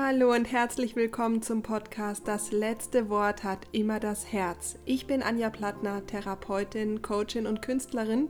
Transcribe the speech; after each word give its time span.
Hallo 0.00 0.32
und 0.32 0.44
herzlich 0.44 0.94
willkommen 0.94 1.42
zum 1.42 1.62
Podcast 1.62 2.28
Das 2.28 2.52
letzte 2.52 3.08
Wort 3.08 3.42
hat 3.42 3.66
immer 3.72 3.98
das 3.98 4.32
Herz. 4.32 4.78
Ich 4.84 5.08
bin 5.08 5.24
Anja 5.24 5.50
Plattner, 5.50 6.06
Therapeutin, 6.06 7.02
Coachin 7.02 7.48
und 7.48 7.62
Künstlerin 7.62 8.28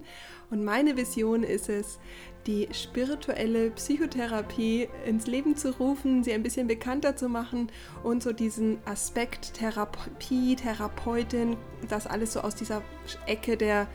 und 0.50 0.64
meine 0.64 0.96
Vision 0.96 1.42
ist 1.42 1.68
es, 1.68 1.98
die 2.46 2.68
spirituelle 2.72 3.70
Psychotherapie 3.72 4.88
ins 5.04 5.26
Leben 5.26 5.56
zu 5.56 5.78
rufen, 5.78 6.24
sie 6.24 6.32
ein 6.32 6.42
bisschen 6.42 6.68
bekannter 6.68 7.16
zu 7.16 7.28
machen 7.28 7.70
und 8.02 8.22
so 8.22 8.32
diesen 8.32 8.78
Aspekt 8.86 9.52
Therapie, 9.52 10.56
Therapeutin, 10.56 11.58
das 11.90 12.06
alles 12.06 12.32
so 12.32 12.40
aus 12.40 12.54
dieser 12.54 12.80
Ecke 13.26 13.58
der 13.58 13.88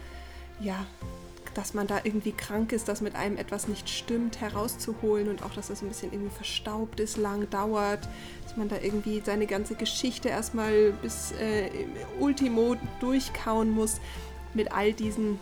ja, 0.60 0.86
dass 1.54 1.74
man 1.74 1.88
da 1.88 2.02
irgendwie 2.04 2.32
krank 2.32 2.72
ist, 2.72 2.88
dass 2.88 3.02
mit 3.02 3.16
einem 3.16 3.38
etwas 3.38 3.68
nicht 3.68 3.90
stimmt, 3.90 4.42
herauszuholen 4.42 5.30
und 5.30 5.44
auch, 5.44 5.54
dass 5.54 5.68
das 5.68 5.82
ein 5.82 5.88
bisschen 5.88 6.12
irgendwie 6.12 6.36
verstaubt 6.36 7.00
ist, 7.00 7.18
lang 7.18 7.50
dauert, 7.50 8.08
dass 8.44 8.58
man 8.58 8.70
da 8.70 8.78
irgendwie 8.82 9.22
seine 9.24 9.46
ganze 9.46 9.76
Geschichte 9.76 10.30
erstmal 10.30 10.92
bis 11.02 11.32
äh, 11.34 11.70
Ultimo 12.20 12.76
durchkauen 13.00 13.72
muss 13.72 14.00
mit 14.54 14.72
all 14.72 14.94
diesen 14.94 15.40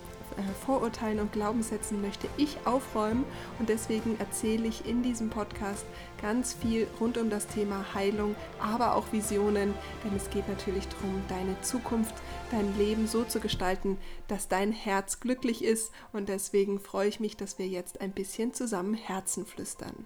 Vorurteilen 0.65 1.19
und 1.19 1.31
Glaubenssätzen 1.31 2.01
möchte 2.01 2.27
ich 2.37 2.57
aufräumen. 2.65 3.25
Und 3.59 3.69
deswegen 3.69 4.19
erzähle 4.19 4.67
ich 4.67 4.85
in 4.85 5.03
diesem 5.03 5.29
Podcast 5.29 5.85
ganz 6.21 6.53
viel 6.53 6.87
rund 6.99 7.17
um 7.17 7.29
das 7.29 7.47
Thema 7.47 7.93
Heilung, 7.93 8.35
aber 8.59 8.95
auch 8.95 9.11
Visionen, 9.11 9.73
denn 10.03 10.15
es 10.15 10.29
geht 10.29 10.47
natürlich 10.47 10.87
darum, 10.87 11.21
deine 11.27 11.59
Zukunft, 11.61 12.15
dein 12.51 12.77
Leben 12.77 13.07
so 13.07 13.23
zu 13.23 13.39
gestalten, 13.39 13.97
dass 14.27 14.47
dein 14.47 14.71
Herz 14.71 15.19
glücklich 15.19 15.63
ist. 15.63 15.91
Und 16.13 16.29
deswegen 16.29 16.79
freue 16.79 17.07
ich 17.07 17.19
mich, 17.19 17.37
dass 17.37 17.59
wir 17.59 17.67
jetzt 17.67 18.01
ein 18.01 18.11
bisschen 18.11 18.53
zusammen 18.53 18.93
Herzen 18.93 19.45
flüstern. 19.45 20.05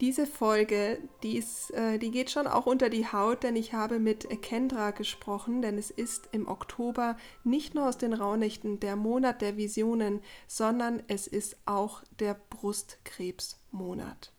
Diese 0.00 0.26
Folge, 0.26 0.98
die, 1.24 1.36
ist, 1.36 1.72
äh, 1.72 1.98
die 1.98 2.12
geht 2.12 2.30
schon 2.30 2.46
auch 2.46 2.66
unter 2.66 2.88
die 2.88 3.10
Haut, 3.10 3.42
denn 3.42 3.56
ich 3.56 3.72
habe 3.72 3.98
mit 3.98 4.28
Kendra 4.42 4.92
gesprochen, 4.92 5.60
denn 5.60 5.76
es 5.76 5.90
ist 5.90 6.28
im 6.30 6.46
Oktober 6.46 7.16
nicht 7.42 7.74
nur 7.74 7.88
aus 7.88 7.98
den 7.98 8.12
Raunächten 8.12 8.78
der 8.78 8.94
Monat 8.94 9.42
der 9.42 9.56
Visionen, 9.56 10.20
sondern 10.46 11.02
es 11.08 11.26
ist 11.26 11.56
auch 11.66 12.02
der 12.20 12.40
Brustkrebsmonat. 12.48 14.32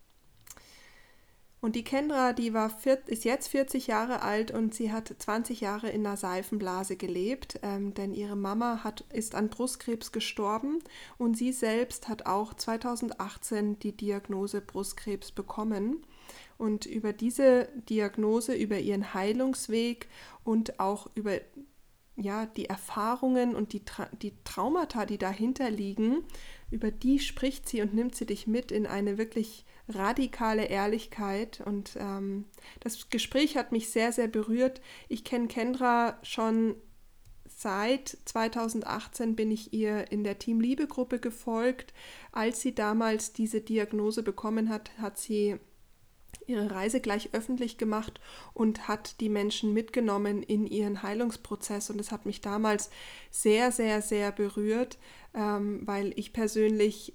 Und 1.61 1.75
die 1.75 1.83
Kendra, 1.83 2.31
die 2.31 2.53
war 2.53 2.69
vier, 2.69 2.99
ist 3.07 3.25
jetzt 3.25 3.49
40 3.49 3.87
Jahre 3.87 4.21
alt 4.21 4.51
und 4.51 4.73
sie 4.73 4.93
hat 4.93 5.13
20 5.17 5.59
Jahre 5.59 5.89
in 5.89 6.05
einer 6.05 6.15
Seifenblase 6.15 6.95
gelebt, 6.95 7.59
ähm, 7.63 7.93
denn 7.93 8.13
ihre 8.13 8.37
Mama 8.37 8.83
hat, 8.83 9.03
ist 9.11 9.35
an 9.35 9.49
Brustkrebs 9.49 10.13
gestorben 10.13 10.79
und 11.17 11.37
sie 11.37 11.51
selbst 11.51 12.07
hat 12.07 12.25
auch 12.27 12.53
2018 12.53 13.77
die 13.79 13.91
Diagnose 13.91 14.61
Brustkrebs 14.61 15.31
bekommen. 15.31 16.05
Und 16.57 16.85
über 16.85 17.13
diese 17.13 17.69
Diagnose, 17.89 18.53
über 18.53 18.79
ihren 18.79 19.13
Heilungsweg 19.13 20.07
und 20.43 20.79
auch 20.79 21.07
über 21.15 21.39
ja, 22.15 22.45
die 22.45 22.65
Erfahrungen 22.65 23.55
und 23.55 23.73
die, 23.73 23.85
Tra 23.85 24.09
die 24.21 24.33
Traumata, 24.43 25.05
die 25.05 25.17
dahinter 25.17 25.69
liegen, 25.69 26.23
über 26.69 26.91
die 26.91 27.19
spricht 27.19 27.67
sie 27.67 27.81
und 27.81 27.93
nimmt 27.93 28.15
sie 28.15 28.25
dich 28.25 28.45
mit 28.45 28.71
in 28.71 28.85
eine 28.85 29.17
wirklich 29.17 29.65
radikale 29.89 30.65
Ehrlichkeit. 30.65 31.61
Und 31.65 31.97
ähm, 31.99 32.45
das 32.79 33.09
Gespräch 33.09 33.57
hat 33.57 33.71
mich 33.71 33.89
sehr, 33.89 34.11
sehr 34.11 34.27
berührt. 34.27 34.81
Ich 35.07 35.23
kenne 35.23 35.47
Kendra 35.47 36.17
schon 36.23 36.75
seit 37.45 38.17
2018 38.25 39.35
bin 39.35 39.51
ich 39.51 39.73
ihr 39.73 40.11
in 40.11 40.23
der 40.23 40.39
Team 40.39 40.61
Liebe 40.61 40.87
Gruppe 40.87 41.19
gefolgt. 41.19 41.93
Als 42.31 42.61
sie 42.61 42.73
damals 42.73 43.33
diese 43.33 43.61
Diagnose 43.61 44.23
bekommen 44.23 44.69
hat, 44.69 44.91
hat 44.97 45.17
sie 45.17 45.57
ihre 46.45 46.71
Reise 46.71 46.99
gleich 46.99 47.29
öffentlich 47.33 47.77
gemacht 47.77 48.19
und 48.53 48.87
hat 48.87 49.19
die 49.19 49.29
Menschen 49.29 49.73
mitgenommen 49.73 50.41
in 50.43 50.65
ihren 50.65 51.03
Heilungsprozess. 51.03 51.89
Und 51.89 51.99
es 51.99 52.11
hat 52.11 52.25
mich 52.25 52.41
damals 52.41 52.89
sehr, 53.29 53.71
sehr, 53.71 54.01
sehr 54.01 54.31
berührt, 54.31 54.97
ähm, 55.33 55.81
weil 55.85 56.13
ich 56.15 56.33
persönlich 56.33 57.13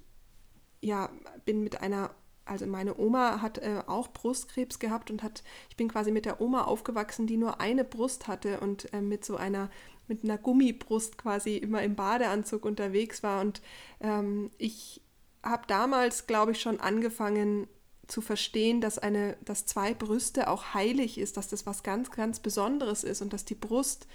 ja 0.80 1.10
bin 1.44 1.62
mit 1.62 1.80
einer 1.80 2.14
also 2.44 2.66
meine 2.66 2.98
Oma 2.98 3.40
hat 3.40 3.58
äh, 3.58 3.82
auch 3.86 4.08
Brustkrebs 4.08 4.78
gehabt 4.78 5.10
und 5.10 5.22
hat, 5.22 5.42
ich 5.70 5.76
bin 5.76 5.88
quasi 5.88 6.10
mit 6.10 6.26
der 6.26 6.40
Oma 6.40 6.64
aufgewachsen, 6.64 7.26
die 7.26 7.36
nur 7.36 7.60
eine 7.60 7.84
Brust 7.84 8.28
hatte 8.28 8.60
und 8.60 8.92
äh, 8.92 9.00
mit 9.00 9.24
so 9.24 9.36
einer, 9.36 9.70
mit 10.08 10.24
einer 10.24 10.38
Gummibrust 10.38 11.16
quasi 11.16 11.56
immer 11.56 11.82
im 11.82 11.94
Badeanzug 11.94 12.64
unterwegs 12.64 13.22
war. 13.22 13.40
Und 13.40 13.62
ähm, 14.00 14.50
ich 14.58 15.00
habe 15.42 15.64
damals, 15.66 16.26
glaube 16.26 16.52
ich, 16.52 16.60
schon 16.60 16.80
angefangen, 16.80 17.66
zu 18.06 18.20
verstehen, 18.20 18.80
dass 18.80 18.98
eine, 18.98 19.36
dass 19.44 19.66
zwei 19.66 19.94
Brüste 19.94 20.48
auch 20.48 20.74
heilig 20.74 21.18
ist, 21.18 21.36
dass 21.36 21.48
das 21.48 21.64
was 21.66 21.82
ganz, 21.82 22.10
ganz 22.10 22.40
Besonderes 22.40 23.04
ist 23.04 23.22
und 23.22 23.32
dass 23.32 23.44
die 23.44 23.54
Brust 23.54 24.06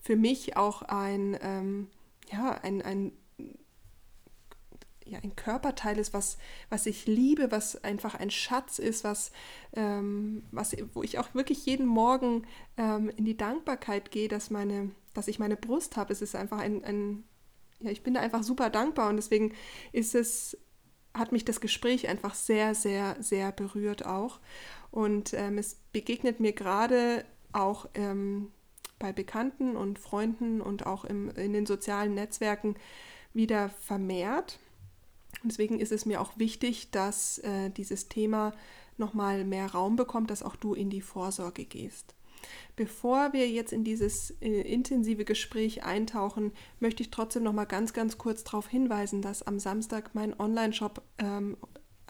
für 0.00 0.16
mich 0.16 0.56
auch 0.56 0.82
ein, 0.82 1.36
ähm, 1.42 1.88
ja, 2.30 2.52
ein, 2.62 2.82
ein, 2.82 3.12
ja, 5.06 5.18
ein 5.18 5.36
Körperteil 5.36 5.98
ist, 5.98 6.14
was, 6.14 6.38
was 6.70 6.86
ich 6.86 7.06
liebe, 7.06 7.50
was 7.50 7.82
einfach 7.84 8.14
ein 8.14 8.30
Schatz 8.30 8.78
ist, 8.78 9.04
was, 9.04 9.32
ähm, 9.74 10.44
was, 10.50 10.74
wo 10.94 11.02
ich 11.02 11.18
auch 11.18 11.34
wirklich 11.34 11.66
jeden 11.66 11.86
Morgen 11.86 12.46
ähm, 12.76 13.10
in 13.16 13.24
die 13.24 13.36
Dankbarkeit 13.36 14.10
gehe, 14.10 14.28
dass 14.28 14.50
meine, 14.50 14.90
dass 15.12 15.28
ich 15.28 15.38
meine 15.38 15.56
Brust 15.56 15.96
habe. 15.96 16.12
Es 16.12 16.22
ist 16.22 16.34
einfach 16.34 16.58
ein, 16.58 16.84
ein 16.84 17.24
ja, 17.80 17.90
ich 17.90 18.02
bin 18.02 18.14
da 18.14 18.20
einfach 18.20 18.42
super 18.42 18.70
dankbar 18.70 19.10
und 19.10 19.16
deswegen 19.16 19.54
ist 19.92 20.14
es 20.14 20.56
hat 21.14 21.30
mich 21.30 21.44
das 21.44 21.60
Gespräch 21.60 22.08
einfach 22.08 22.34
sehr, 22.34 22.74
sehr, 22.74 23.16
sehr 23.20 23.52
berührt 23.52 24.04
auch. 24.04 24.40
Und 24.90 25.32
ähm, 25.32 25.58
es 25.58 25.76
begegnet 25.92 26.40
mir 26.40 26.52
gerade 26.52 27.24
auch 27.52 27.86
ähm, 27.94 28.50
bei 28.98 29.12
Bekannten 29.12 29.76
und 29.76 29.98
Freunden 29.98 30.60
und 30.60 30.86
auch 30.86 31.04
im, 31.04 31.30
in 31.30 31.52
den 31.52 31.66
sozialen 31.66 32.14
Netzwerken 32.14 32.74
wieder 33.32 33.68
vermehrt. 33.68 34.58
Deswegen 35.42 35.80
ist 35.80 35.92
es 35.92 36.06
mir 36.06 36.20
auch 36.20 36.38
wichtig, 36.38 36.90
dass 36.90 37.38
äh, 37.38 37.70
dieses 37.70 38.08
Thema 38.08 38.52
nochmal 38.96 39.44
mehr 39.44 39.66
Raum 39.72 39.96
bekommt, 39.96 40.30
dass 40.30 40.42
auch 40.42 40.56
du 40.56 40.74
in 40.74 40.90
die 40.90 41.00
Vorsorge 41.00 41.64
gehst. 41.64 42.14
Bevor 42.76 43.32
wir 43.32 43.48
jetzt 43.48 43.72
in 43.72 43.84
dieses 43.84 44.30
äh, 44.40 44.60
intensive 44.60 45.24
Gespräch 45.24 45.84
eintauchen, 45.84 46.52
möchte 46.80 47.02
ich 47.02 47.10
trotzdem 47.10 47.42
noch 47.42 47.52
mal 47.52 47.64
ganz, 47.64 47.92
ganz 47.92 48.18
kurz 48.18 48.44
darauf 48.44 48.68
hinweisen, 48.68 49.22
dass 49.22 49.42
am 49.42 49.58
Samstag 49.58 50.14
mein 50.14 50.38
Online-Shop 50.38 51.02
ähm, 51.18 51.56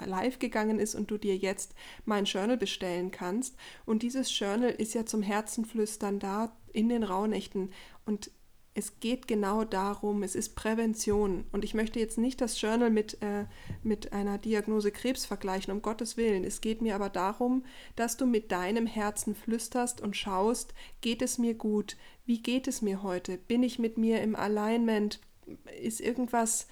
live 0.04 0.38
gegangen 0.38 0.78
ist 0.78 0.94
und 0.94 1.10
du 1.10 1.18
dir 1.18 1.36
jetzt 1.36 1.74
mein 2.04 2.24
Journal 2.24 2.56
bestellen 2.56 3.10
kannst. 3.10 3.56
Und 3.84 4.02
dieses 4.02 4.36
Journal 4.36 4.70
ist 4.70 4.94
ja 4.94 5.06
zum 5.06 5.22
Herzenflüstern 5.22 6.18
da 6.18 6.56
in 6.72 6.88
den 6.88 7.04
Rauhnächten. 7.04 7.70
Und 8.04 8.30
es 8.74 8.98
geht 8.98 9.28
genau 9.28 9.62
darum, 9.64 10.24
es 10.24 10.34
ist 10.34 10.56
Prävention. 10.56 11.44
Und 11.52 11.64
ich 11.64 11.74
möchte 11.74 12.00
jetzt 12.00 12.18
nicht 12.18 12.40
das 12.40 12.60
Journal 12.60 12.90
mit, 12.90 13.22
äh, 13.22 13.44
mit 13.84 14.12
einer 14.12 14.36
Diagnose 14.36 14.90
Krebs 14.90 15.24
vergleichen, 15.24 15.72
um 15.72 15.80
Gottes 15.80 16.16
Willen. 16.16 16.42
Es 16.42 16.60
geht 16.60 16.82
mir 16.82 16.96
aber 16.96 17.08
darum, 17.08 17.64
dass 17.94 18.16
du 18.16 18.26
mit 18.26 18.50
deinem 18.50 18.86
Herzen 18.86 19.36
flüsterst 19.36 20.00
und 20.00 20.16
schaust, 20.16 20.74
geht 21.00 21.22
es 21.22 21.38
mir 21.38 21.54
gut? 21.54 21.96
Wie 22.26 22.42
geht 22.42 22.66
es 22.66 22.82
mir 22.82 23.04
heute? 23.04 23.38
Bin 23.38 23.62
ich 23.62 23.78
mit 23.78 23.96
mir 23.96 24.20
im 24.22 24.34
Alignment? 24.34 25.20
Ist 25.80 26.00
irgendwas 26.00 26.66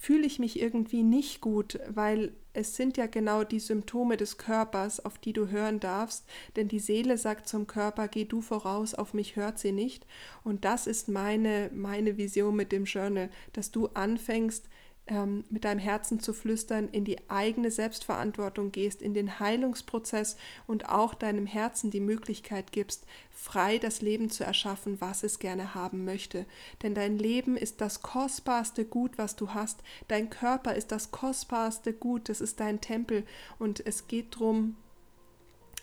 fühle 0.00 0.26
ich 0.26 0.38
mich 0.38 0.58
irgendwie 0.58 1.02
nicht 1.02 1.42
gut, 1.42 1.78
weil 1.86 2.32
es 2.54 2.74
sind 2.74 2.96
ja 2.96 3.06
genau 3.06 3.44
die 3.44 3.60
Symptome 3.60 4.16
des 4.16 4.38
Körpers, 4.38 5.04
auf 5.04 5.18
die 5.18 5.34
du 5.34 5.48
hören 5.48 5.78
darfst, 5.78 6.24
denn 6.56 6.68
die 6.68 6.78
Seele 6.78 7.18
sagt 7.18 7.46
zum 7.46 7.66
Körper, 7.66 8.08
geh 8.08 8.24
du 8.24 8.40
voraus, 8.40 8.94
auf 8.94 9.12
mich 9.12 9.36
hört 9.36 9.58
sie 9.58 9.72
nicht. 9.72 10.06
Und 10.42 10.64
das 10.64 10.86
ist 10.86 11.08
meine, 11.08 11.70
meine 11.74 12.16
Vision 12.16 12.56
mit 12.56 12.72
dem 12.72 12.86
Journal, 12.86 13.28
dass 13.52 13.72
du 13.72 13.88
anfängst, 13.88 14.69
ähm, 15.10 15.44
mit 15.50 15.64
deinem 15.64 15.80
Herzen 15.80 16.20
zu 16.20 16.32
flüstern, 16.32 16.88
in 16.88 17.04
die 17.04 17.18
eigene 17.28 17.70
Selbstverantwortung 17.70 18.70
gehst, 18.70 19.02
in 19.02 19.12
den 19.12 19.40
Heilungsprozess 19.40 20.36
und 20.68 20.88
auch 20.88 21.14
deinem 21.14 21.46
Herzen 21.46 21.90
die 21.90 22.00
Möglichkeit 22.00 22.70
gibst, 22.70 23.04
frei 23.32 23.78
das 23.78 24.00
Leben 24.00 24.30
zu 24.30 24.44
erschaffen, 24.44 25.00
was 25.00 25.24
es 25.24 25.40
gerne 25.40 25.74
haben 25.74 26.04
möchte. 26.04 26.46
Denn 26.82 26.94
dein 26.94 27.18
Leben 27.18 27.56
ist 27.56 27.80
das 27.80 28.02
kostbarste 28.02 28.84
Gut, 28.84 29.18
was 29.18 29.34
du 29.34 29.50
hast. 29.50 29.82
Dein 30.06 30.30
Körper 30.30 30.76
ist 30.76 30.92
das 30.92 31.10
kostbarste 31.10 31.92
Gut, 31.92 32.28
das 32.28 32.40
ist 32.40 32.60
dein 32.60 32.80
Tempel 32.80 33.24
und 33.58 33.84
es 33.84 34.06
geht 34.06 34.36
darum, 34.36 34.76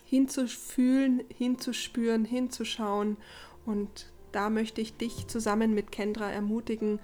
hinzufühlen, 0.06 1.22
hinzuspüren, 1.36 2.24
hinzuschauen 2.24 3.18
und 3.66 4.10
da 4.32 4.48
möchte 4.48 4.80
ich 4.80 4.96
dich 4.96 5.26
zusammen 5.26 5.74
mit 5.74 5.92
Kendra 5.92 6.30
ermutigen, 6.30 6.98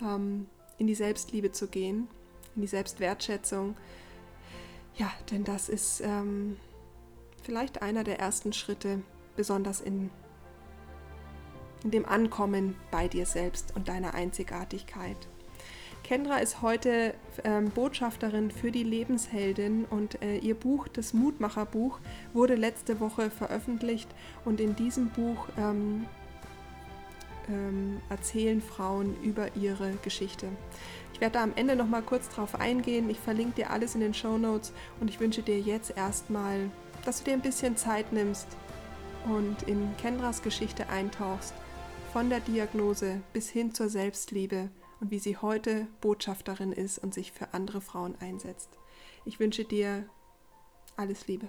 ähm, 0.00 0.46
in 0.78 0.86
die 0.86 0.94
Selbstliebe 0.94 1.52
zu 1.52 1.68
gehen, 1.68 2.08
in 2.54 2.62
die 2.62 2.68
Selbstwertschätzung. 2.68 3.76
Ja, 4.96 5.10
denn 5.30 5.44
das 5.44 5.68
ist 5.68 6.00
ähm, 6.00 6.56
vielleicht 7.42 7.82
einer 7.82 8.04
der 8.04 8.18
ersten 8.18 8.52
Schritte, 8.52 9.02
besonders 9.36 9.80
in, 9.80 10.10
in 11.84 11.90
dem 11.90 12.06
Ankommen 12.06 12.76
bei 12.90 13.08
dir 13.08 13.26
selbst 13.26 13.74
und 13.76 13.88
deiner 13.88 14.14
Einzigartigkeit. 14.14 15.28
Kendra 16.06 16.36
ist 16.36 16.62
heute 16.62 17.14
ähm, 17.42 17.70
Botschafterin 17.70 18.52
für 18.52 18.70
die 18.70 18.84
Lebensheldin 18.84 19.84
und 19.86 20.22
äh, 20.22 20.38
ihr 20.38 20.54
Buch, 20.54 20.86
das 20.86 21.12
Mutmacherbuch, 21.12 21.98
wurde 22.32 22.54
letzte 22.54 23.00
Woche 23.00 23.28
veröffentlicht 23.28 24.08
und 24.44 24.60
in 24.60 24.76
diesem 24.76 25.08
Buch 25.08 25.48
ähm, 25.58 26.06
ähm, 27.48 28.00
erzählen 28.08 28.60
Frauen 28.60 29.16
über 29.22 29.54
ihre 29.56 29.92
Geschichte. 30.02 30.48
Ich 31.12 31.20
werde 31.20 31.34
da 31.34 31.42
am 31.42 31.52
Ende 31.56 31.76
noch 31.76 31.86
mal 31.86 32.02
kurz 32.02 32.28
drauf 32.28 32.60
eingehen. 32.60 33.08
Ich 33.08 33.18
verlinke 33.18 33.56
dir 33.56 33.70
alles 33.70 33.94
in 33.94 34.00
den 34.00 34.14
Show 34.14 34.36
Notes 34.38 34.72
und 35.00 35.08
ich 35.08 35.20
wünsche 35.20 35.42
dir 35.42 35.58
jetzt 35.58 35.96
erstmal, 35.96 36.70
dass 37.04 37.18
du 37.18 37.24
dir 37.24 37.34
ein 37.34 37.42
bisschen 37.42 37.76
Zeit 37.76 38.12
nimmst 38.12 38.46
und 39.24 39.62
in 39.62 39.96
Kendras 39.96 40.42
Geschichte 40.42 40.88
eintauchst, 40.88 41.54
von 42.12 42.30
der 42.30 42.40
Diagnose 42.40 43.20
bis 43.32 43.48
hin 43.48 43.74
zur 43.74 43.88
Selbstliebe 43.88 44.70
und 45.00 45.10
wie 45.10 45.18
sie 45.18 45.36
heute 45.36 45.86
Botschafterin 46.00 46.72
ist 46.72 46.98
und 46.98 47.14
sich 47.14 47.32
für 47.32 47.52
andere 47.52 47.80
Frauen 47.80 48.14
einsetzt. 48.20 48.70
Ich 49.24 49.40
wünsche 49.40 49.64
dir 49.64 50.04
alles 50.96 51.26
Liebe. 51.26 51.48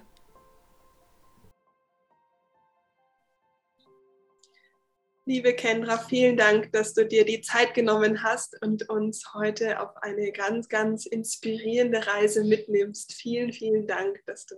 Liebe 5.28 5.52
Kendra, 5.52 5.98
vielen 5.98 6.38
Dank, 6.38 6.72
dass 6.72 6.94
du 6.94 7.06
dir 7.06 7.22
die 7.26 7.42
Zeit 7.42 7.74
genommen 7.74 8.22
hast 8.22 8.56
und 8.62 8.88
uns 8.88 9.34
heute 9.34 9.78
auf 9.78 9.94
eine 9.98 10.32
ganz, 10.32 10.70
ganz 10.70 11.04
inspirierende 11.04 12.06
Reise 12.06 12.44
mitnimmst. 12.44 13.12
Vielen, 13.12 13.52
vielen 13.52 13.86
Dank, 13.86 14.24
dass 14.24 14.46
du 14.46 14.54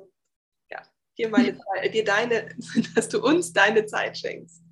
ja, 0.71 0.81
dir, 1.19 1.29
meine, 1.29 1.59
dir 1.93 2.05
deine, 2.05 2.51
dass 2.95 3.09
du 3.09 3.21
uns 3.21 3.53
deine 3.53 3.85
Zeit 3.87 4.17
schenkst. 4.17 4.63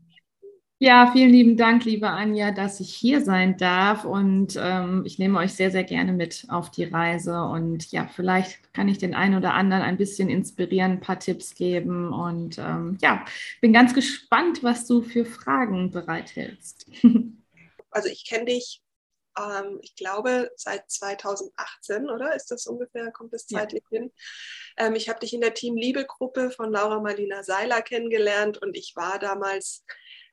Ja, 0.81 1.11
vielen 1.13 1.31
lieben 1.31 1.57
Dank, 1.57 1.85
liebe 1.85 2.09
Anja, 2.09 2.53
dass 2.53 2.79
ich 2.79 2.95
hier 2.95 3.21
sein 3.21 3.57
darf. 3.57 4.05
Und 4.05 4.57
ähm, 4.57 5.03
ich 5.05 5.19
nehme 5.19 5.41
euch 5.41 5.55
sehr, 5.55 5.73
sehr 5.73 5.83
gerne 5.83 6.13
mit 6.13 6.47
auf 6.51 6.71
die 6.71 6.85
Reise. 6.85 7.43
Und 7.43 7.91
ja, 7.91 8.07
vielleicht 8.07 8.73
kann 8.73 8.89
ich 8.89 8.99
den 8.99 9.13
einen 9.13 9.37
oder 9.37 9.55
anderen 9.55 9.83
ein 9.83 9.97
bisschen 9.97 10.29
inspirieren, 10.29 10.93
ein 10.93 11.01
paar 11.01 11.19
Tipps 11.19 11.57
geben. 11.57 12.13
Und 12.13 12.59
ähm, 12.59 12.97
ja, 13.03 13.25
bin 13.61 13.73
ganz 13.73 13.93
gespannt, 13.93 14.63
was 14.63 14.87
du 14.87 15.03
für 15.03 15.25
Fragen 15.25 15.91
bereithältst. 15.91 16.87
Also 17.91 18.11
ich 18.11 18.27
kenne 18.27 18.45
dich, 18.45 18.83
ähm, 19.39 19.79
ich 19.81 19.97
glaube, 19.97 20.51
seit 20.57 20.91
2018, 20.91 22.11
oder? 22.11 22.37
Ist 22.37 22.51
das 22.51 22.67
ungefähr, 22.67 23.11
kommt 23.13 23.33
das 23.33 23.47
zeitlich 23.47 23.83
ja. 23.91 24.01
hin? 24.01 24.13
Ähm, 24.77 24.95
ich 24.95 25.09
habe 25.09 25.21
dich 25.21 25.33
in 25.33 25.41
der 25.41 25.55
Team 25.55 25.75
Liebe-Gruppe 25.75 26.51
von 26.51 26.71
Laura 26.71 27.01
Marlina 27.01 27.43
Seiler 27.43 27.81
kennengelernt 27.81 28.59
und 28.59 28.77
ich 28.77 28.93
war 28.95 29.19
damals 29.19 29.85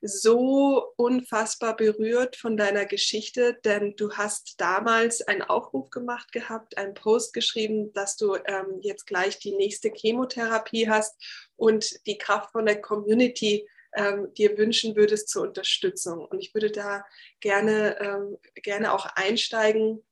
so 0.02 0.94
unfassbar 0.98 1.76
berührt 1.76 2.36
von 2.36 2.58
deiner 2.58 2.86
Geschichte, 2.86 3.58
denn 3.64 3.96
du 3.96 4.14
hast 4.14 4.60
damals 4.60 5.22
einen 5.22 5.42
Aufruf 5.42 5.90
gemacht 5.90 6.32
gehabt, 6.32 6.78
einen 6.78 6.94
Post 6.94 7.34
geschrieben, 7.34 7.94
dass 7.94 8.16
du 8.18 8.36
ähm, 8.36 8.80
jetzt 8.82 9.06
gleich 9.08 9.40
die 9.40 9.56
nächste 9.56 9.92
Chemotherapie 9.92 10.90
hast 10.90 11.16
und 11.56 12.06
die 12.06 12.18
Kraft 12.18 12.52
von 12.52 12.66
der 12.66 12.82
Community 12.82 13.68
ähm, 13.96 14.34
dir 14.34 14.58
wünschen 14.58 14.96
würdest 14.96 15.30
zur 15.30 15.44
Unterstützung. 15.44 16.26
Und 16.26 16.40
ich 16.40 16.54
würde 16.54 16.72
da 16.72 17.06
gerne, 17.40 17.98
ähm, 18.00 18.38
gerne 18.56 18.94
auch 18.94 19.06
einsteigen 19.06 20.04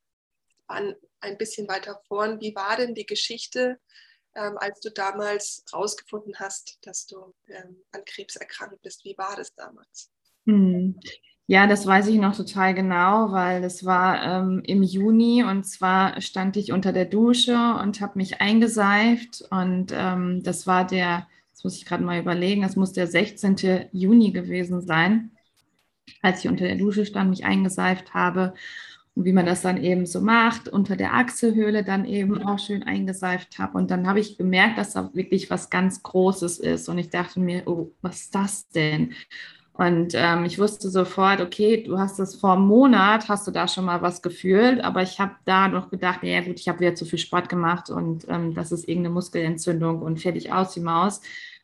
an 0.68 0.96
ein 1.20 1.38
bisschen 1.38 1.68
weiter 1.68 2.02
vorn. 2.08 2.42
Wie 2.42 2.56
war 2.56 2.78
denn 2.78 2.96
die 2.96 3.06
Geschichte 3.06 3.80
ähm, 4.36 4.58
als 4.58 4.80
du 4.80 4.92
damals 4.92 5.64
rausgefunden 5.74 6.34
hast, 6.40 6.80
dass 6.82 7.06
du 7.06 7.34
ähm, 7.48 7.78
an 7.92 8.02
Krebs 8.06 8.36
erkrankt 8.36 8.82
bist. 8.82 9.06
Wie 9.06 9.18
war 9.18 9.36
das 9.36 9.54
damals? 9.56 10.10
Hm. 10.46 11.00
Ja, 11.46 11.68
das 11.68 11.86
weiß 11.86 12.08
ich 12.08 12.18
noch 12.18 12.36
total 12.36 12.74
genau, 12.74 13.32
weil 13.32 13.62
das 13.62 13.84
war 13.84 14.24
ähm, 14.24 14.62
im 14.66 14.82
Juni 14.82 15.44
und 15.44 15.66
zwar 15.66 16.22
stand 16.22 16.56
ich 16.56 16.72
unter 16.72 16.94
der 16.94 17.06
Dusche 17.06 17.58
und 17.82 18.00
habe 18.00 18.18
mich 18.18 18.40
eingeseift 18.40 19.44
und 19.52 19.92
ähm, 19.94 20.42
das 20.42 20.68
war 20.68 20.88
der, 20.88 21.28
das 21.52 21.66
muss 21.66 21.76
ich 21.76 21.86
gerade 21.86 22.04
mal 22.04 22.20
überlegen, 22.20 22.62
das 22.62 22.78
muss 22.78 22.94
der 22.94 23.08
16. 23.08 23.90
Juni 23.92 24.32
gewesen 24.32 24.82
sein, 24.82 25.32
als 26.22 26.40
ich 26.40 26.50
unter 26.50 26.66
der 26.66 26.78
Dusche 26.78 27.06
stand, 27.06 27.30
mich 27.30 27.44
eingeseift 27.44 28.14
habe 28.14 28.54
und 29.16 29.26
wie 29.26 29.34
man 29.34 29.46
das 29.46 29.62
dann 29.62 29.82
eben 29.82 30.06
so 30.06 30.22
macht, 30.22 30.68
unter 30.68 30.96
der 30.96 31.14
Achselhöhle 31.14 31.84
dann 31.84 32.06
eben 32.06 32.42
auch 32.44 32.58
schön 32.58 32.84
eingeseift 32.84 33.60
habe. 33.60 33.78
Und 33.78 33.92
dann 33.92 34.08
habe 34.08 34.20
ich 34.20 34.38
gemerkt, 34.38 34.78
dass 34.78 34.94
da 34.94 35.12
wirklich 35.14 35.50
was 35.52 35.70
ganz 35.70 36.02
Großes 36.02 36.60
ist. 36.60 36.90
Und 36.90 36.98
ich 36.98 37.10
dachte 37.10 37.40
mir, 37.40 37.64
oh, 37.68 37.92
was 38.02 38.22
ist 38.22 38.36
das 38.36 38.70
denn? 38.70 39.14
Und 39.74 40.14
ähm, 40.16 40.46
ich 40.46 40.60
wusste 40.60 40.90
sofort, 40.90 41.42
okay, 41.42 41.84
du 41.84 41.98
hast 41.98 42.20
das 42.20 42.36
vor 42.36 42.54
einem 42.54 42.68
Monat, 42.68 43.28
hast 43.28 43.48
du 43.48 43.52
da 43.52 43.68
schon 43.68 43.86
mal 43.86 44.04
was 44.04 44.22
gefühlt, 44.22 44.84
aber 44.84 45.02
ich 45.02 45.20
habe 45.20 45.34
da 45.46 45.68
noch 45.68 45.90
gedacht, 45.90 46.22
ja 46.22 46.42
gut, 46.42 46.60
ich 46.60 46.68
habe 46.68 46.80
wieder 46.80 46.94
zu 46.94 47.06
viel 47.06 47.18
Sport 47.18 47.50
gemacht 47.50 47.90
und 47.90 48.28
ähm, 48.30 48.54
das 48.54 48.72
ist 48.72 48.88
irgendeine 48.88 49.16
Muskelentzündung 49.16 50.04
und 50.04 50.22
fertig 50.22 50.54
aus 50.54 50.76
die 50.76 50.80
Maus. 50.80 51.22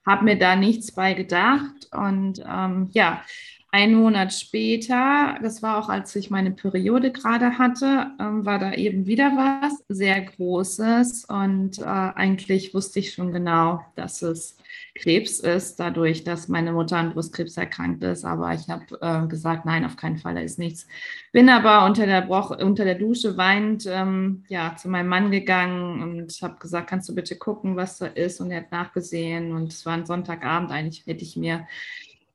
Habe 0.07 0.25
mir 0.25 0.39
da 0.39 0.55
nichts 0.55 0.91
bei 0.91 1.13
gedacht 1.13 1.87
und 1.91 2.43
ähm, 2.47 2.89
ja, 2.93 3.21
ein 3.71 3.93
Monat 3.93 4.33
später, 4.33 5.37
das 5.43 5.61
war 5.61 5.77
auch 5.77 5.89
als 5.89 6.15
ich 6.15 6.31
meine 6.31 6.51
Periode 6.51 7.11
gerade 7.11 7.59
hatte, 7.59 8.07
ähm, 8.19 8.45
war 8.45 8.57
da 8.57 8.73
eben 8.73 9.05
wieder 9.05 9.31
was 9.35 9.83
sehr 9.87 10.21
Großes 10.21 11.25
und 11.25 11.77
äh, 11.79 11.83
eigentlich 11.83 12.73
wusste 12.73 12.99
ich 12.99 13.13
schon 13.13 13.31
genau, 13.31 13.81
dass 13.95 14.23
es 14.23 14.57
Krebs 14.95 15.39
ist, 15.39 15.79
dadurch, 15.79 16.23
dass 16.23 16.47
meine 16.47 16.71
Mutter 16.71 16.97
an 16.97 17.13
Brustkrebs 17.13 17.57
erkrankt 17.57 18.03
ist. 18.03 18.25
Aber 18.25 18.53
ich 18.53 18.67
habe 18.67 18.85
äh, 19.01 19.27
gesagt, 19.27 19.65
nein, 19.65 19.85
auf 19.85 19.95
keinen 19.95 20.17
Fall, 20.17 20.35
da 20.35 20.41
ist 20.41 20.59
nichts. 20.59 20.87
Bin 21.31 21.49
aber 21.49 21.85
unter 21.85 22.05
der, 22.05 22.21
Broch, 22.21 22.51
unter 22.51 22.85
der 22.85 22.95
Dusche 22.95 23.37
weinend 23.37 23.85
ähm, 23.87 24.43
ja, 24.49 24.75
zu 24.75 24.89
meinem 24.89 25.07
Mann 25.07 25.31
gegangen 25.31 26.01
und 26.01 26.31
habe 26.41 26.59
gesagt, 26.59 26.89
kannst 26.89 27.07
du 27.07 27.15
bitte 27.15 27.37
gucken, 27.37 27.75
was 27.75 27.99
da 27.99 28.07
ist? 28.07 28.41
Und 28.41 28.51
er 28.51 28.61
hat 28.61 28.71
nachgesehen 28.71 29.53
und 29.53 29.71
es 29.71 29.85
war 29.85 29.93
ein 29.93 30.05
Sonntagabend, 30.05 30.71
eigentlich 30.71 31.05
hätte 31.05 31.23
ich 31.23 31.37
mir 31.37 31.65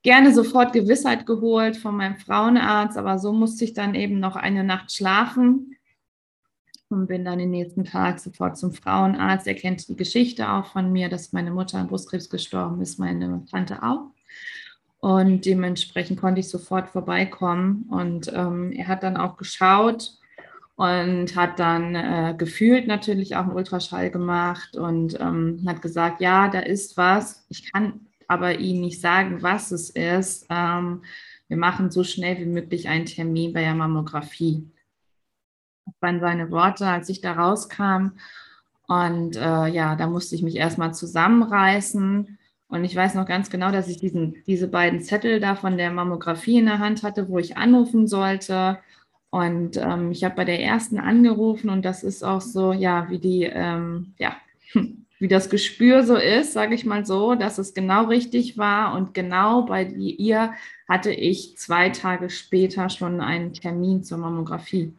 gerne 0.04 0.32
sofort 0.32 0.72
Gewissheit 0.72 1.26
geholt 1.26 1.76
von 1.76 1.96
meinem 1.96 2.18
Frauenarzt, 2.18 2.96
aber 2.96 3.18
so 3.18 3.32
musste 3.32 3.64
ich 3.64 3.72
dann 3.72 3.96
eben 3.96 4.20
noch 4.20 4.36
eine 4.36 4.62
Nacht 4.62 4.92
schlafen 4.92 5.76
und 6.90 7.08
bin 7.08 7.24
dann 7.24 7.38
den 7.38 7.50
nächsten 7.50 7.84
Tag 7.84 8.20
sofort 8.20 8.56
zum 8.56 8.72
Frauenarzt. 8.72 9.46
Er 9.46 9.54
kennt 9.54 9.88
die 9.88 9.96
Geschichte 9.96 10.48
auch 10.48 10.66
von 10.66 10.92
mir, 10.92 11.08
dass 11.08 11.32
meine 11.32 11.50
Mutter 11.50 11.78
an 11.78 11.88
Brustkrebs 11.88 12.28
gestorben 12.28 12.80
ist, 12.82 12.98
meine 12.98 13.44
Tante 13.50 13.82
auch. 13.82 14.10
Und 15.00 15.46
dementsprechend 15.46 16.20
konnte 16.20 16.40
ich 16.40 16.48
sofort 16.48 16.90
vorbeikommen. 16.90 17.86
Und 17.90 18.32
ähm, 18.32 18.72
er 18.72 18.88
hat 18.88 19.02
dann 19.02 19.16
auch 19.16 19.36
geschaut 19.36 20.18
und 20.76 21.34
hat 21.34 21.58
dann 21.58 21.94
äh, 21.94 22.34
gefühlt 22.36 22.86
natürlich 22.86 23.36
auch 23.36 23.44
einen 23.44 23.52
Ultraschall 23.52 24.10
gemacht 24.10 24.76
und 24.76 25.18
ähm, 25.20 25.62
hat 25.66 25.82
gesagt, 25.82 26.20
ja, 26.20 26.48
da 26.48 26.60
ist 26.60 26.96
was. 26.96 27.46
Ich 27.48 27.72
kann 27.72 28.06
aber 28.28 28.58
ihnen 28.58 28.80
nicht 28.80 29.00
sagen, 29.00 29.42
was 29.42 29.70
es 29.72 29.90
ist. 29.90 30.46
Ähm, 30.50 31.02
wir 31.48 31.56
machen 31.56 31.90
so 31.90 32.04
schnell 32.04 32.38
wie 32.38 32.46
möglich 32.46 32.88
einen 32.88 33.06
Termin 33.06 33.52
bei 33.52 33.60
der 33.60 33.74
Mammographie. 33.74 34.70
Das 35.86 35.94
waren 36.00 36.20
seine 36.20 36.50
Worte, 36.50 36.86
als 36.86 37.08
ich 37.08 37.20
da 37.20 37.32
rauskam. 37.32 38.12
Und 38.86 39.36
äh, 39.36 39.66
ja, 39.68 39.96
da 39.96 40.06
musste 40.06 40.34
ich 40.34 40.42
mich 40.42 40.56
erstmal 40.56 40.94
zusammenreißen. 40.94 42.38
Und 42.68 42.84
ich 42.84 42.96
weiß 42.96 43.14
noch 43.14 43.26
ganz 43.26 43.50
genau, 43.50 43.70
dass 43.70 43.88
ich 43.88 43.98
diesen, 43.98 44.42
diese 44.46 44.68
beiden 44.68 45.00
Zettel 45.00 45.40
da 45.40 45.54
von 45.54 45.76
der 45.76 45.90
Mammographie 45.90 46.58
in 46.58 46.66
der 46.66 46.78
Hand 46.78 47.02
hatte, 47.02 47.28
wo 47.28 47.38
ich 47.38 47.56
anrufen 47.56 48.06
sollte. 48.06 48.78
Und 49.30 49.76
ähm, 49.76 50.10
ich 50.12 50.24
habe 50.24 50.36
bei 50.36 50.44
der 50.44 50.60
ersten 50.60 50.98
angerufen 50.98 51.68
und 51.68 51.84
das 51.84 52.02
ist 52.04 52.22
auch 52.22 52.40
so, 52.40 52.72
ja, 52.72 53.10
wie 53.10 53.18
die, 53.18 53.42
ähm, 53.44 54.14
ja, 54.18 54.36
wie 55.18 55.28
das 55.28 55.48
Gespür 55.48 56.02
so 56.02 56.16
ist, 56.16 56.52
sage 56.52 56.74
ich 56.74 56.84
mal 56.84 57.06
so, 57.06 57.34
dass 57.34 57.58
es 57.58 57.74
genau 57.74 58.04
richtig 58.06 58.58
war. 58.58 58.94
Und 58.94 59.14
genau 59.14 59.62
bei 59.62 59.84
ihr 59.84 60.54
hatte 60.88 61.12
ich 61.12 61.56
zwei 61.56 61.90
Tage 61.90 62.30
später 62.30 62.90
schon 62.90 63.20
einen 63.20 63.52
Termin 63.52 64.02
zur 64.02 64.18
Mammographie. 64.18 64.92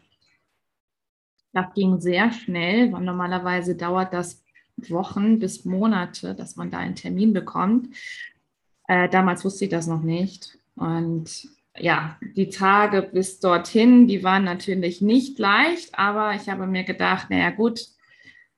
Das 1.53 1.73
ging 1.73 1.99
sehr 1.99 2.31
schnell, 2.31 2.91
weil 2.91 3.01
normalerweise 3.01 3.75
dauert 3.75 4.13
das 4.13 4.43
Wochen 4.77 5.39
bis 5.39 5.63
Monate, 5.63 6.35
dass 6.35 6.55
man 6.55 6.69
da 6.69 6.79
einen 6.79 6.95
Termin 6.95 7.33
bekommt. 7.33 7.95
Äh, 8.87 9.09
damals 9.09 9.45
wusste 9.45 9.65
ich 9.65 9.71
das 9.71 9.87
noch 9.87 10.01
nicht. 10.01 10.57
Und 10.75 11.47
ja, 11.77 12.17
die 12.35 12.49
Tage 12.49 13.01
bis 13.01 13.39
dorthin, 13.39 14.07
die 14.07 14.23
waren 14.23 14.43
natürlich 14.43 15.01
nicht 15.01 15.39
leicht, 15.39 15.97
aber 15.97 16.33
ich 16.35 16.49
habe 16.49 16.67
mir 16.67 16.83
gedacht, 16.83 17.29
naja 17.29 17.51
gut, 17.51 17.87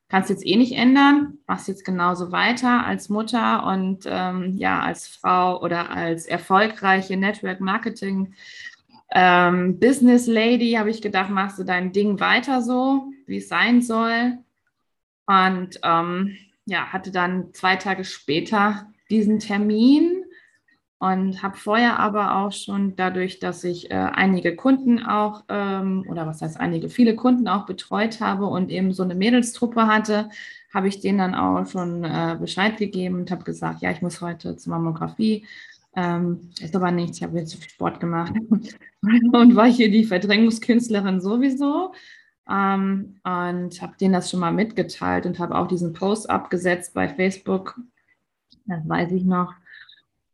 kannst 0.09 0.29
jetzt 0.29 0.45
eh 0.45 0.55
nicht 0.55 0.73
ändern, 0.73 1.37
machst 1.47 1.67
jetzt 1.67 1.83
genauso 1.83 2.31
weiter 2.31 2.85
als 2.85 3.09
Mutter 3.09 3.65
und 3.65 4.05
ähm, 4.05 4.55
ja, 4.57 4.79
als 4.81 5.07
Frau 5.07 5.61
oder 5.61 5.89
als 5.89 6.25
erfolgreiche 6.25 7.17
Network 7.17 7.59
Marketing 7.59 8.33
ähm, 9.11 9.79
Business 9.79 10.27
Lady 10.27 10.73
habe 10.73 10.89
ich 10.89 11.01
gedacht, 11.01 11.29
machst 11.29 11.59
du 11.59 11.63
dein 11.63 11.91
Ding 11.91 12.19
weiter 12.19 12.61
so, 12.61 13.11
wie 13.25 13.37
es 13.37 13.47
sein 13.47 13.81
soll. 13.81 14.37
Und 15.25 15.79
ähm, 15.83 16.37
ja, 16.65 16.87
hatte 16.87 17.11
dann 17.11 17.53
zwei 17.53 17.77
Tage 17.77 18.03
später 18.03 18.91
diesen 19.09 19.39
Termin 19.39 20.16
und 20.99 21.43
habe 21.43 21.57
vorher 21.57 21.99
aber 21.99 22.37
auch 22.37 22.51
schon 22.51 22.95
dadurch, 22.95 23.39
dass 23.39 23.63
ich 23.63 23.91
äh, 23.91 23.93
einige 23.93 24.55
Kunden 24.55 25.03
auch 25.03 25.43
ähm, 25.47 26.03
oder 26.09 26.25
was 26.25 26.41
heißt 26.41 26.59
einige, 26.59 26.89
viele 26.89 27.15
Kunden 27.15 27.47
auch 27.47 27.67
betreut 27.67 28.19
habe 28.19 28.47
und 28.47 28.71
eben 28.71 28.93
so 28.93 29.03
eine 29.03 29.13
Mädelstruppe 29.13 29.85
hatte, 29.85 30.29
habe 30.73 30.87
ich 30.87 30.99
denen 30.99 31.19
dann 31.19 31.35
auch 31.35 31.67
schon 31.67 32.03
äh, 32.03 32.35
Bescheid 32.39 32.77
gegeben 32.77 33.15
und 33.15 33.31
habe 33.31 33.43
gesagt, 33.43 33.81
ja, 33.81 33.91
ich 33.91 34.01
muss 34.01 34.21
heute 34.21 34.57
zur 34.57 34.73
Mammographie. 34.73 35.45
Ähm, 35.95 36.49
ist 36.59 36.75
aber 36.75 36.91
nichts, 36.91 37.17
ich 37.17 37.23
habe 37.23 37.39
jetzt 37.39 37.63
Sport 37.63 37.99
gemacht 37.99 38.33
und 39.31 39.55
war 39.55 39.67
hier 39.67 39.91
die 39.91 40.03
Verdrängungskünstlerin 40.03 41.21
sowieso. 41.21 41.93
Ähm, 42.49 43.19
und 43.23 43.81
habe 43.81 43.93
denen 43.99 44.13
das 44.13 44.31
schon 44.31 44.39
mal 44.39 44.53
mitgeteilt 44.53 45.27
und 45.27 45.37
habe 45.37 45.55
auch 45.55 45.67
diesen 45.67 45.93
Post 45.93 46.29
abgesetzt 46.29 46.93
bei 46.95 47.07
Facebook. 47.07 47.79
Das 48.65 48.87
weiß 48.87 49.11
ich 49.11 49.23
noch 49.23 49.53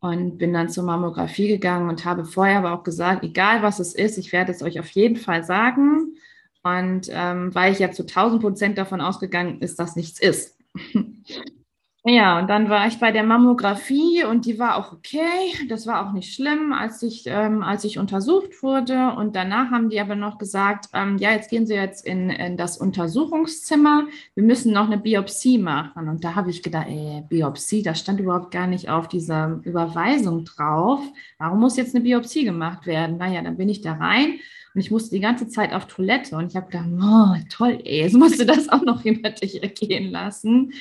und 0.03 0.37
bin 0.37 0.51
dann 0.51 0.67
zur 0.67 0.83
Mammographie 0.83 1.47
gegangen 1.47 1.87
und 1.87 2.03
habe 2.03 2.25
vorher 2.25 2.57
aber 2.57 2.73
auch 2.73 2.83
gesagt, 2.83 3.23
egal 3.23 3.63
was 3.63 3.79
es 3.79 3.95
ist, 3.95 4.17
ich 4.17 4.33
werde 4.33 4.51
es 4.51 4.61
euch 4.61 4.77
auf 4.77 4.89
jeden 4.89 5.15
Fall 5.15 5.45
sagen. 5.45 6.17
Und 6.61 7.07
ähm, 7.09 7.55
weil 7.55 7.71
ich 7.71 7.79
ja 7.79 7.89
zu 7.89 8.03
1000 8.03 8.41
Prozent 8.41 8.77
davon 8.77 8.99
ausgegangen 8.99 9.61
ist, 9.61 9.79
dass 9.79 9.95
nichts 9.95 10.19
ist. 10.19 10.57
Ja, 12.05 12.37
und 12.39 12.49
dann 12.49 12.67
war 12.69 12.85
ich 12.85 12.99
bei 12.99 13.13
der 13.13 13.23
Mammographie 13.23 14.25
und 14.25 14.45
die 14.45 14.59
war 14.59 14.75
auch 14.75 14.91
okay. 14.91 15.53
Das 15.69 15.87
war 15.87 16.05
auch 16.05 16.11
nicht 16.11 16.33
schlimm, 16.33 16.73
als 16.73 17.01
ich, 17.01 17.23
ähm, 17.27 17.63
als 17.63 17.85
ich 17.85 17.97
untersucht 17.97 18.61
wurde. 18.61 19.13
Und 19.15 19.37
danach 19.37 19.71
haben 19.71 19.89
die 19.89 20.01
aber 20.01 20.15
noch 20.15 20.37
gesagt, 20.37 20.89
ähm, 20.93 21.17
ja, 21.17 21.31
jetzt 21.31 21.49
gehen 21.49 21.65
Sie 21.65 21.75
jetzt 21.75 22.05
in, 22.05 22.29
in, 22.29 22.57
das 22.57 22.77
Untersuchungszimmer. 22.77 24.07
Wir 24.35 24.43
müssen 24.43 24.73
noch 24.73 24.87
eine 24.87 24.97
Biopsie 24.97 25.57
machen. 25.57 26.09
Und 26.09 26.25
da 26.25 26.35
habe 26.35 26.49
ich 26.49 26.61
gedacht, 26.61 26.87
ey, 26.89 27.23
Biopsie, 27.29 27.83
das 27.83 27.99
stand 27.99 28.19
überhaupt 28.19 28.51
gar 28.51 28.67
nicht 28.67 28.89
auf 28.89 29.07
dieser 29.07 29.61
Überweisung 29.63 30.43
drauf. 30.43 30.99
Warum 31.37 31.61
muss 31.61 31.77
jetzt 31.77 31.95
eine 31.95 32.03
Biopsie 32.03 32.43
gemacht 32.43 32.85
werden? 32.85 33.15
Naja, 33.15 33.41
dann 33.41 33.55
bin 33.55 33.69
ich 33.69 33.79
da 33.79 33.93
rein. 33.93 34.39
Und 34.73 34.81
ich 34.81 34.89
musste 34.89 35.15
die 35.15 35.21
ganze 35.21 35.47
Zeit 35.47 35.71
auf 35.71 35.85
Toilette 35.85 36.35
und 36.35 36.47
ich 36.47 36.55
habe 36.55 36.65
gedacht, 36.65 36.89
oh, 36.99 37.35
toll, 37.49 37.79
ey, 37.85 38.01
jetzt 38.01 38.15
musste 38.15 38.45
das 38.45 38.69
auch 38.69 38.81
noch 38.81 39.01
hinter 39.03 39.29
dich 39.29 39.61
ergehen 39.61 40.11
lassen. 40.11 40.73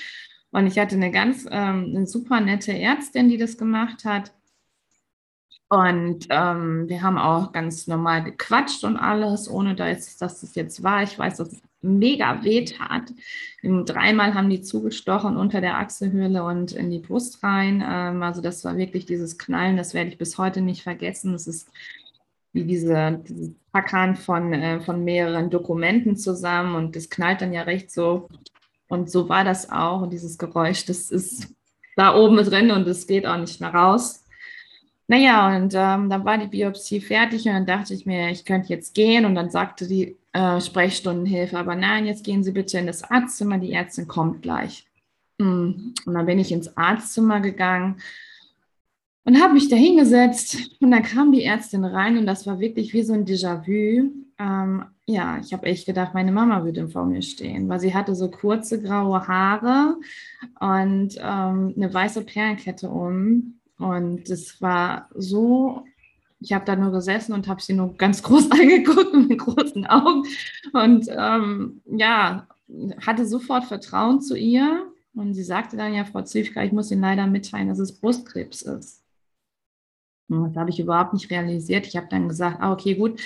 Und 0.52 0.66
ich 0.66 0.78
hatte 0.78 0.94
eine 0.94 1.10
ganz 1.10 1.46
ähm, 1.50 1.92
eine 1.96 2.06
super 2.06 2.40
nette 2.40 2.72
Ärztin, 2.72 3.28
die 3.28 3.38
das 3.38 3.58
gemacht 3.58 4.04
hat. 4.04 4.32
Und 5.68 6.26
ähm, 6.28 6.86
wir 6.88 7.02
haben 7.02 7.16
auch 7.16 7.52
ganz 7.52 7.86
normal 7.86 8.22
gequatscht 8.22 8.84
und 8.84 8.98
alles, 8.98 9.50
ohne 9.50 9.74
dass, 9.74 10.18
dass 10.18 10.42
es 10.42 10.54
jetzt 10.54 10.82
war. 10.82 11.02
Ich 11.02 11.18
weiß, 11.18 11.38
dass 11.38 11.52
es 11.54 11.62
mega 11.80 12.44
weh 12.44 12.66
tat. 12.66 13.12
Dreimal 13.62 14.34
haben 14.34 14.50
die 14.50 14.60
zugestochen 14.60 15.38
unter 15.38 15.62
der 15.62 15.78
Achselhöhle 15.78 16.44
und 16.44 16.72
in 16.72 16.90
die 16.90 16.98
Brust 16.98 17.42
rein. 17.42 17.82
Ähm, 17.86 18.22
also 18.22 18.42
das 18.42 18.64
war 18.64 18.76
wirklich 18.76 19.06
dieses 19.06 19.38
Knallen, 19.38 19.78
das 19.78 19.94
werde 19.94 20.10
ich 20.10 20.18
bis 20.18 20.36
heute 20.36 20.60
nicht 20.60 20.82
vergessen. 20.82 21.32
Das 21.32 21.46
ist 21.46 21.70
wie 22.52 22.64
diese, 22.64 23.22
dieses 23.26 23.52
Packern 23.72 24.16
von, 24.16 24.52
äh, 24.52 24.80
von 24.80 25.02
mehreren 25.04 25.48
Dokumenten 25.48 26.16
zusammen 26.16 26.74
und 26.74 26.96
das 26.96 27.08
knallt 27.08 27.40
dann 27.40 27.54
ja 27.54 27.62
recht 27.62 27.90
so 27.90 28.28
und 28.92 29.10
so 29.10 29.30
war 29.30 29.42
das 29.42 29.70
auch. 29.70 30.02
Und 30.02 30.12
dieses 30.12 30.36
Geräusch, 30.36 30.84
das 30.84 31.10
ist 31.10 31.48
da 31.96 32.14
oben 32.14 32.36
drin 32.36 32.70
und 32.70 32.86
es 32.86 33.06
geht 33.06 33.24
auch 33.26 33.38
nicht 33.38 33.58
mehr 33.58 33.72
raus. 33.72 34.26
Naja, 35.08 35.56
und 35.56 35.72
ähm, 35.74 36.10
dann 36.10 36.24
war 36.26 36.36
die 36.36 36.46
Biopsie 36.46 37.00
fertig 37.00 37.46
und 37.46 37.54
dann 37.54 37.64
dachte 37.64 37.94
ich 37.94 38.04
mir, 38.04 38.28
ich 38.28 38.44
könnte 38.44 38.68
jetzt 38.68 38.94
gehen. 38.94 39.24
Und 39.24 39.34
dann 39.34 39.48
sagte 39.48 39.88
die 39.88 40.18
äh, 40.34 40.60
Sprechstundenhilfe, 40.60 41.58
aber 41.58 41.74
nein, 41.74 42.04
jetzt 42.04 42.22
gehen 42.22 42.44
Sie 42.44 42.52
bitte 42.52 42.78
in 42.78 42.86
das 42.86 43.02
Arztzimmer, 43.02 43.56
die 43.56 43.72
Ärztin 43.72 44.06
kommt 44.08 44.42
gleich. 44.42 44.86
Mm. 45.38 45.94
Und 46.04 46.14
dann 46.14 46.26
bin 46.26 46.38
ich 46.38 46.52
ins 46.52 46.76
Arztzimmer 46.76 47.40
gegangen 47.40 47.96
und 49.24 49.40
habe 49.42 49.54
mich 49.54 49.70
da 49.70 49.76
hingesetzt. 49.76 50.58
Und 50.80 50.90
dann 50.90 51.02
kam 51.02 51.32
die 51.32 51.44
Ärztin 51.44 51.86
rein 51.86 52.18
und 52.18 52.26
das 52.26 52.46
war 52.46 52.60
wirklich 52.60 52.92
wie 52.92 53.04
so 53.04 53.14
ein 53.14 53.24
Déjà-vu. 53.24 54.10
Ähm, 54.42 54.84
ja, 55.06 55.38
ich 55.38 55.52
habe 55.52 55.66
echt 55.66 55.86
gedacht, 55.86 56.14
meine 56.14 56.32
Mama 56.32 56.64
würde 56.64 56.88
vor 56.88 57.04
mir 57.04 57.22
stehen, 57.22 57.68
weil 57.68 57.78
sie 57.80 57.94
hatte 57.94 58.14
so 58.14 58.30
kurze 58.30 58.82
graue 58.82 59.26
Haare 59.28 59.96
und 60.58 61.16
ähm, 61.18 61.74
eine 61.76 61.92
weiße 61.92 62.24
Perlenkette 62.24 62.88
um. 62.88 63.60
Und 63.78 64.28
es 64.30 64.60
war 64.60 65.08
so, 65.14 65.84
ich 66.40 66.52
habe 66.52 66.64
da 66.64 66.74
nur 66.74 66.90
gesessen 66.90 67.34
und 67.34 67.46
habe 67.46 67.62
sie 67.62 67.74
nur 67.74 67.96
ganz 67.96 68.22
groß 68.22 68.50
angeguckt 68.50 69.14
mit 69.14 69.38
großen 69.38 69.86
Augen. 69.86 70.24
Und 70.72 71.06
ähm, 71.10 71.80
ja, 71.86 72.48
hatte 73.06 73.26
sofort 73.26 73.64
Vertrauen 73.64 74.20
zu 74.20 74.36
ihr. 74.36 74.86
Und 75.14 75.34
sie 75.34 75.44
sagte 75.44 75.76
dann 75.76 75.94
ja, 75.94 76.04
Frau 76.04 76.22
Zwiefka, 76.22 76.64
ich 76.64 76.72
muss 76.72 76.90
Ihnen 76.90 77.02
leider 77.02 77.26
mitteilen, 77.26 77.68
dass 77.68 77.78
es 77.78 78.00
Brustkrebs 78.00 78.62
ist. 78.62 79.04
Das 80.28 80.56
habe 80.56 80.70
ich 80.70 80.80
überhaupt 80.80 81.12
nicht 81.12 81.30
realisiert. 81.30 81.86
Ich 81.86 81.96
habe 81.96 82.06
dann 82.08 82.28
gesagt, 82.28 82.58
ah, 82.60 82.72
okay, 82.72 82.94
gut, 82.94 83.20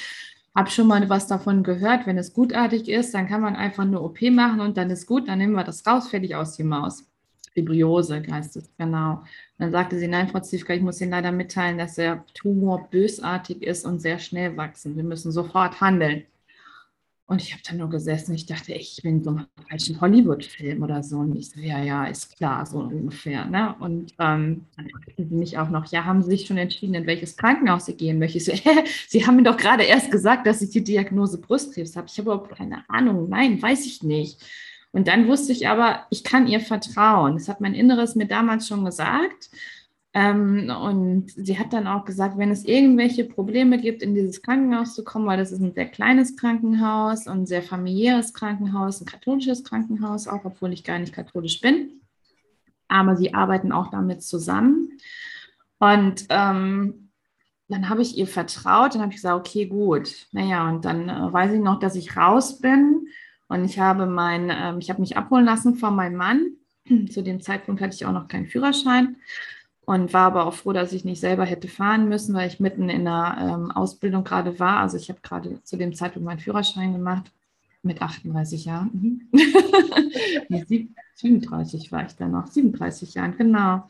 habe 0.57 0.71
schon 0.71 0.87
mal 0.89 1.09
was 1.09 1.27
davon 1.27 1.63
gehört, 1.63 2.07
wenn 2.07 2.17
es 2.19 2.33
gutartig 2.33 2.89
ist, 2.89 3.13
dann 3.15 3.29
kann 3.29 3.43
man 3.43 3.57
einfach 3.57 3.85
eine 3.85 4.01
OP 4.01 4.23
machen 4.23 4.61
und 4.61 4.77
dann 4.79 4.91
ist 4.91 5.07
gut, 5.07 5.29
dann 5.29 5.39
nehmen 5.39 5.53
wir 5.53 5.65
das 5.65 5.87
raus, 5.87 6.09
fertig 6.09 6.35
aus 6.35 6.57
die 6.57 6.65
Maus. 6.65 7.05
Fibriose 7.53 8.23
heißt 8.31 8.57
es, 8.57 8.71
genau. 8.77 9.23
dann 9.59 9.73
sagte 9.73 9.99
sie, 9.99 10.09
nein, 10.09 10.29
Frau 10.29 10.41
Ziefka, 10.41 10.75
ich 10.75 10.83
muss 10.83 11.01
Ihnen 11.01 11.11
leider 11.11 11.33
mitteilen, 11.33 11.79
dass 11.79 11.95
der 11.95 12.25
Tumor 12.35 12.89
bösartig 12.91 13.63
ist 13.63 13.87
und 13.87 14.01
sehr 14.01 14.19
schnell 14.19 14.57
wachsen. 14.57 14.97
Wir 14.97 15.05
müssen 15.05 15.33
sofort 15.33 15.81
handeln. 15.81 16.25
Und 17.29 17.43
ich 17.43 17.53
habe 17.53 17.63
da 17.69 17.75
nur 17.75 17.91
gesessen. 17.91 18.37
Ich 18.37 18.47
dachte, 18.47 18.73
ich 18.73 19.01
bin 19.03 19.25
so 19.25 19.31
einem 19.31 19.47
falschen 19.69 20.01
Hollywood-Film 20.01 20.83
oder 20.83 21.03
so. 21.03 21.19
Und 21.19 21.35
ich 21.35 21.51
so, 21.51 21.61
ja, 21.61 21.83
ja, 21.83 22.05
ist 22.05 22.37
klar, 22.37 22.65
so 22.65 22.79
ungefähr. 22.79 23.45
Ne? 23.47 23.75
Und 23.81 24.13
ähm, 24.21 24.67
dann 24.77 24.89
fragten 24.91 25.29
sie 25.29 25.35
mich 25.35 25.59
auch 25.59 25.69
noch, 25.69 25.91
ja, 25.91 26.05
haben 26.05 26.23
Sie 26.23 26.31
sich 26.31 26.47
schon 26.47 26.57
entschieden, 26.57 26.95
in 26.95 27.07
welches 27.07 27.37
Krankenhaus 27.37 27.87
Sie 27.87 27.97
gehen 27.97 28.21
möchten? 28.21 28.39
Ich 28.39 28.45
so, 28.45 28.53
äh, 28.71 28.85
Sie 29.09 29.27
haben 29.27 29.37
mir 29.37 29.43
doch 29.43 29.57
gerade 29.57 29.83
erst 29.83 30.13
gesagt, 30.13 30.47
dass 30.47 30.63
ich 30.63 30.71
die 30.71 30.85
Diagnose 30.85 31.39
Brustkrebs 31.39 31.97
habe. 31.97 32.07
Ich 32.07 32.17
habe 32.19 32.31
überhaupt 32.31 32.57
keine 32.57 32.89
Ahnung. 32.89 33.29
Nein, 33.29 33.61
weiß 33.61 33.87
ich 33.87 34.05
nicht. 34.05 34.41
Und 34.93 35.09
dann 35.09 35.27
wusste 35.27 35.51
ich 35.51 35.69
aber, 35.69 36.07
ich 36.11 36.23
kann 36.23 36.47
ihr 36.47 36.61
vertrauen. 36.61 37.35
Das 37.35 37.49
hat 37.49 37.61
mein 37.61 37.75
Inneres 37.75 38.15
mir 38.15 38.27
damals 38.27 38.69
schon 38.69 38.85
gesagt. 38.85 39.51
Ähm, 40.17 40.71
und 40.71 41.31
sie 41.31 41.59
hat 41.59 41.75
dann 41.75 41.87
auch 41.87 42.07
gesagt, 42.07 42.39
wenn 42.39 42.51
es 42.51 42.65
irgendwelche 42.65 43.25
Probleme 43.25 43.79
gibt, 43.79 44.01
in 44.01 44.15
dieses 44.15 44.41
Krankenhaus 44.41 44.95
zu 44.95 45.05
kommen, 45.05 45.27
weil 45.27 45.37
das 45.37 45.53
ist 45.53 45.61
ein 45.61 45.75
sehr 45.75 45.91
kleines 45.91 46.39
Krankenhaus 46.39 47.27
und 47.27 47.41
ein 47.41 47.47
sehr 47.47 47.63
familiäres 47.63 48.33
Krankenhaus, 48.33 49.03
ein 49.03 49.07
katholisches 49.07 49.63
Krankenhaus, 49.63 50.27
auch 50.27 50.47
obwohl 50.47 50.73
ich 50.73 50.85
gar 50.85 50.99
nicht 50.99 51.13
katholisch 51.13 51.61
bin. 51.61 52.01
Aber 52.89 53.15
sie 53.17 53.35
arbeiten 53.35 53.73
auch 53.73 53.91
damit 53.91 54.23
zusammen. 54.23 54.89
Und 55.81 56.25
ähm, 56.31 57.11
dann 57.69 57.91
habe 57.91 58.01
ich 58.01 58.17
ihr 58.17 58.27
vertraut 58.27 58.95
und 58.95 59.03
habe 59.03 59.13
gesagt, 59.13 59.37
okay, 59.37 59.67
gut. 59.67 60.29
Naja, 60.33 60.67
und 60.67 60.87
dann 60.87 61.11
äh, 61.11 61.31
weiß 61.31 61.53
ich 61.53 61.61
noch, 61.61 61.79
dass 61.79 61.95
ich 61.95 62.17
raus 62.17 62.59
bin 62.61 63.07
und 63.49 63.67
ich 63.67 63.79
habe 63.79 64.07
mein, 64.07 64.49
äh, 64.49 64.79
ich 64.79 64.89
habe 64.89 65.03
mich 65.03 65.19
abholen 65.19 65.45
lassen 65.45 65.75
von 65.75 65.95
meinem 65.95 66.17
Mann. 66.17 66.53
Zu 67.11 67.23
dem 67.23 67.43
Zeitpunkt 67.43 67.83
hatte 67.83 67.95
ich 67.95 68.07
auch 68.07 68.13
noch 68.13 68.29
keinen 68.29 68.47
Führerschein 68.47 69.17
und 69.87 70.13
war 70.13 70.27
aber 70.27 70.47
auch 70.47 70.55
froh, 70.55 70.73
dass 70.73 70.93
ich 70.93 71.05
nicht 71.05 71.21
selber 71.21 71.45
hätte 71.45 71.69
fahren 71.69 72.09
müssen, 72.09 72.35
weil 72.35 72.49
ich 72.49 72.61
mitten 72.61 72.89
in 72.91 73.05
der 73.05 73.37
ähm, 73.41 73.71
Ausbildung 73.71 74.25
gerade 74.25 74.59
war. 74.59 74.81
Also 74.81 74.97
ich 74.97 75.09
habe 75.09 75.21
gerade 75.23 75.63
zu 75.63 75.77
dem 75.77 75.95
Zeitpunkt 75.95 76.27
meinen 76.27 76.41
Führerschein 76.41 76.93
gemacht 76.93 77.33
mit 77.83 78.03
38 78.03 78.65
Jahren. 78.65 79.29
Mhm. 79.31 80.89
37 81.15 81.93
war 81.93 82.05
ich 82.05 82.17
dann 82.17 82.33
noch, 82.33 82.49
37 82.49 83.15
Jahren, 83.15 83.37
genau. 83.39 83.87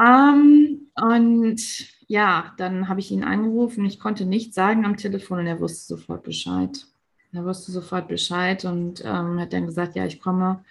Ähm, 0.00 0.86
und 0.94 1.60
ja, 2.06 2.54
dann 2.56 2.88
habe 2.88 3.00
ich 3.00 3.10
ihn 3.10 3.24
angerufen. 3.24 3.84
Ich 3.84 3.98
konnte 3.98 4.24
nichts 4.24 4.54
sagen 4.54 4.84
am 4.84 4.96
Telefon 4.96 5.40
und 5.40 5.46
er 5.46 5.60
wusste 5.60 5.96
sofort 5.96 6.22
Bescheid. 6.22 6.86
Er 7.32 7.44
wusste 7.44 7.72
sofort 7.72 8.06
Bescheid 8.06 8.64
und 8.64 9.04
ähm, 9.04 9.40
hat 9.40 9.52
dann 9.52 9.66
gesagt, 9.66 9.96
ja, 9.96 10.06
ich 10.06 10.20
komme. 10.20 10.64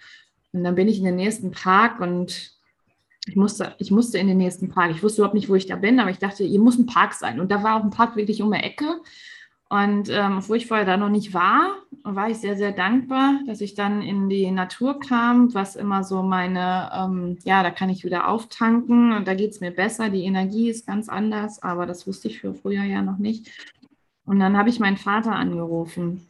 Und 0.52 0.64
dann 0.64 0.74
bin 0.74 0.88
ich 0.88 0.98
in 0.98 1.04
den 1.04 1.16
nächsten 1.16 1.50
Park 1.50 2.00
und 2.00 2.58
ich 3.26 3.36
musste, 3.36 3.74
ich 3.78 3.90
musste 3.90 4.18
in 4.18 4.28
den 4.28 4.38
nächsten 4.38 4.68
Park. 4.68 4.90
Ich 4.92 5.02
wusste 5.02 5.20
überhaupt 5.20 5.34
nicht, 5.34 5.48
wo 5.48 5.54
ich 5.54 5.66
da 5.66 5.76
bin, 5.76 6.00
aber 6.00 6.10
ich 6.10 6.18
dachte, 6.18 6.44
hier 6.44 6.60
muss 6.60 6.78
ein 6.78 6.86
Park 6.86 7.14
sein. 7.14 7.40
Und 7.40 7.50
da 7.50 7.62
war 7.62 7.76
auch 7.76 7.84
ein 7.84 7.90
Park 7.90 8.16
wirklich 8.16 8.42
um 8.42 8.52
die 8.52 8.58
Ecke. 8.58 9.00
Und 9.68 10.08
ähm, 10.08 10.38
obwohl 10.38 10.56
ich 10.56 10.66
vorher 10.66 10.86
da 10.86 10.96
noch 10.96 11.10
nicht 11.10 11.32
war, 11.32 11.76
war 12.02 12.28
ich 12.28 12.38
sehr, 12.38 12.56
sehr 12.56 12.72
dankbar, 12.72 13.38
dass 13.46 13.60
ich 13.60 13.74
dann 13.74 14.02
in 14.02 14.28
die 14.28 14.50
Natur 14.50 14.98
kam, 14.98 15.54
was 15.54 15.76
immer 15.76 16.02
so 16.02 16.22
meine, 16.22 16.90
ähm, 16.92 17.38
ja, 17.44 17.62
da 17.62 17.70
kann 17.70 17.88
ich 17.88 18.04
wieder 18.04 18.26
auftanken 18.26 19.12
und 19.12 19.28
da 19.28 19.34
geht 19.34 19.52
es 19.52 19.60
mir 19.60 19.70
besser. 19.70 20.08
Die 20.08 20.24
Energie 20.24 20.70
ist 20.70 20.88
ganz 20.88 21.08
anders, 21.08 21.62
aber 21.62 21.86
das 21.86 22.06
wusste 22.08 22.26
ich 22.26 22.40
für 22.40 22.52
früher 22.52 22.82
ja 22.82 23.00
noch 23.02 23.18
nicht. 23.18 23.48
Und 24.24 24.40
dann 24.40 24.56
habe 24.56 24.70
ich 24.70 24.80
meinen 24.80 24.96
Vater 24.96 25.36
angerufen. 25.36 26.26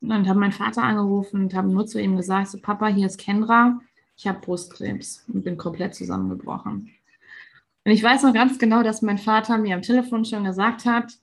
Und 0.00 0.28
habe 0.28 0.38
meinen 0.38 0.52
Vater 0.52 0.82
angerufen 0.82 1.42
und 1.42 1.54
habe 1.54 1.68
nur 1.68 1.86
zu 1.86 2.00
ihm 2.00 2.16
gesagt, 2.16 2.48
so 2.48 2.58
Papa, 2.60 2.86
hier 2.86 3.06
ist 3.06 3.18
Kendra 3.18 3.80
ich 4.18 4.26
habe 4.26 4.40
Brustkrebs 4.40 5.24
und 5.32 5.44
bin 5.44 5.56
komplett 5.56 5.94
zusammengebrochen. 5.94 6.90
Und 7.84 7.92
ich 7.92 8.02
weiß 8.02 8.24
noch 8.24 8.34
ganz 8.34 8.58
genau, 8.58 8.82
dass 8.82 9.00
mein 9.00 9.16
Vater 9.16 9.56
mir 9.56 9.76
am 9.76 9.82
Telefon 9.82 10.24
schon 10.24 10.44
gesagt 10.44 10.84
hat, 10.84 11.14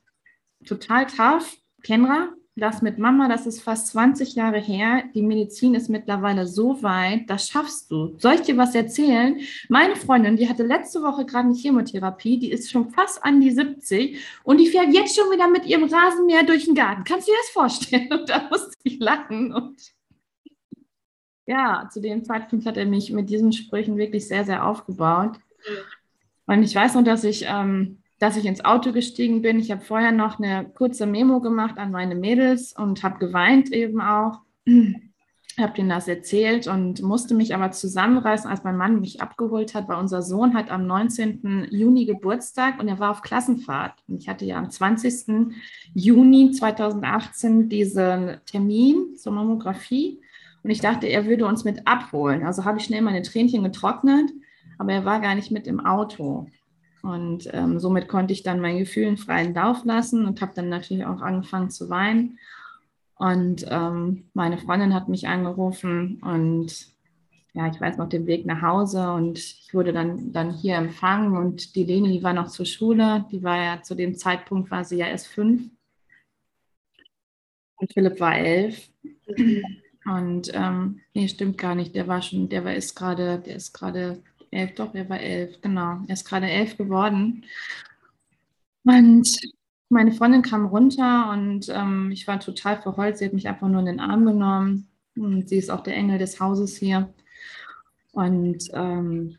total 0.64 1.06
tough, 1.06 1.58
Kenra, 1.82 2.30
das 2.56 2.80
mit 2.80 2.98
Mama, 2.98 3.28
das 3.28 3.46
ist 3.46 3.60
fast 3.60 3.88
20 3.88 4.34
Jahre 4.34 4.58
her. 4.58 5.04
Die 5.14 5.20
Medizin 5.20 5.74
ist 5.74 5.90
mittlerweile 5.90 6.46
so 6.46 6.82
weit, 6.82 7.28
das 7.28 7.50
schaffst 7.50 7.90
du. 7.90 8.16
Soll 8.18 8.36
ich 8.36 8.40
dir 8.40 8.56
was 8.56 8.74
erzählen? 8.74 9.38
Meine 9.68 9.94
Freundin, 9.94 10.38
die 10.38 10.48
hatte 10.48 10.62
letzte 10.62 11.02
Woche 11.02 11.26
gerade 11.26 11.48
eine 11.48 11.54
Chemotherapie, 11.54 12.38
die 12.38 12.50
ist 12.50 12.70
schon 12.70 12.88
fast 12.90 13.22
an 13.22 13.42
die 13.42 13.50
70 13.50 14.18
und 14.42 14.56
die 14.56 14.68
fährt 14.68 14.94
jetzt 14.94 15.14
schon 15.14 15.30
wieder 15.30 15.48
mit 15.48 15.66
ihrem 15.66 15.84
Rasenmäher 15.84 16.44
durch 16.44 16.64
den 16.64 16.74
Garten. 16.74 17.04
Kannst 17.04 17.28
du 17.28 17.32
dir 17.32 17.38
das 17.38 17.50
vorstellen? 17.50 18.10
Und 18.12 18.30
da 18.30 18.48
musste 18.48 18.72
ich 18.84 18.98
lachen. 18.98 19.52
Und 19.52 19.95
ja, 21.46 21.88
zu 21.90 22.00
dem 22.00 22.24
Zeitpunkt 22.24 22.66
hat 22.66 22.76
er 22.76 22.86
mich 22.86 23.12
mit 23.12 23.30
diesen 23.30 23.52
Sprüchen 23.52 23.96
wirklich 23.96 24.28
sehr, 24.28 24.44
sehr 24.44 24.66
aufgebaut. 24.66 25.38
Und 26.46 26.62
ich 26.62 26.74
weiß 26.74 26.94
noch, 26.94 27.04
dass 27.04 27.24
ich 27.24 27.46
ähm, 27.48 27.98
dass 28.18 28.36
ich 28.36 28.46
ins 28.46 28.64
Auto 28.64 28.92
gestiegen 28.92 29.42
bin. 29.42 29.58
Ich 29.58 29.70
habe 29.70 29.82
vorher 29.82 30.12
noch 30.12 30.38
eine 30.38 30.64
kurze 30.64 31.06
Memo 31.06 31.40
gemacht 31.40 31.76
an 31.78 31.90
meine 31.90 32.14
Mädels 32.14 32.72
und 32.72 33.02
habe 33.02 33.18
geweint 33.18 33.72
eben 33.72 34.00
auch. 34.00 34.40
habe 35.58 35.72
denen 35.72 35.88
das 35.88 36.06
erzählt 36.06 36.66
und 36.66 37.00
musste 37.00 37.34
mich 37.34 37.54
aber 37.54 37.70
zusammenreißen, 37.70 38.50
als 38.50 38.62
mein 38.62 38.76
Mann 38.76 39.00
mich 39.00 39.22
abgeholt 39.22 39.74
hat, 39.74 39.88
weil 39.88 39.98
unser 39.98 40.20
Sohn 40.20 40.52
hat 40.52 40.70
am 40.70 40.86
19. 40.86 41.68
Juni 41.70 42.04
Geburtstag 42.04 42.78
und 42.78 42.88
er 42.88 42.98
war 42.98 43.10
auf 43.10 43.22
Klassenfahrt. 43.22 43.94
Und 44.06 44.18
ich 44.18 44.28
hatte 44.28 44.44
ja 44.44 44.58
am 44.58 44.70
20. 44.70 45.54
Juni 45.94 46.50
2018 46.50 47.70
diesen 47.70 48.36
Termin 48.44 49.16
zur 49.16 49.32
Mammographie 49.32 50.20
und 50.66 50.72
ich 50.72 50.80
dachte, 50.80 51.06
er 51.06 51.26
würde 51.26 51.46
uns 51.46 51.62
mit 51.62 51.86
abholen. 51.86 52.42
Also 52.42 52.64
habe 52.64 52.78
ich 52.78 52.84
schnell 52.86 53.00
meine 53.00 53.22
Tränchen 53.22 53.62
getrocknet, 53.62 54.32
aber 54.78 54.94
er 54.94 55.04
war 55.04 55.20
gar 55.20 55.36
nicht 55.36 55.52
mit 55.52 55.68
im 55.68 55.78
Auto. 55.78 56.48
Und 57.04 57.48
ähm, 57.52 57.78
somit 57.78 58.08
konnte 58.08 58.32
ich 58.32 58.42
dann 58.42 58.58
meinen 58.58 58.80
Gefühlen 58.80 59.16
freien 59.16 59.54
Lauf 59.54 59.84
lassen 59.84 60.26
und 60.26 60.40
habe 60.40 60.50
dann 60.56 60.68
natürlich 60.68 61.06
auch 61.06 61.20
angefangen 61.20 61.70
zu 61.70 61.88
weinen. 61.88 62.40
Und 63.14 63.64
ähm, 63.70 64.24
meine 64.34 64.58
Freundin 64.58 64.92
hat 64.92 65.08
mich 65.08 65.28
angerufen 65.28 66.20
und 66.20 66.88
ja, 67.54 67.68
ich 67.68 67.80
weiß 67.80 67.96
noch 67.96 68.08
den 68.08 68.26
Weg 68.26 68.44
nach 68.44 68.60
Hause 68.60 69.12
und 69.12 69.38
ich 69.38 69.72
wurde 69.72 69.92
dann, 69.92 70.32
dann 70.32 70.52
hier 70.52 70.74
empfangen 70.74 71.36
und 71.36 71.76
die 71.76 71.84
Leni, 71.84 72.10
die 72.10 72.24
war 72.24 72.32
noch 72.32 72.48
zur 72.48 72.66
Schule, 72.66 73.24
die 73.30 73.44
war 73.44 73.56
ja 73.56 73.82
zu 73.82 73.94
dem 73.94 74.16
Zeitpunkt, 74.16 74.72
war 74.72 74.82
sie 74.82 74.96
ja 74.96 75.06
erst 75.06 75.28
fünf 75.28 75.62
und 77.76 77.92
Philipp 77.92 78.18
war 78.18 78.36
elf. 78.36 78.90
Und 80.06 80.50
ähm, 80.54 81.00
nee, 81.14 81.28
stimmt 81.28 81.58
gar 81.58 81.74
nicht, 81.74 81.94
der 81.94 82.06
war 82.06 82.22
schon, 82.22 82.48
der 82.48 82.64
war 82.64 82.74
ist 82.74 82.94
gerade, 82.94 83.38
der 83.38 83.56
ist 83.56 83.72
gerade 83.72 84.22
elf, 84.50 84.74
doch, 84.76 84.94
er 84.94 85.08
war 85.08 85.20
elf, 85.20 85.60
genau. 85.60 86.00
Er 86.06 86.14
ist 86.14 86.24
gerade 86.24 86.48
elf 86.48 86.76
geworden. 86.76 87.44
Und 88.84 89.40
meine 89.88 90.12
Freundin 90.12 90.42
kam 90.42 90.66
runter 90.66 91.30
und 91.30 91.68
ähm, 91.68 92.10
ich 92.12 92.26
war 92.26 92.40
total 92.40 92.80
verheult. 92.80 93.18
Sie 93.18 93.24
hat 93.24 93.32
mich 93.32 93.48
einfach 93.48 93.68
nur 93.68 93.80
in 93.80 93.86
den 93.86 94.00
Arm 94.00 94.24
genommen. 94.24 94.88
Und 95.16 95.48
sie 95.48 95.56
ist 95.56 95.70
auch 95.70 95.82
der 95.82 95.96
Engel 95.96 96.18
des 96.18 96.40
Hauses 96.40 96.76
hier. 96.76 97.12
Und 98.12 98.68
ähm, 98.72 99.38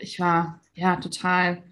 ich 0.00 0.20
war 0.20 0.60
ja 0.74 0.96
total, 0.96 1.62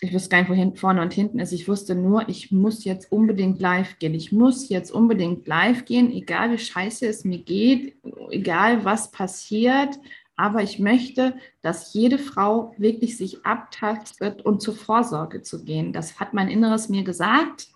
ich 0.00 0.14
wusste 0.14 0.28
gar 0.28 0.38
nicht, 0.40 0.50
wohin 0.50 0.76
vorne 0.76 1.02
und 1.02 1.12
hinten 1.12 1.40
ist. 1.40 1.52
Ich 1.52 1.66
wusste 1.66 1.94
nur, 1.94 2.28
ich 2.28 2.52
muss 2.52 2.84
jetzt 2.84 3.10
unbedingt 3.10 3.60
live 3.60 3.98
gehen. 3.98 4.14
Ich 4.14 4.30
muss 4.30 4.68
jetzt 4.68 4.92
unbedingt 4.92 5.46
live 5.48 5.84
gehen, 5.84 6.12
egal 6.12 6.52
wie 6.52 6.58
scheiße 6.58 7.06
es 7.06 7.24
mir 7.24 7.38
geht, 7.38 7.96
egal 8.30 8.84
was 8.84 9.10
passiert. 9.10 9.98
Aber 10.36 10.62
ich 10.62 10.78
möchte, 10.78 11.34
dass 11.62 11.94
jede 11.94 12.18
Frau 12.18 12.74
wirklich 12.78 13.16
sich 13.16 13.44
abtastet 13.44 14.42
und 14.42 14.62
zur 14.62 14.74
Vorsorge 14.76 15.42
zu 15.42 15.64
gehen. 15.64 15.92
Das 15.92 16.20
hat 16.20 16.32
mein 16.32 16.48
Inneres 16.48 16.88
mir 16.88 17.02
gesagt 17.02 17.66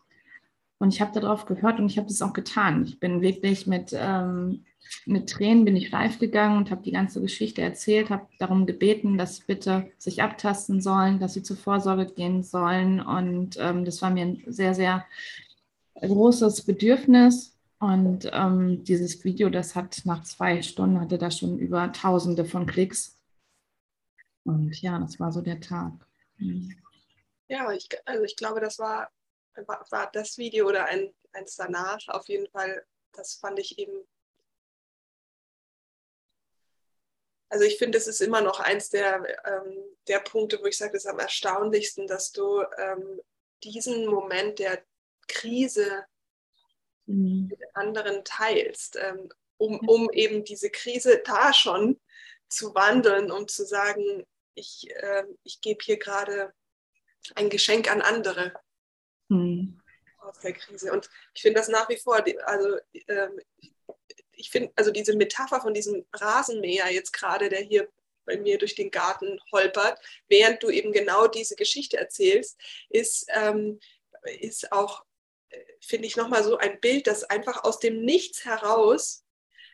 und 0.78 0.94
ich 0.94 1.00
habe 1.00 1.18
darauf 1.18 1.44
gehört 1.46 1.80
und 1.80 1.86
ich 1.86 1.98
habe 1.98 2.06
das 2.06 2.22
auch 2.22 2.32
getan. 2.32 2.84
Ich 2.84 3.00
bin 3.00 3.20
wirklich 3.20 3.66
mit, 3.66 3.92
ähm, 3.98 4.64
mit 5.06 5.30
Tränen 5.30 5.64
bin 5.64 5.76
ich 5.76 5.90
live 5.90 6.18
gegangen 6.18 6.58
und 6.58 6.70
habe 6.70 6.82
die 6.82 6.92
ganze 6.92 7.20
Geschichte 7.20 7.62
erzählt, 7.62 8.10
habe 8.10 8.28
darum 8.38 8.66
gebeten, 8.66 9.18
dass 9.18 9.36
sie 9.36 9.44
bitte 9.46 9.90
sich 9.98 10.22
abtasten 10.22 10.80
sollen, 10.80 11.18
dass 11.18 11.34
sie 11.34 11.42
zur 11.42 11.56
Vorsorge 11.56 12.06
gehen 12.06 12.42
sollen. 12.42 13.00
Und 13.00 13.56
ähm, 13.58 13.84
das 13.84 14.00
war 14.02 14.10
mir 14.10 14.26
ein 14.26 14.44
sehr, 14.46 14.74
sehr 14.74 15.06
großes 15.94 16.62
Bedürfnis. 16.62 17.56
Und 17.78 18.30
ähm, 18.32 18.84
dieses 18.84 19.24
Video, 19.24 19.50
das 19.50 19.74
hat 19.74 20.02
nach 20.04 20.22
zwei 20.22 20.62
Stunden, 20.62 21.00
hatte 21.00 21.18
da 21.18 21.30
schon 21.30 21.58
über 21.58 21.92
Tausende 21.92 22.44
von 22.44 22.66
Klicks. 22.66 23.18
Und 24.44 24.80
ja, 24.82 24.98
das 24.98 25.18
war 25.18 25.32
so 25.32 25.40
der 25.40 25.60
Tag. 25.60 25.92
Mhm. 26.36 26.76
Ja, 27.48 27.72
ich, 27.72 27.88
also 28.06 28.22
ich 28.22 28.36
glaube, 28.36 28.60
das 28.60 28.78
war, 28.78 29.10
war, 29.66 29.84
war 29.90 30.10
das 30.12 30.38
Video 30.38 30.68
oder 30.68 30.86
ein, 30.86 31.12
eins 31.32 31.56
danach 31.56 31.98
auf 32.08 32.28
jeden 32.28 32.48
Fall, 32.48 32.84
das 33.12 33.34
fand 33.34 33.58
ich 33.58 33.78
eben 33.78 33.92
also 37.52 37.66
ich 37.66 37.76
finde, 37.76 37.98
es 37.98 38.06
ist 38.06 38.22
immer 38.22 38.40
noch 38.40 38.60
eins 38.60 38.88
der, 38.88 39.22
ähm, 39.44 39.84
der 40.08 40.20
Punkte, 40.20 40.58
wo 40.62 40.64
ich 40.64 40.78
sage, 40.78 40.96
es 40.96 41.04
ist 41.04 41.10
am 41.10 41.18
erstaunlichsten, 41.18 42.06
dass 42.06 42.32
du 42.32 42.62
ähm, 42.78 43.20
diesen 43.62 44.06
Moment 44.06 44.58
der 44.58 44.82
Krise 45.28 46.06
mhm. 47.04 47.48
mit 47.50 47.60
anderen 47.74 48.24
teilst, 48.24 48.96
ähm, 48.96 49.28
um, 49.58 49.78
um 49.86 50.10
eben 50.12 50.44
diese 50.44 50.70
Krise 50.70 51.22
da 51.26 51.52
schon 51.52 52.00
zu 52.48 52.74
wandeln 52.74 53.30
und 53.30 53.50
zu 53.50 53.66
sagen, 53.66 54.26
ich, 54.54 54.90
äh, 54.90 55.24
ich 55.42 55.60
gebe 55.60 55.84
hier 55.84 55.98
gerade 55.98 56.54
ein 57.34 57.50
Geschenk 57.50 57.90
an 57.90 58.00
andere 58.00 58.54
mhm. 59.28 59.78
aus 60.20 60.38
der 60.38 60.54
Krise. 60.54 60.90
Und 60.90 61.10
ich 61.34 61.42
finde 61.42 61.60
das 61.60 61.68
nach 61.68 61.90
wie 61.90 61.98
vor, 61.98 62.24
also 62.46 62.78
ähm, 63.08 63.40
ich 64.34 64.50
finde, 64.50 64.72
also 64.76 64.90
diese 64.90 65.16
Metapher 65.16 65.60
von 65.60 65.74
diesem 65.74 66.04
Rasenmäher 66.12 66.92
jetzt 66.92 67.12
gerade, 67.12 67.48
der 67.48 67.60
hier 67.60 67.88
bei 68.24 68.36
mir 68.36 68.58
durch 68.58 68.74
den 68.74 68.90
Garten 68.90 69.40
holpert, 69.50 69.98
während 70.28 70.62
du 70.62 70.70
eben 70.70 70.92
genau 70.92 71.26
diese 71.26 71.56
Geschichte 71.56 71.96
erzählst, 71.96 72.58
ist, 72.88 73.26
ähm, 73.34 73.80
ist 74.40 74.70
auch 74.72 75.04
finde 75.80 76.06
ich, 76.06 76.16
nochmal 76.16 76.44
so 76.44 76.56
ein 76.56 76.80
Bild, 76.80 77.06
dass 77.06 77.24
einfach 77.24 77.64
aus 77.64 77.78
dem 77.78 78.04
Nichts 78.04 78.44
heraus 78.44 79.24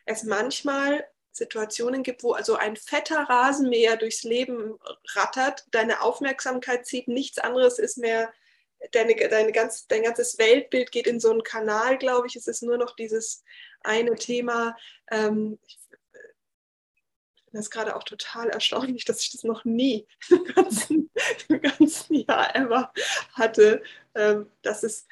es 0.07 0.23
manchmal 0.25 1.07
Situationen 1.33 2.03
gibt, 2.03 2.23
wo 2.23 2.33
also 2.33 2.57
ein 2.57 2.77
fetter 2.77 3.21
Rasenmäher 3.29 3.97
durchs 3.97 4.25
Leben 4.25 4.79
rattert, 5.15 5.65
deine 5.71 6.01
Aufmerksamkeit 6.01 6.87
zieht, 6.87 7.09
nichts 7.09 7.39
anderes 7.39 7.79
ist 7.79 7.99
mehr, 7.99 8.33
deine, 8.93 9.15
deine 9.15 9.53
ganz, 9.53 9.87
dein 9.87 10.03
ganzes 10.03 10.39
Weltbild 10.39 10.93
geht 10.93 11.07
in 11.07 11.21
so 11.21 11.31
einen 11.31 11.43
Kanal, 11.43 11.99
glaube 11.99 12.27
ich. 12.27 12.37
Es 12.37 12.47
ist 12.47 12.63
nur 12.63 12.79
noch 12.79 12.97
dieses 12.97 13.45
eine 13.81 14.15
Thema. 14.15 14.77
Ähm, 15.11 15.59
ich 15.67 15.79
finde 17.45 17.59
das 17.59 17.71
gerade 17.71 17.97
auch 17.97 18.05
total 18.05 18.51
erstaunlich, 18.51 19.05
dass 19.05 19.23
ich 19.23 19.33
das 19.33 19.45
noch 19.45 19.65
nie 19.65 20.07
im 20.31 20.45
ganzen, 20.45 21.11
ganzen 21.49 22.15
Jahr 22.15 22.55
ever 22.55 22.93
hatte. 23.33 23.83
Ähm, 24.15 24.51
dass 24.63 24.83
es 24.83 25.07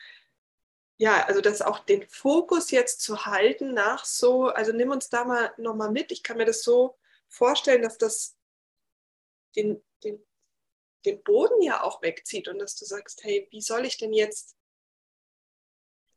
ja, 0.99 1.27
also 1.27 1.41
das 1.41 1.61
auch 1.61 1.81
den 1.81 2.09
Fokus 2.09 2.71
jetzt 2.71 3.03
zu 3.03 3.27
halten 3.27 3.75
nach 3.75 4.05
so, 4.05 4.47
also 4.47 4.73
nimm 4.73 4.91
uns 4.91 5.11
da 5.11 5.25
mal 5.25 5.53
nochmal 5.59 5.91
mit. 5.91 6.11
Ich 6.11 6.23
kann 6.23 6.39
mir 6.39 6.47
das 6.47 6.63
so 6.63 6.97
vorstellen, 7.29 7.83
dass 7.83 7.99
das 7.99 8.37
den, 9.57 9.83
den, 10.05 10.25
den 11.07 11.23
Boden 11.23 11.62
ja 11.62 11.83
auch 11.83 12.03
wegzieht 12.03 12.49
und 12.49 12.59
dass 12.59 12.77
du 12.77 12.85
sagst, 12.85 13.25
hey, 13.25 13.49
wie 13.51 13.61
soll 13.61 13.85
ich 13.85 13.97
denn 13.99 14.12
jetzt, 14.12 14.57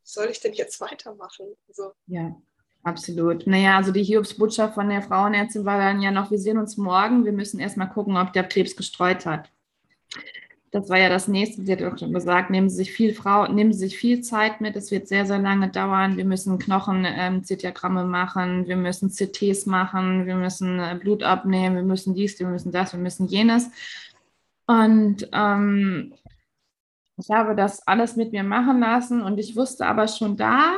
soll 0.03 0.27
ich 0.27 0.39
denn 0.39 0.53
jetzt 0.53 0.81
weitermachen? 0.81 1.55
Also, 1.67 1.93
ja, 2.07 2.35
absolut. 2.83 3.47
Naja, 3.47 3.77
also 3.77 3.91
die 3.91 4.03
Hiobsbotschaft 4.03 4.73
von 4.73 4.89
der 4.89 5.01
Frauenärztin 5.01 5.65
war 5.65 5.77
dann 5.77 6.01
ja 6.01 6.11
noch, 6.11 6.31
wir 6.31 6.39
sehen 6.39 6.57
uns 6.57 6.77
morgen, 6.77 7.25
wir 7.25 7.33
müssen 7.33 7.59
erstmal 7.59 7.89
gucken, 7.89 8.17
ob 8.17 8.33
der 8.33 8.47
Krebs 8.47 8.75
gestreut 8.75 9.25
hat 9.25 9.51
das 10.71 10.89
war 10.89 10.99
ja 10.99 11.09
das 11.09 11.27
nächste, 11.27 11.63
sie 11.65 11.71
hat 11.71 11.81
auch 11.81 11.97
schon 11.97 12.13
gesagt, 12.13 12.51
nehmen 12.51 12.69
Sie 12.69 12.75
sich 12.75 12.91
viel 12.91 13.13
Frau, 13.13 13.47
nehmen 13.47 13.73
Sie 13.73 13.79
sich 13.79 13.97
viel 13.97 14.21
Zeit 14.21 14.61
mit, 14.61 14.75
es 14.75 14.91
wird 14.91 15.07
sehr, 15.07 15.25
sehr 15.25 15.39
lange 15.39 15.69
dauern. 15.69 16.17
Wir 16.17 16.25
müssen 16.25 16.59
Knochen-Zitiogramme 16.59 18.01
ähm, 18.01 18.09
machen, 18.09 18.67
wir 18.67 18.75
müssen 18.75 19.09
CTs 19.09 19.65
machen, 19.65 20.27
wir 20.27 20.35
müssen 20.35 20.79
äh, 20.79 20.97
Blut 20.99 21.23
abnehmen, 21.23 21.75
wir 21.75 21.83
müssen 21.83 22.13
dies, 22.13 22.39
wir 22.39 22.47
müssen 22.47 22.71
das, 22.71 22.93
wir 22.93 22.99
müssen 22.99 23.27
jenes. 23.27 23.69
Und 24.69 25.27
ähm, 25.33 26.13
ich 27.17 27.29
habe 27.31 27.55
das 27.55 27.85
alles 27.87 28.15
mit 28.15 28.33
mir 28.33 28.43
machen 28.43 28.79
lassen 28.79 29.21
und 29.21 29.39
ich 29.39 29.55
wusste 29.55 29.87
aber 29.87 30.07
schon 30.07 30.37
da, 30.37 30.77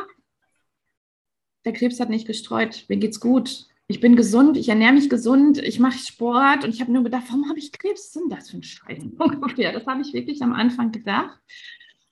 der 1.65 1.73
Krebs 1.73 1.99
hat 1.99 2.09
nicht 2.09 2.25
gestreut, 2.25 2.85
mir 2.87 2.97
geht's 2.97 3.19
gut 3.19 3.67
ich 3.91 3.99
bin 3.99 4.15
gesund, 4.15 4.55
ich 4.57 4.69
ernähre 4.69 4.93
mich 4.93 5.09
gesund, 5.09 5.57
ich 5.57 5.79
mache 5.79 5.99
Sport 5.99 6.63
und 6.63 6.73
ich 6.73 6.79
habe 6.81 6.91
nur 6.91 7.03
gedacht, 7.03 7.25
warum 7.27 7.49
habe 7.49 7.59
ich 7.59 7.73
Krebs? 7.73 7.99
Was 7.99 8.05
ist 8.05 8.15
denn 8.15 8.29
das 8.29 8.49
für 8.49 8.57
ein 8.57 8.63
Scheiß? 8.63 9.03
Ungefähr. 9.19 9.73
Das 9.73 9.85
habe 9.85 10.01
ich 10.01 10.13
wirklich 10.13 10.41
am 10.41 10.53
Anfang 10.53 10.91
gedacht. 10.91 11.37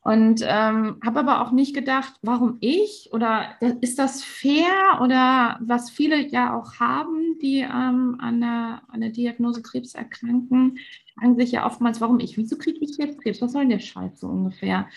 Und 0.01 0.41
ähm, 0.43 0.97
habe 1.05 1.19
aber 1.19 1.41
auch 1.41 1.51
nicht 1.51 1.75
gedacht, 1.75 2.13
warum 2.21 2.57
ich 2.61 3.09
oder 3.11 3.55
ist 3.81 3.99
das 3.99 4.23
fair 4.23 5.01
oder 5.01 5.59
was 5.61 5.89
viele 5.89 6.25
ja 6.29 6.57
auch 6.57 6.79
haben, 6.79 7.37
die 7.41 7.59
ähm, 7.59 8.15
an, 8.19 8.39
der, 8.39 8.81
an 8.87 9.01
der 9.01 9.09
Diagnose 9.09 9.61
Krebs 9.61 9.95
erkranken, 9.95 10.79
fragen 11.15 11.35
sich 11.35 11.51
ja 11.51 11.65
oftmals, 11.65 11.99
warum 11.99 12.19
ich? 12.19 12.37
Wieso 12.37 12.57
kriege 12.57 12.79
ich 12.81 12.97
jetzt 12.97 13.21
Krebs? 13.21 13.41
Was 13.41 13.51
soll 13.51 13.63
denn 13.63 13.71
der 13.71 13.79
Scheiß 13.79 14.21
so 14.21 14.27
ungefähr? 14.27 14.87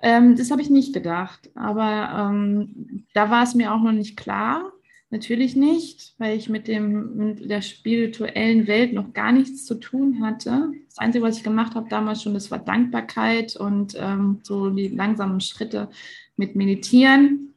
Ähm, 0.00 0.34
das 0.34 0.50
habe 0.50 0.60
ich 0.60 0.70
nicht 0.70 0.92
gedacht. 0.92 1.50
Aber 1.54 2.30
ähm, 2.30 3.06
da 3.14 3.30
war 3.30 3.44
es 3.44 3.54
mir 3.54 3.72
auch 3.72 3.80
noch 3.80 3.92
nicht 3.92 4.16
klar. 4.16 4.72
Natürlich 5.12 5.56
nicht, 5.56 6.14
weil 6.16 6.38
ich 6.38 6.48
mit, 6.48 6.66
dem, 6.66 7.18
mit 7.18 7.50
der 7.50 7.60
spirituellen 7.60 8.66
Welt 8.66 8.94
noch 8.94 9.12
gar 9.12 9.30
nichts 9.30 9.66
zu 9.66 9.74
tun 9.74 10.24
hatte. 10.24 10.72
Das 10.86 10.96
Einzige, 10.96 11.22
was 11.22 11.36
ich 11.36 11.44
gemacht 11.44 11.74
habe 11.74 11.86
damals 11.90 12.22
schon, 12.22 12.32
das 12.32 12.50
war 12.50 12.58
Dankbarkeit 12.58 13.54
und 13.54 13.94
ähm, 14.00 14.40
so 14.42 14.70
die 14.70 14.88
langsamen 14.88 15.42
Schritte 15.42 15.90
mit 16.38 16.56
Meditieren. 16.56 17.52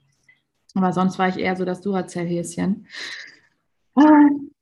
Aber 0.74 0.92
sonst 0.92 1.18
war 1.18 1.30
ich 1.30 1.38
eher 1.38 1.56
so 1.56 1.64
das 1.64 1.80
Duracell-Häschen. 1.80 2.88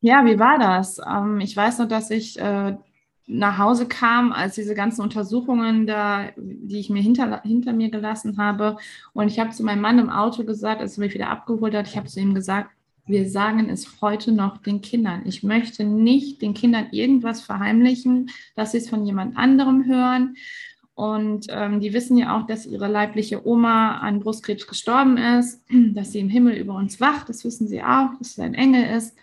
Ja, 0.02 0.24
wie 0.26 0.38
war 0.38 0.60
das? 0.60 1.02
Ähm, 1.04 1.40
ich 1.40 1.58
weiß 1.58 1.80
noch, 1.80 1.88
dass 1.88 2.12
ich 2.12 2.40
äh, 2.40 2.78
nach 3.26 3.58
Hause 3.58 3.88
kam, 3.88 4.32
als 4.32 4.54
diese 4.54 4.76
ganzen 4.76 5.02
Untersuchungen 5.02 5.88
da, 5.88 6.30
die 6.38 6.80
ich 6.80 6.92
mir 6.92 7.02
hinter, 7.02 7.42
hinter 7.42 7.74
mir 7.74 7.90
gelassen 7.90 8.38
habe. 8.38 8.78
Und 9.14 9.30
ich 9.30 9.40
habe 9.40 9.50
zu 9.50 9.64
meinem 9.64 9.82
Mann 9.82 9.98
im 9.98 10.12
Auto 10.12 10.44
gesagt, 10.44 10.80
als 10.80 11.00
er 11.00 11.06
mich 11.06 11.16
wieder 11.16 11.32
abgeholt 11.32 11.74
hat, 11.74 11.88
ich 11.88 11.98
habe 11.98 12.06
zu 12.06 12.20
ihm 12.20 12.36
gesagt, 12.36 12.70
wir 13.06 13.30
sagen 13.30 13.70
es 13.70 14.02
heute 14.02 14.32
noch 14.32 14.58
den 14.58 14.82
Kindern. 14.82 15.24
Ich 15.26 15.44
möchte 15.44 15.84
nicht 15.84 16.42
den 16.42 16.54
Kindern 16.54 16.88
irgendwas 16.92 17.42
verheimlichen, 17.42 18.30
dass 18.56 18.72
sie 18.72 18.78
es 18.78 18.90
von 18.90 19.06
jemand 19.06 19.38
anderem 19.38 19.86
hören. 19.86 20.36
Und 20.96 21.48
ähm, 21.50 21.80
die 21.80 21.94
wissen 21.94 22.18
ja 22.18 22.38
auch, 22.38 22.46
dass 22.46 22.66
ihre 22.66 22.88
leibliche 22.88 23.46
Oma 23.48 23.98
an 23.98 24.20
Brustkrebs 24.20 24.68
gestorben 24.68 25.18
ist, 25.18 25.62
dass 25.94 26.12
sie 26.12 26.20
im 26.20 26.30
Himmel 26.30 26.56
über 26.56 26.76
uns 26.76 27.02
wacht. 27.02 27.30
Das 27.30 27.44
wissen 27.44 27.68
sie 27.68 27.84
auch, 27.84 28.10
dass 28.20 28.36
sie 28.36 28.44
ein 28.44 28.54
Engel 28.54 28.96
ist. 28.96 29.16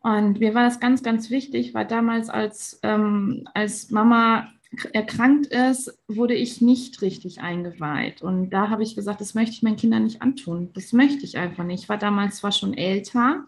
Und 0.00 0.40
mir 0.40 0.54
war 0.54 0.64
das 0.64 0.80
ganz, 0.80 1.02
ganz 1.02 1.30
wichtig, 1.30 1.74
weil 1.74 1.86
damals, 1.86 2.28
als, 2.28 2.80
ähm, 2.82 3.46
als 3.54 3.90
Mama 3.90 4.48
erkrankt 4.92 5.46
ist, 5.46 5.98
wurde 6.08 6.34
ich 6.34 6.60
nicht 6.60 7.02
richtig 7.02 7.40
eingeweiht. 7.40 8.22
Und 8.22 8.50
da 8.50 8.70
habe 8.70 8.82
ich 8.82 8.94
gesagt, 8.94 9.20
das 9.20 9.34
möchte 9.34 9.54
ich 9.54 9.62
meinen 9.62 9.76
Kindern 9.76 10.04
nicht 10.04 10.22
antun. 10.22 10.70
Das 10.74 10.92
möchte 10.92 11.24
ich 11.24 11.36
einfach 11.36 11.64
nicht. 11.64 11.82
Ich 11.82 11.88
war 11.88 11.98
damals 11.98 12.36
zwar 12.36 12.52
schon 12.52 12.74
älter, 12.74 13.44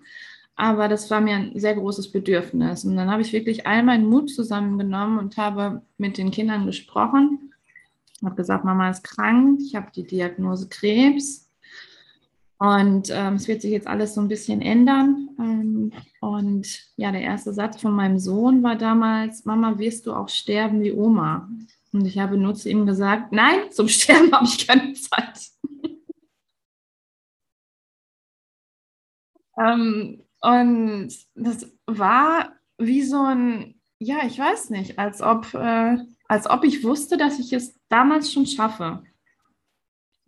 aber 0.56 0.88
das 0.88 1.10
war 1.10 1.20
mir 1.20 1.36
ein 1.36 1.58
sehr 1.58 1.74
großes 1.74 2.12
Bedürfnis. 2.12 2.84
Und 2.84 2.96
dann 2.96 3.10
habe 3.10 3.22
ich 3.22 3.32
wirklich 3.32 3.66
all 3.66 3.82
meinen 3.82 4.06
Mut 4.06 4.30
zusammengenommen 4.30 5.18
und 5.18 5.36
habe 5.36 5.82
mit 5.98 6.18
den 6.18 6.30
Kindern 6.30 6.66
gesprochen. 6.66 7.52
Ich 8.16 8.22
habe 8.22 8.36
gesagt, 8.36 8.64
Mama 8.64 8.90
ist 8.90 9.04
krank, 9.04 9.60
ich 9.62 9.74
habe 9.74 9.90
die 9.94 10.06
Diagnose 10.06 10.68
Krebs. 10.68 11.43
Und 12.64 13.10
ähm, 13.10 13.34
es 13.34 13.46
wird 13.46 13.60
sich 13.60 13.72
jetzt 13.72 13.86
alles 13.86 14.14
so 14.14 14.22
ein 14.22 14.28
bisschen 14.28 14.62
ändern. 14.62 15.28
Ähm, 15.38 15.92
und 16.22 16.66
ja, 16.96 17.12
der 17.12 17.20
erste 17.20 17.52
Satz 17.52 17.78
von 17.78 17.92
meinem 17.92 18.18
Sohn 18.18 18.62
war 18.62 18.76
damals, 18.76 19.44
Mama, 19.44 19.78
wirst 19.78 20.06
du 20.06 20.14
auch 20.14 20.30
sterben 20.30 20.80
wie 20.80 20.92
Oma? 20.92 21.46
Und 21.92 22.06
ich 22.06 22.18
habe 22.18 22.38
nur 22.38 22.54
zu 22.54 22.70
ihm 22.70 22.86
gesagt, 22.86 23.32
nein, 23.32 23.70
zum 23.70 23.86
Sterben 23.88 24.32
habe 24.36 24.46
ich 24.46 24.66
keine 24.66 24.94
Zeit. 24.94 25.50
ähm, 29.58 30.22
und 30.40 31.12
das 31.34 31.70
war 31.84 32.54
wie 32.78 33.02
so 33.02 33.20
ein, 33.20 33.74
ja, 33.98 34.24
ich 34.26 34.38
weiß 34.38 34.70
nicht, 34.70 34.98
als 34.98 35.20
ob, 35.20 35.52
äh, 35.52 35.98
als 36.28 36.48
ob 36.48 36.64
ich 36.64 36.82
wusste, 36.82 37.18
dass 37.18 37.38
ich 37.38 37.52
es 37.52 37.78
damals 37.90 38.32
schon 38.32 38.46
schaffe. 38.46 39.02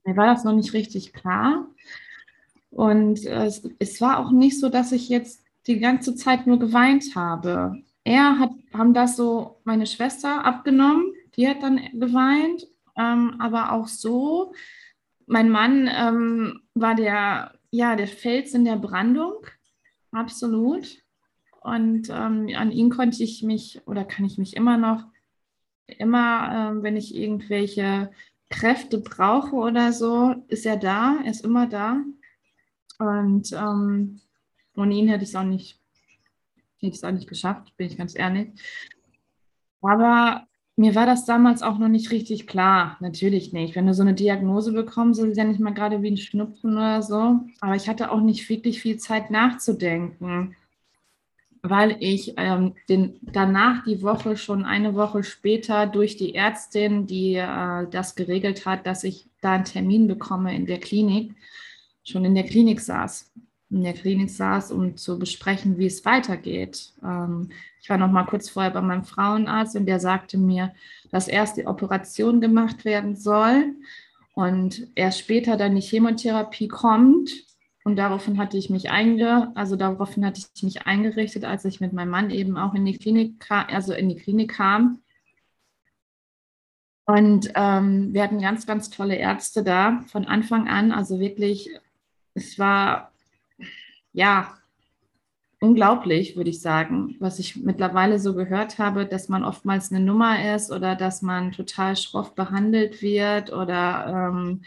Mir 0.04 0.18
war 0.18 0.26
das 0.26 0.44
noch 0.44 0.52
nicht 0.52 0.74
richtig 0.74 1.14
klar. 1.14 1.66
Und 2.76 3.24
äh, 3.24 3.50
es, 3.78 4.00
war 4.02 4.18
auch 4.18 4.30
nicht 4.30 4.60
so, 4.60 4.68
dass 4.68 4.92
ich 4.92 5.08
jetzt 5.08 5.42
die 5.66 5.80
ganze 5.80 6.14
Zeit 6.14 6.46
nur 6.46 6.58
geweint 6.58 7.04
habe. 7.14 7.82
Er 8.04 8.38
hat, 8.38 8.50
haben 8.74 8.92
das 8.92 9.16
so 9.16 9.62
meine 9.64 9.86
Schwester 9.86 10.44
abgenommen, 10.44 11.10
die 11.36 11.48
hat 11.48 11.62
dann 11.62 11.80
geweint, 11.94 12.68
ähm, 12.98 13.36
aber 13.38 13.72
auch 13.72 13.88
so. 13.88 14.52
Mein 15.26 15.48
Mann 15.48 15.88
ähm, 15.90 16.60
war 16.74 16.94
der, 16.94 17.54
ja, 17.70 17.96
der 17.96 18.08
Fels 18.08 18.52
in 18.52 18.66
der 18.66 18.76
Brandung, 18.76 19.46
absolut. 20.12 21.02
Und 21.62 22.10
ähm, 22.10 22.50
an 22.54 22.72
ihn 22.72 22.90
konnte 22.90 23.24
ich 23.24 23.42
mich 23.42 23.80
oder 23.86 24.04
kann 24.04 24.26
ich 24.26 24.36
mich 24.36 24.54
immer 24.54 24.76
noch, 24.76 25.06
immer, 25.86 26.74
äh, 26.76 26.82
wenn 26.82 26.98
ich 26.98 27.14
irgendwelche 27.14 28.10
Kräfte 28.50 28.98
brauche 28.98 29.56
oder 29.56 29.94
so, 29.94 30.34
ist 30.48 30.66
er 30.66 30.76
da, 30.76 31.16
er 31.24 31.30
ist 31.30 31.42
immer 31.42 31.66
da. 31.66 32.02
Und 32.98 33.52
ähm, 33.52 34.20
ohne 34.76 34.94
ihn 34.94 35.08
hätte 35.08 35.24
ich 35.24 35.30
es 35.30 35.36
auch 35.36 35.44
nicht, 35.44 35.78
hätte 36.78 36.92
ich 36.92 36.94
es 36.94 37.04
auch 37.04 37.12
nicht 37.12 37.28
geschafft, 37.28 37.76
bin 37.76 37.86
ich 37.86 37.96
ganz 37.96 38.16
ehrlich. 38.16 38.48
Aber 39.80 40.46
mir 40.76 40.94
war 40.94 41.06
das 41.06 41.24
damals 41.24 41.62
auch 41.62 41.78
noch 41.78 41.88
nicht 41.88 42.10
richtig 42.10 42.46
klar. 42.46 42.98
Natürlich 43.00 43.52
nicht. 43.52 43.74
Wenn 43.74 43.86
du 43.86 43.94
so 43.94 44.02
eine 44.02 44.14
Diagnose 44.14 44.72
bekommst, 44.72 45.20
ist 45.20 45.30
es 45.30 45.38
ja 45.38 45.44
nicht 45.44 45.60
mal 45.60 45.72
gerade 45.72 46.02
wie 46.02 46.10
ein 46.10 46.18
Schnupfen 46.18 46.74
oder 46.74 47.02
so. 47.02 47.40
Aber 47.60 47.76
ich 47.76 47.88
hatte 47.88 48.10
auch 48.10 48.20
nicht 48.20 48.48
wirklich 48.50 48.82
viel 48.82 48.98
Zeit 48.98 49.30
nachzudenken, 49.30 50.54
weil 51.62 51.96
ich 52.00 52.34
ähm, 52.36 52.74
den, 52.90 53.18
danach 53.22 53.84
die 53.84 54.02
Woche 54.02 54.36
schon 54.36 54.64
eine 54.64 54.94
Woche 54.94 55.24
später 55.24 55.86
durch 55.86 56.18
die 56.18 56.34
Ärztin, 56.34 57.06
die 57.06 57.36
äh, 57.36 57.86
das 57.90 58.14
geregelt 58.14 58.66
hat, 58.66 58.86
dass 58.86 59.02
ich 59.02 59.28
da 59.40 59.52
einen 59.52 59.64
Termin 59.64 60.06
bekomme 60.06 60.54
in 60.54 60.66
der 60.66 60.78
Klinik, 60.78 61.34
schon 62.06 62.24
in 62.24 62.34
der 62.34 62.44
Klinik 62.44 62.80
saß. 62.80 63.32
In 63.70 63.82
der 63.82 63.94
Klinik 63.94 64.30
saß, 64.30 64.70
um 64.70 64.96
zu 64.96 65.18
besprechen, 65.18 65.76
wie 65.76 65.86
es 65.86 66.04
weitergeht. 66.04 66.92
Ähm, 67.02 67.50
ich 67.82 67.90
war 67.90 67.98
noch 67.98 68.10
mal 68.10 68.24
kurz 68.24 68.48
vorher 68.48 68.70
bei 68.70 68.80
meinem 68.80 69.04
Frauenarzt 69.04 69.76
und 69.76 69.86
der 69.86 69.98
sagte 69.98 70.38
mir, 70.38 70.72
dass 71.10 71.28
erst 71.28 71.56
die 71.56 71.66
Operation 71.66 72.40
gemacht 72.40 72.84
werden 72.84 73.16
soll 73.16 73.74
und 74.34 74.86
erst 74.94 75.18
später 75.18 75.56
dann 75.56 75.74
die 75.74 75.82
Chemotherapie 75.82 76.68
kommt. 76.68 77.30
Und 77.84 77.96
daraufhin 77.96 78.38
hatte 78.38 78.56
ich 78.56 78.70
mich 78.70 78.90
einge, 78.90 79.52
also 79.54 79.76
daraufhin 79.76 80.26
hatte 80.26 80.40
ich 80.54 80.62
mich 80.62 80.86
eingerichtet, 80.86 81.44
als 81.44 81.64
ich 81.64 81.80
mit 81.80 81.92
meinem 81.92 82.10
Mann 82.10 82.30
eben 82.30 82.56
auch 82.56 82.74
in 82.74 82.84
die 82.84 82.98
Klinik 82.98 83.40
kam, 83.40 83.66
also 83.68 83.92
in 83.92 84.08
die 84.08 84.16
Klinik 84.16 84.52
kam. 84.52 85.00
Und 87.04 87.52
ähm, 87.54 88.12
wir 88.12 88.24
hatten 88.24 88.40
ganz, 88.40 88.66
ganz 88.66 88.90
tolle 88.90 89.14
Ärzte 89.14 89.62
da 89.62 90.02
von 90.08 90.24
Anfang 90.24 90.66
an, 90.66 90.90
also 90.90 91.20
wirklich 91.20 91.70
es 92.36 92.58
war 92.58 93.12
ja 94.12 94.54
unglaublich, 95.60 96.36
würde 96.36 96.50
ich 96.50 96.60
sagen, 96.60 97.16
was 97.18 97.38
ich 97.38 97.56
mittlerweile 97.56 98.18
so 98.18 98.34
gehört 98.34 98.78
habe, 98.78 99.06
dass 99.06 99.28
man 99.28 99.42
oftmals 99.44 99.90
eine 99.90 100.04
Nummer 100.04 100.54
ist 100.54 100.70
oder 100.70 100.94
dass 100.94 101.22
man 101.22 101.52
total 101.52 101.96
schroff 101.96 102.34
behandelt 102.34 103.02
wird 103.02 103.52
oder 103.52 104.30
ähm, 104.30 104.62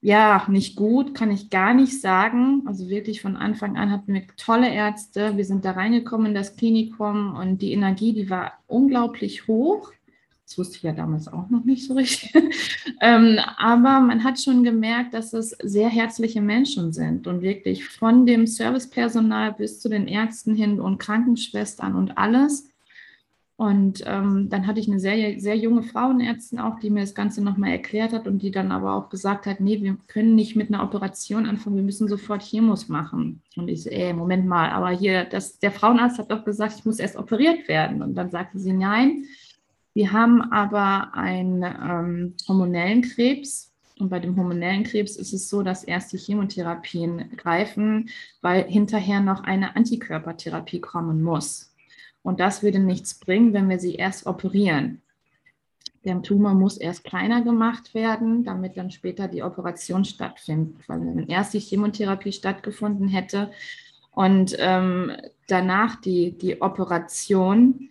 ja, 0.00 0.44
nicht 0.48 0.76
gut, 0.76 1.14
kann 1.14 1.30
ich 1.30 1.50
gar 1.50 1.74
nicht 1.74 2.00
sagen. 2.00 2.62
Also 2.66 2.88
wirklich 2.88 3.22
von 3.22 3.36
Anfang 3.36 3.76
an 3.76 3.90
hatten 3.90 4.12
wir 4.14 4.26
tolle 4.36 4.72
Ärzte. 4.72 5.36
Wir 5.36 5.44
sind 5.44 5.64
da 5.64 5.72
reingekommen 5.72 6.28
in 6.28 6.34
das 6.34 6.56
Klinikum 6.56 7.34
und 7.34 7.62
die 7.62 7.72
Energie, 7.72 8.12
die 8.12 8.30
war 8.30 8.52
unglaublich 8.66 9.48
hoch. 9.48 9.92
Das 10.46 10.58
wusste 10.58 10.76
ich 10.76 10.82
ja 10.82 10.92
damals 10.92 11.26
auch 11.28 11.48
noch 11.48 11.64
nicht 11.64 11.86
so 11.86 11.94
richtig. 11.94 12.34
ähm, 13.00 13.38
aber 13.56 14.00
man 14.00 14.24
hat 14.24 14.38
schon 14.38 14.62
gemerkt, 14.62 15.14
dass 15.14 15.32
es 15.32 15.50
sehr 15.62 15.88
herzliche 15.88 16.42
Menschen 16.42 16.92
sind 16.92 17.26
und 17.26 17.40
wirklich 17.40 17.86
von 17.88 18.26
dem 18.26 18.46
Servicepersonal 18.46 19.54
bis 19.54 19.80
zu 19.80 19.88
den 19.88 20.06
Ärzten 20.06 20.54
hin 20.54 20.80
und 20.80 20.98
Krankenschwestern 20.98 21.94
und 21.94 22.18
alles. 22.18 22.68
Und 23.56 24.02
ähm, 24.04 24.48
dann 24.50 24.66
hatte 24.66 24.80
ich 24.80 24.88
eine 24.88 24.98
sehr, 24.98 25.38
sehr 25.38 25.56
junge 25.56 25.84
Frauenärztin 25.84 26.58
auch, 26.58 26.80
die 26.80 26.90
mir 26.90 27.02
das 27.02 27.14
Ganze 27.14 27.42
nochmal 27.42 27.70
erklärt 27.70 28.12
hat 28.12 28.26
und 28.26 28.42
die 28.42 28.50
dann 28.50 28.72
aber 28.72 28.94
auch 28.94 29.10
gesagt 29.10 29.46
hat, 29.46 29.60
nee, 29.60 29.80
wir 29.80 29.96
können 30.08 30.34
nicht 30.34 30.56
mit 30.56 30.68
einer 30.68 30.82
Operation 30.82 31.46
anfangen, 31.46 31.76
wir 31.76 31.84
müssen 31.84 32.08
sofort 32.08 32.42
Chemos 32.42 32.88
machen. 32.88 33.42
Und 33.56 33.68
ich 33.68 33.84
so, 33.84 33.90
ey, 33.90 34.12
Moment 34.12 34.44
mal, 34.46 34.70
aber 34.70 34.90
hier, 34.90 35.24
das, 35.24 35.60
der 35.60 35.70
Frauenarzt 35.70 36.18
hat 36.18 36.32
doch 36.32 36.44
gesagt, 36.44 36.74
ich 36.78 36.84
muss 36.84 36.98
erst 36.98 37.16
operiert 37.16 37.68
werden. 37.68 38.02
Und 38.02 38.16
dann 38.16 38.30
sagte 38.30 38.58
sie, 38.58 38.72
nein, 38.72 39.24
wir 39.94 40.12
haben 40.12 40.42
aber 40.52 41.14
einen 41.14 41.62
ähm, 41.62 42.34
hormonellen 42.48 43.02
Krebs. 43.02 43.72
Und 44.00 44.08
bei 44.08 44.18
dem 44.18 44.36
hormonellen 44.36 44.82
Krebs 44.82 45.14
ist 45.14 45.32
es 45.32 45.48
so, 45.48 45.62
dass 45.62 45.84
erst 45.84 46.12
die 46.12 46.18
Chemotherapien 46.18 47.36
greifen, 47.36 48.10
weil 48.42 48.64
hinterher 48.64 49.20
noch 49.20 49.44
eine 49.44 49.76
Antikörpertherapie 49.76 50.80
kommen 50.80 51.22
muss. 51.22 51.72
Und 52.22 52.40
das 52.40 52.64
würde 52.64 52.80
nichts 52.80 53.14
bringen, 53.14 53.52
wenn 53.52 53.68
wir 53.68 53.78
sie 53.78 53.94
erst 53.94 54.26
operieren. 54.26 55.02
Der 56.04 56.20
Tumor 56.22 56.54
muss 56.54 56.76
erst 56.76 57.04
kleiner 57.04 57.42
gemacht 57.42 57.94
werden, 57.94 58.42
damit 58.42 58.76
dann 58.76 58.90
später 58.90 59.28
die 59.28 59.44
Operation 59.44 60.04
stattfindet. 60.04 60.88
Weil 60.88 61.00
wenn 61.00 61.28
erst 61.28 61.54
die 61.54 61.60
Chemotherapie 61.60 62.32
stattgefunden 62.32 63.06
hätte 63.06 63.52
und 64.10 64.56
ähm, 64.58 65.12
danach 65.46 66.00
die, 66.00 66.36
die 66.36 66.60
Operation, 66.60 67.90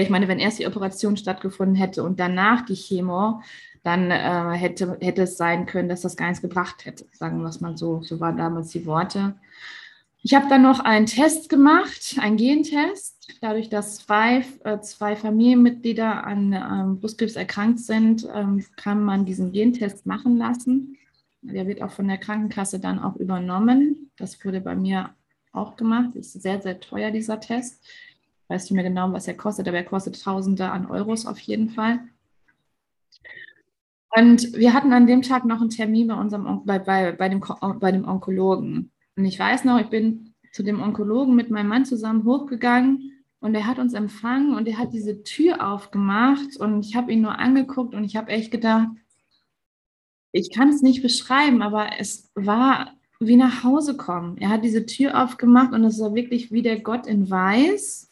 ich 0.00 0.10
meine, 0.10 0.28
wenn 0.28 0.38
erst 0.38 0.58
die 0.58 0.66
Operation 0.66 1.16
stattgefunden 1.16 1.74
hätte 1.74 2.02
und 2.02 2.18
danach 2.20 2.64
die 2.64 2.74
Chemo, 2.74 3.40
dann 3.82 4.10
äh, 4.10 4.56
hätte, 4.56 4.96
hätte 5.00 5.22
es 5.22 5.36
sein 5.36 5.66
können, 5.66 5.88
dass 5.88 6.02
das 6.02 6.16
gar 6.16 6.28
nichts 6.28 6.42
gebracht 6.42 6.84
hätte. 6.84 7.06
Sagen 7.12 7.42
wir 7.42 7.48
es 7.48 7.60
mal 7.60 7.76
so. 7.76 8.02
So 8.02 8.20
waren 8.20 8.36
damals 8.36 8.68
die 8.70 8.86
Worte. 8.86 9.34
Ich 10.24 10.34
habe 10.34 10.48
dann 10.48 10.62
noch 10.62 10.78
einen 10.78 11.06
Test 11.06 11.48
gemacht, 11.48 12.16
einen 12.20 12.36
Gentest. 12.36 13.26
Dadurch, 13.40 13.68
dass 13.68 13.96
zwei, 13.96 14.44
äh, 14.62 14.78
zwei 14.80 15.16
Familienmitglieder 15.16 16.24
an 16.24 16.52
ähm, 16.52 17.00
Brustkrebs 17.00 17.34
erkrankt 17.34 17.80
sind, 17.80 18.28
ähm, 18.32 18.64
kann 18.76 19.02
man 19.02 19.24
diesen 19.24 19.50
Gentest 19.50 20.06
machen 20.06 20.36
lassen. 20.36 20.96
Der 21.42 21.66
wird 21.66 21.82
auch 21.82 21.90
von 21.90 22.06
der 22.06 22.18
Krankenkasse 22.18 22.78
dann 22.78 23.00
auch 23.00 23.16
übernommen. 23.16 24.12
Das 24.16 24.44
wurde 24.44 24.60
bei 24.60 24.76
mir 24.76 25.10
auch 25.52 25.74
gemacht. 25.74 26.14
Ist 26.14 26.40
sehr, 26.40 26.62
sehr 26.62 26.78
teuer, 26.78 27.10
dieser 27.10 27.40
Test. 27.40 27.84
Weiß 28.48 28.64
nicht 28.64 28.72
mehr 28.72 28.84
genau, 28.84 29.12
was 29.12 29.28
er 29.28 29.36
kostet, 29.36 29.68
aber 29.68 29.78
er 29.78 29.84
kostet 29.84 30.22
Tausende 30.22 30.70
an 30.70 30.86
Euros 30.86 31.26
auf 31.26 31.38
jeden 31.38 31.70
Fall. 31.70 32.00
Und 34.14 34.52
wir 34.52 34.74
hatten 34.74 34.92
an 34.92 35.06
dem 35.06 35.22
Tag 35.22 35.44
noch 35.44 35.60
einen 35.60 35.70
Termin 35.70 36.08
bei, 36.08 36.14
unserem, 36.14 36.64
bei, 36.66 36.78
bei, 36.78 37.12
bei, 37.12 37.28
dem, 37.28 37.42
bei 37.80 37.92
dem 37.92 38.06
Onkologen. 38.06 38.90
Und 39.16 39.24
ich 39.24 39.38
weiß 39.38 39.64
noch, 39.64 39.80
ich 39.80 39.88
bin 39.88 40.34
zu 40.52 40.62
dem 40.62 40.82
Onkologen 40.82 41.34
mit 41.34 41.50
meinem 41.50 41.68
Mann 41.68 41.86
zusammen 41.86 42.24
hochgegangen 42.24 43.24
und 43.40 43.54
er 43.54 43.66
hat 43.66 43.78
uns 43.78 43.94
empfangen 43.94 44.54
und 44.54 44.68
er 44.68 44.78
hat 44.78 44.92
diese 44.92 45.22
Tür 45.24 45.66
aufgemacht 45.66 46.58
und 46.58 46.84
ich 46.84 46.94
habe 46.94 47.10
ihn 47.12 47.22
nur 47.22 47.38
angeguckt 47.38 47.94
und 47.94 48.04
ich 48.04 48.16
habe 48.16 48.30
echt 48.30 48.50
gedacht, 48.50 48.88
ich 50.30 50.52
kann 50.52 50.68
es 50.68 50.82
nicht 50.82 51.02
beschreiben, 51.02 51.62
aber 51.62 51.98
es 51.98 52.30
war 52.34 52.92
wie 53.18 53.36
nach 53.36 53.64
Hause 53.64 53.96
kommen. 53.96 54.36
Er 54.38 54.50
hat 54.50 54.64
diese 54.64 54.86
Tür 54.86 55.22
aufgemacht 55.22 55.72
und 55.72 55.84
es 55.84 56.00
war 56.00 56.14
wirklich 56.14 56.52
wie 56.52 56.62
der 56.62 56.80
Gott 56.80 57.06
in 57.06 57.30
Weiß. 57.30 58.11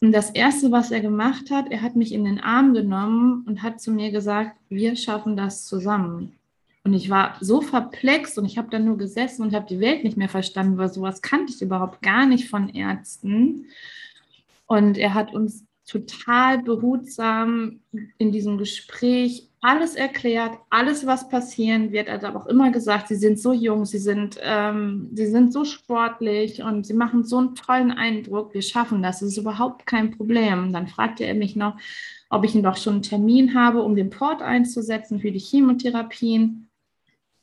Und 0.00 0.12
das 0.12 0.30
Erste, 0.30 0.72
was 0.72 0.90
er 0.90 1.00
gemacht 1.00 1.50
hat, 1.50 1.70
er 1.70 1.82
hat 1.82 1.94
mich 1.94 2.12
in 2.12 2.24
den 2.24 2.40
Arm 2.40 2.72
genommen 2.72 3.44
und 3.46 3.62
hat 3.62 3.80
zu 3.80 3.92
mir 3.92 4.10
gesagt, 4.10 4.56
wir 4.70 4.96
schaffen 4.96 5.36
das 5.36 5.66
zusammen. 5.66 6.32
Und 6.84 6.94
ich 6.94 7.10
war 7.10 7.36
so 7.40 7.60
perplex 7.60 8.38
und 8.38 8.46
ich 8.46 8.56
habe 8.56 8.70
dann 8.70 8.86
nur 8.86 8.96
gesessen 8.96 9.42
und 9.42 9.54
habe 9.54 9.66
die 9.68 9.80
Welt 9.80 10.02
nicht 10.02 10.16
mehr 10.16 10.30
verstanden, 10.30 10.78
weil 10.78 10.90
sowas 10.90 11.20
kannte 11.20 11.52
ich 11.52 11.60
überhaupt 11.60 12.00
gar 12.00 12.24
nicht 12.24 12.48
von 12.48 12.70
Ärzten. 12.70 13.66
Und 14.66 14.96
er 14.96 15.12
hat 15.12 15.34
uns 15.34 15.64
total 15.86 16.62
behutsam 16.62 17.80
in 18.16 18.32
diesem 18.32 18.56
Gespräch 18.56 19.49
alles 19.62 19.94
erklärt, 19.94 20.58
alles, 20.70 21.06
was 21.06 21.28
passieren 21.28 21.92
wird. 21.92 22.08
Aber 22.08 22.40
auch 22.40 22.46
immer 22.46 22.70
gesagt, 22.70 23.08
sie 23.08 23.16
sind 23.16 23.38
so 23.38 23.52
jung, 23.52 23.84
sie 23.84 23.98
sind, 23.98 24.38
ähm, 24.42 25.10
sie 25.12 25.26
sind 25.26 25.52
so 25.52 25.64
sportlich 25.64 26.62
und 26.62 26.86
sie 26.86 26.94
machen 26.94 27.24
so 27.24 27.38
einen 27.38 27.54
tollen 27.54 27.90
Eindruck. 27.90 28.54
Wir 28.54 28.62
schaffen 28.62 29.02
das, 29.02 29.20
das 29.20 29.30
ist 29.30 29.36
überhaupt 29.36 29.84
kein 29.86 30.12
Problem. 30.12 30.72
Dann 30.72 30.88
fragte 30.88 31.24
er 31.24 31.34
mich 31.34 31.56
noch, 31.56 31.76
ob 32.30 32.44
ich 32.44 32.54
noch 32.54 32.76
schon 32.76 32.94
einen 32.94 33.02
Termin 33.02 33.54
habe, 33.54 33.82
um 33.82 33.94
den 33.94 34.08
Port 34.08 34.40
einzusetzen 34.40 35.20
für 35.20 35.30
die 35.30 35.38
Chemotherapien. 35.38 36.68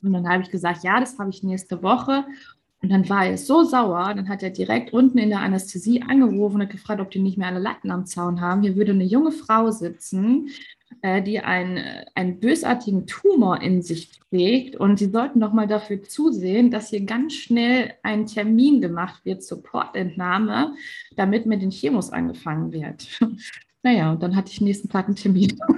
Und 0.02 0.12
dann 0.12 0.28
habe 0.28 0.42
ich 0.42 0.50
gesagt, 0.50 0.82
ja, 0.82 0.98
das 0.98 1.18
habe 1.18 1.30
ich 1.30 1.42
nächste 1.42 1.82
Woche. 1.82 2.24
Und 2.80 2.90
dann 2.90 3.08
war 3.08 3.26
er 3.26 3.36
so 3.36 3.64
sauer, 3.64 4.14
dann 4.14 4.28
hat 4.28 4.42
er 4.42 4.50
direkt 4.50 4.92
unten 4.92 5.18
in 5.18 5.30
der 5.30 5.40
Anästhesie 5.40 6.02
angerufen 6.02 6.60
und 6.60 6.70
gefragt, 6.70 7.00
ob 7.00 7.10
die 7.10 7.18
nicht 7.18 7.36
mehr 7.36 7.48
alle 7.48 7.58
Latten 7.58 7.90
am 7.90 8.06
Zaun 8.06 8.40
haben. 8.40 8.62
Hier 8.62 8.76
würde 8.76 8.92
eine 8.92 9.04
junge 9.04 9.32
Frau 9.32 9.72
sitzen, 9.72 10.50
die 11.02 11.40
einen, 11.40 12.04
einen 12.14 12.40
bösartigen 12.40 13.06
Tumor 13.06 13.60
in 13.62 13.82
sich 13.82 14.10
trägt. 14.30 14.76
Und 14.76 14.98
sie 14.98 15.10
sollten 15.10 15.40
doch 15.40 15.52
mal 15.52 15.66
dafür 15.66 16.02
zusehen, 16.02 16.70
dass 16.70 16.90
hier 16.90 17.02
ganz 17.02 17.34
schnell 17.34 17.94
ein 18.02 18.26
Termin 18.26 18.80
gemacht 18.80 19.24
wird 19.24 19.42
zur 19.42 19.62
Portentnahme, 19.62 20.74
damit 21.16 21.46
mit 21.46 21.62
den 21.62 21.70
Chemos 21.70 22.10
angefangen 22.10 22.72
wird. 22.72 23.06
naja, 23.82 24.12
und 24.12 24.22
dann 24.22 24.34
hatte 24.36 24.50
ich 24.50 24.60
nächsten 24.60 24.88
Tag 24.88 25.06
einen 25.06 25.16
Termin. 25.16 25.56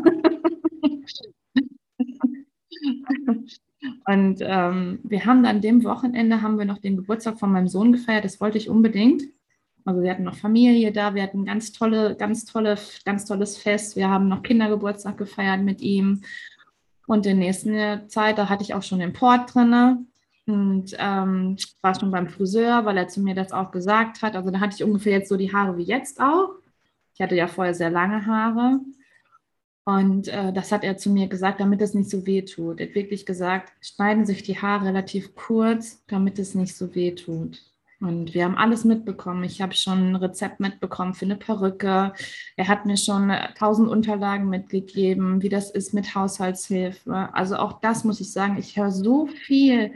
Und 4.07 4.39
ähm, 4.41 4.99
wir 5.05 5.25
haben 5.25 5.43
dann 5.43 5.61
dem 5.61 5.85
Wochenende 5.85 6.43
haben 6.43 6.59
wir 6.59 6.65
noch 6.65 6.79
den 6.79 6.97
Geburtstag 6.97 7.39
von 7.39 7.53
meinem 7.53 7.69
Sohn 7.69 7.93
gefeiert. 7.93 8.25
Das 8.25 8.41
wollte 8.41 8.59
ich 8.59 8.69
unbedingt. 8.69 9.23
Also 9.91 10.03
wir 10.03 10.13
hatten 10.13 10.23
noch 10.23 10.37
Familie 10.37 10.93
da, 10.93 11.17
wir 11.17 11.23
hatten 11.25 11.45
ganz 11.45 11.73
tolle, 11.73 12.15
ganz 12.15 12.45
tolle, 12.45 12.79
ganz 13.05 13.25
tolles 13.25 13.59
Fest. 13.59 13.97
Wir 13.97 14.09
haben 14.09 14.29
noch 14.29 14.45
Kindergeburtstag 14.45 15.19
gefeiert 15.19 15.63
mit 15.63 15.81
ihm. 15.81 16.23
Und 17.09 17.27
in 17.27 17.41
der 17.41 17.47
nächsten 17.47 18.09
Zeit, 18.09 18.39
da 18.39 18.49
hatte 18.49 18.63
ich 18.63 18.73
auch 18.73 18.85
schon 18.85 19.01
den 19.01 19.13
Port 19.13 19.53
drin 19.53 20.07
und 20.47 20.95
ähm, 20.97 21.57
war 21.83 21.99
schon 21.99 22.13
beim 22.13 22.29
Friseur, 22.29 22.85
weil 22.85 22.99
er 22.99 23.09
zu 23.09 23.21
mir 23.21 23.35
das 23.35 23.51
auch 23.51 23.73
gesagt 23.73 24.23
hat. 24.23 24.37
Also 24.37 24.53
da 24.53 24.61
hatte 24.61 24.77
ich 24.77 24.85
ungefähr 24.85 25.15
jetzt 25.15 25.29
so 25.29 25.37
die 25.37 25.53
Haare 25.53 25.77
wie 25.77 25.83
jetzt 25.83 26.21
auch. 26.21 26.51
Ich 27.15 27.21
hatte 27.21 27.35
ja 27.35 27.49
vorher 27.49 27.75
sehr 27.75 27.91
lange 27.91 28.25
Haare. 28.27 28.79
Und 29.83 30.29
äh, 30.29 30.53
das 30.53 30.71
hat 30.71 30.85
er 30.85 30.99
zu 30.99 31.11
mir 31.11 31.27
gesagt, 31.27 31.59
damit 31.59 31.83
es 31.83 31.95
nicht 31.95 32.11
so 32.11 32.25
weh 32.27 32.43
tut. 32.43 32.79
Er 32.79 32.87
hat 32.87 32.95
wirklich 32.95 33.27
gesagt, 33.27 33.73
schneiden 33.85 34.25
sich 34.25 34.45
die 34.45 34.63
Haare 34.63 34.85
relativ 34.85 35.35
kurz, 35.35 36.05
damit 36.07 36.39
es 36.39 36.55
nicht 36.55 36.77
so 36.77 36.95
weh 36.95 37.11
tut. 37.11 37.61
Und 38.01 38.33
wir 38.33 38.45
haben 38.45 38.57
alles 38.57 38.85
mitbekommen. 38.85 39.45
Ich 39.45 39.61
habe 39.61 39.75
schon 39.75 40.13
ein 40.13 40.17
Rezept 40.17 40.59
mitbekommen 40.59 41.13
für 41.13 41.27
eine 41.27 41.37
Perücke. 41.37 42.15
Er 42.57 42.69
hat 42.69 42.87
mir 42.87 42.97
schon 42.97 43.31
tausend 43.59 43.91
Unterlagen 43.91 44.49
mitgegeben, 44.49 45.43
wie 45.43 45.51
das 45.51 45.71
ist 45.71 45.93
mit 45.93 46.15
Haushaltshilfe. 46.15 47.29
Also 47.35 47.57
auch 47.57 47.81
das 47.81 48.05
muss 48.05 48.21
ich 48.21 48.33
sagen, 48.33 48.57
ich 48.59 48.77
höre 48.77 48.91
so 48.91 49.27
viel 49.27 49.93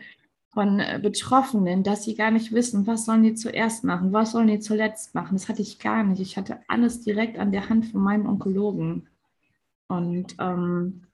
von 0.55 0.81
äh, 0.81 1.01
Betroffenen, 1.03 1.83
dass 1.83 2.05
sie 2.05 2.15
gar 2.15 2.31
nicht 2.31 2.53
wissen, 2.53 2.87
was 2.87 3.07
sollen 3.07 3.23
die 3.23 3.35
zuerst 3.35 3.85
machen, 3.85 4.13
was 4.13 4.33
sollen 4.33 4.47
die 4.49 4.61
zuletzt 4.61 5.15
machen. 5.15 5.37
Das 5.37 5.49
hatte 5.49 5.63
ich 5.63 5.79
gar 5.79 6.05
nicht. 6.05 6.21
Ich 6.21 6.37
hatte 6.37 6.61
alles 6.69 7.01
direkt 7.01 7.39
an 7.39 7.53
der 7.53 7.69
Hand 7.71 7.87
von 7.87 8.03
meinem 8.03 8.27
Onkologen. 8.27 9.09
Und 9.89 10.37
ähm, 10.39 11.05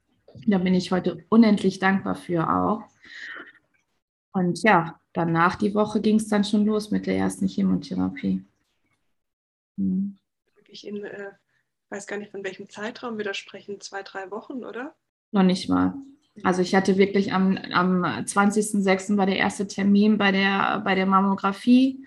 da 0.45 0.57
bin 0.57 0.73
ich 0.73 0.91
heute 0.91 1.25
unendlich 1.29 1.79
dankbar 1.79 2.15
für 2.15 2.49
auch. 2.49 2.83
Und 4.33 4.63
ja, 4.63 4.99
danach 5.13 5.55
die 5.55 5.73
Woche 5.73 6.01
ging 6.01 6.15
es 6.15 6.27
dann 6.27 6.43
schon 6.43 6.65
los 6.65 6.91
mit 6.91 7.05
der 7.05 7.17
ersten 7.17 7.47
Chemotherapie. 7.47 8.43
Hm. 9.77 10.17
Wirklich 10.55 10.87
in, 10.87 11.03
äh, 11.03 11.31
weiß 11.89 12.07
gar 12.07 12.17
nicht, 12.17 12.31
von 12.31 12.43
welchem 12.43 12.69
Zeitraum 12.69 13.17
wir 13.17 13.25
da 13.25 13.33
sprechen, 13.33 13.81
zwei, 13.81 14.03
drei 14.03 14.31
Wochen, 14.31 14.63
oder? 14.63 14.95
Noch 15.31 15.43
nicht 15.43 15.69
mal. 15.69 15.93
Also 16.43 16.61
ich 16.61 16.73
hatte 16.75 16.97
wirklich 16.97 17.33
am, 17.33 17.57
am 17.73 18.03
20.06. 18.03 19.17
war 19.17 19.25
der 19.25 19.37
erste 19.37 19.67
Termin 19.67 20.17
bei 20.17 20.31
der, 20.31 20.81
bei 20.83 20.95
der 20.95 21.05
Mammographie. 21.05 22.05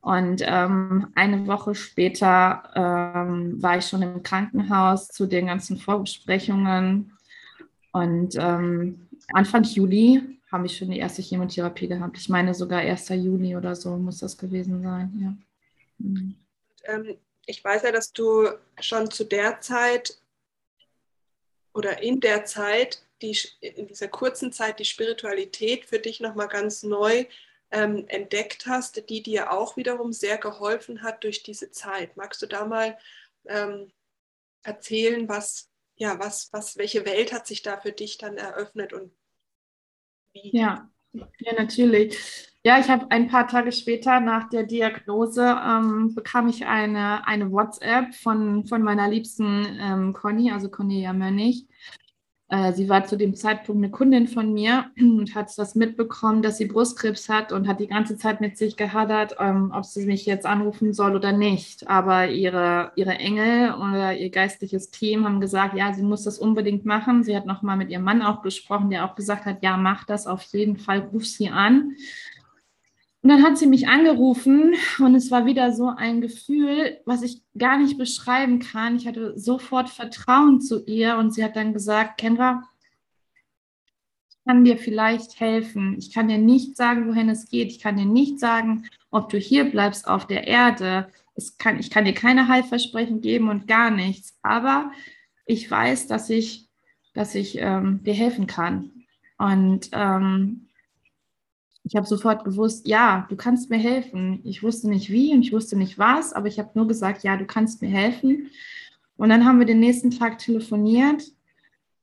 Und 0.00 0.42
ähm, 0.46 1.08
eine 1.14 1.46
Woche 1.46 1.74
später 1.74 2.62
ähm, 2.74 3.62
war 3.62 3.76
ich 3.76 3.86
schon 3.86 4.00
im 4.00 4.22
Krankenhaus 4.22 5.08
zu 5.08 5.26
den 5.26 5.46
ganzen 5.46 5.76
Vorbesprechungen. 5.76 7.12
Und 7.92 8.34
ähm, 8.36 9.08
Anfang 9.34 9.64
Juli 9.64 10.39
habe 10.50 10.66
ich 10.66 10.76
schon 10.76 10.90
die 10.90 10.98
erste 10.98 11.22
Chemotherapie 11.22 11.88
gehabt. 11.88 12.18
Ich 12.18 12.28
meine 12.28 12.54
sogar 12.54 12.80
1. 12.80 13.08
Juli 13.10 13.56
oder 13.56 13.76
so 13.76 13.96
muss 13.96 14.18
das 14.18 14.36
gewesen 14.36 14.82
sein. 14.82 15.12
Ja. 15.22 15.36
Mhm. 15.98 17.18
ich 17.46 17.62
weiß 17.62 17.82
ja, 17.82 17.92
dass 17.92 18.12
du 18.12 18.48
schon 18.80 19.10
zu 19.10 19.24
der 19.24 19.60
Zeit 19.60 20.18
oder 21.74 22.02
in 22.02 22.20
der 22.20 22.44
Zeit, 22.44 23.04
die, 23.22 23.36
in 23.60 23.86
dieser 23.86 24.08
kurzen 24.08 24.52
Zeit, 24.52 24.78
die 24.78 24.84
Spiritualität 24.84 25.84
für 25.84 25.98
dich 25.98 26.20
nochmal 26.20 26.48
ganz 26.48 26.82
neu 26.82 27.26
ähm, 27.70 28.06
entdeckt 28.08 28.66
hast, 28.66 29.08
die 29.08 29.22
dir 29.22 29.52
auch 29.52 29.76
wiederum 29.76 30.12
sehr 30.12 30.38
geholfen 30.38 31.02
hat 31.02 31.22
durch 31.22 31.42
diese 31.42 31.70
Zeit. 31.70 32.16
Magst 32.16 32.42
du 32.42 32.46
da 32.46 32.64
mal 32.64 32.98
ähm, 33.46 33.92
erzählen, 34.62 35.28
was, 35.28 35.70
ja, 35.96 36.18
was, 36.18 36.52
was, 36.52 36.76
welche 36.76 37.04
Welt 37.04 37.32
hat 37.32 37.46
sich 37.46 37.62
da 37.62 37.80
für 37.80 37.92
dich 37.92 38.18
dann 38.18 38.36
eröffnet 38.36 38.92
und? 38.92 39.12
Ja, 40.34 40.88
ja, 41.12 41.52
natürlich. 41.58 42.46
Ja, 42.62 42.78
ich 42.78 42.88
habe 42.90 43.10
ein 43.10 43.28
paar 43.28 43.48
Tage 43.48 43.72
später 43.72 44.20
nach 44.20 44.48
der 44.50 44.64
Diagnose 44.64 45.42
ähm, 45.66 46.14
bekam 46.14 46.48
ich 46.48 46.66
eine, 46.66 47.26
eine 47.26 47.50
WhatsApp 47.50 48.14
von, 48.14 48.66
von 48.66 48.82
meiner 48.82 49.08
liebsten 49.08 49.64
ähm, 49.80 50.12
Conny, 50.12 50.52
also 50.52 50.68
Cornelia 50.70 51.12
Mönnig. 51.14 51.66
Äh, 52.50 52.72
sie 52.72 52.88
war 52.88 53.04
zu 53.04 53.16
dem 53.16 53.36
Zeitpunkt 53.36 53.82
eine 53.82 53.92
Kundin 53.92 54.26
von 54.26 54.52
mir 54.52 54.86
und 54.98 55.34
hat 55.34 55.56
das 55.56 55.76
mitbekommen, 55.76 56.42
dass 56.42 56.58
sie 56.58 56.66
Brustkrebs 56.66 57.28
hat 57.28 57.52
und 57.52 57.68
hat 57.68 57.78
die 57.78 57.86
ganze 57.86 58.16
Zeit 58.16 58.40
mit 58.40 58.58
sich 58.58 58.76
gehadert, 58.76 59.36
ähm, 59.38 59.72
ob 59.74 59.84
sie 59.84 60.04
mich 60.04 60.26
jetzt 60.26 60.46
anrufen 60.46 60.92
soll 60.92 61.14
oder 61.14 61.32
nicht. 61.32 61.88
Aber 61.88 62.28
ihre, 62.28 62.90
ihre 62.96 63.12
Engel 63.12 63.74
oder 63.74 64.16
ihr 64.16 64.30
geistliches 64.30 64.90
Team 64.90 65.24
haben 65.24 65.40
gesagt, 65.40 65.76
ja, 65.76 65.92
sie 65.94 66.02
muss 66.02 66.24
das 66.24 66.38
unbedingt 66.38 66.84
machen. 66.84 67.22
Sie 67.22 67.36
hat 67.36 67.46
nochmal 67.46 67.76
mit 67.76 67.90
ihrem 67.90 68.02
Mann 68.02 68.20
auch 68.20 68.42
gesprochen, 68.42 68.90
der 68.90 69.04
auch 69.04 69.14
gesagt 69.14 69.46
hat, 69.46 69.62
ja, 69.62 69.76
mach 69.76 70.04
das 70.04 70.26
auf 70.26 70.42
jeden 70.52 70.76
Fall, 70.76 71.08
ruf 71.12 71.26
sie 71.26 71.50
an. 71.50 71.94
Und 73.22 73.28
dann 73.28 73.42
hat 73.42 73.58
sie 73.58 73.66
mich 73.66 73.86
angerufen 73.86 74.74
und 74.98 75.14
es 75.14 75.30
war 75.30 75.44
wieder 75.44 75.72
so 75.72 75.88
ein 75.88 76.22
Gefühl, 76.22 77.00
was 77.04 77.22
ich 77.22 77.42
gar 77.56 77.78
nicht 77.78 77.98
beschreiben 77.98 78.60
kann. 78.60 78.96
Ich 78.96 79.06
hatte 79.06 79.38
sofort 79.38 79.90
Vertrauen 79.90 80.62
zu 80.62 80.84
ihr 80.86 81.16
und 81.18 81.34
sie 81.34 81.44
hat 81.44 81.54
dann 81.54 81.74
gesagt, 81.74 82.18
Kendra, 82.18 82.62
ich 84.30 84.36
kann 84.46 84.64
dir 84.64 84.78
vielleicht 84.78 85.38
helfen. 85.38 85.96
Ich 85.98 86.14
kann 86.14 86.28
dir 86.28 86.38
nicht 86.38 86.78
sagen, 86.78 87.08
wohin 87.08 87.28
es 87.28 87.50
geht. 87.50 87.68
Ich 87.68 87.78
kann 87.78 87.98
dir 87.98 88.06
nicht 88.06 88.40
sagen, 88.40 88.88
ob 89.10 89.28
du 89.28 89.36
hier 89.36 89.70
bleibst 89.70 90.08
auf 90.08 90.26
der 90.26 90.46
Erde. 90.46 91.08
Kann, 91.58 91.78
ich 91.78 91.90
kann 91.90 92.06
dir 92.06 92.14
keine 92.14 92.48
Heilversprechen 92.48 93.20
geben 93.20 93.50
und 93.50 93.68
gar 93.68 93.90
nichts. 93.90 94.38
Aber 94.42 94.92
ich 95.44 95.70
weiß, 95.70 96.06
dass 96.06 96.30
ich, 96.30 96.68
dass 97.12 97.34
ich 97.34 97.58
ähm, 97.58 98.02
dir 98.02 98.14
helfen 98.14 98.46
kann. 98.46 98.92
Und 99.36 99.90
ähm, 99.92 100.69
ich 101.90 101.96
habe 101.96 102.06
sofort 102.06 102.44
gewusst, 102.44 102.86
ja, 102.86 103.26
du 103.28 103.36
kannst 103.36 103.68
mir 103.68 103.78
helfen. 103.78 104.40
Ich 104.44 104.62
wusste 104.62 104.88
nicht 104.88 105.10
wie 105.10 105.34
und 105.34 105.42
ich 105.42 105.52
wusste 105.52 105.76
nicht 105.76 105.98
was, 105.98 106.32
aber 106.32 106.46
ich 106.46 106.60
habe 106.60 106.70
nur 106.74 106.86
gesagt, 106.86 107.24
ja, 107.24 107.36
du 107.36 107.44
kannst 107.44 107.82
mir 107.82 107.88
helfen. 107.88 108.48
Und 109.16 109.28
dann 109.28 109.44
haben 109.44 109.58
wir 109.58 109.66
den 109.66 109.80
nächsten 109.80 110.12
Tag 110.12 110.38
telefoniert 110.38 111.24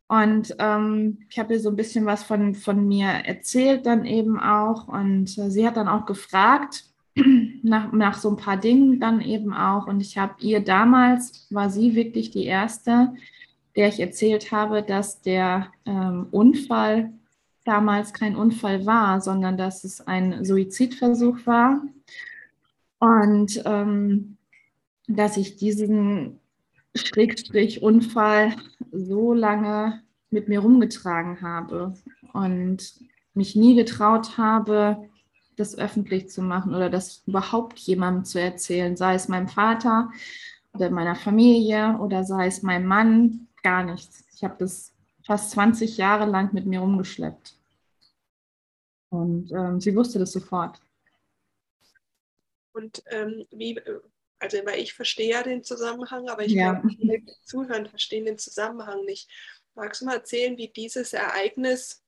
und 0.08 0.56
ähm, 0.60 1.20
ich 1.30 1.40
habe 1.40 1.54
ihr 1.54 1.60
so 1.60 1.70
ein 1.70 1.78
bisschen 1.78 2.06
was 2.06 2.24
von, 2.24 2.54
von 2.54 2.86
mir 2.86 3.08
erzählt 3.08 3.86
dann 3.86 4.06
eben 4.06 4.40
auch. 4.40 4.90
Und 4.90 5.38
äh, 5.38 5.50
sie 5.50 5.66
hat 5.66 5.78
dann 5.78 5.88
auch 5.88 6.06
gefragt 6.06 6.86
nach, 7.64 7.92
nach 7.94 8.18
so 8.18 8.30
ein 8.30 8.38
paar 8.38 8.58
Dingen 8.58 9.00
dann 9.00 9.22
eben 9.22 9.54
auch. 9.54 9.88
Und 9.88 10.02
ich 10.02 10.18
habe 10.18 10.36
ihr 10.40 10.62
damals, 10.62 11.48
war 11.50 11.70
sie 11.70 11.96
wirklich 11.96 12.32
die 12.32 12.46
Erste, 12.46 13.14
der 13.78 13.88
ich 13.88 14.00
erzählt 14.02 14.52
habe, 14.52 14.84
dass 14.84 15.22
der 15.22 15.68
ähm, 15.86 16.28
Unfall 16.32 17.14
damals 17.68 18.14
kein 18.14 18.36
Unfall 18.36 18.86
war, 18.86 19.22
sondern 19.22 19.58
dass 19.58 19.84
es 19.84 20.02
ein 20.02 20.46
Suizidversuch 20.46 21.46
war. 21.46 21.82
Und 23.00 23.62
ähm, 23.66 24.38
dass 25.08 25.38
ich 25.38 25.58
diesen 25.58 26.40
Schrägstrich 26.96 27.82
Unfall 27.82 28.56
so 28.92 29.34
lange 29.34 30.02
mit 30.30 30.48
mir 30.48 30.60
rumgetragen 30.60 31.42
habe 31.42 31.94
und 32.34 32.94
mich 33.34 33.56
nie 33.56 33.76
getraut 33.76 34.38
habe, 34.38 35.10
das 35.56 35.78
öffentlich 35.78 36.30
zu 36.30 36.42
machen 36.42 36.74
oder 36.74 36.90
das 36.90 37.24
überhaupt 37.26 37.80
jemandem 37.80 38.26
zu 38.26 38.40
erzählen, 38.40 38.96
sei 38.96 39.16
es 39.16 39.28
meinem 39.28 39.48
Vater 39.48 40.12
oder 40.74 40.90
meiner 40.90 41.16
Familie 41.16 41.98
oder 42.00 42.24
sei 42.24 42.48
es 42.48 42.64
meinem 42.64 42.88
Mann, 42.88 43.48
gar 43.64 43.84
nichts. 43.84 44.26
Ich 44.36 44.44
habe 44.44 44.56
das 44.60 44.94
fast 45.24 45.52
20 45.52 45.98
Jahre 45.98 46.26
lang 46.26 46.54
mit 46.54 46.66
mir 46.66 46.80
rumgeschleppt. 46.80 47.57
Und 49.10 49.52
ähm, 49.52 49.80
sie 49.80 49.96
wusste 49.96 50.20
das 50.20 50.32
sofort. 50.32 50.80
Und 52.74 53.04
ähm, 53.08 53.46
wie, 53.52 53.80
also 54.40 54.58
weil 54.66 54.80
ich 54.80 54.94
verstehe 54.94 55.32
ja 55.32 55.44
den 55.44 55.64
Zusammenhang, 55.64 56.30
aber 56.30 56.46
ich 56.46 56.52
ja. 56.52 56.74
glaube, 56.74 56.96
die 56.96 57.26
Zuhören 57.44 57.88
verstehen 57.88 58.26
den 58.26 58.38
Zusammenhang 58.38 59.04
nicht. 59.06 59.30
Magst 59.76 60.02
du 60.02 60.06
mal 60.06 60.16
erzählen, 60.16 60.58
wie 60.58 60.68
dieses 60.68 61.14
Ereignis, 61.14 62.04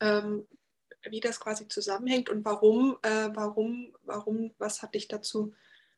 ähm, 0.00 0.46
wie 1.10 1.20
das 1.20 1.40
quasi 1.40 1.68
zusammenhängt 1.68 2.28
und 2.28 2.44
warum, 2.44 2.96
äh, 3.02 3.30
warum, 3.34 3.92
warum, 4.02 4.52
was 4.58 4.82
hat 4.82 4.94
dich 4.94 5.08
dazu, 5.08 5.52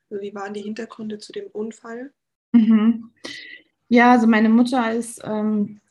also 0.09 0.21
wie 0.21 0.33
waren 0.33 0.53
die 0.53 0.61
Hintergründe 0.61 1.19
zu 1.19 1.31
dem 1.31 1.47
Unfall? 1.47 2.13
Mhm. 2.53 3.11
Ja, 3.89 4.13
also 4.13 4.27
meine 4.27 4.49
Mutter 4.49 4.91
ist 4.93 5.21
ähm, 5.23 5.81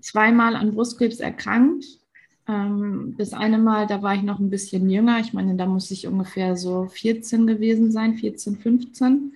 zweimal 0.00 0.56
an 0.56 0.74
Brustkrebs 0.74 1.20
erkrankt 1.20 1.99
das 3.16 3.32
eine 3.32 3.58
Mal, 3.58 3.86
da 3.86 4.02
war 4.02 4.14
ich 4.14 4.22
noch 4.22 4.38
ein 4.38 4.50
bisschen 4.50 4.88
jünger. 4.90 5.20
Ich 5.20 5.32
meine, 5.32 5.56
da 5.56 5.66
muss 5.66 5.90
ich 5.90 6.06
ungefähr 6.06 6.56
so 6.56 6.86
14 6.86 7.46
gewesen 7.46 7.92
sein, 7.92 8.14
14, 8.14 8.56
15. 8.56 9.32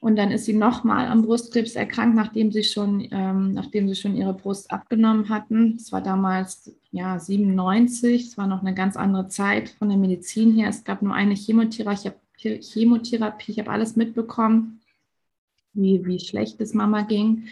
Und 0.00 0.16
dann 0.16 0.30
ist 0.30 0.46
sie 0.46 0.54
nochmal 0.54 1.08
am 1.08 1.22
Brustkrebs 1.22 1.76
erkrankt, 1.76 2.16
nachdem 2.16 2.50
sie 2.52 2.62
schon, 2.64 3.06
ähm, 3.10 3.52
nachdem 3.52 3.88
sie 3.88 3.94
schon 3.94 4.16
ihre 4.16 4.32
Brust 4.32 4.70
abgenommen 4.70 5.28
hatten. 5.28 5.76
Es 5.76 5.92
war 5.92 6.00
damals 6.00 6.74
ja 6.90 7.18
97. 7.18 8.28
Es 8.28 8.38
war 8.38 8.46
noch 8.46 8.62
eine 8.62 8.74
ganz 8.74 8.96
andere 8.96 9.28
Zeit 9.28 9.68
von 9.68 9.90
der 9.90 9.98
Medizin 9.98 10.54
her. 10.54 10.70
Es 10.70 10.84
gab 10.84 11.02
nur 11.02 11.14
eine 11.14 11.34
Chemotherapie. 11.34 11.98
Ich 11.98 12.06
habe 12.06 12.60
Chemotherapie, 12.62 13.52
ich 13.52 13.58
habe 13.58 13.70
alles 13.70 13.96
mitbekommen, 13.96 14.80
wie, 15.74 16.04
wie 16.06 16.18
schlecht 16.18 16.60
es 16.60 16.72
Mama 16.72 17.02
ging 17.02 17.48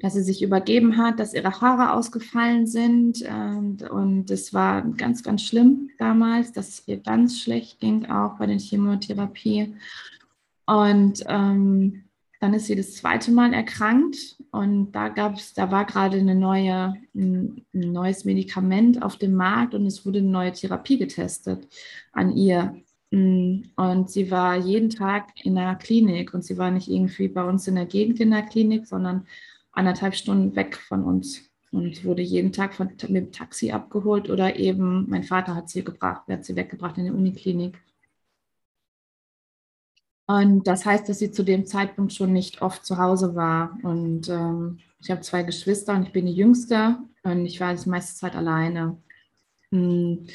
dass 0.00 0.14
sie 0.14 0.22
sich 0.22 0.42
übergeben 0.42 0.96
hat, 0.96 1.18
dass 1.18 1.34
ihre 1.34 1.60
Haare 1.60 1.92
ausgefallen 1.92 2.66
sind. 2.66 3.22
Und, 3.22 3.82
und 3.82 4.30
es 4.30 4.54
war 4.54 4.82
ganz, 4.82 5.22
ganz 5.22 5.42
schlimm 5.42 5.90
damals, 5.98 6.52
dass 6.52 6.68
es 6.68 6.88
ihr 6.88 6.98
ganz 6.98 7.40
schlecht 7.40 7.80
ging, 7.80 8.06
auch 8.06 8.38
bei 8.38 8.46
der 8.46 8.58
Chemotherapie. 8.58 9.74
Und 10.66 11.24
ähm, 11.26 12.04
dann 12.40 12.54
ist 12.54 12.66
sie 12.66 12.76
das 12.76 12.94
zweite 12.94 13.32
Mal 13.32 13.52
erkrankt 13.52 14.36
und 14.52 14.92
da 14.92 15.08
gab 15.08 15.36
es, 15.36 15.54
da 15.54 15.70
war 15.70 15.84
gerade 15.84 16.18
eine 16.18 16.34
neue, 16.34 16.94
ein, 17.14 17.64
ein 17.74 17.92
neues 17.92 18.24
Medikament 18.24 19.02
auf 19.02 19.16
dem 19.16 19.34
Markt 19.34 19.74
und 19.74 19.86
es 19.86 20.06
wurde 20.06 20.20
eine 20.20 20.28
neue 20.28 20.52
Therapie 20.52 20.98
getestet 20.98 21.66
an 22.12 22.36
ihr. 22.36 22.76
Und 23.10 24.10
sie 24.10 24.30
war 24.30 24.56
jeden 24.56 24.90
Tag 24.90 25.30
in 25.42 25.54
der 25.54 25.74
Klinik 25.76 26.34
und 26.34 26.44
sie 26.44 26.58
war 26.58 26.70
nicht 26.70 26.88
irgendwie 26.88 27.28
bei 27.28 27.42
uns 27.42 27.66
in 27.66 27.74
der 27.74 27.86
Gegend 27.86 28.20
in 28.20 28.30
der 28.30 28.42
Klinik, 28.42 28.86
sondern 28.86 29.26
anderthalb 29.78 30.14
Stunden 30.14 30.56
weg 30.56 30.76
von 30.76 31.04
uns 31.04 31.48
und 31.70 32.04
wurde 32.04 32.22
jeden 32.22 32.52
Tag 32.52 32.74
von, 32.74 32.88
mit 32.88 33.02
dem 33.02 33.32
Taxi 33.32 33.70
abgeholt 33.70 34.28
oder 34.28 34.56
eben 34.56 35.08
mein 35.08 35.22
Vater 35.22 35.54
hat 35.54 35.68
sie 35.68 35.84
gebracht, 35.84 36.22
hat 36.28 36.44
sie 36.44 36.56
weggebracht 36.56 36.98
in 36.98 37.04
die 37.04 37.10
Uniklinik. 37.10 37.78
Und 40.26 40.66
das 40.66 40.84
heißt, 40.84 41.08
dass 41.08 41.20
sie 41.20 41.30
zu 41.30 41.42
dem 41.42 41.64
Zeitpunkt 41.64 42.12
schon 42.12 42.32
nicht 42.34 42.60
oft 42.60 42.84
zu 42.84 42.98
Hause 42.98 43.34
war. 43.34 43.78
Und 43.82 44.28
ähm, 44.28 44.78
ich 45.00 45.10
habe 45.10 45.22
zwei 45.22 45.42
Geschwister 45.42 45.94
und 45.94 46.02
ich 46.02 46.12
bin 46.12 46.26
die 46.26 46.34
Jüngste 46.34 46.98
und 47.22 47.46
ich 47.46 47.60
war 47.60 47.74
die 47.74 47.88
meiste 47.88 48.14
Zeit 48.14 48.36
alleine. 48.36 48.98
Hm. 49.70 50.26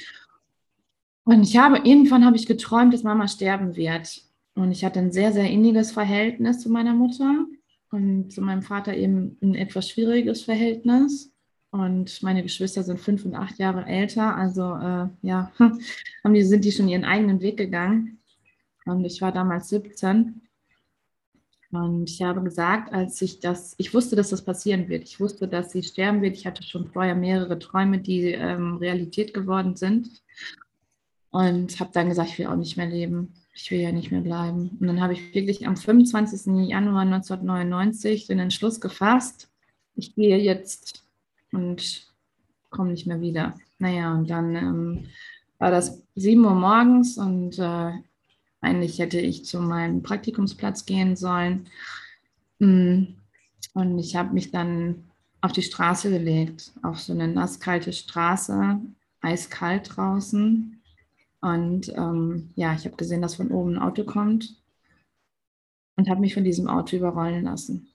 Und 1.25 1.43
ich 1.43 1.57
habe, 1.57 1.77
irgendwann 1.77 2.25
habe 2.25 2.37
ich 2.37 2.47
geträumt, 2.47 2.93
dass 2.93 3.03
Mama 3.03 3.27
sterben 3.27 3.75
wird. 3.75 4.23
Und 4.55 4.71
ich 4.71 4.83
hatte 4.83 4.99
ein 4.99 5.11
sehr, 5.11 5.31
sehr 5.31 5.49
inniges 5.49 5.91
Verhältnis 5.91 6.59
zu 6.59 6.69
meiner 6.69 6.93
Mutter 6.93 7.45
und 7.93 8.31
zu 8.31 8.41
meinem 8.41 8.63
Vater 8.63 8.97
eben 8.97 9.37
ein 9.41 9.53
etwas 9.53 9.87
schwieriges 9.87 10.41
Verhältnis. 10.41 11.31
Und 11.69 12.23
meine 12.23 12.41
Geschwister 12.41 12.81
sind 12.81 12.99
fünf 12.99 13.23
und 13.23 13.35
acht 13.35 13.59
Jahre 13.59 13.85
älter. 13.85 14.35
Also 14.35 14.63
äh, 14.63 15.07
ja, 15.21 15.51
haben 15.59 16.33
die, 16.33 16.43
sind 16.43 16.65
die 16.65 16.71
schon 16.71 16.87
ihren 16.87 17.05
eigenen 17.05 17.39
Weg 17.39 17.57
gegangen. 17.57 18.19
Und 18.85 19.05
ich 19.05 19.21
war 19.21 19.31
damals 19.31 19.69
17. 19.69 20.41
Und 21.71 22.09
ich 22.09 22.21
habe 22.23 22.41
gesagt, 22.41 22.91
als 22.91 23.21
ich 23.21 23.39
das, 23.39 23.75
ich 23.77 23.93
wusste, 23.93 24.15
dass 24.15 24.29
das 24.29 24.43
passieren 24.43 24.89
wird. 24.89 25.03
Ich 25.03 25.19
wusste, 25.19 25.47
dass 25.47 25.71
sie 25.71 25.83
sterben 25.83 26.23
wird. 26.23 26.35
Ich 26.35 26.47
hatte 26.47 26.63
schon 26.63 26.87
vorher 26.87 27.15
mehrere 27.15 27.59
Träume, 27.59 27.99
die 27.99 28.31
ähm, 28.31 28.77
Realität 28.77 29.35
geworden 29.35 29.75
sind. 29.75 30.09
Und 31.29 31.79
habe 31.79 31.91
dann 31.93 32.09
gesagt, 32.09 32.29
ich 32.29 32.39
will 32.39 32.47
auch 32.47 32.55
nicht 32.55 32.75
mehr 32.75 32.87
leben 32.87 33.33
ich 33.53 33.69
will 33.71 33.79
ja 33.79 33.91
nicht 33.91 34.11
mehr 34.11 34.21
bleiben. 34.21 34.77
Und 34.79 34.87
dann 34.87 35.01
habe 35.01 35.13
ich 35.13 35.33
wirklich 35.33 35.67
am 35.67 35.77
25. 35.77 36.67
Januar 36.67 37.01
1999 37.01 38.27
den 38.27 38.39
Entschluss 38.39 38.81
gefasst, 38.81 39.49
ich 39.95 40.15
gehe 40.15 40.37
jetzt 40.37 41.03
und 41.51 42.07
komme 42.69 42.91
nicht 42.91 43.05
mehr 43.05 43.21
wieder. 43.21 43.55
Naja, 43.77 44.13
und 44.13 44.29
dann 44.29 44.55
ähm, 44.55 45.05
war 45.59 45.71
das 45.71 46.01
7 46.15 46.43
Uhr 46.43 46.55
morgens 46.55 47.17
und 47.17 47.59
äh, 47.59 47.91
eigentlich 48.61 48.99
hätte 48.99 49.19
ich 49.19 49.45
zu 49.45 49.59
meinem 49.59 50.01
Praktikumsplatz 50.01 50.85
gehen 50.85 51.15
sollen. 51.15 51.67
Mm, 52.59 53.03
und 53.73 53.99
ich 53.99 54.15
habe 54.15 54.33
mich 54.33 54.51
dann 54.51 55.03
auf 55.41 55.51
die 55.51 55.61
Straße 55.61 56.09
gelegt, 56.09 56.71
auf 56.81 56.99
so 56.99 57.13
eine 57.13 57.27
nasskalte 57.27 57.93
Straße, 57.93 58.79
eiskalt 59.21 59.95
draußen. 59.95 60.81
Und 61.43 61.89
ähm, 61.89 62.53
ja, 62.55 62.73
ich 62.73 62.85
habe 62.85 62.95
gesehen, 62.95 63.21
dass 63.21 63.35
von 63.35 63.51
oben 63.51 63.75
ein 63.75 63.81
Auto 63.81 64.05
kommt 64.05 64.55
und 65.97 66.09
habe 66.09 66.21
mich 66.21 66.33
von 66.33 66.45
diesem 66.45 66.69
Auto 66.69 66.95
überrollen 66.95 67.43
lassen. 67.43 67.93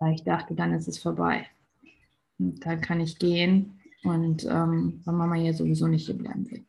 Weil 0.00 0.14
ich 0.14 0.24
dachte, 0.24 0.56
dann 0.56 0.72
ist 0.72 0.88
es 0.88 0.98
vorbei. 0.98 1.46
Und 2.40 2.66
dann 2.66 2.80
kann 2.80 3.00
ich 3.00 3.20
gehen 3.20 3.80
und 4.02 4.44
ähm, 4.44 5.00
weil 5.04 5.14
Mama 5.14 5.34
hier 5.36 5.54
sowieso 5.54 5.86
nicht 5.86 6.06
hier 6.06 6.18
bleiben 6.18 6.50
will. 6.50 6.66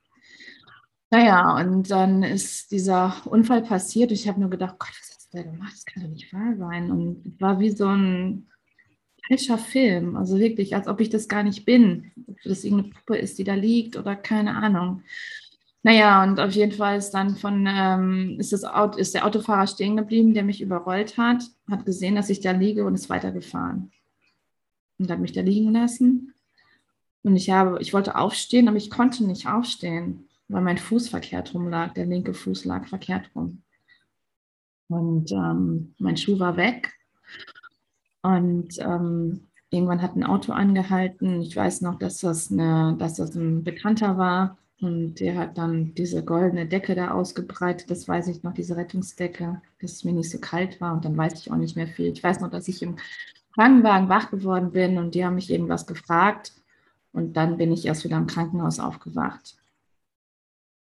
Naja, 1.09 1.55
und 1.59 1.89
dann 1.89 2.21
ist 2.21 2.71
dieser 2.71 3.15
Unfall 3.25 3.63
passiert. 3.63 4.11
Ich 4.11 4.27
habe 4.27 4.39
nur 4.39 4.51
gedacht, 4.51 4.77
Gott, 4.77 4.91
was 4.91 5.15
hast 5.15 5.33
du 5.33 5.37
da 5.37 5.43
gemacht? 5.43 5.73
Das 5.73 5.85
kann 5.85 6.03
doch 6.03 6.09
nicht 6.09 6.31
wahr 6.31 6.55
sein. 6.55 6.91
Und 6.91 7.25
es 7.25 7.41
war 7.41 7.59
wie 7.59 7.71
so 7.71 7.87
ein 7.87 8.47
falscher 9.27 9.57
Film. 9.57 10.15
Also 10.15 10.39
wirklich, 10.39 10.75
als 10.75 10.87
ob 10.87 11.01
ich 11.01 11.09
das 11.09 11.27
gar 11.27 11.43
nicht 11.43 11.65
bin. 11.65 12.11
Ob 12.27 12.37
das 12.43 12.63
irgendeine 12.63 12.93
Puppe 12.93 13.17
ist, 13.17 13.37
die 13.37 13.43
da 13.43 13.53
liegt 13.53 13.97
oder 13.97 14.15
keine 14.15 14.55
Ahnung. 14.55 15.03
Naja, 15.83 16.23
und 16.23 16.39
auf 16.39 16.51
jeden 16.51 16.73
Fall 16.73 16.97
ist 16.97 17.11
dann 17.11 17.35
von, 17.37 17.65
ähm, 17.69 18.35
ist, 18.39 18.51
das 18.51 18.63
Auto, 18.63 18.97
ist 18.97 19.13
der 19.13 19.25
Autofahrer 19.25 19.67
stehen 19.67 19.95
geblieben, 19.95 20.33
der 20.33 20.43
mich 20.43 20.61
überrollt 20.61 21.17
hat, 21.17 21.43
hat 21.69 21.85
gesehen, 21.85 22.15
dass 22.15 22.29
ich 22.29 22.41
da 22.41 22.51
liege 22.51 22.85
und 22.85 22.95
ist 22.95 23.09
weitergefahren. 23.09 23.91
Und 24.97 25.09
hat 25.09 25.19
mich 25.19 25.31
da 25.31 25.41
liegen 25.41 25.71
lassen. 25.71 26.33
Und 27.23 27.35
ich 27.35 27.49
habe, 27.51 27.79
ich 27.81 27.93
wollte 27.93 28.15
aufstehen, 28.15 28.67
aber 28.67 28.77
ich 28.77 28.89
konnte 28.89 29.25
nicht 29.25 29.47
aufstehen, 29.47 30.27
weil 30.47 30.61
mein 30.61 30.77
Fuß 30.77 31.09
verkehrt 31.09 31.53
rum 31.53 31.69
lag. 31.69 31.93
Der 31.93 32.05
linke 32.05 32.33
Fuß 32.33 32.65
lag 32.65 32.87
verkehrt 32.87 33.29
rum. 33.35 33.61
Und 34.89 35.31
ähm, 35.31 35.93
mein 35.99 36.17
Schuh 36.17 36.39
war 36.39 36.57
weg. 36.57 36.96
Und 38.21 38.77
ähm, 38.79 39.47
irgendwann 39.69 40.01
hat 40.01 40.15
ein 40.15 40.23
Auto 40.23 40.51
angehalten. 40.51 41.41
Ich 41.41 41.55
weiß 41.55 41.81
noch, 41.81 41.95
dass 41.99 42.19
das, 42.19 42.51
eine, 42.51 42.95
dass 42.97 43.15
das 43.15 43.35
ein 43.35 43.63
Bekannter 43.63 44.17
war. 44.17 44.57
Und 44.79 45.19
der 45.19 45.37
hat 45.37 45.57
dann 45.57 45.95
diese 45.95 46.23
goldene 46.23 46.67
Decke 46.67 46.93
da 46.93 47.11
ausgebreitet. 47.11 47.89
Das 47.89 48.07
weiß 48.07 48.27
ich 48.27 48.43
noch, 48.43 48.53
diese 48.53 48.77
Rettungsdecke, 48.77 49.61
dass 49.81 49.93
es 49.93 50.03
mir 50.03 50.13
nicht 50.13 50.29
so 50.29 50.39
kalt 50.39 50.79
war. 50.79 50.93
Und 50.93 51.03
dann 51.03 51.17
weiß 51.17 51.33
ich 51.33 51.51
auch 51.51 51.55
nicht 51.55 51.75
mehr 51.75 51.87
viel. 51.87 52.11
Ich 52.11 52.23
weiß 52.23 52.41
noch, 52.41 52.51
dass 52.51 52.67
ich 52.67 52.83
im 52.83 52.97
Krankenwagen 53.55 54.07
wach 54.07 54.29
geworden 54.29 54.71
bin 54.71 54.99
und 54.99 55.15
die 55.15 55.25
haben 55.25 55.35
mich 55.35 55.49
irgendwas 55.49 55.87
gefragt. 55.87 56.53
Und 57.11 57.33
dann 57.33 57.57
bin 57.57 57.71
ich 57.71 57.85
erst 57.87 58.03
wieder 58.03 58.17
im 58.17 58.27
Krankenhaus 58.27 58.79
aufgewacht. 58.79 59.57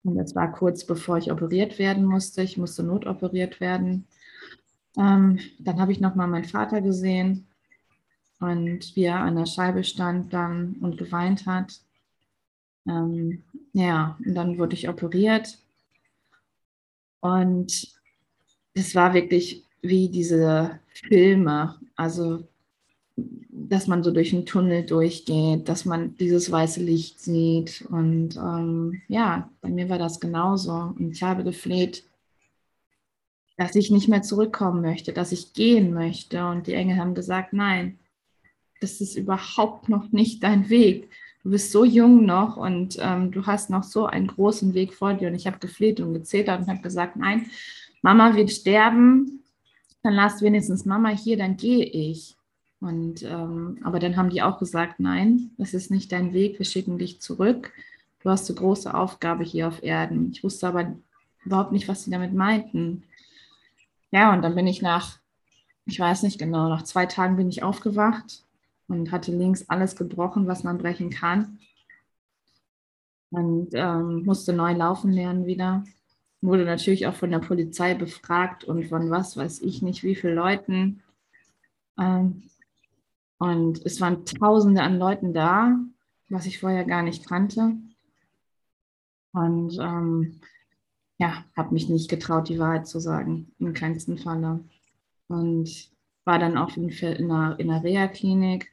Und 0.05 0.16
das 0.16 0.34
war 0.34 0.53
kurz 0.53 0.84
bevor 0.84 1.16
ich 1.16 1.32
operiert 1.32 1.78
werden 1.78 2.05
musste. 2.05 2.43
Ich 2.43 2.59
musste 2.59 2.82
notoperiert 2.82 3.61
werden. 3.61 4.07
Ähm, 4.97 5.38
dann 5.59 5.80
habe 5.80 5.92
ich 5.92 6.01
nochmal 6.01 6.28
meinen 6.28 6.44
Vater 6.44 6.80
gesehen 6.80 7.47
und 8.40 8.94
wie 8.97 9.05
er 9.05 9.20
an 9.20 9.36
der 9.36 9.47
Scheibe 9.47 9.84
stand 9.84 10.32
dann 10.32 10.76
und 10.80 10.99
geweint 10.99 11.47
hat. 11.47 11.80
Ähm, 12.86 13.42
ja, 13.72 14.16
und 14.24 14.34
dann 14.34 14.59
wurde 14.59 14.74
ich 14.74 14.88
operiert. 14.88 15.59
Und 17.20 17.97
es 18.74 18.94
war 18.94 19.14
wirklich 19.14 19.64
wie 19.82 20.09
diese 20.09 20.78
Filme, 20.92 21.76
also 21.97 22.47
dass 23.16 23.86
man 23.86 24.03
so 24.03 24.11
durch 24.11 24.34
einen 24.34 24.44
Tunnel 24.44 24.84
durchgeht, 24.84 25.68
dass 25.68 25.86
man 25.86 26.16
dieses 26.18 26.53
weiße 26.53 26.82
Licht 26.82 27.20
sieht. 27.20 27.86
Und 27.88 28.36
ähm, 28.36 29.01
ja, 29.09 29.51
bei 29.62 29.70
mir 29.70 29.88
war 29.88 29.99
das 29.99 30.20
genauso. 30.20 30.94
Und 30.99 31.12
ich 31.12 31.22
habe 31.22 31.42
gefleht, 31.42 32.05
dass 33.57 33.74
ich 33.74 33.90
nicht 33.90 34.09
mehr 34.09 34.22
zurückkommen 34.22 34.82
möchte, 34.82 35.12
dass 35.12 35.32
ich 35.32 35.52
gehen 35.52 35.92
möchte. 35.94 36.46
Und 36.46 36.66
die 36.66 36.74
Engel 36.74 36.98
haben 36.98 37.14
gesagt, 37.14 37.52
nein, 37.52 37.98
das 38.80 39.00
ist 39.00 39.16
überhaupt 39.16 39.88
noch 39.88 40.12
nicht 40.12 40.42
dein 40.42 40.68
Weg. 40.68 41.11
Du 41.42 41.50
bist 41.50 41.72
so 41.72 41.84
jung 41.84 42.26
noch 42.26 42.57
und 42.57 42.98
ähm, 43.00 43.30
du 43.30 43.46
hast 43.46 43.70
noch 43.70 43.84
so 43.84 44.07
einen 44.07 44.26
großen 44.26 44.74
Weg 44.74 44.92
vor 44.92 45.14
dir. 45.14 45.28
Und 45.28 45.34
ich 45.34 45.46
habe 45.46 45.59
gefleht 45.59 46.00
und 46.00 46.12
gezetert 46.12 46.61
und 46.61 46.68
habe 46.68 46.82
gesagt, 46.82 47.16
nein, 47.16 47.46
Mama 48.02 48.34
wird 48.34 48.50
sterben, 48.50 49.44
dann 50.02 50.14
lass 50.14 50.42
wenigstens 50.42 50.84
Mama 50.84 51.09
hier, 51.11 51.36
dann 51.36 51.57
gehe 51.57 51.84
ich. 51.84 52.36
Und 52.80 53.22
ähm, 53.22 53.78
aber 53.82 53.98
dann 53.98 54.16
haben 54.16 54.30
die 54.30 54.42
auch 54.42 54.59
gesagt, 54.59 55.00
nein, 55.00 55.50
das 55.57 55.72
ist 55.72 55.90
nicht 55.90 56.12
dein 56.12 56.32
Weg, 56.32 56.59
wir 56.59 56.66
schicken 56.66 56.98
dich 56.98 57.20
zurück. 57.20 57.72
Du 58.22 58.30
hast 58.30 58.50
eine 58.50 58.59
große 58.59 58.92
Aufgabe 58.92 59.44
hier 59.44 59.68
auf 59.68 59.82
Erden. 59.82 60.30
Ich 60.32 60.44
wusste 60.44 60.68
aber 60.68 60.96
überhaupt 61.44 61.72
nicht, 61.72 61.88
was 61.88 62.04
sie 62.04 62.11
damit 62.11 62.34
meinten. 62.34 63.04
Ja, 64.11 64.32
und 64.32 64.42
dann 64.42 64.54
bin 64.54 64.66
ich 64.66 64.82
nach, 64.82 65.18
ich 65.84 65.98
weiß 65.98 66.22
nicht 66.22 66.38
genau, 66.38 66.68
nach 66.68 66.82
zwei 66.82 67.07
Tagen 67.07 67.36
bin 67.36 67.48
ich 67.48 67.62
aufgewacht 67.62 68.44
und 68.88 69.11
hatte 69.11 69.32
links 69.32 69.68
alles 69.68 69.96
gebrochen, 69.96 70.46
was 70.46 70.64
man 70.64 70.78
brechen 70.78 71.11
kann. 71.11 71.59
Und 73.30 73.70
ähm, 73.72 74.24
musste 74.24 74.52
neu 74.52 74.72
laufen 74.72 75.12
lernen 75.12 75.46
wieder. 75.46 75.84
Wurde 76.40 76.64
natürlich 76.64 77.07
auch 77.07 77.14
von 77.14 77.30
der 77.30 77.40
Polizei 77.40 77.94
befragt 77.94 78.64
und 78.64 78.84
von 78.86 79.11
was 79.11 79.36
weiß 79.36 79.61
ich 79.62 79.82
nicht, 79.82 80.04
wie 80.04 80.14
vielen 80.14 80.36
Leuten. 80.36 81.02
Ähm, 81.98 82.44
und 83.38 83.84
es 83.84 84.00
waren 84.00 84.24
Tausende 84.24 84.82
an 84.82 84.98
Leuten 84.98 85.34
da, 85.34 85.78
was 86.28 86.46
ich 86.46 86.61
vorher 86.61 86.84
gar 86.84 87.02
nicht 87.02 87.26
kannte. 87.26 87.76
Und 89.32 89.76
ähm, 89.80 90.40
ja, 91.18 91.44
habe 91.56 91.74
mich 91.74 91.88
nicht 91.88 92.10
getraut, 92.10 92.48
die 92.48 92.58
Wahrheit 92.58 92.86
zu 92.86 93.00
sagen, 93.00 93.52
im 93.58 93.72
kleinsten 93.72 94.18
Falle. 94.18 94.60
Und 95.28 95.90
war 96.24 96.38
dann 96.38 96.58
auch 96.58 96.76
in, 96.76 96.88
in 96.88 97.30
einer, 97.30 97.58
in 97.58 97.70
einer 97.70 97.82
Reha-Klinik. 97.82 98.70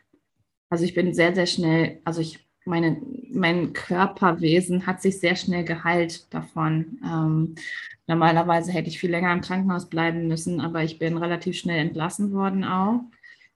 Also 0.69 0.83
ich 0.83 0.93
bin 0.93 1.13
sehr, 1.13 1.33
sehr 1.35 1.45
schnell, 1.45 1.99
also 2.03 2.19
ich 2.19 2.39
meine, 2.65 3.01
mein 3.31 3.73
Körperwesen 3.73 4.87
hat 4.87 5.01
sich 5.01 5.19
sehr 5.19 5.35
schnell 5.35 5.63
geheilt 5.63 6.33
davon. 6.33 6.99
Ähm, 7.03 7.55
normalerweise 8.07 8.71
hätte 8.71 8.89
ich 8.89 8.99
viel 8.99 9.11
länger 9.11 9.33
im 9.33 9.41
Krankenhaus 9.41 9.89
bleiben 9.89 10.27
müssen, 10.27 10.61
aber 10.61 10.83
ich 10.83 10.97
bin 10.97 11.17
relativ 11.17 11.57
schnell 11.57 11.79
entlassen 11.79 12.31
worden 12.31 12.63
auch. 12.63 13.01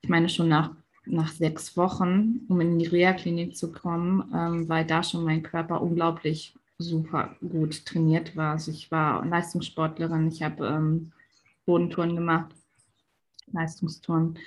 Ich 0.02 0.10
meine 0.10 0.30
schon 0.30 0.50
nach, 0.50 0.72
nach 1.06 1.32
sechs 1.32 1.76
Wochen, 1.78 2.42
um 2.50 2.62
in 2.62 2.78
die 2.78 2.88
Reha-Klinik 2.88 3.56
zu 3.56 3.72
kommen, 3.72 4.32
ähm, 4.34 4.70
weil 4.70 4.86
da 4.86 5.04
schon 5.04 5.24
mein 5.24 5.44
Körper 5.44 5.82
unglaublich 5.82 6.57
super 6.80 7.36
gut 7.42 7.86
trainiert 7.86 8.36
war. 8.36 8.54
Also 8.54 8.72
ich 8.72 8.92
war 8.92 9.26
Leistungssportlerin, 9.26 10.28
ich 10.28 10.44
habe 10.44 10.68
ähm, 10.68 11.12
Bodentouren 11.66 12.16
gemacht, 12.16 12.54
Leistungstouren. 13.52 14.38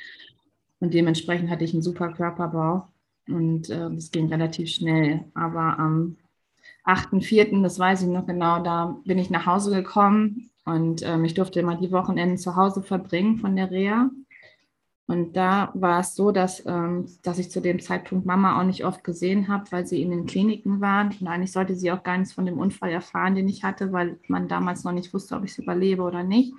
Und 0.78 0.94
dementsprechend 0.94 1.50
hatte 1.50 1.64
ich 1.64 1.72
einen 1.72 1.82
super 1.82 2.12
Körperbau 2.12 2.88
und 3.28 3.68
äh, 3.70 3.90
das 3.90 4.10
ging 4.10 4.28
relativ 4.28 4.70
schnell. 4.70 5.24
Aber 5.34 5.78
am 5.78 6.16
8.4., 6.84 7.62
das 7.62 7.78
weiß 7.78 8.02
ich 8.02 8.08
noch 8.08 8.26
genau, 8.26 8.62
da 8.62 8.98
bin 9.04 9.18
ich 9.18 9.30
nach 9.30 9.46
Hause 9.46 9.74
gekommen 9.74 10.50
und 10.64 11.02
ähm, 11.02 11.24
ich 11.24 11.34
durfte 11.34 11.60
immer 11.60 11.76
die 11.76 11.92
Wochenenden 11.92 12.38
zu 12.38 12.56
Hause 12.56 12.82
verbringen 12.82 13.38
von 13.38 13.56
der 13.56 13.70
Reha. 13.70 14.10
Und 15.10 15.32
da 15.36 15.72
war 15.74 15.98
es 15.98 16.14
so, 16.14 16.30
dass, 16.30 16.64
ähm, 16.66 17.06
dass 17.22 17.40
ich 17.40 17.50
zu 17.50 17.60
dem 17.60 17.80
Zeitpunkt 17.80 18.26
Mama 18.26 18.60
auch 18.60 18.64
nicht 18.64 18.84
oft 18.84 19.02
gesehen 19.02 19.48
habe, 19.48 19.64
weil 19.72 19.84
sie 19.84 20.02
in 20.02 20.10
den 20.12 20.24
Kliniken 20.24 20.80
waren. 20.80 21.08
Und 21.20 21.26
eigentlich 21.26 21.50
sollte 21.50 21.74
sie 21.74 21.90
auch 21.90 22.04
gar 22.04 22.16
nichts 22.16 22.32
von 22.32 22.46
dem 22.46 22.58
Unfall 22.58 22.90
erfahren, 22.92 23.34
den 23.34 23.48
ich 23.48 23.64
hatte, 23.64 23.90
weil 23.92 24.20
man 24.28 24.46
damals 24.46 24.84
noch 24.84 24.92
nicht 24.92 25.12
wusste, 25.12 25.34
ob 25.34 25.42
ich 25.42 25.50
es 25.50 25.58
überlebe 25.58 26.02
oder 26.02 26.22
nicht. 26.22 26.54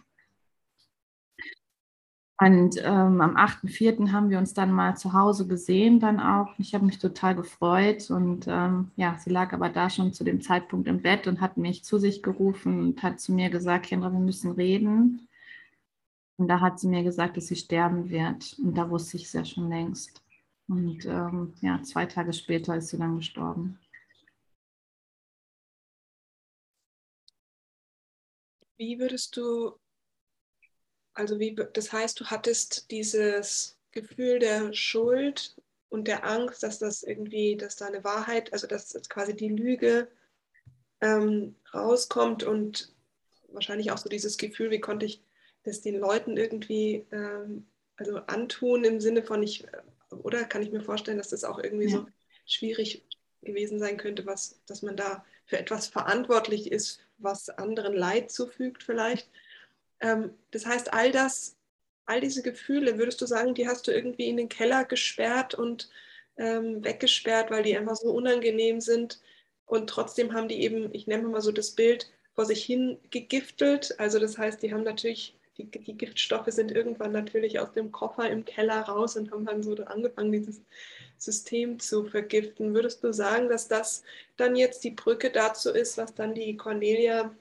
Und 2.42 2.76
ähm, 2.84 3.22
am 3.22 3.38
8.4. 3.38 4.12
haben 4.12 4.30
wir 4.30 4.38
uns 4.38 4.54
dann 4.54 4.74
mal 4.74 4.98
zu 4.98 5.14
Hause 5.14 5.48
gesehen, 5.48 6.02
dann 6.02 6.20
auch. 6.20 6.54
Ich 6.58 6.74
habe 6.74 6.86
mich 6.86 7.00
total 7.00 7.36
gefreut 7.36 8.12
und 8.12 8.48
ähm, 8.50 8.92
ja, 8.98 9.16
sie 9.18 9.30
lag 9.30 9.54
aber 9.54 9.70
da 9.70 9.90
schon 9.90 10.12
zu 10.12 10.26
dem 10.26 10.42
Zeitpunkt 10.42 10.90
im 10.90 11.02
Bett 11.02 11.26
und 11.26 11.40
hat 11.40 11.56
mich 11.56 11.86
zu 11.86 12.00
sich 12.00 12.22
gerufen 12.22 12.82
und 12.82 13.02
hat 13.02 13.22
zu 13.22 13.32
mir 13.32 13.50
gesagt, 13.50 13.86
Kendra, 13.86 14.12
wir 14.12 14.20
müssen 14.20 14.52
reden. 14.52 15.30
Und 16.42 16.48
da 16.48 16.60
hat 16.60 16.80
sie 16.80 16.88
mir 16.88 17.04
gesagt, 17.04 17.38
dass 17.38 17.46
sie 17.46 17.56
sterben 17.56 18.10
wird. 18.10 18.58
Und 18.58 18.74
da 18.74 18.90
wusste 18.90 19.16
ich 19.16 19.26
es 19.26 19.34
ja 19.34 19.46
schon 19.46 19.70
längst. 19.70 20.24
Und 20.68 21.06
ähm, 21.06 21.54
ja, 21.62 21.80
zwei 21.84 22.08
Tage 22.08 22.34
später 22.34 22.76
ist 22.76 22.88
sie 22.88 22.98
dann 22.98 23.18
gestorben. 23.18 23.80
Wie 28.76 28.98
würdest 28.98 29.38
du, 29.38 29.78
also 31.14 31.38
wie, 31.38 31.54
das 31.54 31.94
heißt, 31.94 32.20
du 32.20 32.26
hattest 32.26 32.90
dieses 32.90 33.78
Gefühl 33.92 34.40
der 34.40 34.74
Schuld 34.74 35.56
und 35.90 36.08
der 36.08 36.26
Angst, 36.26 36.64
dass 36.64 36.80
das 36.80 37.04
irgendwie, 37.04 37.56
dass 37.56 37.76
da 37.76 37.86
eine 37.86 38.04
Wahrheit, 38.04 38.52
also 38.52 38.66
dass 38.66 38.98
quasi 39.10 39.36
die 39.36 39.50
Lüge 39.50 40.08
ähm, 41.02 41.56
rauskommt 41.72 42.42
und 42.42 42.96
wahrscheinlich 43.50 43.92
auch 43.92 44.00
so 44.00 44.10
dieses 44.10 44.38
Gefühl, 44.38 44.72
wie 44.72 44.80
konnte 44.80 45.06
ich 45.06 45.22
das 45.64 45.82
den 45.82 46.00
Leuten 46.00 46.38
irgendwie 46.38 47.06
ähm, 47.12 47.66
also 47.98 48.18
antun 48.28 48.84
im 48.84 49.00
Sinne 49.00 49.24
von 49.24 49.44
ich, 49.44 49.66
oder 50.10 50.44
kann 50.46 50.64
ich 50.64 50.72
mir 50.72 50.82
vorstellen, 50.82 51.18
dass 51.18 51.30
das 51.30 51.44
auch 51.44 51.60
irgendwie 51.60 51.90
ja. 51.90 51.98
so 51.98 52.06
schwierig 52.46 53.06
gewesen 53.42 53.80
sein 53.80 53.98
könnte, 53.98 54.26
was, 54.26 54.60
dass 54.66 54.82
man 54.82 54.96
da 54.96 55.26
für 55.46 55.58
etwas 55.58 55.88
verantwortlich 55.88 56.72
ist, 56.72 57.00
was 57.18 57.50
anderen 57.50 57.94
Leid 57.94 58.32
zufügt 58.32 58.84
vielleicht. 58.84 59.30
Ähm, 60.00 60.32
das 60.52 60.66
heißt, 60.66 60.94
all 60.94 61.12
das, 61.12 61.56
all 62.06 62.22
diese 62.22 62.42
Gefühle, 62.42 62.98
würdest 62.98 63.22
du 63.22 63.26
sagen, 63.26 63.54
die 63.54 63.68
hast 63.68 63.88
du 63.88 63.92
irgendwie 63.92 64.28
in 64.28 64.38
den 64.38 64.50
Keller 64.50 64.86
gesperrt 64.86 65.54
und 65.54 65.90
ähm, 66.38 66.84
weggesperrt, 66.84 67.52
weil 67.52 67.64
die 67.64 67.78
einfach 67.78 67.96
so 67.96 68.12
unangenehm 68.12 68.82
sind 68.82 69.22
und 69.66 69.90
trotzdem 69.90 70.34
haben 70.34 70.48
die 70.48 70.62
eben, 70.62 70.94
ich 70.94 71.08
nenne 71.08 71.28
mal 71.28 71.42
so 71.42 71.52
das 71.52 71.72
Bild, 71.72 72.12
vor 72.34 72.46
sich 72.46 72.64
hin 72.64 72.98
gegiftelt. 73.10 74.00
Also 74.00 74.18
das 74.20 74.38
heißt, 74.38 74.64
die 74.64 74.74
haben 74.74 74.84
natürlich 74.84 75.38
die, 75.64 75.80
die, 75.80 75.98
Giftstoffe 75.98 76.48
sind 76.48 76.72
irgendwann 76.72 77.12
natürlich 77.12 77.60
aus 77.60 77.72
dem 77.74 77.92
Koffer 77.92 78.30
im 78.30 78.46
Keller 78.46 78.82
raus 78.82 79.16
und 79.16 79.32
haben 79.32 79.46
dann 79.46 79.64
so 79.64 79.76
angefangen, 79.86 80.32
dieses 80.32 80.62
System 81.18 81.80
zu 81.80 82.06
vergiften. 82.06 82.74
Würdest 82.74 83.04
du 83.04 83.14
sagen, 83.14 83.50
dass 83.50 83.68
das 83.68 84.04
dann 84.38 84.56
jetzt 84.56 84.84
die 84.84 84.92
Brücke 84.92 85.32
dazu 85.32 85.70
ist, 85.72 85.98
was 85.98 86.14
dann 86.14 86.34
die 86.34 86.58
Cornelia 86.58 87.36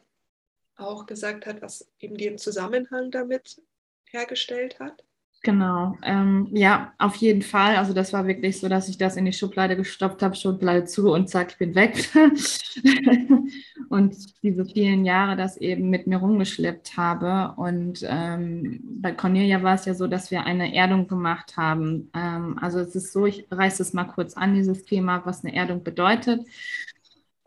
auch 0.77 1.07
gesagt 1.07 1.47
hat, 1.47 1.63
was 1.63 1.89
eben 1.99 2.17
den 2.17 2.39
Zusammenhang 2.39 3.11
damit 3.11 3.61
hergestellt 4.05 4.79
hat? 4.81 5.05
Genau, 5.43 5.97
ähm, 6.03 6.49
ja, 6.53 6.93
auf 6.99 7.17
jeden 7.17 7.41
Fall. 7.41 7.77
Also 7.77 7.95
das 7.95 8.13
war 8.13 8.27
wirklich 8.27 8.61
so, 8.61 8.69
dass 8.69 8.91
ich 8.91 8.99
das 8.99 9.17
in 9.17 9.25
die 9.25 9.33
Schublade 9.33 9.75
gestopft 9.75 10.21
habe, 10.23 10.37
Schublade 10.37 10.85
zu 10.85 11.11
und 11.13 11.31
zack, 11.31 11.53
ich 11.53 11.57
bin 11.59 11.75
weg. 11.75 12.11
und 13.89 14.15
diese 14.43 14.67
vielen 14.67 15.07
Jahre 15.07 15.37
das 15.37 15.57
eben 15.57 15.89
mit 15.89 16.07
mir 16.07 16.19
rumgeschleppt 16.19 16.99
habe. 16.99 17.55
Und 17.59 18.05
ähm, 18.07 18.81
bei 19.01 19.13
Cornelia 19.13 19.63
war 19.63 19.77
es 19.77 19.87
ja 19.87 19.95
so, 19.95 20.07
dass 20.09 20.31
wir 20.31 20.45
eine 20.45 20.75
Erdung 20.75 21.09
gemacht 21.09 21.57
haben. 21.57 22.11
Ähm, 22.15 22.59
also 22.61 22.79
es 22.81 22.95
ist 22.95 23.11
so, 23.15 23.25
ich 23.25 23.47
reiße 23.51 23.83
es 23.83 23.95
mal 23.95 24.05
kurz 24.05 24.35
an, 24.37 24.53
dieses 24.55 24.85
Thema, 24.85 25.23
was 25.25 25.43
eine 25.43 25.55
Erdung 25.55 25.83
bedeutet 25.83 26.47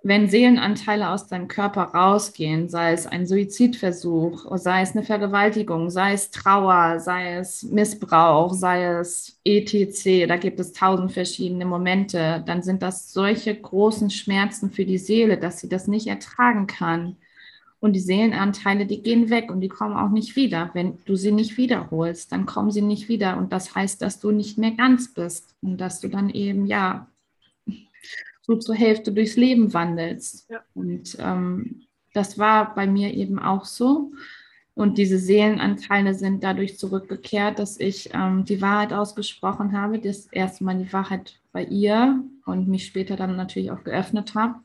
wenn 0.06 0.28
Seelenanteile 0.28 1.10
aus 1.10 1.28
deinem 1.28 1.48
Körper 1.48 1.84
rausgehen, 1.84 2.68
sei 2.68 2.92
es 2.92 3.08
ein 3.08 3.26
Suizidversuch, 3.26 4.58
sei 4.58 4.82
es 4.82 4.92
eine 4.92 5.04
Vergewaltigung, 5.04 5.90
sei 5.90 6.12
es 6.12 6.30
Trauer, 6.30 7.00
sei 7.00 7.38
es 7.38 7.64
Missbrauch, 7.64 8.54
sei 8.54 8.84
es 8.84 9.40
ETC, 9.46 10.28
da 10.28 10.36
gibt 10.36 10.60
es 10.60 10.74
tausend 10.74 11.14
verschiedene 11.14 11.66
Momente, 11.66 12.44
dann 12.46 12.62
sind 12.62 12.84
das 12.84 13.14
solche 13.14 13.56
großen 13.56 14.10
Schmerzen 14.10 14.72
für 14.72 14.84
die 14.84 14.98
Seele, 14.98 15.38
dass 15.38 15.62
sie 15.62 15.70
das 15.70 15.88
nicht 15.88 16.08
ertragen 16.08 16.68
kann. 16.68 17.16
Und 17.80 17.94
die 17.94 18.00
Seelenanteile, 18.02 18.86
die 18.86 19.02
gehen 19.02 19.30
weg 19.30 19.52
und 19.52 19.62
die 19.62 19.70
kommen 19.70 19.96
auch 19.96 20.10
nicht 20.10 20.36
wieder. 20.36 20.70
Wenn 20.74 20.98
du 21.06 21.16
sie 21.16 21.32
nicht 21.32 21.58
wiederholst, 21.58 22.32
dann 22.32 22.46
kommen 22.46 22.72
sie 22.72 22.82
nicht 22.82 23.10
wieder. 23.10 23.38
Und 23.38 23.52
das 23.52 23.76
heißt, 23.76 24.02
dass 24.02 24.20
du 24.20 24.32
nicht 24.32 24.58
mehr 24.58 24.72
ganz 24.72 25.14
bist 25.14 25.54
und 25.62 25.78
dass 25.80 26.00
du 26.00 26.08
dann 26.08 26.30
eben, 26.30 26.66
ja, 26.66 27.08
so 28.46 28.58
zur 28.58 28.76
Hälfte 28.76 29.12
durchs 29.12 29.36
Leben 29.36 29.74
wandelst. 29.74 30.50
Ja. 30.50 30.64
Und 30.74 31.18
ähm, 31.20 31.84
das 32.14 32.38
war 32.38 32.76
bei 32.76 32.86
mir 32.86 33.14
eben 33.14 33.40
auch 33.40 33.66
so. 33.66 34.12
Und 34.76 34.98
diese 34.98 35.20
Seelenanteile 35.20 36.14
sind 36.14 36.44
dadurch 36.44 36.78
zurückgekehrt, 36.78 37.60
dass 37.60 37.80
ich 37.80 38.10
ähm, 38.14 38.44
die 38.44 38.62
Wahrheit 38.62 38.92
ausgesprochen 38.92 39.78
habe, 39.78 40.00
das 40.00 40.26
erste 40.28 40.64
Mal 40.64 40.78
die 40.78 40.92
Wahrheit 40.92 41.40
bei 41.52 41.64
ihr 41.64 42.24
und 42.46 42.68
mich 42.68 42.86
später 42.86 43.16
dann 43.16 43.36
natürlich 43.36 43.72
auch 43.72 43.84
geöffnet 43.84 44.36
habe. 44.36 44.56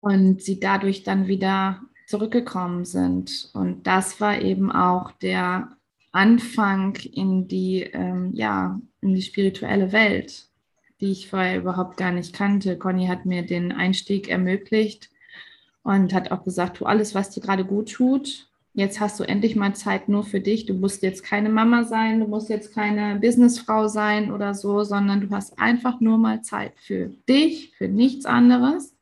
Und 0.00 0.42
sie 0.42 0.60
dadurch 0.60 1.04
dann 1.04 1.26
wieder 1.26 1.80
zurückgekommen 2.06 2.84
sind. 2.84 3.50
Und 3.54 3.86
das 3.86 4.20
war 4.20 4.40
eben 4.40 4.70
auch 4.70 5.12
der 5.12 5.76
Anfang 6.10 6.96
in 6.96 7.48
die, 7.48 7.82
ähm, 7.82 8.32
ja, 8.34 8.78
in 9.00 9.14
die 9.14 9.22
spirituelle 9.22 9.92
Welt, 9.92 10.50
die 11.02 11.10
ich 11.10 11.28
vorher 11.28 11.58
überhaupt 11.58 11.96
gar 11.96 12.12
nicht 12.12 12.32
kannte. 12.32 12.78
Conny 12.78 13.08
hat 13.08 13.26
mir 13.26 13.42
den 13.42 13.72
Einstieg 13.72 14.28
ermöglicht 14.28 15.10
und 15.82 16.14
hat 16.14 16.30
auch 16.30 16.44
gesagt, 16.44 16.78
tu 16.78 16.86
alles, 16.86 17.14
was 17.14 17.30
dir 17.30 17.42
gerade 17.42 17.64
gut 17.64 17.92
tut. 17.92 18.48
Jetzt 18.72 19.00
hast 19.00 19.18
du 19.20 19.24
endlich 19.24 19.56
mal 19.56 19.74
Zeit 19.74 20.08
nur 20.08 20.22
für 20.22 20.40
dich. 20.40 20.64
Du 20.64 20.74
musst 20.74 21.02
jetzt 21.02 21.24
keine 21.24 21.50
Mama 21.50 21.84
sein, 21.84 22.20
du 22.20 22.26
musst 22.26 22.48
jetzt 22.48 22.72
keine 22.72 23.18
Businessfrau 23.18 23.88
sein 23.88 24.32
oder 24.32 24.54
so, 24.54 24.84
sondern 24.84 25.20
du 25.20 25.30
hast 25.30 25.58
einfach 25.58 26.00
nur 26.00 26.18
mal 26.18 26.40
Zeit 26.42 26.72
für 26.76 27.10
dich, 27.28 27.74
für 27.76 27.88
nichts 27.88 28.24
anderes. 28.24 28.96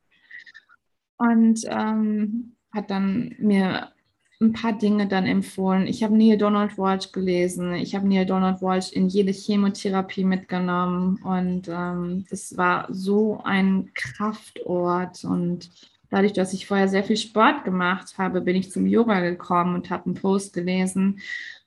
Und 1.18 1.60
ähm, 1.68 2.56
hat 2.72 2.90
dann 2.90 3.36
mir 3.38 3.92
ein 4.40 4.54
paar 4.54 4.72
Dinge 4.72 5.06
dann 5.06 5.26
empfohlen. 5.26 5.86
Ich 5.86 6.02
habe 6.02 6.16
Neil 6.16 6.38
Donald 6.38 6.78
Walsh 6.78 7.12
gelesen. 7.12 7.74
Ich 7.74 7.94
habe 7.94 8.08
Neil 8.08 8.24
Donald 8.24 8.62
Walsh 8.62 8.90
in 8.90 9.08
jede 9.08 9.32
Chemotherapie 9.32 10.24
mitgenommen. 10.24 11.20
Und 11.22 11.68
ähm, 11.68 12.24
es 12.30 12.56
war 12.56 12.86
so 12.90 13.40
ein 13.44 13.90
Kraftort. 13.94 15.24
Und 15.24 15.70
dadurch, 16.08 16.32
dass 16.32 16.54
ich 16.54 16.66
vorher 16.66 16.88
sehr 16.88 17.04
viel 17.04 17.18
Sport 17.18 17.64
gemacht 17.64 18.14
habe, 18.16 18.40
bin 18.40 18.56
ich 18.56 18.70
zum 18.70 18.86
Yoga 18.86 19.20
gekommen 19.20 19.74
und 19.74 19.90
habe 19.90 20.06
einen 20.06 20.14
Post 20.14 20.54
gelesen, 20.54 21.20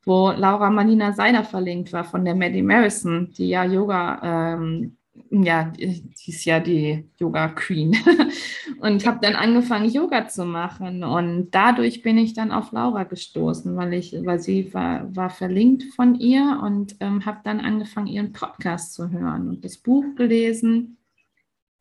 wo 0.04 0.32
Laura 0.32 0.72
Marlina 0.72 1.14
Seiler 1.14 1.44
verlinkt 1.44 1.94
war 1.94 2.04
von 2.04 2.26
der 2.26 2.34
Maddie 2.34 2.64
Marison, 2.64 3.32
die 3.38 3.50
ja 3.50 3.66
Yoga, 3.66 4.56
ähm, 4.56 4.98
ja, 5.30 5.66
die 5.66 6.04
ist 6.26 6.46
ja 6.46 6.60
die 6.60 7.06
Yoga 7.18 7.50
Queen. 7.50 7.96
und 8.80 9.06
habe 9.06 9.20
dann 9.22 9.36
angefangen, 9.36 9.90
Yoga 9.90 10.28
zu 10.28 10.46
machen. 10.46 11.04
Und 11.04 11.52
dadurch 11.52 12.02
bin 12.02 12.18
ich 12.18 12.34
dann 12.34 12.52
auf 12.52 12.72
Laura 12.72 13.04
gestoßen, 13.04 13.76
weil 13.76 13.94
ich, 13.94 14.16
weil 14.26 14.40
sie 14.40 14.74
war, 14.74 15.16
war 15.16 15.30
verlinkt 15.30 15.84
von 15.96 16.16
ihr 16.16 16.60
und 16.64 16.96
ähm, 17.00 17.26
habe 17.26 17.40
dann 17.44 17.60
angefangen, 17.60 18.08
ihren 18.08 18.34
Podcast 18.34 18.94
zu 18.94 19.12
hören 19.12 19.50
und 19.50 19.64
das 19.64 19.78
Buch 19.78 20.04
gelesen 20.16 20.98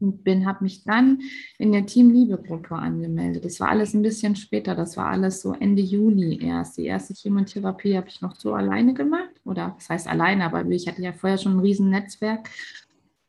und 0.03 0.25
bin, 0.25 0.47
habe 0.47 0.65
mich 0.65 0.85
dann 0.85 1.21
in 1.59 1.73
der 1.73 1.87
Team 1.87 2.11
Liebe 2.11 2.37
Gruppe 2.37 2.75
angemeldet. 2.75 3.45
Das 3.45 3.61
war 3.61 3.69
alles 3.69 3.95
ein 3.95 4.03
bisschen 4.03 4.37
später, 4.37 4.75
das 4.75 4.97
war 4.97 5.07
alles 5.07 5.41
so 5.41 5.53
Ende 5.53 5.83
Juli 5.83 6.45
erst. 6.45 6.77
Die 6.77 6.87
erste 6.87 7.15
Chemotherapie 7.15 7.97
habe 7.97 8.09
ich 8.09 8.21
noch 8.21 8.37
so 8.37 8.53
alleine 8.53 8.95
gemacht 8.95 9.31
oder 9.45 9.75
das 9.79 9.89
heißt 9.89 10.09
alleine, 10.09 10.45
aber 10.45 10.67
ich 10.67 10.89
hatte 10.89 11.03
ja 11.03 11.13
vorher 11.13 11.39
schon 11.39 11.57
ein 11.57 11.61
riesen 11.61 11.91
Netzwerk. 11.91 12.51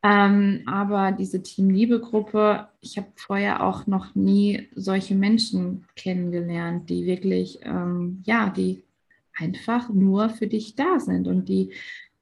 Ähm, 0.04 0.60
aber 0.66 1.12
diese 1.12 1.42
Team 1.42 1.70
Liebe 1.70 1.98
Gruppe, 1.98 2.68
ich 2.82 2.98
habe 2.98 3.08
vorher 3.16 3.64
auch 3.64 3.86
noch 3.86 4.14
nie 4.14 4.68
solche 4.74 5.14
Menschen 5.14 5.86
kennengelernt, 5.96 6.90
die 6.90 7.06
wirklich, 7.06 7.60
ähm, 7.62 8.22
ja, 8.26 8.50
die 8.50 8.82
einfach 9.32 9.88
nur 9.88 10.28
für 10.28 10.46
dich 10.46 10.76
da 10.76 11.00
sind 11.00 11.26
und 11.26 11.48
die, 11.48 11.72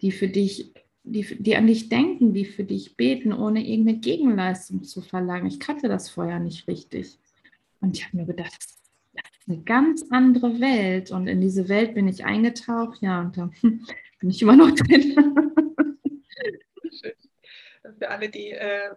die 0.00 0.12
für 0.12 0.28
dich 0.28 0.72
die, 1.04 1.26
die 1.40 1.56
an 1.56 1.66
dich 1.66 1.88
denken, 1.88 2.32
die 2.32 2.44
für 2.44 2.64
dich 2.64 2.96
beten, 2.96 3.32
ohne 3.32 3.66
irgendeine 3.66 3.98
Gegenleistung 3.98 4.84
zu 4.84 5.00
verlangen. 5.00 5.46
Ich 5.46 5.58
kannte 5.58 5.88
das 5.88 6.08
vorher 6.08 6.38
nicht 6.38 6.68
richtig. 6.68 7.18
Und 7.80 7.96
ich 7.96 8.06
habe 8.06 8.18
mir 8.18 8.26
gedacht, 8.26 8.54
das 8.56 9.30
ist 9.40 9.48
eine 9.48 9.62
ganz 9.62 10.04
andere 10.10 10.60
Welt. 10.60 11.10
Und 11.10 11.26
in 11.26 11.40
diese 11.40 11.68
Welt 11.68 11.94
bin 11.94 12.06
ich 12.06 12.24
eingetaucht, 12.24 13.02
ja, 13.02 13.20
und 13.20 13.36
da 13.36 13.50
bin 13.62 14.30
ich 14.30 14.42
immer 14.42 14.56
noch 14.56 14.70
drin. 14.70 15.52
Für 18.03 18.11
alle, 18.11 18.28
die 18.30 18.50
äh, 18.50 18.96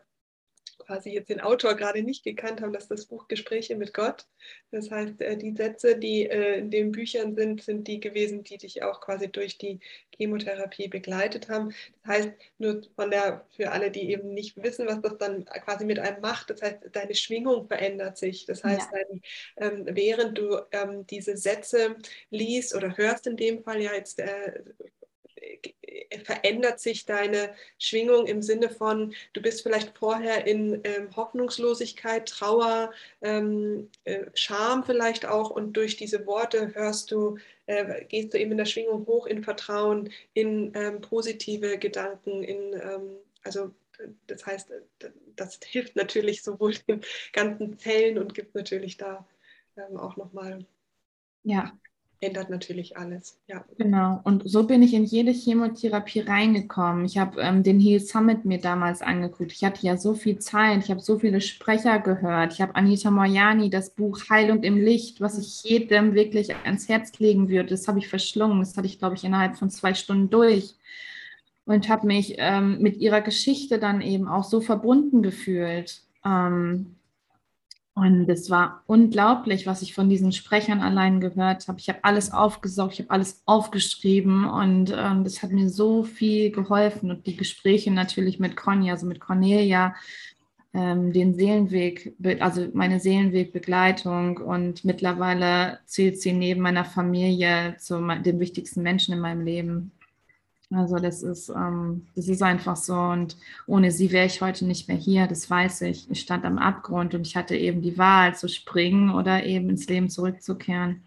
quasi 0.79 1.11
jetzt 1.11 1.29
den 1.29 1.41
Autor 1.41 1.75
gerade 1.75 2.01
nicht 2.01 2.23
gekannt 2.23 2.59
haben, 2.59 2.73
dass 2.73 2.87
das 2.87 3.05
Buch 3.05 3.27
Gespräche 3.27 3.75
mit 3.75 3.93
Gott. 3.93 4.25
Das 4.71 4.89
heißt, 4.89 5.21
äh, 5.21 5.37
die 5.37 5.55
Sätze, 5.55 5.95
die 5.97 6.27
äh, 6.27 6.57
in 6.57 6.71
den 6.71 6.91
Büchern 6.91 7.35
sind, 7.35 7.61
sind 7.61 7.87
die 7.87 7.99
gewesen, 7.99 8.43
die 8.43 8.57
dich 8.57 8.81
auch 8.81 9.01
quasi 9.01 9.31
durch 9.31 9.59
die 9.59 9.79
Chemotherapie 10.17 10.87
begleitet 10.87 11.49
haben. 11.49 11.69
Das 12.03 12.15
heißt, 12.15 12.31
nur 12.57 12.81
von 12.95 13.11
der, 13.11 13.45
für 13.55 13.71
alle, 13.71 13.91
die 13.91 14.09
eben 14.09 14.33
nicht 14.33 14.57
wissen, 14.57 14.87
was 14.87 15.01
das 15.01 15.19
dann 15.19 15.45
quasi 15.45 15.85
mit 15.85 15.99
einem 15.99 16.21
macht, 16.21 16.49
das 16.49 16.63
heißt, 16.63 16.79
deine 16.91 17.13
Schwingung 17.13 17.67
verändert 17.67 18.17
sich. 18.17 18.47
Das 18.47 18.63
heißt, 18.63 18.89
ja. 18.91 19.67
ähm, 19.67 19.85
während 19.87 20.35
du 20.37 20.65
ähm, 20.71 21.05
diese 21.05 21.37
Sätze 21.37 21.95
liest 22.31 22.73
oder 22.73 22.97
hörst 22.97 23.27
in 23.27 23.37
dem 23.37 23.63
Fall 23.63 23.83
ja 23.83 23.93
jetzt 23.93 24.19
äh, 24.19 24.63
verändert 26.23 26.79
sich 26.79 27.05
deine 27.05 27.53
Schwingung 27.77 28.27
im 28.27 28.41
Sinne 28.41 28.69
von, 28.69 29.13
du 29.33 29.41
bist 29.41 29.63
vielleicht 29.63 29.97
vorher 29.97 30.45
in 30.47 30.81
ähm, 30.83 31.15
Hoffnungslosigkeit, 31.15 32.27
Trauer, 32.27 32.91
ähm, 33.21 33.89
äh, 34.03 34.25
Scham 34.33 34.83
vielleicht 34.83 35.25
auch 35.25 35.49
und 35.49 35.73
durch 35.73 35.97
diese 35.97 36.25
Worte 36.25 36.73
hörst 36.73 37.11
du, 37.11 37.37
äh, 37.67 38.05
gehst 38.05 38.33
du 38.33 38.39
eben 38.39 38.51
in 38.51 38.57
der 38.57 38.65
Schwingung 38.65 39.05
hoch 39.07 39.27
in 39.27 39.43
Vertrauen, 39.43 40.11
in 40.33 40.71
ähm, 40.75 41.01
positive 41.01 41.77
Gedanken, 41.77 42.43
in, 42.43 42.73
ähm, 42.73 43.17
also 43.43 43.71
das 44.27 44.45
heißt, 44.45 44.71
das 45.35 45.59
hilft 45.63 45.95
natürlich 45.95 46.43
sowohl 46.43 46.73
den 46.87 47.01
ganzen 47.33 47.77
Zellen 47.77 48.17
und 48.17 48.33
gibt 48.33 48.55
natürlich 48.55 48.97
da 48.97 49.25
ähm, 49.77 49.97
auch 49.97 50.17
nochmal 50.17 50.65
ja 51.43 51.77
ändert 52.19 52.49
natürlich 52.49 52.97
alles. 52.97 53.39
Ja. 53.47 53.65
Genau. 53.77 54.21
Und 54.23 54.49
so 54.49 54.63
bin 54.63 54.81
ich 54.81 54.93
in 54.93 55.03
jede 55.03 55.31
Chemotherapie 55.31 56.21
reingekommen. 56.21 57.05
Ich 57.05 57.17
habe 57.17 57.41
ähm, 57.41 57.63
den 57.63 57.79
Heal 57.79 57.99
Summit 57.99 58.45
mir 58.45 58.59
damals 58.59 59.01
angeguckt. 59.01 59.51
Ich 59.51 59.63
hatte 59.63 59.85
ja 59.85 59.97
so 59.97 60.13
viel 60.13 60.39
Zeit. 60.39 60.83
Ich 60.83 60.89
habe 60.89 61.01
so 61.01 61.19
viele 61.19 61.41
Sprecher 61.41 61.99
gehört. 61.99 62.53
Ich 62.53 62.61
habe 62.61 62.75
Anita 62.75 63.11
Moyani, 63.11 63.69
das 63.69 63.91
Buch 63.91 64.19
Heilung 64.29 64.63
im 64.63 64.77
Licht, 64.77 65.21
was 65.21 65.37
ich 65.37 65.63
jedem 65.63 66.13
wirklich 66.13 66.55
ans 66.55 66.89
Herz 66.89 67.17
legen 67.19 67.49
würde. 67.49 67.69
Das 67.69 67.87
habe 67.87 67.99
ich 67.99 68.07
verschlungen. 68.07 68.59
Das 68.59 68.75
hatte 68.77 68.87
ich, 68.87 68.99
glaube 68.99 69.15
ich, 69.15 69.23
innerhalb 69.23 69.57
von 69.57 69.69
zwei 69.69 69.93
Stunden 69.93 70.29
durch. 70.29 70.75
Und 71.65 71.89
habe 71.89 72.05
mich 72.05 72.35
ähm, 72.37 72.79
mit 72.79 72.97
ihrer 72.97 73.21
Geschichte 73.21 73.79
dann 73.79 74.01
eben 74.01 74.27
auch 74.27 74.43
so 74.43 74.61
verbunden 74.61 75.23
gefühlt. 75.23 76.01
Ähm, 76.23 76.95
und 77.95 78.27
es 78.27 78.49
war 78.49 78.83
unglaublich, 78.87 79.65
was 79.65 79.81
ich 79.81 79.93
von 79.93 80.09
diesen 80.09 80.33
Sprechern 80.33 80.81
allein 80.81 81.21
gehört 81.21 81.69
habe. 81.69 81.79
Ich 81.79 81.87
habe 81.87 82.03
alles 82.03 82.33
aufgesaugt, 82.33 82.93
ich 82.93 82.99
habe 82.99 83.11
alles 83.11 83.41
aufgeschrieben 83.45 84.43
und 84.49 84.93
ähm, 84.93 85.23
das 85.23 85.41
hat 85.41 85.51
mir 85.51 85.69
so 85.69 86.03
viel 86.03 86.51
geholfen. 86.51 87.09
Und 87.09 87.25
die 87.25 87.37
Gespräche 87.37 87.91
natürlich 87.91 88.37
mit 88.37 88.57
Conny, 88.57 88.91
also 88.91 89.05
mit 89.05 89.21
Cornelia, 89.21 89.95
ähm, 90.73 91.13
den 91.13 91.35
Seelenweg, 91.35 92.13
also 92.41 92.67
meine 92.73 92.99
Seelenwegbegleitung 92.99 94.39
und 94.39 94.83
mittlerweile 94.83 95.79
zählt 95.85 96.19
sie 96.19 96.33
neben 96.33 96.59
meiner 96.59 96.83
Familie 96.83 97.77
zu 97.79 98.05
den 98.25 98.41
wichtigsten 98.41 98.81
Menschen 98.83 99.13
in 99.13 99.21
meinem 99.21 99.45
Leben. 99.45 99.91
Also 100.75 100.97
das 100.97 101.23
ist, 101.23 101.49
ähm, 101.49 102.07
das 102.15 102.27
ist 102.27 102.41
einfach 102.41 102.75
so. 102.75 102.95
Und 102.95 103.37
ohne 103.67 103.91
sie 103.91 104.11
wäre 104.11 104.25
ich 104.25 104.41
heute 104.41 104.65
nicht 104.65 104.87
mehr 104.87 104.97
hier, 104.97 105.27
das 105.27 105.49
weiß 105.49 105.81
ich. 105.81 106.09
Ich 106.09 106.21
stand 106.21 106.45
am 106.45 106.57
Abgrund 106.57 107.13
und 107.13 107.25
ich 107.25 107.35
hatte 107.35 107.55
eben 107.55 107.81
die 107.81 107.97
Wahl 107.97 108.35
zu 108.35 108.47
springen 108.47 109.09
oder 109.09 109.43
eben 109.45 109.69
ins 109.69 109.87
Leben 109.87 110.09
zurückzukehren. 110.09 111.03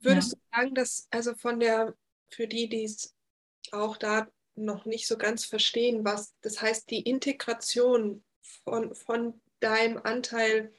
Würdest 0.00 0.32
ja. 0.32 0.38
du 0.38 0.56
sagen, 0.56 0.74
dass 0.74 1.08
also 1.10 1.34
von 1.34 1.60
der, 1.60 1.94
für 2.28 2.46
die, 2.46 2.68
die 2.68 2.84
es 2.84 3.14
auch 3.70 3.96
da 3.96 4.28
noch 4.54 4.84
nicht 4.84 5.06
so 5.06 5.16
ganz 5.16 5.44
verstehen, 5.44 6.04
was 6.04 6.34
das 6.42 6.60
heißt, 6.60 6.90
die 6.90 7.00
Integration 7.00 8.22
von, 8.64 8.94
von 8.94 9.40
deinem 9.60 9.98
Anteil 10.02 10.72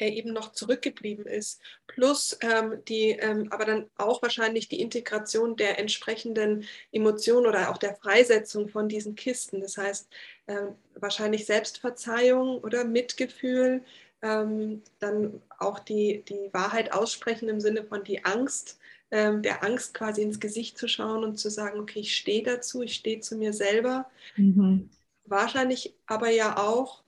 der 0.00 0.12
eben 0.12 0.32
noch 0.32 0.52
zurückgeblieben 0.52 1.26
ist, 1.26 1.60
plus 1.86 2.38
ähm, 2.40 2.82
die, 2.86 3.10
ähm, 3.10 3.48
aber 3.50 3.64
dann 3.64 3.90
auch 3.96 4.22
wahrscheinlich 4.22 4.68
die 4.68 4.80
Integration 4.80 5.56
der 5.56 5.78
entsprechenden 5.78 6.64
Emotionen 6.92 7.46
oder 7.46 7.70
auch 7.70 7.78
der 7.78 7.94
Freisetzung 7.96 8.68
von 8.68 8.88
diesen 8.88 9.14
Kisten. 9.14 9.60
Das 9.60 9.76
heißt, 9.76 10.08
ähm, 10.46 10.74
wahrscheinlich 10.94 11.46
Selbstverzeihung 11.46 12.58
oder 12.58 12.84
Mitgefühl, 12.84 13.84
ähm, 14.22 14.82
dann 14.98 15.40
auch 15.58 15.78
die, 15.78 16.24
die 16.28 16.50
Wahrheit 16.52 16.92
aussprechen 16.92 17.48
im 17.48 17.60
Sinne 17.60 17.84
von 17.84 18.04
die 18.04 18.24
Angst, 18.24 18.78
ähm, 19.10 19.42
der 19.42 19.64
Angst 19.64 19.94
quasi 19.94 20.22
ins 20.22 20.40
Gesicht 20.40 20.76
zu 20.76 20.88
schauen 20.88 21.24
und 21.24 21.38
zu 21.38 21.50
sagen, 21.50 21.80
okay, 21.80 22.00
ich 22.00 22.16
stehe 22.16 22.42
dazu, 22.42 22.82
ich 22.82 22.94
stehe 22.94 23.20
zu 23.20 23.36
mir 23.36 23.52
selber. 23.52 24.10
Mhm. 24.36 24.90
Wahrscheinlich 25.24 25.94
aber 26.06 26.30
ja 26.30 26.58
auch 26.58 27.02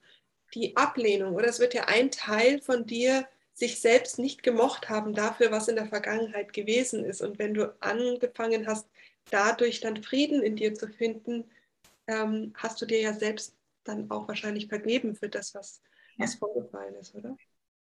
die 0.55 0.76
Ablehnung 0.76 1.34
oder 1.34 1.48
es 1.48 1.61
wird 1.61 1.74
ja 1.74 1.84
ein 1.84 2.11
Teil 2.11 2.61
von 2.61 2.86
dir 2.86 3.26
sich 3.55 3.80
selbst 3.80 4.18
nicht 4.18 4.42
gemocht 4.42 4.88
haben 4.88 5.12
dafür, 5.12 5.51
was 5.53 5.68
in 5.68 5.76
der 5.76 5.86
Vergangenheit 5.86 6.53
gewesen 6.53 7.05
ist. 7.05 7.20
Und 7.20 7.38
wenn 7.38 7.55
du 7.55 7.74
angefangen 7.80 8.66
hast, 8.66 8.88
dadurch 9.30 9.80
dann 9.80 10.03
Frieden 10.03 10.42
in 10.42 10.57
dir 10.57 10.74
zu 10.74 10.88
finden, 10.88 11.44
ähm, 12.07 12.53
hast 12.57 12.80
du 12.80 12.86
dir 12.86 13.01
ja 13.01 13.12
selbst 13.12 13.55
dann 13.84 14.11
auch 14.11 14.28
wahrscheinlich 14.28 14.66
vergeben 14.68 15.14
für 15.14 15.28
das, 15.28 15.55
was, 15.55 15.82
was 16.16 16.34
vorgefallen 16.36 16.94
ist, 16.94 17.14
oder? 17.14 17.36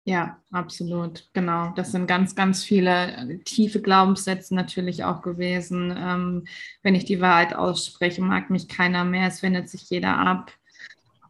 Ja, 0.03 0.41
absolut, 0.51 1.29
genau. 1.31 1.73
Das 1.75 1.91
sind 1.91 2.07
ganz, 2.07 2.33
ganz 2.33 2.63
viele 2.63 3.11
äh, 3.11 3.37
tiefe 3.43 3.81
Glaubenssätze 3.81 4.55
natürlich 4.55 5.03
auch 5.03 5.21
gewesen. 5.21 5.93
Ähm, 5.95 6.47
wenn 6.81 6.95
ich 6.95 7.05
die 7.05 7.21
Wahrheit 7.21 7.53
ausspreche, 7.53 8.21
mag 8.21 8.49
mich 8.49 8.67
keiner 8.67 9.05
mehr, 9.05 9.27
es 9.27 9.43
wendet 9.43 9.69
sich 9.69 9.89
jeder 9.89 10.17
ab. 10.17 10.51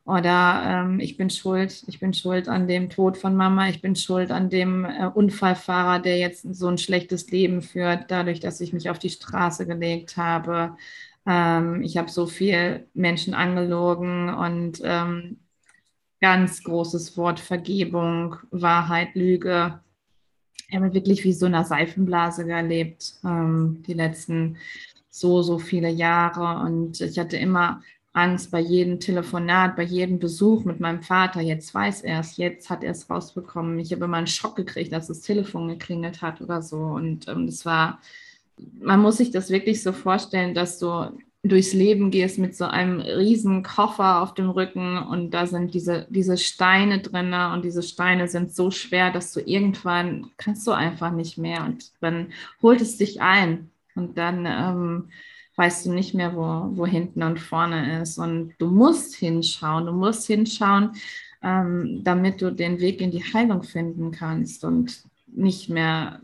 Oder 0.05 0.63
ähm, 0.65 0.99
ich 0.99 1.15
bin 1.15 1.29
schuld, 1.29 1.83
ich 1.87 1.99
bin 1.99 2.13
schuld 2.13 2.49
an 2.49 2.67
dem 2.67 2.89
Tod 2.89 3.17
von 3.17 3.35
Mama, 3.35 3.69
ich 3.69 3.81
bin 3.81 3.95
schuld 3.95 4.31
an 4.31 4.49
dem 4.49 4.83
äh, 4.85 5.05
Unfallfahrer, 5.13 5.99
der 5.99 6.17
jetzt 6.17 6.41
so 6.55 6.67
ein 6.67 6.79
schlechtes 6.79 7.29
Leben 7.29 7.61
führt, 7.61 8.09
dadurch, 8.09 8.39
dass 8.39 8.61
ich 8.61 8.73
mich 8.73 8.89
auf 8.89 8.97
die 8.97 9.11
Straße 9.11 9.67
gelegt 9.67 10.17
habe. 10.17 10.75
Ähm, 11.27 11.83
ich 11.83 11.97
habe 11.97 12.09
so 12.09 12.25
viel 12.25 12.87
Menschen 12.93 13.35
angelogen 13.35 14.29
und 14.33 14.81
ähm, 14.83 15.39
ganz 16.19 16.63
großes 16.63 17.15
Wort 17.17 17.39
Vergebung, 17.39 18.37
Wahrheit, 18.51 19.15
Lüge. 19.15 19.81
Ich 20.67 20.75
habe 20.75 20.93
wirklich 20.93 21.23
wie 21.25 21.33
so 21.33 21.45
einer 21.45 21.65
Seifenblase 21.65 22.45
gelebt, 22.45 23.15
ähm, 23.23 23.83
die 23.87 23.93
letzten 23.93 24.57
so, 25.09 25.41
so 25.43 25.59
viele 25.59 25.89
Jahre. 25.89 26.65
Und 26.65 27.01
ich 27.01 27.19
hatte 27.19 27.37
immer 27.37 27.81
Angst 28.13 28.51
bei 28.51 28.59
jedem 28.59 28.99
Telefonat, 28.99 29.75
bei 29.75 29.83
jedem 29.83 30.19
Besuch 30.19 30.65
mit 30.65 30.79
meinem 30.79 31.01
Vater. 31.01 31.41
Jetzt 31.41 31.73
weiß 31.73 32.01
er 32.01 32.19
es, 32.19 32.37
jetzt 32.37 32.69
hat 32.69 32.83
er 32.83 32.91
es 32.91 33.09
rausbekommen. 33.09 33.79
Ich 33.79 33.93
habe 33.93 34.05
immer 34.05 34.17
einen 34.17 34.27
Schock 34.27 34.55
gekriegt, 34.55 34.91
dass 34.91 35.07
das 35.07 35.21
Telefon 35.21 35.69
geklingelt 35.69 36.21
hat 36.21 36.41
oder 36.41 36.61
so. 36.61 36.77
Und 36.77 37.27
ähm, 37.29 37.45
das 37.45 37.65
war, 37.65 38.01
man 38.57 38.99
muss 39.01 39.17
sich 39.17 39.31
das 39.31 39.49
wirklich 39.49 39.81
so 39.81 39.93
vorstellen, 39.93 40.53
dass 40.53 40.77
du 40.77 41.11
durchs 41.43 41.73
Leben 41.73 42.11
gehst 42.11 42.37
mit 42.37 42.55
so 42.55 42.65
einem 42.65 42.99
riesen 42.99 43.63
Koffer 43.63 44.21
auf 44.21 44.33
dem 44.35 44.49
Rücken 44.49 44.97
und 44.99 45.31
da 45.31 45.47
sind 45.47 45.73
diese, 45.73 46.05
diese 46.09 46.37
Steine 46.37 46.99
drin 46.99 47.33
und 47.33 47.65
diese 47.65 47.81
Steine 47.81 48.27
sind 48.27 48.53
so 48.53 48.69
schwer, 48.69 49.11
dass 49.11 49.33
du 49.33 49.39
irgendwann 49.39 50.29
kannst 50.37 50.67
du 50.67 50.71
einfach 50.71 51.11
nicht 51.11 51.39
mehr 51.39 51.63
und 51.63 51.93
dann 51.99 52.27
holt 52.61 52.81
es 52.81 52.97
dich 52.97 53.21
ein 53.21 53.71
und 53.95 54.19
dann 54.19 54.45
ähm, 54.45 55.09
weißt 55.61 55.85
du 55.85 55.93
nicht 55.93 56.15
mehr, 56.15 56.35
wo, 56.35 56.75
wo 56.75 56.87
hinten 56.87 57.21
und 57.21 57.39
vorne 57.39 58.01
ist 58.01 58.17
und 58.17 58.55
du 58.57 58.65
musst 58.65 59.13
hinschauen, 59.13 59.85
du 59.85 59.91
musst 59.91 60.25
hinschauen, 60.25 60.93
ähm, 61.43 62.01
damit 62.03 62.41
du 62.41 62.51
den 62.51 62.79
Weg 62.79 62.99
in 62.99 63.11
die 63.11 63.23
Heilung 63.23 63.61
finden 63.61 64.09
kannst 64.09 64.65
und 64.65 65.03
nicht 65.27 65.69
mehr 65.69 66.21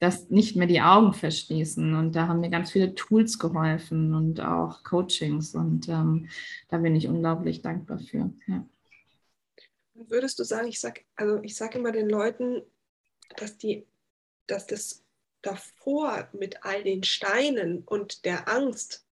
das 0.00 0.30
nicht 0.30 0.56
mehr 0.56 0.66
die 0.66 0.80
Augen 0.80 1.12
verschließen. 1.12 1.94
Und 1.94 2.16
da 2.16 2.28
haben 2.28 2.40
mir 2.40 2.50
ganz 2.50 2.70
viele 2.70 2.94
Tools 2.94 3.38
geholfen 3.38 4.14
und 4.14 4.40
auch 4.40 4.82
Coachings. 4.84 5.54
Und 5.54 5.88
ähm, 5.88 6.28
da 6.68 6.78
bin 6.78 6.96
ich 6.96 7.08
unglaublich 7.08 7.60
dankbar 7.60 7.98
für. 7.98 8.30
Ja. 8.46 8.66
Würdest 9.94 10.38
du 10.38 10.44
sagen, 10.44 10.68
ich 10.68 10.80
sage 10.80 11.02
also 11.16 11.42
ich 11.42 11.56
sag 11.56 11.74
immer 11.74 11.92
den 11.92 12.08
Leuten, 12.08 12.62
dass, 13.36 13.58
die, 13.58 13.86
dass 14.46 14.66
das 14.66 15.03
davor 15.46 16.28
mit 16.32 16.64
all 16.64 16.82
den 16.82 17.04
Steinen 17.04 17.82
und 17.84 18.24
der 18.24 18.48
Angst 18.48 19.04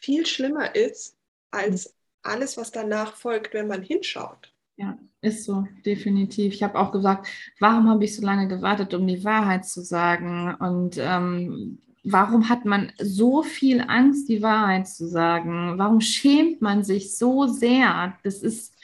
viel 0.00 0.26
schlimmer 0.26 0.74
ist 0.74 1.16
als 1.50 1.94
alles, 2.22 2.56
was 2.56 2.70
danach 2.70 3.14
folgt, 3.14 3.54
wenn 3.54 3.68
man 3.68 3.82
hinschaut. 3.82 4.52
Ja, 4.76 4.98
ist 5.20 5.44
so, 5.44 5.66
definitiv. 5.86 6.52
Ich 6.52 6.62
habe 6.62 6.78
auch 6.78 6.90
gesagt, 6.90 7.28
warum 7.60 7.88
habe 7.88 8.04
ich 8.04 8.16
so 8.16 8.22
lange 8.22 8.48
gewartet, 8.48 8.92
um 8.92 9.06
die 9.06 9.24
Wahrheit 9.24 9.64
zu 9.64 9.82
sagen? 9.82 10.54
Und 10.56 10.96
ähm, 10.98 11.78
warum 12.02 12.48
hat 12.48 12.64
man 12.64 12.92
so 12.98 13.42
viel 13.42 13.80
Angst, 13.80 14.28
die 14.28 14.42
Wahrheit 14.42 14.88
zu 14.88 15.06
sagen? 15.06 15.78
Warum 15.78 16.00
schämt 16.00 16.60
man 16.60 16.82
sich 16.82 17.16
so 17.16 17.46
sehr? 17.46 18.18
Das 18.24 18.42
ist 18.42 18.74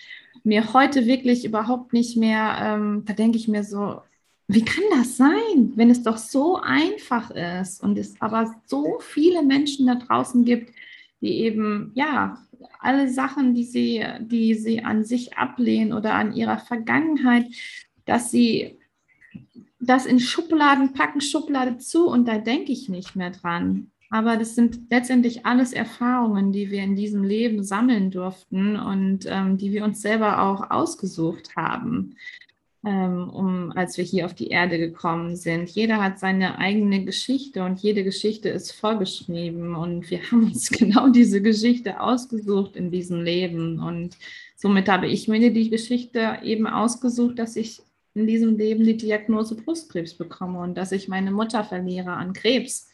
mir 0.44 0.72
heute 0.72 1.06
wirklich 1.06 1.44
überhaupt 1.44 1.92
nicht 1.92 2.16
mehr, 2.16 2.56
ähm, 2.62 3.02
da 3.04 3.12
denke 3.12 3.36
ich 3.36 3.48
mir 3.48 3.64
so, 3.64 4.00
wie 4.52 4.64
kann 4.64 4.82
das 4.90 5.16
sein, 5.16 5.72
wenn 5.76 5.90
es 5.90 6.02
doch 6.02 6.16
so 6.16 6.56
einfach 6.56 7.30
ist 7.30 7.82
und 7.82 7.96
es 7.96 8.20
aber 8.20 8.52
so 8.66 8.98
viele 8.98 9.44
Menschen 9.44 9.86
da 9.86 9.94
draußen 9.94 10.44
gibt, 10.44 10.74
die 11.20 11.38
eben, 11.40 11.92
ja, 11.94 12.38
alle 12.80 13.08
Sachen, 13.08 13.54
die 13.54 13.62
sie, 13.62 14.04
die 14.20 14.54
sie 14.54 14.82
an 14.82 15.04
sich 15.04 15.38
ablehnen 15.38 15.92
oder 15.92 16.14
an 16.14 16.32
ihrer 16.32 16.58
Vergangenheit, 16.58 17.46
dass 18.06 18.32
sie 18.32 18.78
das 19.78 20.04
in 20.04 20.18
Schubladen 20.18 20.94
packen, 20.94 21.20
Schublade 21.20 21.78
zu 21.78 22.08
und 22.08 22.26
da 22.26 22.38
denke 22.38 22.72
ich 22.72 22.88
nicht 22.88 23.14
mehr 23.14 23.30
dran. 23.30 23.92
Aber 24.10 24.36
das 24.36 24.56
sind 24.56 24.90
letztendlich 24.90 25.46
alles 25.46 25.72
Erfahrungen, 25.72 26.50
die 26.50 26.72
wir 26.72 26.82
in 26.82 26.96
diesem 26.96 27.22
Leben 27.22 27.62
sammeln 27.62 28.10
durften 28.10 28.74
und 28.74 29.26
ähm, 29.28 29.56
die 29.56 29.70
wir 29.70 29.84
uns 29.84 30.02
selber 30.02 30.42
auch 30.42 30.72
ausgesucht 30.72 31.54
haben 31.54 32.16
um, 32.88 33.72
als 33.74 33.98
wir 33.98 34.04
hier 34.04 34.24
auf 34.24 34.34
die 34.34 34.48
Erde 34.48 34.78
gekommen 34.78 35.36
sind. 35.36 35.68
Jeder 35.70 36.02
hat 36.02 36.18
seine 36.18 36.58
eigene 36.58 37.04
Geschichte 37.04 37.62
und 37.62 37.80
jede 37.80 38.04
Geschichte 38.04 38.48
ist 38.48 38.72
vorgeschrieben 38.72 39.74
und 39.74 40.10
wir 40.10 40.22
haben 40.22 40.44
uns 40.44 40.70
genau 40.70 41.08
diese 41.08 41.42
Geschichte 41.42 42.00
ausgesucht 42.00 42.76
in 42.76 42.90
diesem 42.90 43.22
Leben 43.22 43.80
und 43.80 44.16
somit 44.56 44.88
habe 44.88 45.08
ich 45.08 45.28
mir 45.28 45.52
die 45.52 45.68
Geschichte 45.68 46.38
eben 46.42 46.66
ausgesucht, 46.66 47.38
dass 47.38 47.56
ich 47.56 47.82
in 48.14 48.26
diesem 48.26 48.56
Leben 48.56 48.84
die 48.84 48.96
Diagnose 48.96 49.54
Brustkrebs 49.54 50.14
bekomme 50.14 50.60
und 50.60 50.74
dass 50.76 50.92
ich 50.92 51.08
meine 51.08 51.30
Mutter 51.30 51.64
verliere 51.64 52.12
an 52.12 52.32
Krebs. 52.32 52.90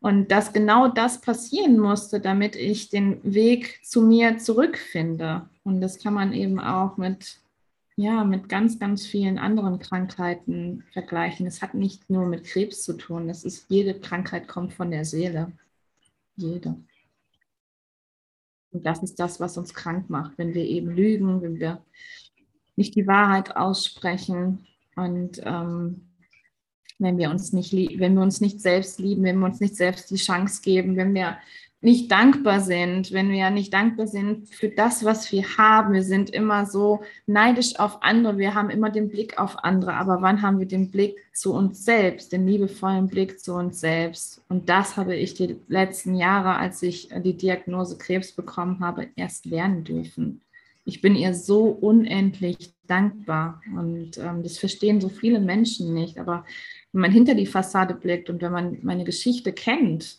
Und 0.00 0.30
dass 0.30 0.52
genau 0.52 0.86
das 0.86 1.20
passieren 1.20 1.76
musste, 1.76 2.20
damit 2.20 2.54
ich 2.54 2.88
den 2.88 3.18
Weg 3.24 3.80
zu 3.82 4.00
mir 4.00 4.38
zurückfinde. 4.38 5.48
Und 5.64 5.80
das 5.80 5.98
kann 5.98 6.14
man 6.14 6.32
eben 6.32 6.60
auch 6.60 6.96
mit 6.96 7.38
ja, 7.98 8.22
mit 8.22 8.48
ganz, 8.48 8.78
ganz 8.78 9.04
vielen 9.04 9.38
anderen 9.38 9.80
Krankheiten 9.80 10.84
vergleichen. 10.92 11.48
Es 11.48 11.62
hat 11.62 11.74
nicht 11.74 12.08
nur 12.08 12.26
mit 12.26 12.44
Krebs 12.44 12.84
zu 12.84 12.92
tun. 12.92 13.28
Es 13.28 13.42
ist, 13.42 13.68
jede 13.70 13.98
Krankheit 13.98 14.46
kommt 14.46 14.72
von 14.72 14.92
der 14.92 15.04
Seele. 15.04 15.50
Jede. 16.36 16.76
Und 18.70 18.86
das 18.86 19.02
ist 19.02 19.18
das, 19.18 19.40
was 19.40 19.58
uns 19.58 19.74
krank 19.74 20.08
macht, 20.10 20.38
wenn 20.38 20.54
wir 20.54 20.64
eben 20.64 20.90
lügen, 20.90 21.42
wenn 21.42 21.58
wir 21.58 21.84
nicht 22.76 22.94
die 22.94 23.08
Wahrheit 23.08 23.56
aussprechen 23.56 24.64
und 24.94 25.40
ähm, 25.44 26.06
wenn 27.00 27.18
wir 27.18 27.30
uns 27.30 27.52
nicht, 27.52 27.72
wenn 27.72 28.14
wir 28.14 28.22
uns 28.22 28.40
nicht 28.40 28.60
selbst 28.60 29.00
lieben, 29.00 29.24
wenn 29.24 29.40
wir 29.40 29.46
uns 29.46 29.58
nicht 29.58 29.74
selbst 29.74 30.08
die 30.12 30.16
Chance 30.16 30.62
geben, 30.62 30.94
wenn 30.94 31.14
wir 31.14 31.36
nicht 31.80 32.10
dankbar 32.10 32.60
sind, 32.60 33.12
wenn 33.12 33.30
wir 33.30 33.50
nicht 33.50 33.72
dankbar 33.72 34.08
sind 34.08 34.48
für 34.48 34.68
das, 34.68 35.04
was 35.04 35.30
wir 35.30 35.44
haben. 35.58 35.94
Wir 35.94 36.02
sind 36.02 36.30
immer 36.30 36.66
so 36.66 37.02
neidisch 37.26 37.78
auf 37.78 38.02
andere, 38.02 38.36
wir 38.36 38.54
haben 38.54 38.70
immer 38.70 38.90
den 38.90 39.08
Blick 39.08 39.38
auf 39.38 39.62
andere, 39.62 39.94
aber 39.94 40.20
wann 40.20 40.42
haben 40.42 40.58
wir 40.58 40.66
den 40.66 40.90
Blick 40.90 41.16
zu 41.32 41.54
uns 41.54 41.84
selbst, 41.84 42.32
den 42.32 42.48
liebevollen 42.48 43.06
Blick 43.06 43.38
zu 43.38 43.54
uns 43.54 43.78
selbst? 43.78 44.42
Und 44.48 44.68
das 44.68 44.96
habe 44.96 45.14
ich 45.14 45.34
die 45.34 45.56
letzten 45.68 46.16
Jahre, 46.16 46.56
als 46.56 46.82
ich 46.82 47.10
die 47.24 47.36
Diagnose 47.36 47.96
Krebs 47.96 48.32
bekommen 48.32 48.80
habe, 48.80 49.08
erst 49.14 49.46
lernen 49.46 49.84
dürfen. 49.84 50.40
Ich 50.84 51.00
bin 51.00 51.14
ihr 51.14 51.34
so 51.34 51.66
unendlich 51.66 52.72
dankbar 52.88 53.60
und 53.76 54.16
ähm, 54.18 54.42
das 54.42 54.58
verstehen 54.58 55.00
so 55.00 55.10
viele 55.10 55.38
Menschen 55.38 55.92
nicht, 55.92 56.18
aber 56.18 56.44
wenn 56.92 57.02
man 57.02 57.12
hinter 57.12 57.34
die 57.34 57.46
Fassade 57.46 57.94
blickt 57.94 58.30
und 58.30 58.40
wenn 58.40 58.52
man 58.52 58.78
meine 58.82 59.04
Geschichte 59.04 59.52
kennt, 59.52 60.18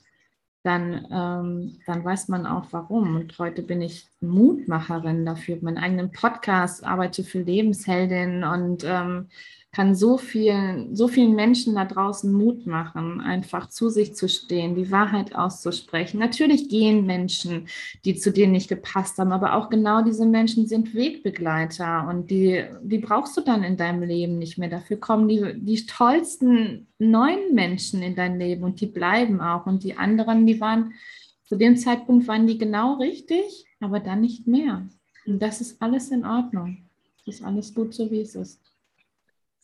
dann, 0.64 1.08
ähm, 1.12 1.80
dann 1.86 2.04
weiß 2.04 2.28
man 2.28 2.46
auch 2.46 2.68
warum. 2.72 3.16
Und 3.16 3.38
heute 3.40 3.62
bin 3.62 3.82
ich 3.82 4.08
Mutmacherin 4.20 5.26
dafür, 5.26 5.58
meinen 5.62 5.78
eigenen 5.78 6.12
Podcast, 6.12 6.84
arbeite 6.84 7.24
für 7.24 7.42
Lebensheldin 7.42 8.44
und 8.44 8.84
ähm, 8.86 9.28
kann 9.72 9.94
so 9.94 10.18
vielen, 10.18 10.96
so 10.96 11.08
vielen 11.08 11.36
Menschen 11.36 11.76
da 11.76 11.86
draußen 11.86 12.32
Mut 12.32 12.66
machen, 12.66 13.22
einfach 13.22 13.70
zu 13.70 13.90
sich 13.90 14.16
zu 14.16 14.28
stehen, 14.28 14.74
die 14.74 14.90
Wahrheit 14.90 15.36
auszusprechen. 15.36 16.20
Natürlich 16.20 16.70
gehen 16.70 17.06
Menschen, 17.06 17.68
die 18.04 18.16
zu 18.16 18.32
dir 18.32 18.48
nicht 18.48 18.68
gepasst 18.68 19.20
haben, 19.20 19.32
aber 19.32 19.54
auch 19.54 19.70
genau 19.70 20.02
diese 20.02 20.26
Menschen 20.26 20.68
sind 20.68 20.96
Wegbegleiter 20.96 22.08
und 22.08 22.32
die, 22.32 22.66
die 22.82 22.98
brauchst 22.98 23.38
du 23.38 23.42
dann 23.42 23.64
in 23.64 23.78
deinem 23.78 24.02
Leben 24.02 24.40
nicht 24.40 24.58
mehr. 24.58 24.70
Dafür 24.70 24.98
kommen 24.98 25.28
die, 25.28 25.54
die 25.58 25.86
tollsten 25.86 26.88
neuen 26.98 27.54
Menschen 27.54 28.02
in 28.02 28.16
dein 28.16 28.40
Leben 28.40 28.64
und 28.64 28.82
die 28.82 28.88
bleiben 28.88 29.40
auch. 29.40 29.68
Und 29.68 29.84
die 29.84 29.96
anderen, 29.96 30.48
die 30.48 30.60
waren 30.60 30.94
zu 31.46 31.56
dem 31.56 31.78
Zeitpunkt 31.78 32.28
waren 32.28 32.48
die 32.48 32.58
genau 32.58 32.96
richtig, 32.96 33.66
aber 33.80 34.00
dann 34.00 34.22
nicht 34.22 34.48
mehr. 34.48 34.88
Und 35.28 35.40
das 35.40 35.62
ist 35.62 35.80
alles 35.80 36.10
in 36.10 36.26
Ordnung. 36.26 36.90
Das 37.26 37.36
ist 37.36 37.44
alles 37.44 37.74
gut 37.76 37.94
so, 37.94 38.10
wie 38.10 38.22
es 38.22 38.34
ist 38.34 38.60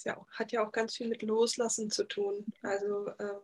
ja 0.06 0.18
auch, 0.18 0.28
hat 0.32 0.51
ja 0.51 0.66
auch 0.66 0.72
ganz 0.72 0.95
viel 0.95 1.08
mit 1.08 1.22
Loslassen 1.22 1.91
zu 1.91 2.06
tun. 2.06 2.45
Also 2.62 3.08
äh, 3.18 3.39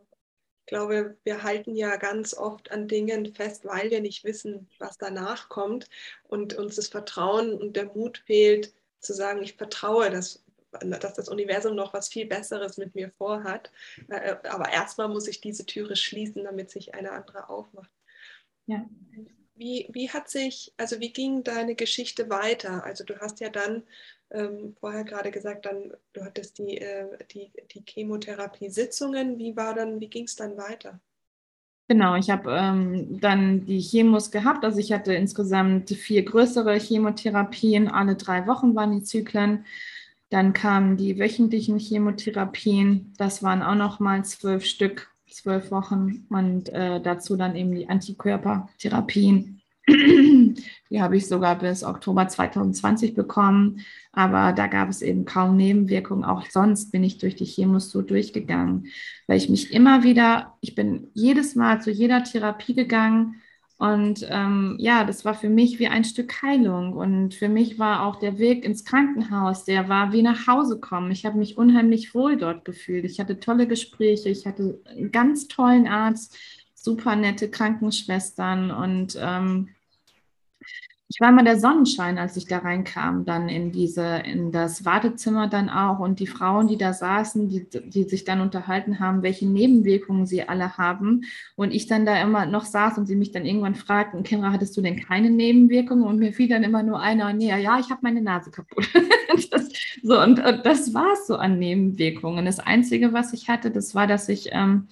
ich 0.61 0.67
glaube, 0.67 1.17
wir 1.23 1.43
halten 1.43 1.75
ja 1.75 1.97
ganz 1.97 2.33
oft 2.33 2.71
an 2.71 2.87
Dingen 2.87 3.33
fest, 3.33 3.65
weil 3.65 3.89
wir 3.91 3.99
nicht 3.99 4.23
wissen, 4.23 4.69
was 4.79 4.97
danach 4.97 5.49
kommt 5.49 5.89
und 6.23 6.53
uns 6.53 6.75
das 6.75 6.87
Vertrauen 6.87 7.53
und 7.53 7.75
der 7.75 7.85
Mut 7.85 8.19
fehlt, 8.19 8.73
zu 8.99 9.13
sagen, 9.13 9.41
ich 9.41 9.55
vertraue, 9.55 10.11
dass, 10.11 10.43
dass 10.71 11.15
das 11.15 11.27
Universum 11.27 11.75
noch 11.75 11.93
was 11.93 12.07
viel 12.07 12.27
Besseres 12.27 12.77
mit 12.77 12.95
mir 12.95 13.11
vorhat. 13.17 13.71
Äh, 14.07 14.35
aber 14.47 14.71
erstmal 14.71 15.09
muss 15.09 15.27
ich 15.27 15.41
diese 15.41 15.65
Türe 15.65 15.95
schließen, 15.95 16.43
damit 16.43 16.69
sich 16.69 16.93
eine 16.93 17.11
andere 17.11 17.49
aufmacht. 17.49 17.91
Ja. 18.67 18.85
Wie, 19.61 19.87
wie 19.93 20.09
hat 20.09 20.27
sich, 20.27 20.73
also 20.75 20.99
wie 20.99 21.13
ging 21.13 21.43
deine 21.43 21.75
Geschichte 21.75 22.29
weiter? 22.31 22.83
Also 22.83 23.03
du 23.03 23.19
hast 23.19 23.39
ja 23.41 23.49
dann 23.49 23.83
ähm, 24.31 24.75
vorher 24.79 25.03
gerade 25.03 25.29
gesagt, 25.29 25.67
dann, 25.67 25.93
du 26.13 26.25
hattest 26.25 26.57
die, 26.57 26.79
äh, 26.79 27.05
die, 27.31 27.51
die 27.71 27.83
Chemotherapie-Sitzungen. 27.87 29.37
Wie 29.37 29.55
war 29.55 29.75
dann, 29.75 29.99
wie 29.99 30.09
ging 30.09 30.25
es 30.25 30.35
dann 30.35 30.57
weiter? 30.57 30.99
Genau, 31.87 32.15
ich 32.15 32.31
habe 32.31 32.51
ähm, 32.57 33.19
dann 33.19 33.65
die 33.65 33.81
Chemos 33.81 34.31
gehabt. 34.31 34.65
Also 34.65 34.79
ich 34.79 34.91
hatte 34.91 35.13
insgesamt 35.13 35.91
vier 35.91 36.23
größere 36.23 36.79
Chemotherapien. 36.79 37.87
Alle 37.87 38.15
drei 38.15 38.47
Wochen 38.47 38.75
waren 38.75 38.97
die 38.97 39.03
Zyklen. 39.03 39.65
Dann 40.29 40.53
kamen 40.53 40.97
die 40.97 41.19
wöchentlichen 41.19 41.77
Chemotherapien. 41.77 43.13
Das 43.17 43.43
waren 43.43 43.61
auch 43.61 43.75
noch 43.75 43.99
mal 43.99 44.25
zwölf 44.25 44.65
Stück, 44.65 45.10
zwölf 45.33 45.71
Wochen. 45.71 46.25
Und 46.29 46.69
äh, 46.69 47.01
dazu 47.01 47.35
dann 47.35 47.55
eben 47.55 47.73
die 47.73 47.89
Antikörpertherapien. 47.89 49.61
Die 49.87 51.01
habe 51.01 51.17
ich 51.17 51.27
sogar 51.27 51.57
bis 51.57 51.83
Oktober 51.83 52.27
2020 52.27 53.15
bekommen, 53.15 53.79
aber 54.11 54.53
da 54.53 54.67
gab 54.67 54.89
es 54.89 55.01
eben 55.01 55.25
kaum 55.25 55.55
Nebenwirkungen. 55.57 56.23
Auch 56.23 56.45
sonst 56.45 56.91
bin 56.91 57.03
ich 57.03 57.17
durch 57.17 57.35
die 57.35 57.45
Chemos 57.45 57.89
so 57.89 58.01
durchgegangen, 58.01 58.87
weil 59.27 59.37
ich 59.37 59.49
mich 59.49 59.73
immer 59.73 60.03
wieder, 60.03 60.57
ich 60.61 60.75
bin 60.75 61.07
jedes 61.13 61.55
Mal 61.55 61.81
zu 61.81 61.89
jeder 61.89 62.23
Therapie 62.23 62.75
gegangen 62.75 63.41
und 63.81 64.27
ähm, 64.29 64.75
ja, 64.77 65.03
das 65.05 65.25
war 65.25 65.33
für 65.33 65.49
mich 65.49 65.79
wie 65.79 65.87
ein 65.87 66.03
Stück 66.03 66.43
Heilung 66.43 66.93
und 66.93 67.33
für 67.33 67.49
mich 67.49 67.79
war 67.79 68.05
auch 68.05 68.17
der 68.17 68.37
Weg 68.37 68.63
ins 68.63 68.85
Krankenhaus, 68.85 69.65
der 69.65 69.89
war 69.89 70.13
wie 70.13 70.21
nach 70.21 70.45
Hause 70.45 70.79
kommen. 70.79 71.09
Ich 71.09 71.25
habe 71.25 71.39
mich 71.39 71.57
unheimlich 71.57 72.13
wohl 72.13 72.37
dort 72.37 72.63
gefühlt. 72.63 73.05
Ich 73.05 73.19
hatte 73.19 73.39
tolle 73.39 73.67
Gespräche, 73.67 74.29
ich 74.29 74.45
hatte 74.45 74.79
einen 74.85 75.11
ganz 75.11 75.47
tollen 75.47 75.87
Arzt 75.87 76.37
super 76.75 77.15
nette 77.15 77.49
Krankenschwestern 77.49 78.69
und 78.69 79.17
ähm, 79.19 79.69
ich 81.13 81.19
war 81.19 81.27
immer 81.27 81.43
der 81.43 81.59
Sonnenschein, 81.59 82.17
als 82.17 82.37
ich 82.37 82.45
da 82.45 82.59
reinkam, 82.59 83.25
dann 83.25 83.49
in 83.49 83.73
diese, 83.73 84.23
in 84.23 84.53
das 84.53 84.85
Wartezimmer 84.85 85.49
dann 85.49 85.69
auch 85.69 85.99
und 85.99 86.21
die 86.21 86.27
Frauen, 86.27 86.69
die 86.69 86.77
da 86.77 86.93
saßen, 86.93 87.49
die, 87.49 87.67
die 87.69 88.03
sich 88.03 88.23
dann 88.23 88.39
unterhalten 88.39 89.01
haben, 89.01 89.21
welche 89.21 89.45
Nebenwirkungen 89.45 90.25
sie 90.25 90.47
alle 90.47 90.77
haben. 90.77 91.23
Und 91.57 91.71
ich 91.71 91.87
dann 91.87 92.05
da 92.05 92.21
immer 92.21 92.45
noch 92.45 92.63
saß 92.63 92.97
und 92.97 93.07
sie 93.07 93.17
mich 93.17 93.33
dann 93.33 93.45
irgendwann 93.45 93.75
fragten, 93.75 94.23
Kindra, 94.23 94.53
hattest 94.53 94.77
du 94.77 94.81
denn 94.81 95.03
keine 95.03 95.29
Nebenwirkungen? 95.29 96.05
Und 96.05 96.17
mir 96.17 96.31
fiel 96.31 96.47
dann 96.47 96.63
immer 96.63 96.81
nur 96.81 97.01
einer 97.01 97.33
näher, 97.33 97.57
ja, 97.57 97.77
ich 97.77 97.89
habe 97.89 97.99
meine 98.03 98.21
Nase 98.21 98.49
kaputt. 98.49 98.87
das, 99.51 99.67
so, 100.01 100.17
und, 100.17 100.39
und 100.39 100.65
das 100.65 100.93
war 100.93 101.11
es 101.11 101.27
so 101.27 101.35
an 101.35 101.59
Nebenwirkungen. 101.59 102.45
Das 102.45 102.59
Einzige, 102.59 103.11
was 103.11 103.33
ich 103.33 103.49
hatte, 103.49 103.69
das 103.69 103.95
war, 103.95 104.07
dass 104.07 104.29
ich 104.29 104.47
ähm, 104.53 104.87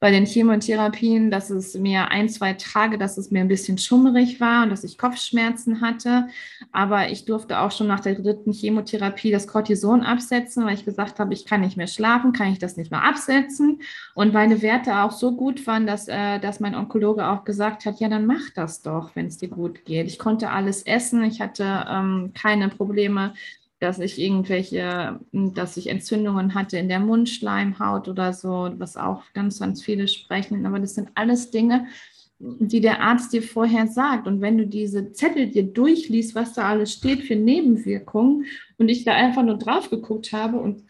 bei 0.00 0.10
den 0.10 0.26
Chemotherapien, 0.26 1.30
dass 1.30 1.50
es 1.50 1.74
mir 1.74 2.10
ein, 2.10 2.28
zwei 2.28 2.54
Tage, 2.54 2.98
dass 2.98 3.16
es 3.16 3.30
mir 3.30 3.40
ein 3.40 3.48
bisschen 3.48 3.78
schummerig 3.78 4.40
war 4.40 4.64
und 4.64 4.70
dass 4.70 4.84
ich 4.84 4.98
Kopfschmerzen 4.98 5.80
hatte. 5.80 6.28
Aber 6.72 7.10
ich 7.10 7.24
durfte 7.24 7.60
auch 7.60 7.70
schon 7.70 7.86
nach 7.86 8.00
der 8.00 8.14
dritten 8.14 8.52
Chemotherapie 8.52 9.30
das 9.30 9.46
Cortison 9.46 10.02
absetzen, 10.02 10.64
weil 10.64 10.74
ich 10.74 10.84
gesagt 10.84 11.18
habe, 11.18 11.32
ich 11.32 11.46
kann 11.46 11.60
nicht 11.60 11.76
mehr 11.76 11.86
schlafen, 11.86 12.32
kann 12.32 12.52
ich 12.52 12.58
das 12.58 12.76
nicht 12.76 12.90
mehr 12.90 13.04
absetzen. 13.04 13.80
Und 14.14 14.32
meine 14.32 14.62
Werte 14.62 14.98
auch 14.98 15.12
so 15.12 15.36
gut 15.36 15.66
waren, 15.66 15.86
dass, 15.86 16.08
äh, 16.08 16.38
dass 16.38 16.60
mein 16.60 16.74
Onkologe 16.74 17.26
auch 17.28 17.44
gesagt 17.44 17.86
hat, 17.86 18.00
ja, 18.00 18.08
dann 18.08 18.26
mach 18.26 18.50
das 18.54 18.82
doch, 18.82 19.14
wenn 19.14 19.26
es 19.26 19.38
dir 19.38 19.48
gut 19.48 19.84
geht. 19.84 20.06
Ich 20.06 20.18
konnte 20.18 20.50
alles 20.50 20.82
essen, 20.82 21.22
ich 21.24 21.40
hatte 21.40 21.86
ähm, 21.88 22.32
keine 22.34 22.68
Probleme 22.68 23.34
dass 23.84 23.98
ich 23.98 24.18
irgendwelche, 24.18 25.20
dass 25.32 25.76
ich 25.76 25.88
Entzündungen 25.88 26.54
hatte 26.54 26.78
in 26.78 26.88
der 26.88 27.00
Mundschleimhaut 27.00 28.08
oder 28.08 28.32
so, 28.32 28.70
was 28.78 28.96
auch 28.96 29.22
ganz, 29.34 29.60
ganz 29.60 29.82
viele 29.82 30.08
sprechen. 30.08 30.64
Aber 30.64 30.80
das 30.80 30.94
sind 30.94 31.10
alles 31.14 31.50
Dinge, 31.50 31.86
die 32.38 32.80
der 32.80 33.02
Arzt 33.02 33.34
dir 33.34 33.42
vorher 33.42 33.86
sagt. 33.86 34.26
Und 34.26 34.40
wenn 34.40 34.56
du 34.56 34.66
diese 34.66 35.12
Zettel 35.12 35.50
dir 35.50 35.64
durchliest, 35.64 36.34
was 36.34 36.54
da 36.54 36.70
alles 36.70 36.94
steht 36.94 37.24
für 37.24 37.36
Nebenwirkungen 37.36 38.46
und 38.78 38.88
ich 38.88 39.04
da 39.04 39.12
einfach 39.12 39.42
nur 39.42 39.58
drauf 39.58 39.90
geguckt 39.90 40.32
habe 40.32 40.58
und 40.58 40.84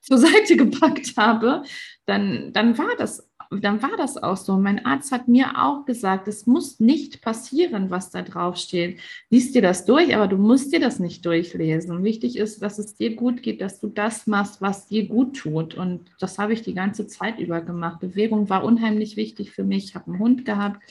zur 0.00 0.16
Seite 0.16 0.56
gepackt 0.56 1.18
habe, 1.18 1.64
dann, 2.06 2.54
dann 2.54 2.78
war 2.78 2.96
das 2.96 3.27
dann 3.50 3.82
war 3.82 3.96
das 3.96 4.16
auch 4.16 4.36
so. 4.36 4.56
Mein 4.58 4.84
Arzt 4.84 5.10
hat 5.12 5.28
mir 5.28 5.52
auch 5.56 5.86
gesagt, 5.86 6.28
es 6.28 6.46
muss 6.46 6.80
nicht 6.80 7.22
passieren, 7.22 7.90
was 7.90 8.10
da 8.10 8.22
drauf 8.22 8.56
steht. 8.56 9.00
Lies 9.30 9.52
dir 9.52 9.62
das 9.62 9.84
durch, 9.84 10.14
aber 10.14 10.28
du 10.28 10.36
musst 10.36 10.72
dir 10.72 10.80
das 10.80 10.98
nicht 10.98 11.24
durchlesen. 11.24 12.04
Wichtig 12.04 12.36
ist, 12.36 12.62
dass 12.62 12.78
es 12.78 12.94
dir 12.94 13.16
gut 13.16 13.42
geht, 13.42 13.60
dass 13.60 13.80
du 13.80 13.88
das 13.88 14.26
machst, 14.26 14.60
was 14.60 14.86
dir 14.86 15.06
gut 15.06 15.36
tut. 15.36 15.74
Und 15.74 16.10
das 16.20 16.38
habe 16.38 16.52
ich 16.52 16.62
die 16.62 16.74
ganze 16.74 17.06
Zeit 17.06 17.38
über 17.38 17.60
gemacht. 17.60 18.00
Bewegung 18.00 18.50
war 18.50 18.64
unheimlich 18.64 19.16
wichtig 19.16 19.52
für 19.52 19.64
mich. 19.64 19.84
Ich 19.84 19.94
habe 19.94 20.10
einen 20.10 20.18
Hund 20.18 20.44
gehabt. 20.44 20.82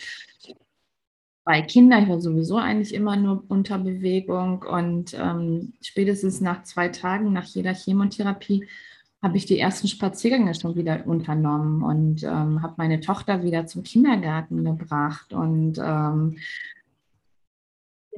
Bei 1.43 1.61
Kindern, 1.61 2.03
ich 2.03 2.09
war 2.09 2.19
sowieso 2.19 2.57
eigentlich 2.57 2.93
immer 2.93 3.15
nur 3.15 3.43
unter 3.47 3.77
Bewegung 3.77 4.63
und 4.63 5.13
ähm, 5.17 5.73
spätestens 5.81 6.41
nach 6.41 6.63
zwei 6.63 6.89
Tagen, 6.89 7.31
nach 7.31 7.45
jeder 7.45 7.73
Chemotherapie, 7.73 8.67
habe 9.21 9.37
ich 9.37 9.45
die 9.45 9.59
ersten 9.59 9.87
Spaziergänge 9.87 10.53
schon 10.53 10.75
wieder 10.75 11.05
unternommen 11.05 11.81
und 11.81 12.23
ähm, 12.23 12.61
habe 12.61 12.75
meine 12.77 12.99
Tochter 13.01 13.43
wieder 13.43 13.65
zum 13.65 13.83
Kindergarten 13.83 14.63
gebracht. 14.63 15.33
Und 15.33 15.79
ähm, 15.79 16.37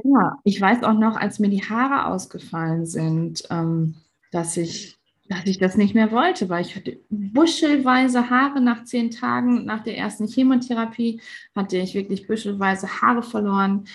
ja, 0.03 0.37
ich 0.43 0.59
weiß 0.59 0.83
auch 0.83 0.93
noch, 0.93 1.15
als 1.15 1.39
mir 1.39 1.49
die 1.49 1.63
Haare 1.63 2.05
ausgefallen 2.07 2.85
sind, 2.85 3.43
ähm, 3.49 3.95
dass 4.31 4.57
ich 4.57 4.99
dass 5.29 5.45
ich 5.45 5.59
das 5.59 5.77
nicht 5.77 5.93
mehr 5.93 6.11
wollte, 6.11 6.49
weil 6.49 6.65
ich 6.65 6.75
hatte 6.75 6.99
büschelweise 7.09 8.31
Haare 8.31 8.61
nach 8.61 8.83
zehn 8.83 9.11
Tagen 9.11 9.63
nach 9.63 9.83
der 9.83 9.95
ersten 9.95 10.27
Chemotherapie, 10.27 11.21
hatte 11.55 11.77
ich 11.77 11.93
wirklich 11.93 12.25
büschelweise 12.25 12.87
Haare 13.01 13.21
verloren 13.21 13.85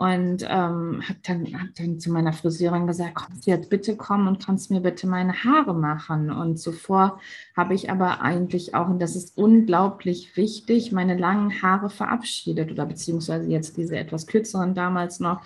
und 0.00 0.46
ähm, 0.48 1.02
habe 1.06 1.18
dann, 1.24 1.44
hab 1.52 1.74
dann 1.74 2.00
zu 2.00 2.10
meiner 2.10 2.32
Friseurin 2.32 2.86
gesagt, 2.86 3.16
kannst 3.16 3.46
du 3.46 3.50
jetzt 3.50 3.68
bitte 3.68 3.96
kommen 3.96 4.28
und 4.28 4.42
kannst 4.42 4.70
mir 4.70 4.80
bitte 4.80 5.06
meine 5.06 5.44
Haare 5.44 5.74
machen. 5.74 6.30
Und 6.30 6.56
zuvor 6.56 7.20
habe 7.54 7.74
ich 7.74 7.90
aber 7.90 8.22
eigentlich 8.22 8.74
auch, 8.74 8.88
und 8.88 8.98
das 8.98 9.14
ist 9.14 9.36
unglaublich 9.36 10.38
wichtig, 10.38 10.90
meine 10.90 11.18
langen 11.18 11.60
Haare 11.60 11.90
verabschiedet 11.90 12.70
oder 12.70 12.86
beziehungsweise 12.86 13.50
jetzt 13.50 13.76
diese 13.76 13.98
etwas 13.98 14.26
kürzeren 14.26 14.74
damals 14.74 15.20
noch. 15.20 15.42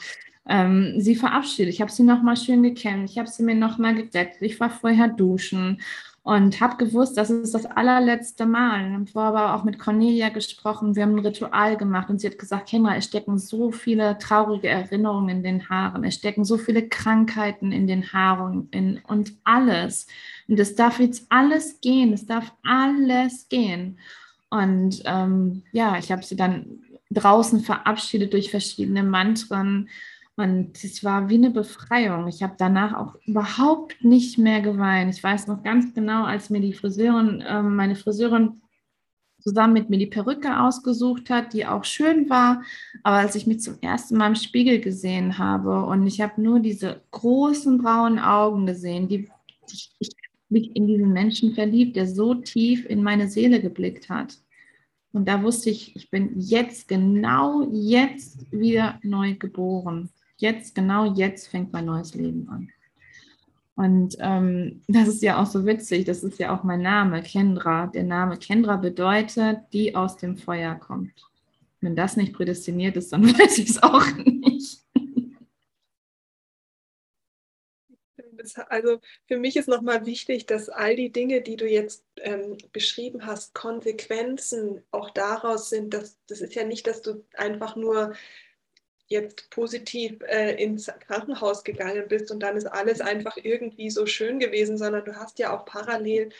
Ähm, 0.48 0.94
sie 0.98 1.16
verabschiedet. 1.16 1.74
Ich 1.74 1.80
habe 1.80 1.90
sie 1.90 2.04
nochmal 2.04 2.36
schön 2.36 2.62
gekämmt, 2.62 3.10
ich 3.10 3.18
habe 3.18 3.28
sie 3.28 3.42
mir 3.42 3.56
nochmal 3.56 3.96
gedeckt, 3.96 4.36
ich 4.40 4.60
war 4.60 4.70
vorher 4.70 5.08
duschen 5.08 5.80
und 6.24 6.58
habe 6.62 6.82
gewusst, 6.82 7.18
das 7.18 7.28
ist 7.28 7.52
das 7.52 7.66
allerletzte 7.66 8.46
Mal. 8.46 9.02
Ich 9.06 9.14
habe 9.14 9.38
aber 9.38 9.54
auch 9.54 9.62
mit 9.62 9.78
Cornelia 9.78 10.30
gesprochen, 10.30 10.96
wir 10.96 11.02
haben 11.02 11.16
ein 11.16 11.26
Ritual 11.26 11.76
gemacht 11.76 12.08
und 12.08 12.18
sie 12.18 12.28
hat 12.28 12.38
gesagt, 12.38 12.70
Kendra, 12.70 12.96
es 12.96 13.04
stecken 13.04 13.38
so 13.38 13.70
viele 13.70 14.16
traurige 14.16 14.68
Erinnerungen 14.68 15.28
in 15.28 15.42
den 15.42 15.68
Haaren, 15.68 16.02
es 16.02 16.14
stecken 16.14 16.46
so 16.46 16.56
viele 16.56 16.88
Krankheiten 16.88 17.72
in 17.72 17.86
den 17.86 18.10
Haaren 18.14 18.68
in, 18.70 19.02
und 19.06 19.36
alles. 19.44 20.06
Und 20.48 20.58
es 20.58 20.74
darf 20.74 20.98
jetzt 20.98 21.26
alles 21.28 21.82
gehen, 21.82 22.14
es 22.14 22.24
darf 22.24 22.54
alles 22.64 23.46
gehen. 23.50 23.98
Und 24.48 25.02
ähm, 25.04 25.62
ja, 25.72 25.98
ich 25.98 26.10
habe 26.10 26.22
sie 26.22 26.36
dann 26.36 26.80
draußen 27.10 27.60
verabschiedet 27.60 28.32
durch 28.32 28.50
verschiedene 28.50 29.02
Mantren 29.02 29.90
und 30.36 30.82
es 30.82 31.04
war 31.04 31.28
wie 31.28 31.36
eine 31.36 31.50
Befreiung. 31.50 32.26
Ich 32.26 32.42
habe 32.42 32.54
danach 32.58 32.94
auch 32.94 33.14
überhaupt 33.24 34.02
nicht 34.02 34.36
mehr 34.36 34.60
geweint. 34.62 35.14
Ich 35.14 35.22
weiß 35.22 35.46
noch 35.46 35.62
ganz 35.62 35.94
genau, 35.94 36.24
als 36.24 36.50
mir 36.50 36.60
die 36.60 36.72
Friseurin, 36.72 37.40
äh, 37.40 37.62
meine 37.62 37.94
Friseurin 37.94 38.60
zusammen 39.38 39.74
mit 39.74 39.90
mir 39.90 39.98
die 39.98 40.06
Perücke 40.06 40.60
ausgesucht 40.60 41.30
hat, 41.30 41.52
die 41.52 41.66
auch 41.66 41.84
schön 41.84 42.28
war. 42.30 42.64
Aber 43.04 43.16
als 43.16 43.36
ich 43.36 43.46
mich 43.46 43.60
zum 43.60 43.78
ersten 43.80 44.16
Mal 44.16 44.28
im 44.28 44.34
Spiegel 44.34 44.80
gesehen 44.80 45.38
habe 45.38 45.84
und 45.84 46.06
ich 46.06 46.20
habe 46.20 46.40
nur 46.42 46.58
diese 46.58 47.02
großen 47.12 47.78
braunen 47.78 48.18
Augen 48.18 48.66
gesehen, 48.66 49.06
die 49.06 49.28
ich, 49.70 49.94
ich 50.00 50.10
mich 50.48 50.74
in 50.74 50.88
diesen 50.88 51.12
Menschen 51.12 51.54
verliebt, 51.54 51.94
der 51.94 52.08
so 52.08 52.34
tief 52.34 52.86
in 52.86 53.02
meine 53.02 53.28
Seele 53.28 53.60
geblickt 53.60 54.08
hat. 54.08 54.36
Und 55.12 55.28
da 55.28 55.42
wusste 55.44 55.70
ich, 55.70 55.94
ich 55.94 56.10
bin 56.10 56.32
jetzt, 56.40 56.88
genau 56.88 57.68
jetzt 57.70 58.50
wieder 58.50 58.98
neu 59.02 59.36
geboren 59.36 60.10
jetzt, 60.36 60.74
genau 60.74 61.14
jetzt 61.14 61.48
fängt 61.48 61.72
mein 61.72 61.86
neues 61.86 62.14
Leben 62.14 62.48
an. 62.48 62.70
Und 63.76 64.16
ähm, 64.20 64.82
das 64.88 65.08
ist 65.08 65.22
ja 65.22 65.42
auch 65.42 65.46
so 65.46 65.66
witzig, 65.66 66.04
das 66.04 66.22
ist 66.22 66.38
ja 66.38 66.56
auch 66.56 66.62
mein 66.62 66.82
Name, 66.82 67.22
Kendra. 67.22 67.86
Der 67.88 68.04
Name 68.04 68.36
Kendra 68.36 68.76
bedeutet, 68.76 69.58
die 69.72 69.94
aus 69.94 70.16
dem 70.16 70.36
Feuer 70.36 70.74
kommt. 70.74 71.12
Wenn 71.80 71.96
das 71.96 72.16
nicht 72.16 72.32
prädestiniert 72.32 72.96
ist, 72.96 73.12
dann 73.12 73.24
weiß 73.38 73.58
ich 73.58 73.70
es 73.70 73.82
auch 73.82 74.06
nicht. 74.16 74.84
also 78.68 79.00
für 79.26 79.38
mich 79.38 79.56
ist 79.56 79.68
nochmal 79.68 80.04
wichtig, 80.06 80.46
dass 80.46 80.68
all 80.68 80.96
die 80.96 81.10
Dinge, 81.10 81.40
die 81.40 81.56
du 81.56 81.66
jetzt 81.66 82.04
ähm, 82.20 82.58
beschrieben 82.72 83.26
hast, 83.26 83.54
Konsequenzen 83.54 84.82
auch 84.90 85.10
daraus 85.10 85.70
sind, 85.70 85.94
dass 85.94 86.18
das 86.26 86.40
ist 86.40 86.54
ja 86.54 86.64
nicht, 86.64 86.86
dass 86.86 87.02
du 87.02 87.24
einfach 87.34 87.76
nur 87.76 88.14
jetzt 89.08 89.50
positiv 89.50 90.20
äh, 90.22 90.54
ins 90.62 90.90
Krankenhaus 91.06 91.64
gegangen 91.64 92.04
bist 92.08 92.30
und 92.30 92.40
dann 92.40 92.56
ist 92.56 92.66
alles 92.66 93.00
einfach 93.00 93.36
irgendwie 93.36 93.90
so 93.90 94.06
schön 94.06 94.38
gewesen, 94.38 94.78
sondern 94.78 95.04
du 95.04 95.16
hast 95.16 95.38
ja 95.38 95.56
auch 95.56 95.64
parallel 95.64 96.30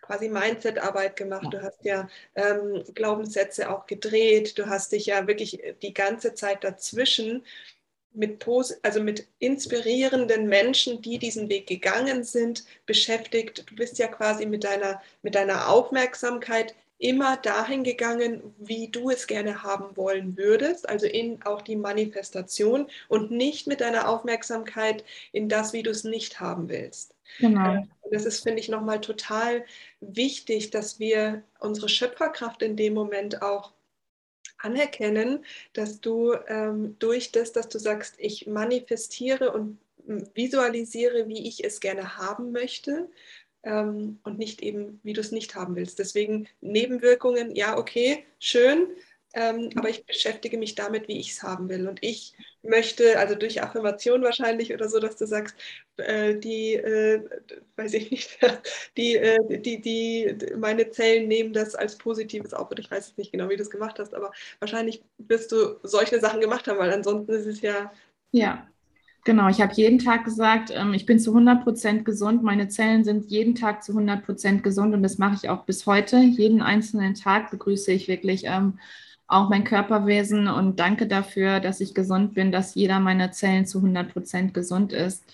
quasi 0.00 0.28
Mindset-Arbeit 0.28 1.16
gemacht, 1.16 1.46
du 1.50 1.62
hast 1.62 1.82
ja 1.84 2.08
ähm, 2.34 2.84
Glaubenssätze 2.94 3.70
auch 3.70 3.86
gedreht, 3.86 4.58
du 4.58 4.66
hast 4.66 4.92
dich 4.92 5.06
ja 5.06 5.26
wirklich 5.26 5.62
die 5.82 5.94
ganze 5.94 6.34
Zeit 6.34 6.62
dazwischen 6.62 7.42
mit, 8.14 8.46
also 8.82 9.02
mit 9.02 9.26
inspirierenden 9.38 10.46
Menschen, 10.46 11.02
die 11.02 11.18
diesen 11.18 11.48
Weg 11.48 11.66
gegangen 11.66 12.22
sind, 12.22 12.64
beschäftigt. 12.86 13.68
Du 13.68 13.74
bist 13.74 13.98
ja 13.98 14.06
quasi 14.06 14.46
mit 14.46 14.64
deiner, 14.64 15.02
mit 15.22 15.34
deiner 15.34 15.68
Aufmerksamkeit 15.68 16.74
immer 16.98 17.36
dahin 17.36 17.84
gegangen, 17.84 18.54
wie 18.58 18.88
du 18.88 19.10
es 19.10 19.26
gerne 19.26 19.62
haben 19.62 19.96
wollen 19.96 20.36
würdest, 20.36 20.88
also 20.88 21.06
in 21.06 21.42
auch 21.42 21.62
die 21.62 21.76
Manifestation 21.76 22.88
und 23.08 23.30
nicht 23.30 23.66
mit 23.66 23.80
deiner 23.80 24.08
Aufmerksamkeit 24.08 25.04
in 25.32 25.48
das, 25.48 25.72
wie 25.72 25.82
du 25.82 25.90
es 25.90 26.04
nicht 26.04 26.40
haben 26.40 26.68
willst. 26.68 27.14
Genau. 27.40 27.84
Das 28.10 28.24
ist, 28.24 28.42
finde 28.42 28.60
ich, 28.60 28.68
nochmal 28.68 29.00
total 29.00 29.64
wichtig, 30.00 30.70
dass 30.70 30.98
wir 30.98 31.42
unsere 31.58 31.88
Schöpferkraft 31.88 32.62
in 32.62 32.76
dem 32.76 32.94
Moment 32.94 33.42
auch 33.42 33.72
anerkennen, 34.58 35.44
dass 35.72 36.00
du 36.00 36.34
ähm, 36.48 36.96
durch 36.98 37.32
das, 37.32 37.52
dass 37.52 37.68
du 37.68 37.78
sagst, 37.78 38.14
ich 38.18 38.46
manifestiere 38.46 39.52
und 39.52 39.78
visualisiere, 40.34 41.28
wie 41.28 41.48
ich 41.48 41.64
es 41.64 41.80
gerne 41.80 42.18
haben 42.18 42.52
möchte, 42.52 43.08
ähm, 43.64 44.18
und 44.24 44.38
nicht 44.38 44.62
eben, 44.62 45.00
wie 45.02 45.12
du 45.12 45.20
es 45.20 45.32
nicht 45.32 45.54
haben 45.54 45.76
willst. 45.76 45.98
Deswegen 45.98 46.48
Nebenwirkungen, 46.60 47.54
ja, 47.54 47.76
okay, 47.76 48.24
schön, 48.38 48.88
ähm, 49.36 49.70
aber 49.74 49.88
ich 49.88 50.06
beschäftige 50.06 50.56
mich 50.58 50.76
damit, 50.76 51.08
wie 51.08 51.18
ich 51.18 51.32
es 51.32 51.42
haben 51.42 51.68
will. 51.68 51.88
Und 51.88 51.98
ich 52.02 52.34
möchte, 52.62 53.18
also 53.18 53.34
durch 53.34 53.62
Affirmation 53.62 54.22
wahrscheinlich 54.22 54.72
oder 54.72 54.88
so, 54.88 55.00
dass 55.00 55.16
du 55.16 55.26
sagst, 55.26 55.56
äh, 55.96 56.36
die, 56.36 56.74
äh, 56.74 57.20
weiß 57.74 57.94
ich 57.94 58.12
nicht, 58.12 58.38
die, 58.96 59.16
äh, 59.16 59.58
die, 59.58 59.80
die, 59.80 60.36
meine 60.56 60.88
Zellen 60.90 61.26
nehmen 61.26 61.52
das 61.52 61.74
als 61.74 61.98
Positives 61.98 62.54
auf. 62.54 62.70
Und 62.70 62.78
ich 62.78 62.90
weiß 62.90 63.08
jetzt 63.08 63.18
nicht 63.18 63.32
genau, 63.32 63.48
wie 63.48 63.56
du 63.56 63.62
es 63.62 63.70
gemacht 63.70 63.98
hast, 63.98 64.14
aber 64.14 64.30
wahrscheinlich 64.60 65.02
wirst 65.18 65.50
du 65.50 65.80
solche 65.82 66.20
Sachen 66.20 66.40
gemacht 66.40 66.68
haben, 66.68 66.78
weil 66.78 66.92
ansonsten 66.92 67.32
ist 67.32 67.46
es 67.46 67.60
ja. 67.60 67.92
Ja, 68.30 68.68
Genau, 69.26 69.48
ich 69.48 69.62
habe 69.62 69.72
jeden 69.74 69.98
Tag 69.98 70.24
gesagt, 70.24 70.70
ähm, 70.74 70.92
ich 70.92 71.06
bin 71.06 71.18
zu 71.18 71.30
100 71.30 71.64
Prozent 71.64 72.04
gesund. 72.04 72.42
Meine 72.42 72.68
Zellen 72.68 73.04
sind 73.04 73.30
jeden 73.30 73.54
Tag 73.54 73.82
zu 73.82 73.92
100 73.92 74.22
Prozent 74.24 74.62
gesund 74.62 74.94
und 74.94 75.02
das 75.02 75.16
mache 75.16 75.36
ich 75.36 75.48
auch 75.48 75.64
bis 75.64 75.86
heute. 75.86 76.18
Jeden 76.18 76.60
einzelnen 76.60 77.14
Tag 77.14 77.50
begrüße 77.50 77.90
ich 77.90 78.06
wirklich 78.06 78.42
ähm, 78.44 78.78
auch 79.26 79.48
mein 79.48 79.64
Körperwesen 79.64 80.46
und 80.48 80.78
danke 80.78 81.06
dafür, 81.06 81.60
dass 81.60 81.80
ich 81.80 81.94
gesund 81.94 82.34
bin, 82.34 82.52
dass 82.52 82.74
jeder 82.74 83.00
meiner 83.00 83.32
Zellen 83.32 83.64
zu 83.66 83.78
100 83.78 84.12
Prozent 84.12 84.52
gesund 84.52 84.92
ist. 84.92 85.24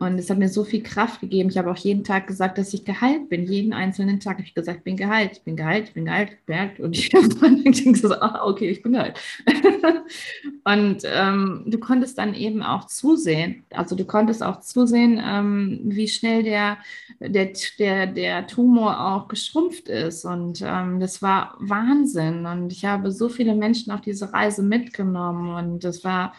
Und 0.00 0.16
es 0.16 0.30
hat 0.30 0.38
mir 0.38 0.48
so 0.48 0.62
viel 0.62 0.82
Kraft 0.84 1.20
gegeben. 1.20 1.50
Ich 1.50 1.58
habe 1.58 1.70
auch 1.70 1.76
jeden 1.76 2.04
Tag 2.04 2.28
gesagt, 2.28 2.56
dass 2.56 2.72
ich 2.72 2.84
geheilt 2.84 3.28
bin. 3.28 3.46
Jeden 3.46 3.72
einzelnen 3.72 4.20
Tag 4.20 4.34
habe 4.34 4.46
ich 4.46 4.54
gesagt, 4.54 4.78
ich 4.78 4.84
bin 4.84 4.96
geheilt, 4.96 5.32
ich 5.32 5.42
bin 5.42 5.56
geheilt, 5.56 5.88
ich 5.88 5.94
bin 5.94 6.04
geheilt, 6.04 6.30
ich 6.30 6.44
bin 6.44 6.54
geheilt. 6.54 6.78
Und 6.78 6.96
ich 6.96 7.12
habe 7.14 7.28
dann 7.28 7.64
gesagt, 7.64 8.22
ah, 8.22 8.44
okay, 8.44 8.70
ich 8.70 8.80
bin 8.80 8.92
geheilt. 8.92 9.18
und 10.64 11.02
ähm, 11.04 11.64
du 11.66 11.78
konntest 11.78 12.16
dann 12.16 12.34
eben 12.34 12.62
auch 12.62 12.86
zusehen, 12.86 13.64
also 13.70 13.96
du 13.96 14.04
konntest 14.04 14.40
auch 14.40 14.60
zusehen, 14.60 15.20
ähm, 15.20 15.80
wie 15.82 16.06
schnell 16.06 16.44
der, 16.44 16.78
der, 17.18 17.50
der, 17.80 18.06
der 18.06 18.46
Tumor 18.46 19.04
auch 19.04 19.26
geschrumpft 19.26 19.88
ist. 19.88 20.24
Und 20.24 20.62
ähm, 20.64 21.00
das 21.00 21.22
war 21.22 21.56
Wahnsinn. 21.58 22.46
Und 22.46 22.72
ich 22.72 22.84
habe 22.84 23.10
so 23.10 23.28
viele 23.28 23.56
Menschen 23.56 23.90
auf 23.90 24.02
diese 24.02 24.32
Reise 24.32 24.62
mitgenommen. 24.62 25.56
Und 25.56 25.82
das 25.82 26.04
war 26.04 26.34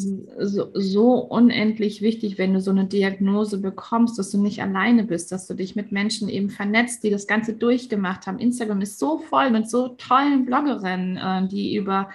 so, 0.00 0.70
so, 0.74 1.14
unendlich 1.14 2.02
wichtig, 2.02 2.38
wenn 2.38 2.54
du 2.54 2.60
so 2.60 2.70
eine 2.70 2.86
Diagnose 2.86 3.58
bekommst, 3.58 4.18
dass 4.18 4.30
du 4.30 4.38
nicht 4.38 4.62
alleine 4.62 5.04
bist, 5.04 5.32
dass 5.32 5.46
du 5.46 5.54
dich 5.54 5.76
mit 5.76 5.92
Menschen 5.92 6.28
eben 6.28 6.50
vernetzt, 6.50 7.04
die 7.04 7.10
das 7.10 7.26
Ganze 7.26 7.54
durchgemacht 7.54 8.26
haben. 8.26 8.38
Instagram 8.38 8.80
ist 8.80 8.98
so 8.98 9.18
voll 9.18 9.50
mit 9.50 9.68
so 9.68 9.88
tollen 9.88 10.46
Bloggerinnen, 10.46 11.16
äh, 11.16 11.48
die 11.48 11.76
über 11.76 12.10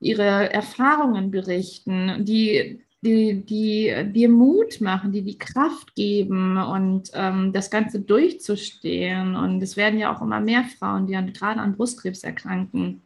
ihre 0.00 0.52
Erfahrungen 0.52 1.30
berichten, 1.30 2.24
die 2.24 2.80
die, 3.02 3.44
die 3.44 4.12
dir 4.12 4.28
Mut 4.28 4.80
machen, 4.80 5.12
die 5.12 5.22
die 5.22 5.38
Kraft 5.38 5.94
geben 5.94 6.58
und 6.58 7.10
ähm, 7.14 7.52
das 7.52 7.70
Ganze 7.70 8.00
durchzustehen. 8.00 9.36
Und 9.36 9.62
es 9.62 9.76
werden 9.76 9.98
ja 9.98 10.14
auch 10.14 10.20
immer 10.20 10.40
mehr 10.40 10.64
Frauen, 10.64 11.06
die 11.06 11.16
an, 11.16 11.32
gerade 11.32 11.60
an 11.60 11.76
Brustkrebs 11.76 12.24
erkranken. 12.24 13.02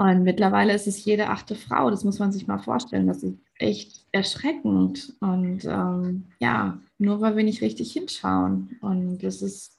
Und 0.00 0.22
mittlerweile 0.22 0.72
ist 0.72 0.86
es 0.86 1.04
jede 1.04 1.28
achte 1.28 1.54
Frau. 1.54 1.90
Das 1.90 2.04
muss 2.04 2.18
man 2.18 2.32
sich 2.32 2.46
mal 2.46 2.58
vorstellen. 2.58 3.06
Das 3.06 3.22
ist 3.22 3.36
echt 3.58 4.06
erschreckend. 4.12 5.14
Und 5.20 5.66
ähm, 5.66 6.24
ja, 6.38 6.80
nur 6.96 7.20
weil 7.20 7.36
wir 7.36 7.44
nicht 7.44 7.60
richtig 7.60 7.92
hinschauen. 7.92 8.78
Und 8.80 9.18
das 9.18 9.42
ist 9.42 9.78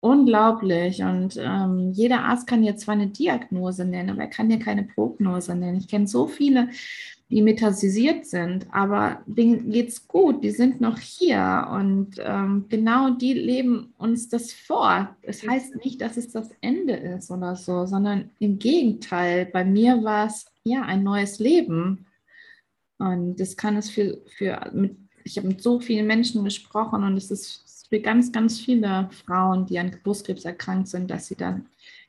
unglaublich. 0.00 1.04
Und 1.04 1.36
ähm, 1.38 1.92
jeder 1.92 2.24
Arzt 2.24 2.48
kann 2.48 2.62
dir 2.62 2.76
zwar 2.76 2.94
eine 2.94 3.06
Diagnose 3.06 3.84
nennen, 3.84 4.10
aber 4.10 4.22
er 4.22 4.30
kann 4.30 4.48
dir 4.48 4.58
keine 4.58 4.82
Prognose 4.82 5.54
nennen. 5.54 5.78
Ich 5.78 5.86
kenne 5.86 6.08
so 6.08 6.26
viele 6.26 6.68
die 7.32 7.40
metastasiert 7.40 8.26
sind, 8.26 8.66
aber 8.72 9.22
denen 9.24 9.70
geht 9.70 9.88
es 9.88 10.06
gut, 10.06 10.44
die 10.44 10.50
sind 10.50 10.82
noch 10.82 10.98
hier 10.98 11.66
und 11.72 12.16
ähm, 12.18 12.66
genau 12.68 13.08
die 13.08 13.32
leben 13.32 13.94
uns 13.96 14.28
das 14.28 14.52
vor. 14.52 15.16
Das 15.22 15.42
heißt 15.48 15.76
nicht, 15.76 16.02
dass 16.02 16.18
es 16.18 16.30
das 16.30 16.50
Ende 16.60 16.92
ist 16.92 17.30
oder 17.30 17.56
so, 17.56 17.86
sondern 17.86 18.30
im 18.38 18.58
Gegenteil, 18.58 19.46
bei 19.46 19.64
mir 19.64 20.04
war 20.04 20.26
es 20.26 20.44
ja 20.62 20.82
ein 20.82 21.04
neues 21.04 21.38
Leben 21.38 22.04
und 22.98 23.40
das 23.40 23.56
kann 23.56 23.78
es 23.78 23.88
für, 23.88 24.20
für 24.36 24.70
mit, 24.74 24.98
ich 25.24 25.38
habe 25.38 25.48
mit 25.48 25.62
so 25.62 25.80
vielen 25.80 26.06
Menschen 26.06 26.44
gesprochen 26.44 27.02
und 27.02 27.16
es 27.16 27.30
ist 27.30 27.86
für 27.88 28.00
ganz, 28.00 28.30
ganz 28.30 28.60
viele 28.60 29.08
Frauen, 29.24 29.64
die 29.64 29.78
an 29.78 29.96
Brustkrebs 30.02 30.44
erkrankt 30.44 30.88
sind, 30.88 31.10
dass 31.10 31.28
sie 31.28 31.36
dann 31.36 31.64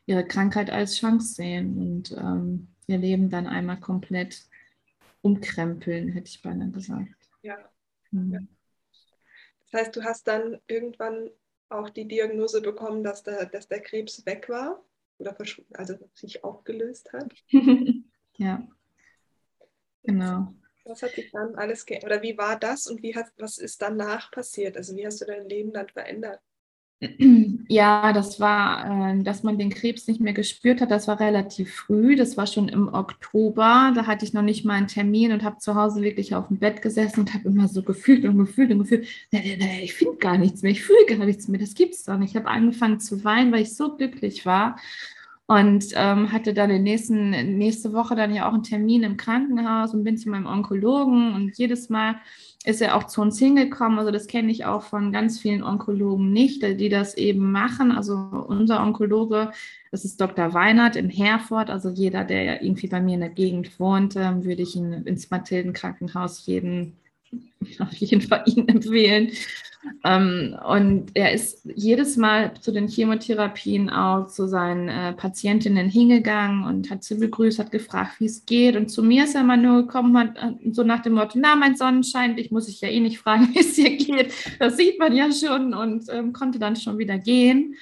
ihre 0.05 0.25
Krankheit 0.25 0.69
als 0.69 0.97
Chance 0.97 1.35
sehen 1.35 1.77
und 1.77 2.11
ähm, 2.11 2.67
ihr 2.87 2.97
Leben 2.97 3.29
dann 3.29 3.47
einmal 3.47 3.79
komplett 3.79 4.47
umkrempeln, 5.23 6.09
hätte 6.09 6.27
ich 6.27 6.41
beinahe 6.41 6.69
gesagt. 6.69 7.29
Ja. 7.41 7.57
Mhm. 8.11 8.47
Das 9.71 9.81
heißt, 9.81 9.95
du 9.95 10.03
hast 10.03 10.27
dann 10.27 10.59
irgendwann 10.67 11.31
auch 11.69 11.89
die 11.89 12.07
Diagnose 12.07 12.61
bekommen, 12.61 13.03
dass 13.03 13.23
der, 13.23 13.45
dass 13.47 13.67
der 13.67 13.81
Krebs 13.81 14.25
weg 14.25 14.47
war 14.49 14.83
oder 15.17 15.35
also 15.73 15.95
sich 16.13 16.43
aufgelöst 16.43 17.11
hat. 17.13 17.33
ja, 18.37 18.67
genau. 20.03 20.53
Was 20.85 21.01
hat 21.01 21.11
sich 21.11 21.31
dann 21.31 21.55
alles 21.55 21.85
geändert? 21.85 22.11
Oder 22.11 22.21
wie 22.21 22.37
war 22.37 22.59
das 22.59 22.87
und 22.87 23.01
wie 23.01 23.15
hat, 23.15 23.31
was 23.37 23.57
ist 23.57 23.81
danach 23.81 24.29
passiert? 24.31 24.75
Also 24.75 24.95
wie 24.95 25.05
hast 25.05 25.21
du 25.21 25.25
dein 25.25 25.47
Leben 25.47 25.71
dann 25.71 25.87
verändert? 25.87 26.41
Ja, 27.67 28.13
das 28.13 28.39
war, 28.39 29.11
äh, 29.11 29.23
dass 29.23 29.43
man 29.43 29.57
den 29.57 29.69
Krebs 29.69 30.07
nicht 30.07 30.21
mehr 30.21 30.33
gespürt 30.33 30.81
hat, 30.81 30.91
das 30.91 31.07
war 31.07 31.19
relativ 31.19 31.73
früh. 31.73 32.15
Das 32.15 32.37
war 32.37 32.47
schon 32.47 32.69
im 32.69 32.93
Oktober. 32.93 33.91
Da 33.95 34.05
hatte 34.05 34.25
ich 34.25 34.33
noch 34.33 34.41
nicht 34.41 34.65
mal 34.65 34.75
einen 34.75 34.87
Termin 34.87 35.31
und 35.31 35.43
habe 35.43 35.57
zu 35.57 35.75
Hause 35.75 36.01
wirklich 36.01 36.35
auf 36.35 36.47
dem 36.47 36.57
Bett 36.57 36.81
gesessen 36.81 37.21
und 37.21 37.33
habe 37.33 37.47
immer 37.47 37.67
so 37.67 37.83
gefühlt 37.83 38.25
und 38.25 38.37
gefühlt 38.37 38.71
und 38.71 38.79
gefühlt, 38.79 39.07
ich 39.31 39.93
finde 39.93 40.17
gar 40.17 40.37
nichts 40.37 40.61
mehr, 40.61 40.71
ich 40.71 40.83
fühle 40.83 41.05
gar 41.07 41.25
nichts 41.25 41.47
mehr, 41.47 41.59
das 41.59 41.73
gibt 41.73 41.95
es 41.95 42.03
doch 42.03 42.17
nicht. 42.17 42.31
Ich 42.31 42.35
habe 42.35 42.47
angefangen 42.47 42.99
zu 42.99 43.23
weinen, 43.23 43.51
weil 43.51 43.63
ich 43.63 43.75
so 43.75 43.95
glücklich 43.95 44.45
war 44.45 44.77
und 45.45 45.85
ähm, 45.95 46.31
hatte 46.31 46.53
dann 46.53 46.69
in 46.69 46.83
nächsten, 46.83 47.57
nächste 47.57 47.91
Woche 47.93 48.15
dann 48.15 48.33
ja 48.33 48.47
auch 48.47 48.53
einen 48.53 48.63
Termin 48.63 49.03
im 49.03 49.17
Krankenhaus 49.17 49.93
und 49.93 50.03
bin 50.03 50.17
zu 50.17 50.29
meinem 50.29 50.45
Onkologen 50.45 51.33
und 51.33 51.57
jedes 51.57 51.89
Mal 51.89 52.15
ist 52.65 52.81
er 52.81 52.95
auch 52.95 53.03
zu 53.03 53.21
uns 53.21 53.37
hingekommen. 53.39 53.99
Also 53.99 54.11
das 54.11 54.27
kenne 54.27 54.51
ich 54.51 54.65
auch 54.65 54.83
von 54.83 55.11
ganz 55.11 55.39
vielen 55.39 55.63
Onkologen 55.63 56.31
nicht, 56.31 56.63
die 56.63 56.87
das 56.87 57.15
eben 57.15 57.51
machen. 57.51 57.91
Also 57.91 58.15
unser 58.15 58.81
Onkologe, 58.81 59.51
das 59.91 60.05
ist 60.05 60.21
Dr. 60.21 60.53
Weinert 60.53 60.95
in 60.95 61.09
Herford. 61.09 61.69
Also 61.69 61.89
jeder, 61.89 62.23
der 62.23 62.63
irgendwie 62.63 62.87
bei 62.87 63.01
mir 63.01 63.15
in 63.15 63.19
der 63.19 63.29
Gegend 63.29 63.79
wohnt, 63.79 64.15
ähm, 64.15 64.45
würde 64.45 64.61
ich 64.61 64.77
ihn 64.77 64.93
ins 64.93 65.29
Mathilden-Krankenhaus 65.29 66.45
jeden, 66.45 66.95
auf 67.79 67.93
jeden 67.93 68.21
Fall 68.21 68.43
ihn 68.45 68.67
empfehlen. 68.67 69.31
Ähm, 70.05 70.55
und 70.65 71.11
er 71.13 71.33
ist 71.33 71.67
jedes 71.75 72.17
Mal 72.17 72.53
zu 72.59 72.71
den 72.71 72.87
Chemotherapien 72.87 73.89
auch 73.89 74.27
zu 74.27 74.47
seinen 74.47 74.87
äh, 74.87 75.13
Patientinnen 75.13 75.89
hingegangen 75.89 76.65
und 76.65 76.89
hat 76.89 77.03
sie 77.03 77.15
begrüßt, 77.15 77.59
hat 77.59 77.71
gefragt, 77.71 78.19
wie 78.19 78.25
es 78.25 78.45
geht. 78.45 78.75
Und 78.75 78.89
zu 78.89 79.03
mir 79.03 79.25
ist 79.25 79.35
er 79.35 79.41
immer 79.41 79.57
nur 79.57 79.83
gekommen, 79.83 80.17
hat, 80.17 80.37
äh, 80.37 80.71
so 80.71 80.83
nach 80.83 81.01
dem 81.01 81.13
Motto, 81.13 81.37
na, 81.39 81.55
mein 81.55 81.75
Sonnenschein, 81.75 82.37
ich 82.37 82.51
muss 82.51 82.69
ich 82.69 82.81
ja 82.81 82.89
eh 82.89 82.99
nicht 82.99 83.19
fragen, 83.19 83.49
wie 83.53 83.59
es 83.59 83.75
dir 83.75 83.95
geht. 83.97 84.33
Das 84.59 84.77
sieht 84.77 84.99
man 84.99 85.15
ja 85.15 85.29
schon 85.31 85.73
und 85.73 86.05
ähm, 86.09 86.33
konnte 86.33 86.59
dann 86.59 86.75
schon 86.75 86.97
wieder 86.97 87.17
gehen. 87.17 87.75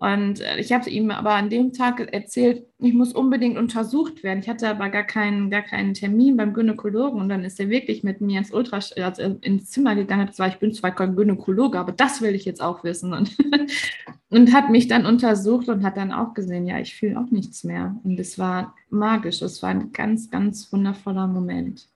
Und 0.00 0.40
äh, 0.40 0.60
ich 0.60 0.72
habe 0.72 0.88
ihm 0.88 1.10
aber 1.10 1.34
an 1.34 1.50
dem 1.50 1.72
Tag 1.72 2.12
erzählt, 2.12 2.64
ich 2.78 2.94
muss 2.94 3.12
unbedingt 3.12 3.58
untersucht 3.58 4.22
werden. 4.22 4.38
Ich 4.38 4.48
hatte 4.48 4.68
aber 4.68 4.90
gar 4.90 5.02
keinen, 5.02 5.50
gar 5.50 5.62
keinen 5.62 5.92
Termin 5.92 6.36
beim 6.36 6.54
Gynäkologen 6.54 7.20
und 7.20 7.28
dann 7.28 7.42
ist 7.42 7.58
er 7.58 7.68
wirklich 7.68 8.04
mit 8.04 8.20
mir 8.20 8.38
ins 8.38 8.52
Ultra 8.52 8.78
also 9.02 9.22
ins 9.40 9.70
Zimmer 9.70 9.96
gegangen. 9.96 10.28
Das 10.28 10.38
war, 10.38 10.46
ich 10.46 10.58
bin 10.58 10.72
zwar 10.72 10.92
kein 10.92 11.16
Gynäkologe, 11.16 11.80
aber 11.80 11.90
das 11.90 12.22
will 12.22 12.36
ich 12.36 12.44
jetzt 12.44 12.62
auch 12.62 12.84
wissen. 12.84 13.12
Und, 13.12 13.36
und 14.30 14.52
hat 14.52 14.70
mich 14.70 14.86
dann 14.86 15.04
untersucht 15.04 15.68
und 15.68 15.82
hat 15.82 15.96
dann 15.96 16.12
auch 16.12 16.32
gesehen, 16.32 16.66
ja, 16.66 16.78
ich 16.78 16.94
fühle 16.94 17.18
auch 17.18 17.30
nichts 17.32 17.64
mehr. 17.64 17.96
Und 18.04 18.20
es 18.20 18.38
war 18.38 18.76
magisch. 18.90 19.42
Es 19.42 19.64
war 19.64 19.70
ein 19.70 19.90
ganz, 19.90 20.30
ganz 20.30 20.72
wundervoller 20.72 21.26
Moment. 21.26 21.88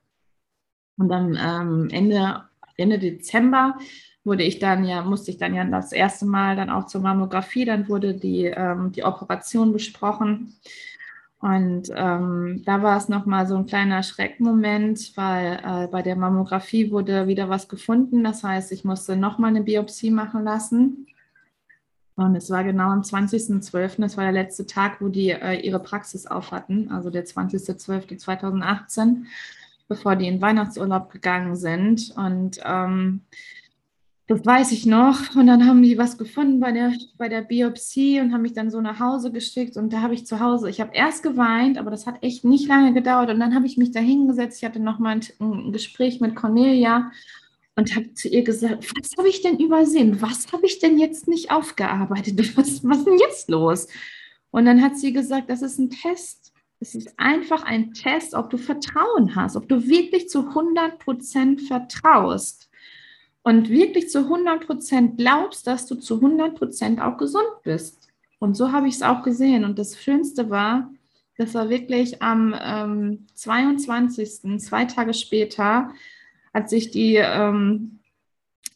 Und 0.98 1.08
dann 1.08 1.38
ähm, 1.40 1.88
Ende, 1.92 2.42
Ende 2.76 2.98
Dezember 2.98 3.76
wurde 4.24 4.44
ich 4.44 4.58
dann 4.58 4.84
ja, 4.84 5.02
musste 5.02 5.30
ich 5.30 5.38
dann 5.38 5.54
ja 5.54 5.64
das 5.64 5.92
erste 5.92 6.26
Mal 6.26 6.56
dann 6.56 6.70
auch 6.70 6.86
zur 6.86 7.00
Mammographie, 7.00 7.64
dann 7.64 7.88
wurde 7.88 8.14
die, 8.14 8.44
ähm, 8.44 8.92
die 8.92 9.04
Operation 9.04 9.72
besprochen. 9.72 10.54
Und 11.40 11.90
ähm, 11.96 12.62
da 12.64 12.82
war 12.84 12.96
es 12.96 13.08
nochmal 13.08 13.48
so 13.48 13.56
ein 13.56 13.66
kleiner 13.66 14.04
Schreckmoment, 14.04 15.16
weil 15.16 15.58
äh, 15.64 15.88
bei 15.88 16.02
der 16.02 16.14
Mammographie 16.14 16.92
wurde 16.92 17.26
wieder 17.26 17.48
was 17.48 17.68
gefunden. 17.68 18.22
Das 18.22 18.44
heißt, 18.44 18.70
ich 18.70 18.84
musste 18.84 19.16
nochmal 19.16 19.50
eine 19.50 19.62
Biopsie 19.62 20.12
machen 20.12 20.44
lassen. 20.44 21.08
Und 22.14 22.36
es 22.36 22.48
war 22.50 22.62
genau 22.62 22.90
am 22.90 23.00
20.12., 23.00 24.00
das 24.00 24.16
war 24.16 24.22
der 24.22 24.32
letzte 24.32 24.66
Tag, 24.66 25.00
wo 25.00 25.08
die 25.08 25.30
äh, 25.30 25.54
ihre 25.54 25.80
Praxis 25.80 26.28
auf 26.28 26.52
hatten, 26.52 26.92
also 26.92 27.10
der 27.10 27.24
20.12.2018, 27.24 29.24
bevor 29.88 30.14
die 30.14 30.28
in 30.28 30.40
Weihnachtsurlaub 30.40 31.10
gegangen 31.10 31.56
sind. 31.56 32.14
Und 32.16 32.60
ähm, 32.64 33.22
das 34.28 34.46
weiß 34.46 34.72
ich 34.72 34.86
noch. 34.86 35.34
Und 35.34 35.46
dann 35.46 35.66
haben 35.66 35.82
die 35.82 35.98
was 35.98 36.16
gefunden 36.16 36.60
bei 36.60 36.72
der, 36.72 36.92
bei 37.18 37.28
der 37.28 37.42
Biopsie 37.42 38.20
und 38.20 38.32
haben 38.32 38.42
mich 38.42 38.52
dann 38.52 38.70
so 38.70 38.80
nach 38.80 39.00
Hause 39.00 39.32
geschickt. 39.32 39.76
Und 39.76 39.92
da 39.92 40.00
habe 40.00 40.14
ich 40.14 40.26
zu 40.26 40.40
Hause, 40.40 40.70
ich 40.70 40.80
habe 40.80 40.94
erst 40.94 41.22
geweint, 41.22 41.78
aber 41.78 41.90
das 41.90 42.06
hat 42.06 42.22
echt 42.22 42.44
nicht 42.44 42.68
lange 42.68 42.94
gedauert. 42.94 43.30
Und 43.30 43.40
dann 43.40 43.54
habe 43.54 43.66
ich 43.66 43.76
mich 43.76 43.90
da 43.90 44.00
hingesetzt. 44.00 44.58
Ich 44.58 44.64
hatte 44.64 44.80
noch 44.80 44.98
mal 44.98 45.16
ein, 45.16 45.22
ein 45.40 45.72
Gespräch 45.72 46.20
mit 46.20 46.36
Cornelia 46.36 47.10
und 47.74 47.94
habe 47.96 48.12
zu 48.14 48.28
ihr 48.28 48.44
gesagt, 48.44 48.86
was 48.96 49.10
habe 49.18 49.28
ich 49.28 49.42
denn 49.42 49.58
übersehen? 49.58 50.20
Was 50.20 50.52
habe 50.52 50.66
ich 50.66 50.78
denn 50.78 50.98
jetzt 50.98 51.26
nicht 51.26 51.50
aufgearbeitet? 51.50 52.38
Was, 52.56 52.84
was 52.84 52.98
ist 52.98 53.06
denn 53.06 53.18
jetzt 53.18 53.50
los? 53.50 53.88
Und 54.50 54.66
dann 54.66 54.82
hat 54.82 54.98
sie 54.98 55.12
gesagt, 55.12 55.48
das 55.48 55.62
ist 55.62 55.78
ein 55.78 55.90
Test. 55.90 56.52
Es 56.80 56.94
ist 56.94 57.18
einfach 57.18 57.62
ein 57.62 57.94
Test, 57.94 58.34
ob 58.34 58.50
du 58.50 58.58
Vertrauen 58.58 59.34
hast, 59.34 59.56
ob 59.56 59.68
du 59.68 59.86
wirklich 59.86 60.28
zu 60.28 60.48
100 60.48 60.98
Prozent 60.98 61.62
vertraust 61.62 62.68
und 63.42 63.68
wirklich 63.68 64.08
zu 64.08 64.20
100 64.20 64.66
Prozent 64.66 65.18
glaubst, 65.18 65.66
dass 65.66 65.86
du 65.86 65.96
zu 65.96 66.16
100 66.16 66.54
Prozent 66.54 67.00
auch 67.00 67.16
gesund 67.16 67.48
bist. 67.64 68.08
Und 68.38 68.56
so 68.56 68.72
habe 68.72 68.88
ich 68.88 68.96
es 68.96 69.02
auch 69.02 69.22
gesehen. 69.22 69.64
Und 69.64 69.78
das 69.78 70.00
Schönste 70.00 70.50
war, 70.50 70.90
das 71.36 71.54
war 71.54 71.68
wirklich 71.68 72.22
am 72.22 72.54
ähm, 72.60 73.26
22., 73.34 74.60
zwei 74.60 74.84
Tage 74.84 75.14
später, 75.14 75.90
hat 76.54 76.68
sich 76.68 76.90
die 76.90 77.16
ähm, 77.16 77.98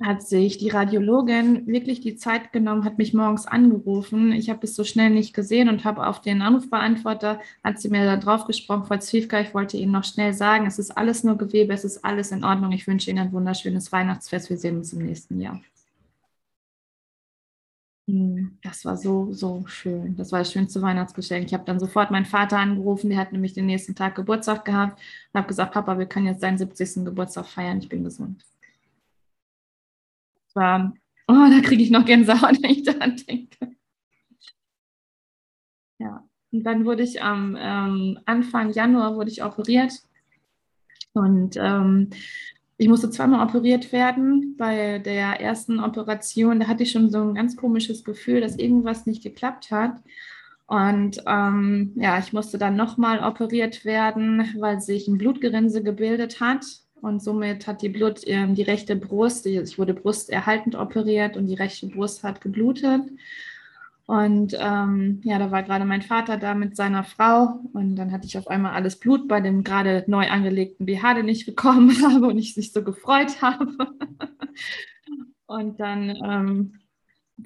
hat 0.02 0.22
sich 0.22 0.58
die 0.58 0.68
Radiologin 0.68 1.66
wirklich 1.66 2.00
die 2.00 2.16
Zeit 2.16 2.52
genommen, 2.52 2.84
hat 2.84 2.98
mich 2.98 3.14
morgens 3.14 3.46
angerufen. 3.46 4.32
Ich 4.32 4.50
habe 4.50 4.60
es 4.64 4.76
so 4.76 4.84
schnell 4.84 5.10
nicht 5.10 5.34
gesehen 5.34 5.68
und 5.68 5.84
habe 5.84 6.06
auf 6.06 6.20
den 6.20 6.42
Anrufbeantworter, 6.42 7.40
hat 7.64 7.80
sie 7.80 7.88
mir 7.88 8.04
da 8.04 8.16
drauf 8.16 8.44
gesprochen, 8.46 8.84
Frau 8.84 8.98
Zwiefka, 8.98 9.40
ich 9.40 9.54
wollte 9.54 9.76
Ihnen 9.76 9.92
noch 9.92 10.04
schnell 10.04 10.32
sagen, 10.34 10.66
es 10.66 10.78
ist 10.78 10.90
alles 10.96 11.24
nur 11.24 11.38
Gewebe, 11.38 11.72
es 11.72 11.84
ist 11.84 12.04
alles 12.04 12.32
in 12.32 12.44
Ordnung. 12.44 12.72
Ich 12.72 12.86
wünsche 12.86 13.10
Ihnen 13.10 13.20
ein 13.20 13.32
wunderschönes 13.32 13.90
Weihnachtsfest. 13.92 14.50
Wir 14.50 14.58
sehen 14.58 14.76
uns 14.78 14.92
im 14.92 15.04
nächsten 15.04 15.40
Jahr. 15.40 15.60
Hm, 18.08 18.58
das 18.62 18.84
war 18.84 18.96
so, 18.96 19.32
so 19.32 19.64
schön. 19.66 20.14
Das 20.16 20.30
war 20.30 20.40
das 20.40 20.52
schönste 20.52 20.80
Weihnachtsgeschenk. 20.80 21.46
Ich 21.46 21.54
habe 21.54 21.64
dann 21.64 21.80
sofort 21.80 22.10
meinen 22.10 22.24
Vater 22.24 22.58
angerufen, 22.58 23.10
der 23.10 23.18
hat 23.18 23.32
nämlich 23.32 23.52
den 23.54 23.66
nächsten 23.66 23.94
Tag 23.96 24.14
Geburtstag 24.14 24.64
gehabt 24.64 25.00
und 25.32 25.38
habe 25.38 25.48
gesagt, 25.48 25.72
Papa, 25.72 25.98
wir 25.98 26.06
können 26.06 26.26
jetzt 26.26 26.42
deinen 26.42 26.58
70. 26.58 27.04
Geburtstag 27.04 27.46
feiern, 27.46 27.78
ich 27.78 27.88
bin 27.88 28.04
gesund 28.04 28.44
war, 30.56 30.92
oh, 31.28 31.46
da 31.50 31.60
kriege 31.60 31.82
ich 31.82 31.90
noch 31.90 32.04
Gänsehaut, 32.04 32.58
wenn 32.62 32.70
ich 32.70 32.82
daran 32.82 33.16
denke. 33.16 33.76
Ja, 35.98 36.24
und 36.52 36.64
dann 36.64 36.84
wurde 36.84 37.02
ich 37.02 37.22
am 37.22 37.56
ähm, 37.58 38.18
Anfang 38.26 38.72
Januar 38.72 39.16
wurde 39.16 39.30
ich 39.30 39.42
operiert 39.42 39.92
und 41.12 41.56
ähm, 41.56 42.10
ich 42.78 42.88
musste 42.88 43.10
zweimal 43.10 43.46
operiert 43.46 43.92
werden. 43.92 44.54
Bei 44.58 44.98
der 44.98 45.40
ersten 45.40 45.80
Operation, 45.80 46.60
da 46.60 46.68
hatte 46.68 46.82
ich 46.82 46.92
schon 46.92 47.10
so 47.10 47.22
ein 47.22 47.34
ganz 47.34 47.56
komisches 47.56 48.04
Gefühl, 48.04 48.42
dass 48.42 48.58
irgendwas 48.58 49.06
nicht 49.06 49.22
geklappt 49.22 49.70
hat. 49.70 50.02
Und 50.66 51.22
ähm, 51.26 51.92
ja, 51.94 52.18
ich 52.18 52.32
musste 52.34 52.58
dann 52.58 52.76
nochmal 52.76 53.20
operiert 53.24 53.84
werden, 53.84 54.54
weil 54.58 54.80
sich 54.80 55.08
ein 55.08 55.16
Blutgerinse 55.16 55.82
gebildet 55.82 56.40
hat 56.40 56.64
und 57.00 57.22
somit 57.22 57.66
hat 57.66 57.82
die 57.82 57.88
Blut, 57.88 58.26
äh, 58.26 58.46
die 58.52 58.62
rechte 58.62 58.96
Brust, 58.96 59.46
ich 59.46 59.78
wurde 59.78 59.94
brusterhaltend 59.94 60.74
operiert 60.74 61.36
und 61.36 61.46
die 61.46 61.54
rechte 61.54 61.86
Brust 61.86 62.22
hat 62.22 62.40
geblutet. 62.40 63.02
Und 64.06 64.56
ähm, 64.58 65.20
ja, 65.24 65.38
da 65.38 65.50
war 65.50 65.64
gerade 65.64 65.84
mein 65.84 66.02
Vater 66.02 66.36
da 66.36 66.54
mit 66.54 66.76
seiner 66.76 67.02
Frau 67.02 67.60
und 67.72 67.96
dann 67.96 68.12
hatte 68.12 68.26
ich 68.26 68.38
auf 68.38 68.46
einmal 68.46 68.72
alles 68.72 69.00
Blut 69.00 69.26
bei 69.26 69.40
dem 69.40 69.64
gerade 69.64 70.04
neu 70.06 70.28
angelegten 70.28 70.86
BH, 70.86 71.14
den 71.14 71.28
ich 71.28 71.44
bekommen 71.44 71.90
habe 72.02 72.26
und 72.26 72.38
ich 72.38 72.56
mich 72.56 72.72
so 72.72 72.84
gefreut 72.84 73.42
habe. 73.42 73.66
und 75.46 75.80
dann 75.80 76.16
ähm, 76.24 76.74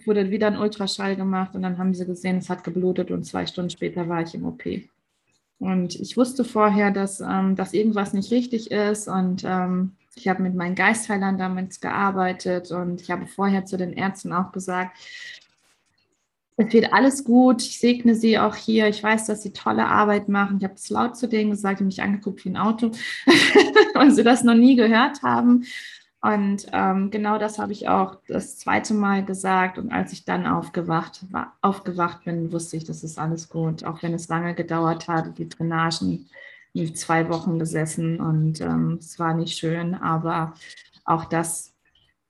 wurde 0.04 0.30
wieder 0.30 0.48
ein 0.48 0.58
Ultraschall 0.58 1.16
gemacht 1.16 1.54
und 1.54 1.62
dann 1.62 1.78
haben 1.78 1.94
sie 1.94 2.04
gesehen, 2.04 2.36
es 2.36 2.50
hat 2.50 2.62
geblutet 2.62 3.10
und 3.10 3.24
zwei 3.24 3.46
Stunden 3.46 3.70
später 3.70 4.08
war 4.08 4.20
ich 4.20 4.34
im 4.34 4.44
OP. 4.44 4.62
Und 5.60 5.94
ich 5.94 6.16
wusste 6.16 6.42
vorher, 6.42 6.90
dass, 6.90 7.20
ähm, 7.20 7.54
dass 7.54 7.74
irgendwas 7.74 8.14
nicht 8.14 8.32
richtig 8.32 8.70
ist. 8.70 9.08
Und 9.08 9.44
ähm, 9.44 9.92
ich 10.16 10.26
habe 10.26 10.42
mit 10.42 10.54
meinen 10.54 10.74
Geistheilern 10.74 11.38
damit 11.38 11.80
gearbeitet. 11.80 12.72
Und 12.72 13.02
ich 13.02 13.10
habe 13.10 13.26
vorher 13.26 13.66
zu 13.66 13.76
den 13.76 13.92
Ärzten 13.92 14.32
auch 14.32 14.52
gesagt, 14.52 14.98
es 16.56 16.72
wird 16.72 16.92
alles 16.92 17.24
gut. 17.24 17.62
Ich 17.62 17.78
segne 17.78 18.14
sie 18.14 18.38
auch 18.38 18.56
hier. 18.56 18.88
Ich 18.88 19.02
weiß, 19.02 19.26
dass 19.26 19.42
sie 19.42 19.52
tolle 19.52 19.86
Arbeit 19.86 20.28
machen. 20.30 20.56
Ich 20.58 20.64
habe 20.64 20.74
es 20.74 20.88
laut 20.88 21.16
zu 21.16 21.28
denen 21.28 21.50
gesagt, 21.50 21.80
die 21.80 21.84
mich 21.84 22.02
angeguckt 22.02 22.44
wie 22.44 22.50
ein 22.50 22.56
Auto, 22.56 22.90
weil 23.94 24.10
sie 24.10 24.24
das 24.24 24.42
noch 24.42 24.54
nie 24.54 24.76
gehört 24.76 25.22
haben. 25.22 25.64
Und 26.22 26.66
ähm, 26.72 27.10
genau 27.10 27.38
das 27.38 27.58
habe 27.58 27.72
ich 27.72 27.88
auch 27.88 28.16
das 28.28 28.58
zweite 28.58 28.92
Mal 28.92 29.24
gesagt. 29.24 29.78
Und 29.78 29.90
als 29.90 30.12
ich 30.12 30.24
dann 30.24 30.46
aufgewacht, 30.46 31.24
war, 31.30 31.56
aufgewacht 31.62 32.24
bin, 32.24 32.52
wusste 32.52 32.76
ich, 32.76 32.84
das 32.84 33.02
ist 33.02 33.18
alles 33.18 33.48
gut. 33.48 33.84
Auch 33.84 34.02
wenn 34.02 34.12
es 34.12 34.28
lange 34.28 34.54
gedauert 34.54 35.08
hat, 35.08 35.38
die 35.38 35.48
Drainagen, 35.48 36.28
die 36.74 36.92
zwei 36.92 37.28
Wochen 37.30 37.58
gesessen 37.58 38.20
und 38.20 38.60
ähm, 38.60 38.98
es 39.00 39.18
war 39.18 39.34
nicht 39.34 39.58
schön, 39.58 39.94
aber 39.94 40.54
auch 41.04 41.24
das 41.24 41.74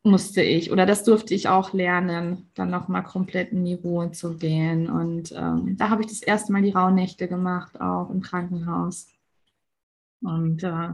musste 0.02 0.42
ich 0.42 0.70
oder 0.72 0.86
das 0.86 1.04
durfte 1.04 1.34
ich 1.34 1.48
auch 1.48 1.72
lernen, 1.74 2.50
dann 2.54 2.70
nochmal 2.70 3.02
komplett 3.04 3.52
in 3.52 3.64
die 3.64 3.74
Ruhe 3.74 4.12
zu 4.12 4.36
gehen. 4.38 4.88
Und 4.88 5.32
ähm, 5.32 5.76
da 5.76 5.90
habe 5.90 6.02
ich 6.02 6.08
das 6.08 6.22
erste 6.22 6.52
Mal 6.52 6.62
die 6.62 6.70
Rauhnächte 6.70 7.28
gemacht, 7.28 7.80
auch 7.80 8.08
im 8.10 8.22
Krankenhaus. 8.22 9.08
Und 10.22 10.62
äh, 10.62 10.90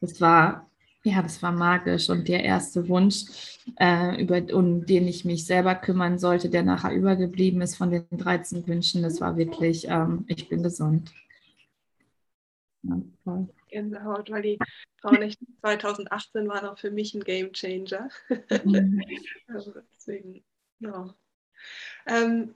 das 0.00 0.20
war 0.20 0.70
ja, 1.04 1.22
das 1.22 1.42
war 1.42 1.52
magisch 1.52 2.10
und 2.10 2.28
der 2.28 2.44
erste 2.44 2.88
Wunsch, 2.88 3.58
äh, 3.76 4.22
über, 4.22 4.42
um 4.54 4.86
den 4.86 5.08
ich 5.08 5.24
mich 5.24 5.46
selber 5.46 5.74
kümmern 5.74 6.18
sollte, 6.18 6.48
der 6.48 6.62
nachher 6.62 6.92
übergeblieben 6.92 7.60
ist 7.60 7.76
von 7.76 7.90
den 7.90 8.06
13 8.10 8.66
Wünschen, 8.66 9.02
das 9.02 9.20
war 9.20 9.36
wirklich, 9.36 9.88
ähm, 9.88 10.24
ich 10.28 10.48
bin 10.48 10.62
gesund. 10.62 11.12
Ja, 12.82 13.00
Gänsehaut, 13.68 14.30
weil 14.30 14.42
die 14.42 14.58
Frauennächte 15.00 15.44
2018 15.60 16.48
waren 16.48 16.66
auch 16.66 16.78
für 16.78 16.90
mich 16.90 17.14
ein 17.14 17.24
Game 17.24 17.52
Changer. 17.52 18.08
Mhm. 18.64 19.02
also 19.48 19.72
deswegen, 19.94 20.44
ja. 20.78 21.14
Ähm, 22.06 22.54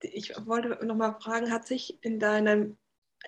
ich 0.00 0.34
wollte 0.46 0.84
noch 0.84 0.96
mal 0.96 1.14
fragen, 1.20 1.50
hat 1.50 1.66
sich 1.66 2.02
in 2.02 2.18
deinem 2.18 2.76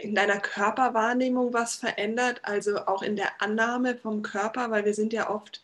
in 0.01 0.15
deiner 0.15 0.41
Körperwahrnehmung 0.41 1.53
was 1.53 1.77
verändert, 1.77 2.41
also 2.43 2.87
auch 2.87 3.03
in 3.03 3.17
der 3.17 3.41
Annahme 3.41 3.97
vom 3.97 4.23
Körper, 4.23 4.71
weil 4.71 4.85
wir 4.85 4.95
sind 4.95 5.13
ja 5.13 5.31
oft 5.31 5.63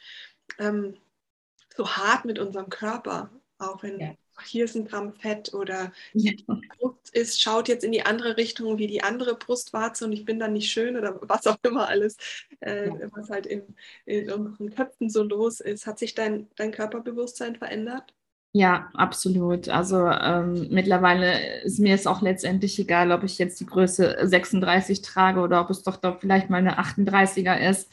ähm, 0.58 0.96
so 1.76 1.88
hart 1.88 2.24
mit 2.24 2.38
unserem 2.38 2.68
Körper, 2.68 3.30
auch 3.58 3.82
wenn 3.82 4.00
ja. 4.00 4.14
hier 4.44 4.64
ist 4.64 4.76
ein 4.76 4.86
Gramm 4.86 5.14
Fett 5.14 5.52
oder 5.54 5.92
ja. 6.12 6.32
die 6.32 6.44
Brust 6.44 7.10
ist, 7.12 7.40
schaut 7.40 7.68
jetzt 7.68 7.84
in 7.84 7.92
die 7.92 8.02
andere 8.02 8.36
Richtung 8.36 8.78
wie 8.78 8.86
die 8.86 9.02
andere 9.02 9.34
Brustwarze 9.36 10.04
und 10.04 10.12
ich 10.12 10.24
bin 10.24 10.38
dann 10.38 10.52
nicht 10.52 10.70
schön 10.70 10.96
oder 10.96 11.18
was 11.22 11.46
auch 11.46 11.58
immer 11.62 11.88
alles, 11.88 12.16
äh, 12.60 12.88
ja. 12.88 12.94
was 13.12 13.30
halt 13.30 13.46
in, 13.46 13.62
in 14.06 14.30
unseren 14.30 14.74
Köpfen 14.74 15.10
so 15.10 15.22
los 15.22 15.60
ist. 15.60 15.86
Hat 15.86 15.98
sich 15.98 16.14
dein, 16.14 16.48
dein 16.56 16.72
Körperbewusstsein 16.72 17.56
verändert? 17.56 18.14
Ja, 18.53 18.88
absolut. 18.94 19.68
Also 19.68 20.07
ähm, 20.09 20.66
mittlerweile 20.70 21.62
ist 21.62 21.78
mir 21.78 21.94
es 21.94 22.09
auch 22.09 22.20
letztendlich 22.20 22.76
egal, 22.80 23.12
ob 23.12 23.22
ich 23.22 23.38
jetzt 23.38 23.61
die 23.61 23.66
Größe 23.66 24.18
36 24.22 25.03
trage 25.03 25.38
oder 25.40 25.61
ob 25.61 25.70
es 25.70 25.84
doch, 25.84 25.96
doch 25.96 26.18
vielleicht 26.18 26.51
mal 26.51 26.57
eine 26.57 26.80
38er 26.80 27.57
ist. 27.70 27.88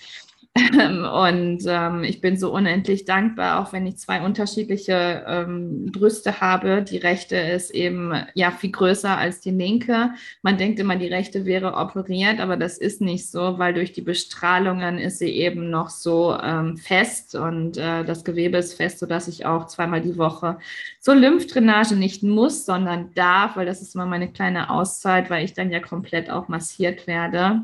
Und 0.58 1.64
ähm, 1.68 2.04
ich 2.04 2.22
bin 2.22 2.38
so 2.38 2.54
unendlich 2.54 3.06
dankbar, 3.06 3.60
auch 3.60 3.74
wenn 3.74 3.86
ich 3.86 3.98
zwei 3.98 4.22
unterschiedliche 4.22 5.24
ähm, 5.28 5.88
Brüste 5.92 6.42
habe. 6.42 6.82
Die 6.84 6.98
rechte 6.98 7.36
ist 7.36 7.72
eben 7.72 8.14
ja 8.34 8.52
viel 8.52 8.72
größer 8.72 9.18
als 9.18 9.42
die 9.42 9.52
linke. 9.52 10.12
Man 10.42 10.58
denkt 10.58 10.80
immer, 10.80 10.96
die 10.96 11.08
rechte 11.08 11.46
wäre 11.46 11.74
operiert, 11.74 12.40
aber 12.40 12.58
das 12.58 12.78
ist 12.78 13.02
nicht 13.02 13.30
so, 13.30 13.60
weil 13.60 13.74
durch 13.74 13.94
die 13.94 14.02
Bestrahlungen 14.02 14.98
ist 14.98 15.20
sie 15.20 15.32
eben 15.32 15.70
noch 15.70 15.90
so 15.90 16.38
ähm, 16.42 16.78
fest 16.78 17.36
und 17.36 17.78
äh, 17.78 18.04
das 18.04 18.24
Gewebe 18.24 18.58
ist 18.58 18.74
fest, 18.74 19.00
sodass 19.00 19.28
ich 19.28 19.46
auch 19.46 19.68
zweimal 19.68 20.02
die 20.02 20.18
Woche 20.18 20.58
zur 21.00 21.16
Lymphdrainage 21.16 21.96
nicht 21.96 22.24
muss, 22.24 22.66
sondern 22.66 23.14
darf, 23.14 23.56
weil 23.56 23.66
das 23.66 23.82
ist 23.82 23.96
immer 23.96 24.06
meine 24.06 24.32
kleine 24.32 24.70
Auszeit, 24.70 25.30
weil 25.30 25.46
ich 25.46 25.54
dann 25.54 25.72
ja 25.72 25.80
komplett 25.80 26.30
auch 26.30 26.48
massiert 26.48 27.08
werde. 27.08 27.62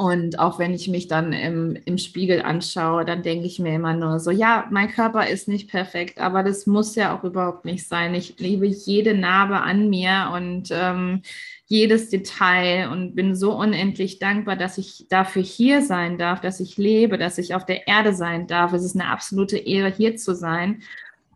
Und 0.00 0.38
auch 0.38 0.58
wenn 0.58 0.72
ich 0.72 0.88
mich 0.88 1.08
dann 1.08 1.34
im, 1.34 1.76
im 1.84 1.98
Spiegel 1.98 2.40
anschaue, 2.40 3.04
dann 3.04 3.22
denke 3.22 3.44
ich 3.44 3.58
mir 3.58 3.74
immer 3.74 3.92
nur 3.92 4.18
so, 4.18 4.30
ja, 4.30 4.64
mein 4.70 4.88
Körper 4.88 5.28
ist 5.28 5.46
nicht 5.46 5.70
perfekt, 5.70 6.18
aber 6.22 6.42
das 6.42 6.66
muss 6.66 6.94
ja 6.94 7.14
auch 7.14 7.22
überhaupt 7.22 7.66
nicht 7.66 7.86
sein. 7.86 8.14
Ich 8.14 8.38
liebe 8.38 8.64
jede 8.64 9.12
Narbe 9.12 9.60
an 9.60 9.90
mir 9.90 10.30
und 10.34 10.70
ähm, 10.72 11.20
jedes 11.66 12.08
Detail 12.08 12.88
und 12.90 13.14
bin 13.14 13.34
so 13.34 13.52
unendlich 13.54 14.18
dankbar, 14.18 14.56
dass 14.56 14.78
ich 14.78 15.04
dafür 15.10 15.42
hier 15.42 15.82
sein 15.82 16.16
darf, 16.16 16.40
dass 16.40 16.60
ich 16.60 16.78
lebe, 16.78 17.18
dass 17.18 17.36
ich 17.36 17.54
auf 17.54 17.66
der 17.66 17.86
Erde 17.86 18.14
sein 18.14 18.46
darf. 18.46 18.72
Es 18.72 18.82
ist 18.82 18.98
eine 18.98 19.08
absolute 19.08 19.58
Ehre, 19.58 19.92
hier 19.92 20.16
zu 20.16 20.34
sein. 20.34 20.80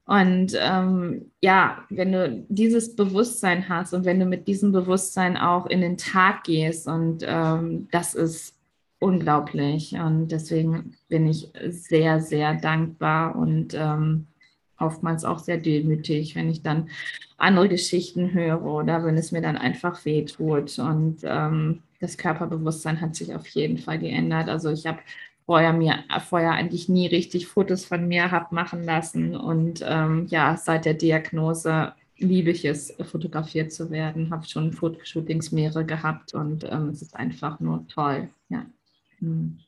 Und 0.07 0.57
ähm, 0.59 1.31
ja, 1.43 1.85
wenn 1.91 2.12
du 2.12 2.47
dieses 2.49 2.97
Bewusstsein 2.97 3.69
hast 3.69 3.93
und 3.93 4.07
wenn 4.07 4.21
du 4.21 4.25
mit 4.25 4.49
diesem 4.49 4.73
Bewusstsein 4.73 5.37
auch 5.37 5.67
in 5.67 5.83
den 5.83 5.99
Tag 5.99 6.45
gehst 6.45 6.87
und 6.89 7.25
ähm, 7.27 7.89
das 7.91 8.15
ist 8.15 8.54
unglaublich. 9.05 9.93
Und 9.93 10.29
deswegen 10.29 10.97
bin 11.09 11.27
ich 11.27 11.51
sehr, 11.69 12.21
sehr 12.21 12.55
dankbar 12.55 13.37
und 13.37 13.75
ähm, 13.75 14.27
oftmals 14.79 15.25
auch 15.25 15.39
sehr 15.39 15.59
demütig, 15.59 16.35
wenn 16.35 16.49
ich 16.51 16.63
dann 16.63 16.89
andere 17.37 17.69
Geschichten 17.69 18.33
höre 18.33 18.63
oder 18.65 19.05
wenn 19.05 19.17
es 19.17 19.31
mir 19.31 19.43
dann 19.43 19.59
einfach 19.59 20.05
wehtut. 20.07 20.79
Und 20.79 21.19
ähm, 21.25 21.83
das 22.01 22.17
Körperbewusstsein 22.17 23.01
hat 23.01 23.15
sich 23.15 23.35
auf 23.35 23.47
jeden 23.49 23.79
Fall 23.79 23.99
geändert. 23.99 24.49
Also 24.49 24.71
ich 24.71 24.87
habe 24.87 25.01
vorher 25.45 25.75
mir 25.75 26.05
vorher 26.27 26.53
eigentlich 26.53 26.89
nie 26.89 27.07
richtig 27.07 27.47
Fotos 27.47 27.85
von 27.85 28.09
mir 28.09 28.31
habe 28.31 28.55
machen 28.55 28.85
lassen. 28.85 29.37
Und 29.37 29.85
ähm, 29.87 30.27
ja, 30.31 30.57
seit 30.57 30.87
der 30.87 30.95
Diagnose 30.95 31.93
liebe 32.17 32.51
ich 32.51 32.65
es, 32.65 32.95
fotografiert 33.11 33.71
zu 33.73 33.91
werden. 33.91 34.31
Habe 34.31 34.47
schon 34.47 34.73
Fotoshootings 34.73 35.53
mehrere 35.53 35.85
gehabt 35.85 36.33
und 36.33 36.65
ähm, 36.65 36.89
es 36.89 37.03
ist 37.03 37.15
einfach 37.17 37.61
nur 37.61 37.87
toll. 37.89 38.29
Ja. 38.49 38.65
Hm. 39.25 39.59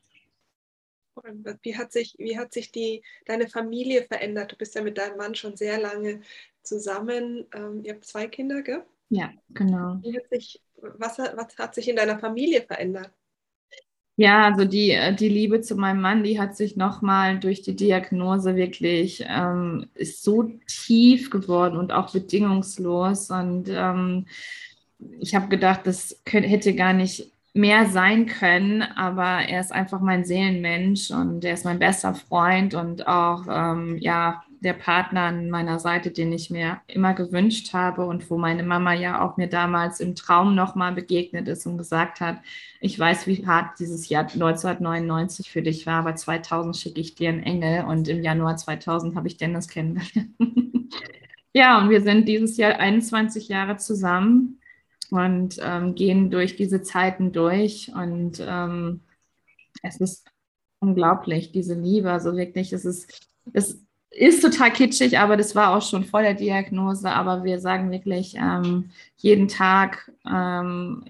Wie 1.62 1.76
hat 1.76 1.92
sich, 1.92 2.14
wie 2.18 2.38
hat 2.38 2.52
sich 2.52 2.70
die, 2.70 3.02
deine 3.24 3.48
Familie 3.48 4.04
verändert? 4.04 4.52
Du 4.52 4.56
bist 4.56 4.74
ja 4.74 4.82
mit 4.82 4.98
deinem 4.98 5.16
Mann 5.16 5.34
schon 5.34 5.56
sehr 5.56 5.80
lange 5.80 6.20
zusammen. 6.62 7.46
Ähm, 7.54 7.80
ihr 7.84 7.94
habt 7.94 8.04
zwei 8.04 8.26
Kinder, 8.26 8.62
gell? 8.62 8.84
Ja, 9.08 9.32
genau. 9.50 9.94
Hat 9.94 10.28
sich, 10.30 10.60
was, 10.76 11.18
was 11.18 11.56
hat 11.58 11.74
sich 11.74 11.88
in 11.88 11.96
deiner 11.96 12.18
Familie 12.18 12.62
verändert? 12.62 13.10
Ja, 14.18 14.46
also 14.46 14.64
die, 14.64 14.90
äh, 14.92 15.14
die 15.14 15.28
Liebe 15.28 15.60
zu 15.60 15.76
meinem 15.76 16.00
Mann, 16.00 16.22
die 16.22 16.40
hat 16.40 16.56
sich 16.56 16.76
nochmal 16.76 17.38
durch 17.38 17.62
die 17.62 17.76
Diagnose 17.76 18.56
wirklich, 18.56 19.24
ähm, 19.28 19.88
ist 19.94 20.22
so 20.22 20.50
tief 20.66 21.30
geworden 21.30 21.76
und 21.76 21.92
auch 21.92 22.12
bedingungslos. 22.12 23.30
Und 23.30 23.68
ähm, 23.68 24.26
ich 25.20 25.34
habe 25.34 25.48
gedacht, 25.48 25.86
das 25.86 26.20
könnte, 26.24 26.48
hätte 26.48 26.74
gar 26.74 26.94
nicht 26.94 27.30
mehr 27.56 27.86
sein 27.86 28.26
können, 28.26 28.82
aber 28.82 29.48
er 29.48 29.60
ist 29.60 29.72
einfach 29.72 30.00
mein 30.00 30.24
Seelenmensch 30.24 31.10
und 31.10 31.42
er 31.44 31.54
ist 31.54 31.64
mein 31.64 31.78
bester 31.78 32.14
Freund 32.14 32.74
und 32.74 33.06
auch, 33.06 33.46
ähm, 33.50 33.96
ja, 33.98 34.42
der 34.60 34.74
Partner 34.74 35.22
an 35.22 35.50
meiner 35.50 35.78
Seite, 35.78 36.10
den 36.10 36.32
ich 36.32 36.50
mir 36.50 36.80
immer 36.86 37.14
gewünscht 37.14 37.72
habe 37.72 38.04
und 38.06 38.30
wo 38.30 38.38
meine 38.38 38.62
Mama 38.62 38.94
ja 38.94 39.20
auch 39.20 39.36
mir 39.36 39.48
damals 39.48 40.00
im 40.00 40.14
Traum 40.14 40.54
nochmal 40.54 40.92
begegnet 40.92 41.46
ist 41.48 41.66
und 41.66 41.78
gesagt 41.78 42.20
hat, 42.20 42.38
ich 42.80 42.98
weiß, 42.98 43.26
wie 43.26 43.46
hart 43.46 43.78
dieses 43.78 44.08
Jahr 44.08 44.22
1999 44.24 45.50
für 45.50 45.62
dich 45.62 45.86
war, 45.86 46.00
aber 46.00 46.14
2000 46.14 46.76
schicke 46.76 47.00
ich 47.00 47.14
dir 47.14 47.28
einen 47.28 47.42
Engel 47.42 47.84
und 47.84 48.08
im 48.08 48.22
Januar 48.22 48.56
2000 48.56 49.14
habe 49.14 49.28
ich 49.28 49.36
Dennis 49.36 49.68
kennengelernt. 49.68 50.30
ja, 51.52 51.78
und 51.78 51.90
wir 51.90 52.02
sind 52.02 52.28
dieses 52.28 52.56
Jahr 52.56 52.78
21 52.78 53.48
Jahre 53.48 53.76
zusammen 53.76 54.58
und 55.16 55.58
ähm, 55.62 55.94
gehen 55.94 56.30
durch 56.30 56.56
diese 56.56 56.82
Zeiten 56.82 57.32
durch 57.32 57.92
und 57.94 58.44
ähm, 58.46 59.00
es 59.82 60.00
ist 60.00 60.26
unglaublich, 60.80 61.52
diese 61.52 61.74
Liebe, 61.74 62.10
also 62.10 62.36
wirklich, 62.36 62.72
es 62.72 62.84
ist, 62.84 63.30
es 63.52 63.86
ist 64.10 64.42
total 64.42 64.72
kitschig, 64.72 65.18
aber 65.18 65.36
das 65.36 65.54
war 65.54 65.76
auch 65.76 65.82
schon 65.82 66.04
vor 66.04 66.22
der 66.22 66.34
Diagnose. 66.34 67.10
Aber 67.10 67.44
wir 67.44 67.58
sagen 67.58 67.90
wirklich 67.90 68.34
ähm, 68.36 68.90
jeden 69.16 69.48
Tag, 69.48 70.10
ähm, 70.26 71.04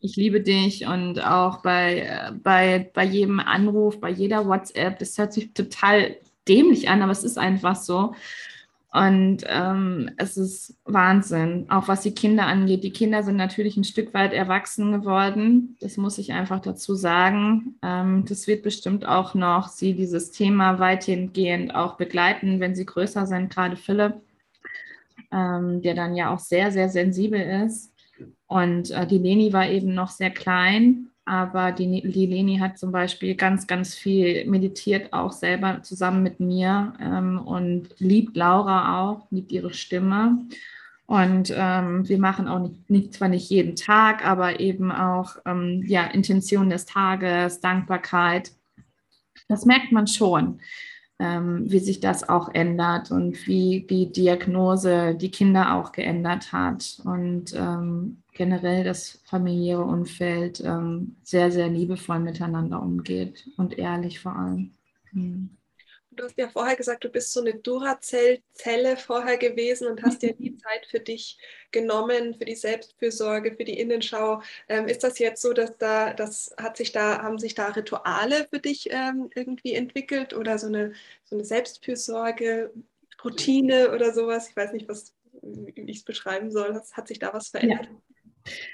ich 0.00 0.16
liebe 0.16 0.40
dich 0.40 0.86
und 0.86 1.24
auch 1.24 1.62
bei, 1.62 2.32
bei, 2.42 2.90
bei 2.92 3.04
jedem 3.04 3.40
Anruf, 3.40 4.00
bei 4.00 4.10
jeder 4.10 4.46
WhatsApp. 4.46 4.98
Das 4.98 5.16
hört 5.18 5.32
sich 5.32 5.52
total 5.54 6.16
dämlich 6.46 6.88
an, 6.88 7.02
aber 7.02 7.12
es 7.12 7.24
ist 7.24 7.38
einfach 7.38 7.76
so. 7.76 8.14
Und 8.90 9.44
ähm, 9.46 10.10
es 10.16 10.38
ist 10.38 10.78
Wahnsinn, 10.84 11.66
auch 11.68 11.88
was 11.88 12.00
die 12.00 12.14
Kinder 12.14 12.46
angeht. 12.46 12.84
Die 12.84 12.92
Kinder 12.92 13.22
sind 13.22 13.36
natürlich 13.36 13.76
ein 13.76 13.84
Stück 13.84 14.14
weit 14.14 14.32
erwachsen 14.32 14.92
geworden. 14.92 15.76
Das 15.80 15.98
muss 15.98 16.16
ich 16.16 16.32
einfach 16.32 16.60
dazu 16.60 16.94
sagen. 16.94 17.76
Ähm, 17.82 18.24
das 18.26 18.46
wird 18.46 18.62
bestimmt 18.62 19.06
auch 19.06 19.34
noch 19.34 19.68
sie 19.68 19.92
dieses 19.92 20.30
Thema 20.30 20.78
weitgehend 20.78 21.74
auch 21.74 21.98
begleiten, 21.98 22.60
wenn 22.60 22.74
sie 22.74 22.86
größer 22.86 23.26
sind, 23.26 23.50
gerade 23.52 23.76
Philipp, 23.76 24.14
ähm, 25.32 25.82
der 25.82 25.94
dann 25.94 26.16
ja 26.16 26.32
auch 26.32 26.38
sehr, 26.38 26.72
sehr 26.72 26.88
sensibel 26.88 27.40
ist. 27.66 27.92
Und 28.46 28.90
äh, 28.90 29.06
die 29.06 29.18
Leni 29.18 29.52
war 29.52 29.68
eben 29.68 29.92
noch 29.92 30.08
sehr 30.08 30.30
klein 30.30 31.10
aber 31.28 31.72
die, 31.72 32.00
die 32.10 32.26
Leni 32.26 32.56
hat 32.56 32.78
zum 32.78 32.90
Beispiel 32.90 33.34
ganz, 33.34 33.66
ganz 33.66 33.94
viel 33.94 34.46
meditiert, 34.46 35.12
auch 35.12 35.32
selber 35.32 35.82
zusammen 35.82 36.22
mit 36.22 36.40
mir 36.40 36.94
ähm, 37.00 37.38
und 37.38 37.88
liebt 37.98 38.34
Laura 38.34 38.98
auch, 38.98 39.26
liebt 39.30 39.52
ihre 39.52 39.74
Stimme. 39.74 40.46
Und 41.04 41.52
ähm, 41.54 42.08
wir 42.08 42.18
machen 42.18 42.48
auch 42.48 42.60
nicht, 42.60 42.90
nicht, 42.90 43.14
zwar 43.14 43.28
nicht 43.28 43.50
jeden 43.50 43.76
Tag, 43.76 44.26
aber 44.26 44.58
eben 44.58 44.90
auch 44.90 45.36
ähm, 45.44 45.84
ja, 45.86 46.04
Intention 46.06 46.70
des 46.70 46.86
Tages, 46.86 47.60
Dankbarkeit. 47.60 48.52
Das 49.48 49.66
merkt 49.66 49.92
man 49.92 50.06
schon, 50.06 50.60
ähm, 51.18 51.70
wie 51.70 51.78
sich 51.80 52.00
das 52.00 52.26
auch 52.26 52.54
ändert 52.54 53.10
und 53.10 53.46
wie 53.46 53.86
die 53.88 54.10
Diagnose 54.10 55.14
die 55.14 55.30
Kinder 55.30 55.74
auch 55.74 55.92
geändert 55.92 56.52
hat. 56.52 57.00
Und 57.04 57.54
ähm, 57.54 58.22
generell 58.38 58.84
das 58.84 59.20
familiäre 59.24 59.82
Umfeld 59.82 60.60
ähm, 60.60 61.16
sehr, 61.24 61.50
sehr 61.50 61.68
liebevoll 61.68 62.20
miteinander 62.20 62.80
umgeht 62.80 63.50
und 63.56 63.76
ehrlich 63.76 64.20
vor 64.20 64.34
allem. 64.36 64.72
Mhm. 65.12 65.50
Du 66.12 66.24
hast 66.24 66.38
ja 66.38 66.48
vorher 66.48 66.74
gesagt, 66.74 67.04
du 67.04 67.08
bist 67.08 67.32
so 67.32 67.40
eine 67.40 67.54
Duracell-Zelle 67.54 68.96
vorher 68.96 69.38
gewesen 69.38 69.86
und 69.88 70.02
hast 70.02 70.22
dir 70.22 70.34
die 70.34 70.56
Zeit 70.56 70.86
für 70.86 70.98
dich 70.98 71.38
genommen, 71.70 72.34
für 72.34 72.44
die 72.44 72.56
Selbstfürsorge, 72.56 73.54
für 73.54 73.64
die 73.64 73.78
Innenschau. 73.78 74.42
Ähm, 74.68 74.86
ist 74.86 75.04
das 75.04 75.18
jetzt 75.18 75.42
so, 75.42 75.52
dass 75.52 75.76
da, 75.78 76.14
das 76.14 76.54
hat 76.60 76.76
sich 76.76 76.90
da, 76.90 77.22
haben 77.22 77.38
sich 77.38 77.54
da 77.54 77.68
Rituale 77.68 78.48
für 78.50 78.58
dich 78.58 78.88
ähm, 78.90 79.30
irgendwie 79.34 79.74
entwickelt 79.74 80.32
oder 80.34 80.58
so 80.58 80.66
eine, 80.66 80.92
so 81.24 81.36
eine 81.36 81.44
Selbstfürsorge, 81.44 82.72
Routine 83.24 83.92
oder 83.92 84.12
sowas? 84.12 84.48
Ich 84.48 84.56
weiß 84.56 84.72
nicht, 84.72 84.88
was, 84.88 85.14
wie 85.42 85.90
ich 85.90 85.98
es 85.98 86.04
beschreiben 86.04 86.50
soll. 86.50 86.74
Hat, 86.74 86.92
hat 86.92 87.08
sich 87.08 87.20
da 87.20 87.32
was 87.32 87.48
verändert? 87.48 87.86
Ja. 87.86 88.07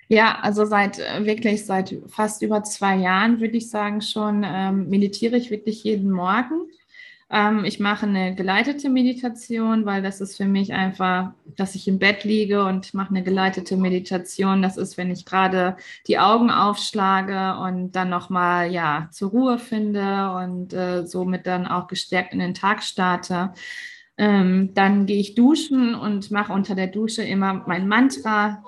Ja, 0.08 0.38
also 0.42 0.64
seit 0.64 0.98
äh, 0.98 1.24
wirklich 1.24 1.64
seit 1.64 1.94
fast 2.08 2.42
über 2.42 2.62
zwei 2.62 2.96
Jahren 2.96 3.40
würde 3.40 3.56
ich 3.56 3.70
sagen 3.70 4.00
schon 4.00 4.44
ähm, 4.44 4.88
meditiere 4.88 5.36
ich 5.36 5.50
wirklich 5.50 5.84
jeden 5.84 6.10
Morgen. 6.10 6.68
Ähm, 7.30 7.64
ich 7.64 7.80
mache 7.80 8.06
eine 8.06 8.34
geleitete 8.34 8.88
Meditation, 8.90 9.86
weil 9.86 10.02
das 10.02 10.20
ist 10.20 10.36
für 10.36 10.44
mich 10.44 10.72
einfach, 10.72 11.32
dass 11.56 11.74
ich 11.74 11.88
im 11.88 11.98
Bett 11.98 12.24
liege 12.24 12.64
und 12.64 12.94
mache 12.94 13.10
eine 13.10 13.22
geleitete 13.22 13.76
Meditation. 13.76 14.62
Das 14.62 14.76
ist, 14.76 14.96
wenn 14.98 15.10
ich 15.10 15.24
gerade 15.24 15.76
die 16.06 16.18
Augen 16.18 16.50
aufschlage 16.50 17.58
und 17.60 17.92
dann 17.92 18.10
nochmal 18.10 18.70
ja 18.70 19.08
zur 19.10 19.30
Ruhe 19.30 19.58
finde 19.58 20.30
und 20.32 20.74
äh, 20.74 21.06
somit 21.06 21.46
dann 21.46 21.66
auch 21.66 21.86
gestärkt 21.88 22.32
in 22.32 22.38
den 22.40 22.54
Tag 22.54 22.82
starte. 22.82 23.52
Ähm, 24.16 24.70
dann 24.74 25.06
gehe 25.06 25.18
ich 25.18 25.34
duschen 25.34 25.94
und 25.94 26.30
mache 26.30 26.52
unter 26.52 26.74
der 26.74 26.86
Dusche 26.86 27.24
immer 27.24 27.64
mein 27.66 27.88
Mantra, 27.88 28.62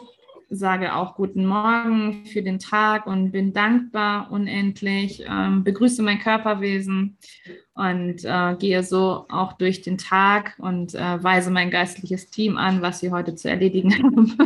sage 0.49 0.95
auch 0.95 1.17
guten 1.17 1.45
Morgen 1.45 2.25
für 2.25 2.43
den 2.43 2.59
Tag 2.59 3.07
und 3.07 3.33
bin 3.33 3.53
dankbar 3.53 4.31
unendlich, 4.31 5.25
ähm, 5.29 5.65
begrüße 5.65 6.03
mein 6.03 6.21
Körperwesen 6.21 7.17
und 7.75 8.25
äh, 8.25 8.55
gehe 8.59 8.83
so 8.85 9.27
auch 9.29 9.55
durch 9.55 9.83
den 9.83 9.99
Tag 9.99 10.55
und 10.59 10.95
äh, 10.95 11.23
weise 11.23 11.51
mein 11.51 11.71
geistliches 11.71 12.31
Team 12.31 12.57
an, 12.57 12.81
was 12.81 13.01
sie 13.01 13.11
heute 13.11 13.35
zu 13.35 13.51
erledigen 13.51 13.93
haben. 13.99 14.37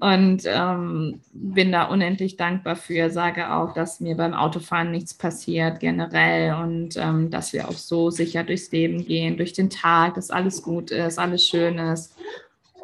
und 0.00 0.42
ähm, 0.46 1.20
bin 1.32 1.70
da 1.70 1.84
unendlich 1.84 2.36
dankbar 2.36 2.76
für, 2.76 3.10
sage 3.10 3.52
auch, 3.52 3.74
dass 3.74 4.00
mir 4.00 4.16
beim 4.16 4.32
Autofahren 4.32 4.90
nichts 4.90 5.12
passiert 5.12 5.80
generell 5.80 6.54
und 6.54 6.96
ähm, 6.96 7.30
dass 7.30 7.52
wir 7.52 7.68
auch 7.68 7.72
so 7.72 8.10
sicher 8.10 8.42
durchs 8.42 8.72
Leben 8.72 9.04
gehen, 9.04 9.36
durch 9.36 9.52
den 9.52 9.68
Tag, 9.68 10.14
dass 10.14 10.30
alles 10.30 10.62
gut 10.62 10.90
ist, 10.90 11.18
alles 11.18 11.46
schön 11.46 11.78
ist 11.78 12.13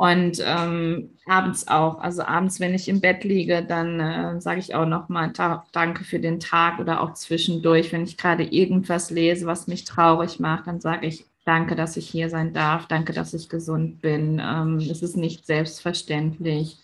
und 0.00 0.42
ähm, 0.42 1.10
abends 1.26 1.68
auch, 1.68 1.98
also 1.98 2.22
abends, 2.22 2.58
wenn 2.58 2.72
ich 2.72 2.88
im 2.88 3.02
Bett 3.02 3.22
liege, 3.22 3.62
dann 3.62 4.00
äh, 4.00 4.40
sage 4.40 4.58
ich 4.58 4.74
auch 4.74 4.86
nochmal 4.86 5.30
Danke 5.72 6.04
für 6.04 6.18
den 6.18 6.40
Tag 6.40 6.78
oder 6.78 7.02
auch 7.02 7.12
zwischendurch, 7.12 7.92
wenn 7.92 8.04
ich 8.04 8.16
gerade 8.16 8.44
irgendwas 8.44 9.10
lese, 9.10 9.44
was 9.44 9.66
mich 9.66 9.84
traurig 9.84 10.40
macht, 10.40 10.68
dann 10.68 10.80
sage 10.80 11.06
ich 11.06 11.26
Danke, 11.44 11.74
dass 11.76 11.98
ich 11.98 12.08
hier 12.08 12.30
sein 12.30 12.54
darf, 12.54 12.86
danke, 12.86 13.12
dass 13.12 13.34
ich 13.34 13.50
gesund 13.50 14.00
bin. 14.00 14.40
Ähm, 14.42 14.78
es 14.78 15.02
ist 15.02 15.18
nicht 15.18 15.44
selbstverständlich. 15.44 16.78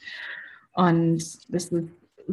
Und 0.74 1.16
das 1.48 1.68
ist 1.68 1.88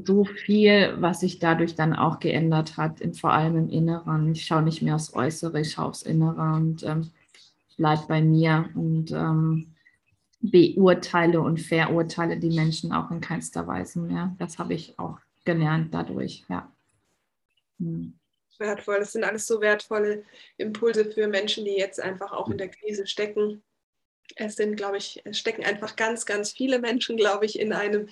so 0.05 0.25
viel, 0.25 0.95
was 0.99 1.21
sich 1.21 1.39
dadurch 1.39 1.75
dann 1.75 1.93
auch 1.93 2.19
geändert 2.19 2.75
hat, 2.75 2.99
in, 2.99 3.13
vor 3.13 3.31
allem 3.31 3.55
im 3.55 3.69
Inneren. 3.69 4.33
Ich 4.33 4.45
schaue 4.45 4.63
nicht 4.63 4.81
mehr 4.81 4.95
aufs 4.95 5.13
Äußere, 5.13 5.61
ich 5.61 5.71
schaue 5.71 5.85
aufs 5.85 6.01
Innere 6.01 6.55
und 6.55 6.83
ähm, 6.83 7.09
bleibe 7.77 8.03
bei 8.09 8.21
mir 8.21 8.69
und 8.75 9.11
ähm, 9.11 9.72
beurteile 10.43 11.41
und 11.41 11.59
verurteile 11.59 12.37
die 12.37 12.51
Menschen 12.51 12.91
auch 12.91 13.09
in 13.11 13.21
keinster 13.21 13.65
Weise 13.65 13.99
mehr. 13.99 14.35
Das 14.39 14.59
habe 14.59 14.73
ich 14.73 14.99
auch 14.99 15.17
gelernt 15.45 15.93
dadurch, 15.93 16.43
ja. 16.49 16.71
Hm. 17.79 18.19
Wertvoll, 18.59 18.99
das 18.99 19.13
sind 19.13 19.23
alles 19.23 19.47
so 19.47 19.61
wertvolle 19.61 20.23
Impulse 20.57 21.11
für 21.11 21.27
Menschen, 21.27 21.65
die 21.65 21.71
jetzt 21.71 21.99
einfach 21.99 22.31
auch 22.31 22.49
in 22.49 22.57
der 22.57 22.69
Krise 22.69 23.07
stecken 23.07 23.63
es 24.35 24.55
sind, 24.55 24.75
glaube 24.75 24.97
ich, 24.97 25.21
es 25.25 25.37
stecken 25.37 25.63
einfach 25.63 25.95
ganz, 25.95 26.25
ganz 26.25 26.51
viele 26.51 26.79
Menschen, 26.79 27.17
glaube 27.17 27.45
ich, 27.45 27.59
in, 27.59 27.73
einem, 27.73 28.07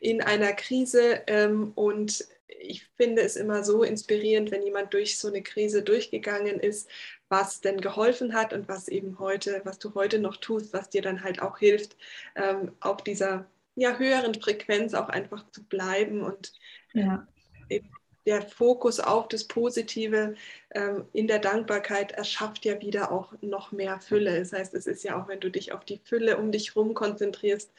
in 0.00 0.22
einer 0.22 0.52
Krise. 0.52 1.22
Ähm, 1.26 1.72
und 1.74 2.26
ich 2.46 2.86
finde 2.96 3.22
es 3.22 3.36
immer 3.36 3.64
so 3.64 3.82
inspirierend, 3.82 4.50
wenn 4.50 4.62
jemand 4.62 4.94
durch 4.94 5.18
so 5.18 5.28
eine 5.28 5.42
Krise 5.42 5.82
durchgegangen 5.82 6.60
ist, 6.60 6.88
was 7.28 7.60
denn 7.60 7.80
geholfen 7.80 8.34
hat 8.34 8.52
und 8.52 8.68
was 8.68 8.88
eben 8.88 9.18
heute, 9.18 9.60
was 9.64 9.78
du 9.78 9.94
heute 9.94 10.18
noch 10.18 10.36
tust, 10.36 10.72
was 10.72 10.90
dir 10.90 11.02
dann 11.02 11.22
halt 11.22 11.42
auch 11.42 11.58
hilft, 11.58 11.96
ähm, 12.36 12.72
auf 12.80 13.02
dieser 13.02 13.46
ja, 13.74 13.96
höheren 13.98 14.34
Frequenz 14.34 14.94
auch 14.94 15.08
einfach 15.08 15.44
zu 15.50 15.62
bleiben 15.64 16.22
und 16.22 16.52
ja. 16.94 17.26
eben 17.68 17.90
der 18.26 18.42
Fokus 18.42 18.98
auf 18.98 19.28
das 19.28 19.44
Positive 19.44 20.34
ähm, 20.74 21.04
in 21.12 21.28
der 21.28 21.38
Dankbarkeit 21.38 22.12
erschafft 22.12 22.64
ja 22.64 22.80
wieder 22.80 23.12
auch 23.12 23.32
noch 23.40 23.70
mehr 23.70 24.00
Fülle. 24.00 24.38
Das 24.38 24.52
heißt, 24.52 24.74
es 24.74 24.86
ist 24.86 25.04
ja 25.04 25.20
auch, 25.20 25.28
wenn 25.28 25.40
du 25.40 25.50
dich 25.50 25.72
auf 25.72 25.84
die 25.84 26.00
Fülle 26.04 26.36
um 26.36 26.50
dich 26.50 26.74
herum 26.74 26.94
konzentrierst, 26.94 27.72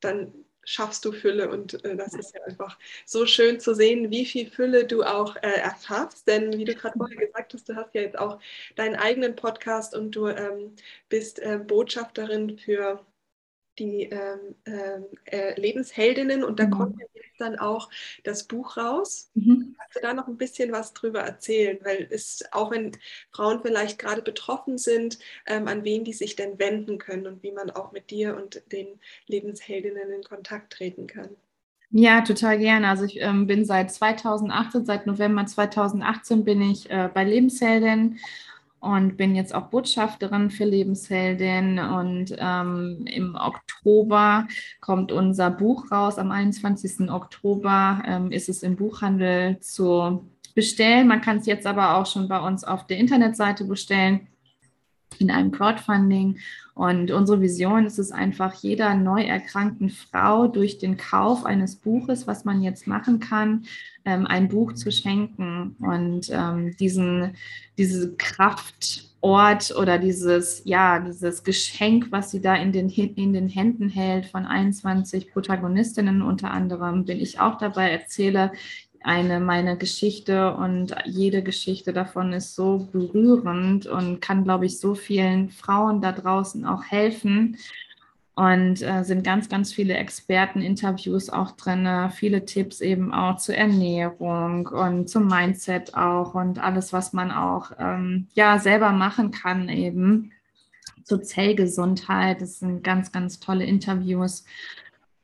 dann 0.00 0.32
schaffst 0.64 1.04
du 1.04 1.12
Fülle 1.12 1.50
und 1.50 1.84
äh, 1.84 1.96
das 1.96 2.14
ist 2.14 2.34
ja 2.34 2.42
einfach 2.44 2.78
so 3.06 3.26
schön 3.26 3.60
zu 3.60 3.74
sehen, 3.74 4.10
wie 4.10 4.24
viel 4.24 4.50
Fülle 4.50 4.86
du 4.86 5.02
auch 5.02 5.36
äh, 5.36 5.60
erschaffst. 5.60 6.26
Denn 6.28 6.56
wie 6.56 6.64
du 6.64 6.74
gerade 6.74 6.96
vorher 6.98 7.26
gesagt 7.26 7.54
hast, 7.54 7.68
du 7.68 7.76
hast 7.76 7.94
ja 7.94 8.02
jetzt 8.02 8.18
auch 8.18 8.38
deinen 8.76 8.96
eigenen 8.96 9.36
Podcast 9.36 9.94
und 9.94 10.12
du 10.12 10.28
ähm, 10.28 10.74
bist 11.08 11.38
äh, 11.40 11.58
Botschafterin 11.58 12.58
für 12.58 13.04
die 13.78 14.04
ähm, 14.04 14.54
ähm, 14.66 15.04
äh, 15.24 15.58
Lebensheldinnen 15.60 16.44
und 16.44 16.58
da 16.58 16.66
mhm. 16.66 16.70
kommt 16.70 17.00
jetzt 17.00 17.40
dann 17.40 17.58
auch 17.58 17.90
das 18.24 18.44
Buch 18.44 18.76
raus. 18.76 19.30
Mhm. 19.34 19.74
Kannst 19.78 19.96
du 19.96 20.00
da 20.00 20.14
noch 20.14 20.28
ein 20.28 20.36
bisschen 20.36 20.72
was 20.72 20.92
drüber 20.92 21.20
erzählen? 21.20 21.78
Weil 21.82 22.06
es, 22.10 22.44
auch 22.52 22.70
wenn 22.70 22.92
Frauen 23.30 23.60
vielleicht 23.62 23.98
gerade 23.98 24.22
betroffen 24.22 24.78
sind, 24.78 25.18
ähm, 25.46 25.68
an 25.68 25.84
wen 25.84 26.04
die 26.04 26.12
sich 26.12 26.36
denn 26.36 26.58
wenden 26.58 26.98
können 26.98 27.26
und 27.26 27.42
wie 27.42 27.52
man 27.52 27.70
auch 27.70 27.92
mit 27.92 28.10
dir 28.10 28.36
und 28.36 28.62
den 28.72 29.00
Lebensheldinnen 29.26 30.10
in 30.10 30.22
Kontakt 30.22 30.72
treten 30.72 31.06
kann. 31.06 31.30
Ja, 31.94 32.22
total 32.22 32.58
gerne. 32.58 32.88
Also 32.88 33.04
ich 33.04 33.20
ähm, 33.20 33.46
bin 33.46 33.66
seit 33.66 33.92
2018, 33.92 34.86
seit 34.86 35.06
November 35.06 35.44
2018 35.44 36.42
bin 36.42 36.62
ich 36.62 36.90
äh, 36.90 37.10
bei 37.12 37.22
Lebensheldin 37.22 38.18
und 38.82 39.16
bin 39.16 39.36
jetzt 39.36 39.54
auch 39.54 39.68
Botschafterin 39.68 40.50
für 40.50 40.64
Lebensheldin. 40.64 41.78
Und 41.78 42.34
ähm, 42.36 43.04
im 43.06 43.36
Oktober 43.36 44.48
kommt 44.80 45.12
unser 45.12 45.50
Buch 45.50 45.92
raus. 45.92 46.18
Am 46.18 46.32
21. 46.32 47.08
Oktober 47.08 48.02
ähm, 48.04 48.32
ist 48.32 48.48
es 48.48 48.64
im 48.64 48.74
Buchhandel 48.74 49.60
zu 49.60 50.28
bestellen. 50.56 51.06
Man 51.06 51.20
kann 51.20 51.38
es 51.38 51.46
jetzt 51.46 51.66
aber 51.66 51.96
auch 51.96 52.06
schon 52.06 52.26
bei 52.26 52.40
uns 52.40 52.64
auf 52.64 52.84
der 52.88 52.98
Internetseite 52.98 53.64
bestellen 53.64 54.26
in 55.20 55.30
einem 55.30 55.50
Crowdfunding. 55.50 56.38
Und 56.74 57.10
unsere 57.10 57.40
Vision 57.40 57.86
ist 57.86 57.98
es 57.98 58.12
einfach, 58.12 58.54
jeder 58.54 58.94
neu 58.94 59.22
erkrankten 59.22 59.90
Frau 59.90 60.48
durch 60.48 60.78
den 60.78 60.96
Kauf 60.96 61.44
eines 61.44 61.76
Buches, 61.76 62.26
was 62.26 62.44
man 62.44 62.62
jetzt 62.62 62.86
machen 62.86 63.20
kann, 63.20 63.64
ähm, 64.04 64.26
ein 64.26 64.48
Buch 64.48 64.72
zu 64.72 64.90
schenken 64.90 65.76
und 65.80 66.30
ähm, 66.30 66.74
diesen, 66.78 67.36
diese 67.76 68.14
Kraftort 68.16 69.74
oder 69.78 69.98
dieses, 69.98 70.62
ja, 70.64 70.98
dieses 70.98 71.44
Geschenk, 71.44 72.06
was 72.10 72.30
sie 72.30 72.40
da 72.40 72.56
in 72.56 72.72
den, 72.72 72.88
in 72.88 73.32
den 73.34 73.48
Händen 73.48 73.88
hält 73.88 74.26
von 74.26 74.46
21 74.46 75.30
Protagonistinnen 75.30 76.22
unter 76.22 76.50
anderem, 76.50 77.04
bin 77.04 77.20
ich 77.20 77.38
auch 77.38 77.58
dabei, 77.58 77.90
erzähle 77.90 78.52
eine 79.04 79.40
meine 79.40 79.76
Geschichte 79.76 80.54
und 80.54 80.94
jede 81.04 81.42
Geschichte 81.42 81.92
davon 81.92 82.32
ist 82.32 82.54
so 82.54 82.88
berührend 82.92 83.86
und 83.86 84.20
kann, 84.20 84.44
glaube 84.44 84.66
ich, 84.66 84.78
so 84.78 84.94
vielen 84.94 85.50
Frauen 85.50 86.00
da 86.00 86.12
draußen 86.12 86.64
auch 86.64 86.84
helfen. 86.84 87.56
Und 88.34 88.80
äh, 88.80 89.04
sind 89.04 89.24
ganz, 89.24 89.50
ganz 89.50 89.74
viele 89.74 89.94
Experteninterviews 89.94 91.28
auch 91.28 91.50
drin, 91.50 91.86
viele 92.14 92.46
Tipps 92.46 92.80
eben 92.80 93.12
auch 93.12 93.36
zur 93.36 93.56
Ernährung 93.56 94.68
und 94.68 95.10
zum 95.10 95.26
Mindset 95.26 95.94
auch 95.94 96.34
und 96.34 96.58
alles, 96.58 96.94
was 96.94 97.12
man 97.12 97.30
auch 97.30 97.72
ähm, 97.78 98.28
ja 98.32 98.58
selber 98.58 98.92
machen 98.92 99.32
kann 99.32 99.68
eben 99.68 100.32
zur 101.04 101.22
Zellgesundheit. 101.22 102.40
Das 102.40 102.60
sind 102.60 102.82
ganz, 102.82 103.12
ganz 103.12 103.38
tolle 103.38 103.64
Interviews. 103.64 104.44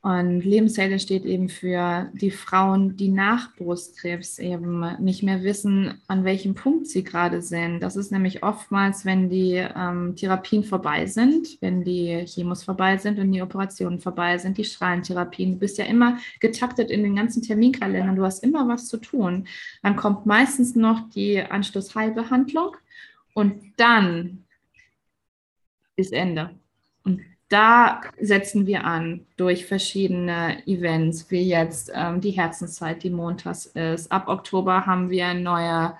Und 0.00 0.42
Lebenshelde 0.42 1.00
steht 1.00 1.24
eben 1.24 1.48
für 1.48 2.08
die 2.14 2.30
Frauen, 2.30 2.96
die 2.96 3.08
nach 3.08 3.56
Brustkrebs 3.56 4.38
eben 4.38 4.96
nicht 5.00 5.24
mehr 5.24 5.42
wissen, 5.42 6.00
an 6.06 6.24
welchem 6.24 6.54
Punkt 6.54 6.86
sie 6.86 7.02
gerade 7.02 7.42
sind. 7.42 7.80
Das 7.80 7.96
ist 7.96 8.12
nämlich 8.12 8.44
oftmals, 8.44 9.04
wenn 9.04 9.28
die 9.28 9.54
ähm, 9.54 10.14
Therapien 10.14 10.62
vorbei 10.62 11.06
sind, 11.06 11.58
wenn 11.60 11.82
die 11.82 12.24
Chemos 12.26 12.62
vorbei 12.62 12.96
sind 12.96 13.18
und 13.18 13.32
die 13.32 13.42
Operationen 13.42 13.98
vorbei 13.98 14.38
sind, 14.38 14.56
die 14.56 14.64
Strahlentherapien. 14.64 15.52
Du 15.52 15.58
bist 15.58 15.78
ja 15.78 15.84
immer 15.84 16.18
getaktet 16.38 16.92
in 16.92 17.02
den 17.02 17.16
ganzen 17.16 17.42
Terminkalendern, 17.42 18.14
du 18.14 18.24
hast 18.24 18.44
immer 18.44 18.68
was 18.68 18.86
zu 18.86 18.98
tun. 18.98 19.48
Dann 19.82 19.96
kommt 19.96 20.26
meistens 20.26 20.76
noch 20.76 21.10
die 21.10 21.42
Anschlussheilbehandlung 21.42 22.76
und 23.34 23.72
dann 23.76 24.44
ist 25.96 26.12
Ende. 26.12 26.57
Da 27.48 28.02
setzen 28.20 28.66
wir 28.66 28.84
an 28.84 29.26
durch 29.38 29.64
verschiedene 29.64 30.66
Events, 30.66 31.30
wie 31.30 31.48
jetzt 31.48 31.90
ähm, 31.94 32.20
die 32.20 32.32
Herzenszeit, 32.32 33.02
die 33.02 33.10
montags 33.10 33.64
ist. 33.66 34.12
Ab 34.12 34.28
Oktober 34.28 34.84
haben 34.84 35.08
wir 35.08 35.32
neue, 35.32 35.94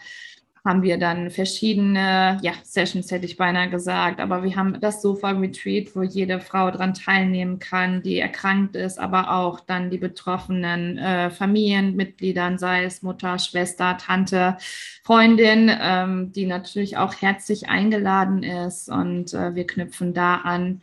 haben 0.63 0.83
wir 0.83 0.99
dann 0.99 1.31
verschiedene, 1.31 2.39
ja, 2.43 2.53
Sessions 2.65 3.11
hätte 3.11 3.25
ich 3.25 3.39
beinahe 3.39 3.71
gesagt, 3.71 4.21
aber 4.21 4.43
wir 4.43 4.57
haben 4.57 4.79
das 4.79 5.01
Sofa-Retreat, 5.01 5.97
wo 5.97 6.03
jede 6.03 6.39
Frau 6.41 6.71
daran 6.71 6.93
teilnehmen 6.93 7.59
kann, 7.59 8.03
die 8.03 8.19
erkrankt 8.19 8.77
ist, 8.77 8.99
aber 8.99 9.33
auch 9.33 9.61
dann 9.61 9.89
die 9.89 9.97
betroffenen 9.97 10.99
äh, 10.99 11.31
Familienmitgliedern, 11.31 12.59
sei 12.59 12.85
es 12.85 13.01
Mutter, 13.01 13.39
Schwester, 13.39 13.97
Tante, 13.97 14.59
Freundin, 15.03 15.71
ähm, 15.81 16.31
die 16.33 16.45
natürlich 16.45 16.99
auch 16.99 17.15
herzlich 17.15 17.71
eingeladen 17.71 18.43
ist. 18.43 18.91
Und 18.91 19.33
äh, 19.33 19.55
wir 19.55 19.67
knüpfen 19.67 20.13
da 20.13 20.35
an 20.43 20.83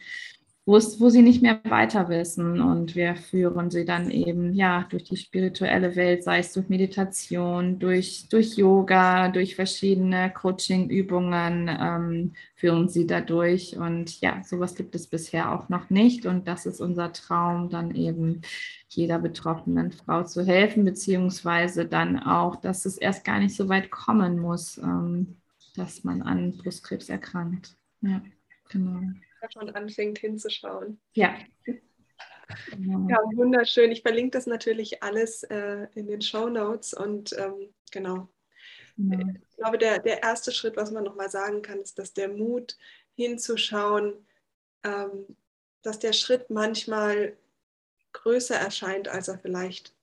wo, 0.65 0.77
es, 0.77 0.99
wo 0.99 1.09
sie 1.09 1.21
nicht 1.21 1.43
mehr 1.43 1.59
weiter 1.65 2.09
wissen. 2.09 2.59
Und 2.59 2.95
wir 2.95 3.15
führen 3.15 3.69
sie 3.69 3.85
dann 3.85 4.09
eben 4.09 4.53
ja 4.53 4.85
durch 4.89 5.03
die 5.03 5.17
spirituelle 5.17 5.95
Welt, 5.95 6.23
sei 6.23 6.39
es 6.39 6.53
durch 6.53 6.69
Meditation, 6.69 7.77
durch, 7.77 8.27
durch 8.29 8.57
Yoga, 8.57 9.29
durch 9.29 9.55
verschiedene 9.55 10.31
Coaching-Übungen, 10.33 11.69
ähm, 11.69 12.33
führen 12.55 12.89
sie 12.89 13.05
dadurch. 13.05 13.77
Und 13.77 14.19
ja, 14.21 14.41
sowas 14.43 14.73
gibt 14.75 14.95
es 14.95 15.07
bisher 15.07 15.51
auch 15.51 15.69
noch 15.69 15.91
nicht. 15.91 16.25
Und 16.25 16.47
das 16.47 16.65
ist 16.65 16.81
unser 16.81 17.13
Traum, 17.13 17.69
dann 17.69 17.93
eben 17.93 18.41
jeder 18.89 19.19
betroffenen 19.19 19.91
Frau 19.91 20.23
zu 20.23 20.45
helfen, 20.45 20.83
beziehungsweise 20.85 21.85
dann 21.85 22.17
auch, 22.17 22.55
dass 22.55 22.85
es 22.85 22.97
erst 22.97 23.23
gar 23.23 23.39
nicht 23.39 23.55
so 23.55 23.69
weit 23.69 23.91
kommen 23.91 24.39
muss, 24.39 24.79
ähm, 24.79 25.37
dass 25.75 26.03
man 26.03 26.23
an 26.23 26.57
Brustkrebs 26.57 27.09
erkrankt. 27.09 27.75
Ja, 28.01 28.21
genau 28.69 29.01
schon 29.51 29.69
anfängt 29.71 30.19
hinzuschauen. 30.19 30.99
Ja. 31.13 31.35
Ja, 32.77 33.17
wunderschön. 33.33 33.91
Ich 33.91 34.03
verlinke 34.03 34.37
das 34.37 34.45
natürlich 34.45 35.01
alles 35.01 35.41
äh, 35.43 35.87
in 35.95 36.05
den 36.05 36.21
Show 36.21 36.47
Notes 36.47 36.93
und 36.93 37.33
ähm, 37.39 37.73
genau. 37.91 38.29
Ja. 38.97 39.19
Ich 39.49 39.57
glaube, 39.57 39.77
der, 39.77 39.99
der 39.99 40.21
erste 40.21 40.51
Schritt, 40.51 40.77
was 40.77 40.91
man 40.91 41.03
nochmal 41.03 41.29
sagen 41.29 41.61
kann, 41.61 41.79
ist, 41.79 41.97
dass 41.97 42.13
der 42.13 42.29
Mut 42.29 42.77
hinzuschauen, 43.15 44.25
ähm, 44.83 45.35
dass 45.81 45.99
der 45.99 46.13
Schritt 46.13 46.49
manchmal 46.49 47.35
größer 48.13 48.55
erscheint, 48.55 49.07
als 49.07 49.27
er 49.27 49.39
vielleicht 49.39 49.95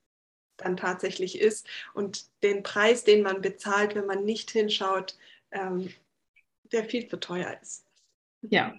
dann 0.57 0.77
tatsächlich 0.77 1.41
ist 1.41 1.67
und 1.95 2.27
den 2.43 2.63
Preis, 2.63 3.05
den 3.05 3.23
man 3.23 3.41
bezahlt, 3.41 3.95
wenn 3.95 4.07
man 4.07 4.25
nicht 4.25 4.51
hinschaut, 4.51 5.17
ähm, 5.51 5.93
der 6.65 6.85
viel 6.85 7.09
zu 7.09 7.19
teuer 7.19 7.59
ist. 7.63 7.85
Ja, 8.43 8.75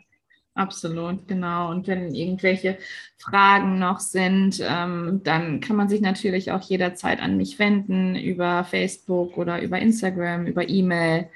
Absolut, 0.56 1.28
genau. 1.28 1.72
Und 1.72 1.88
wenn 1.88 2.14
irgendwelche 2.14 2.78
Fragen 3.18 3.80
noch 3.80 4.00
sind, 4.00 4.62
ähm, 4.62 5.22
dann 5.24 5.62
kann 5.62 5.76
man 5.76 5.90
sich 5.90 6.00
natürlich 6.00 6.52
auch 6.52 6.62
jederzeit 6.62 7.20
an 7.20 7.38
mich 7.38 7.58
wenden 7.58 8.16
über 8.16 8.64
Facebook 8.64 9.38
oder 9.38 9.62
über 9.64 9.80
Instagram, 9.80 10.46
über 10.46 10.70
E-Mail. 10.70 11.30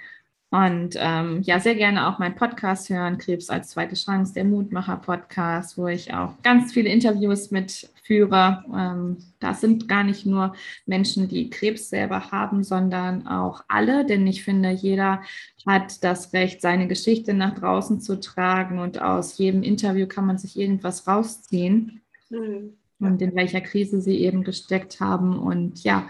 Und 0.52 0.96
ähm, 0.98 1.42
ja, 1.42 1.60
sehr 1.60 1.76
gerne 1.76 2.08
auch 2.08 2.20
meinen 2.20 2.36
Podcast 2.36 2.90
hören, 2.90 3.18
Krebs 3.18 3.50
als 3.50 3.70
zweite 3.70 3.96
Chance, 3.96 4.34
der 4.36 4.46
Mutmacher-Podcast, 4.46 5.78
wo 5.78 5.88
ich 5.88 6.14
auch 6.14 6.34
ganz 6.44 6.72
viele 6.74 6.90
Interviews 6.90 7.50
mit 7.50 7.90
führe. 8.08 8.64
Ähm, 8.74 9.18
das 9.40 9.62
sind 9.62 9.88
gar 9.88 10.04
nicht 10.04 10.26
nur 10.26 10.56
Menschen, 10.86 11.28
die 11.28 11.50
Krebs 11.50 11.90
selber 11.90 12.32
haben, 12.32 12.64
sondern 12.64 13.28
auch 13.28 13.64
alle, 13.68 14.06
denn 14.06 14.26
ich 14.26 14.44
finde, 14.44 14.72
jeder 14.72 15.22
hat 15.66 16.04
das 16.04 16.34
Recht, 16.34 16.62
seine 16.62 16.88
Geschichte 16.88 17.34
nach 17.34 17.54
draußen 17.60 18.00
zu 18.00 18.20
tragen 18.20 18.80
und 18.80 19.02
aus 19.02 19.38
jedem 19.38 19.62
Interview 19.62 20.08
kann 20.08 20.26
man 20.26 20.38
sich 20.38 20.58
irgendwas 20.58 21.08
rausziehen. 21.08 22.02
Mhm. 22.30 22.74
Und 23.00 23.22
in 23.22 23.36
welcher 23.36 23.62
Krise 23.62 24.02
sie 24.02 24.18
eben 24.22 24.44
gesteckt 24.44 25.00
haben. 25.00 25.38
Und 25.38 25.84
ja, 25.84 26.08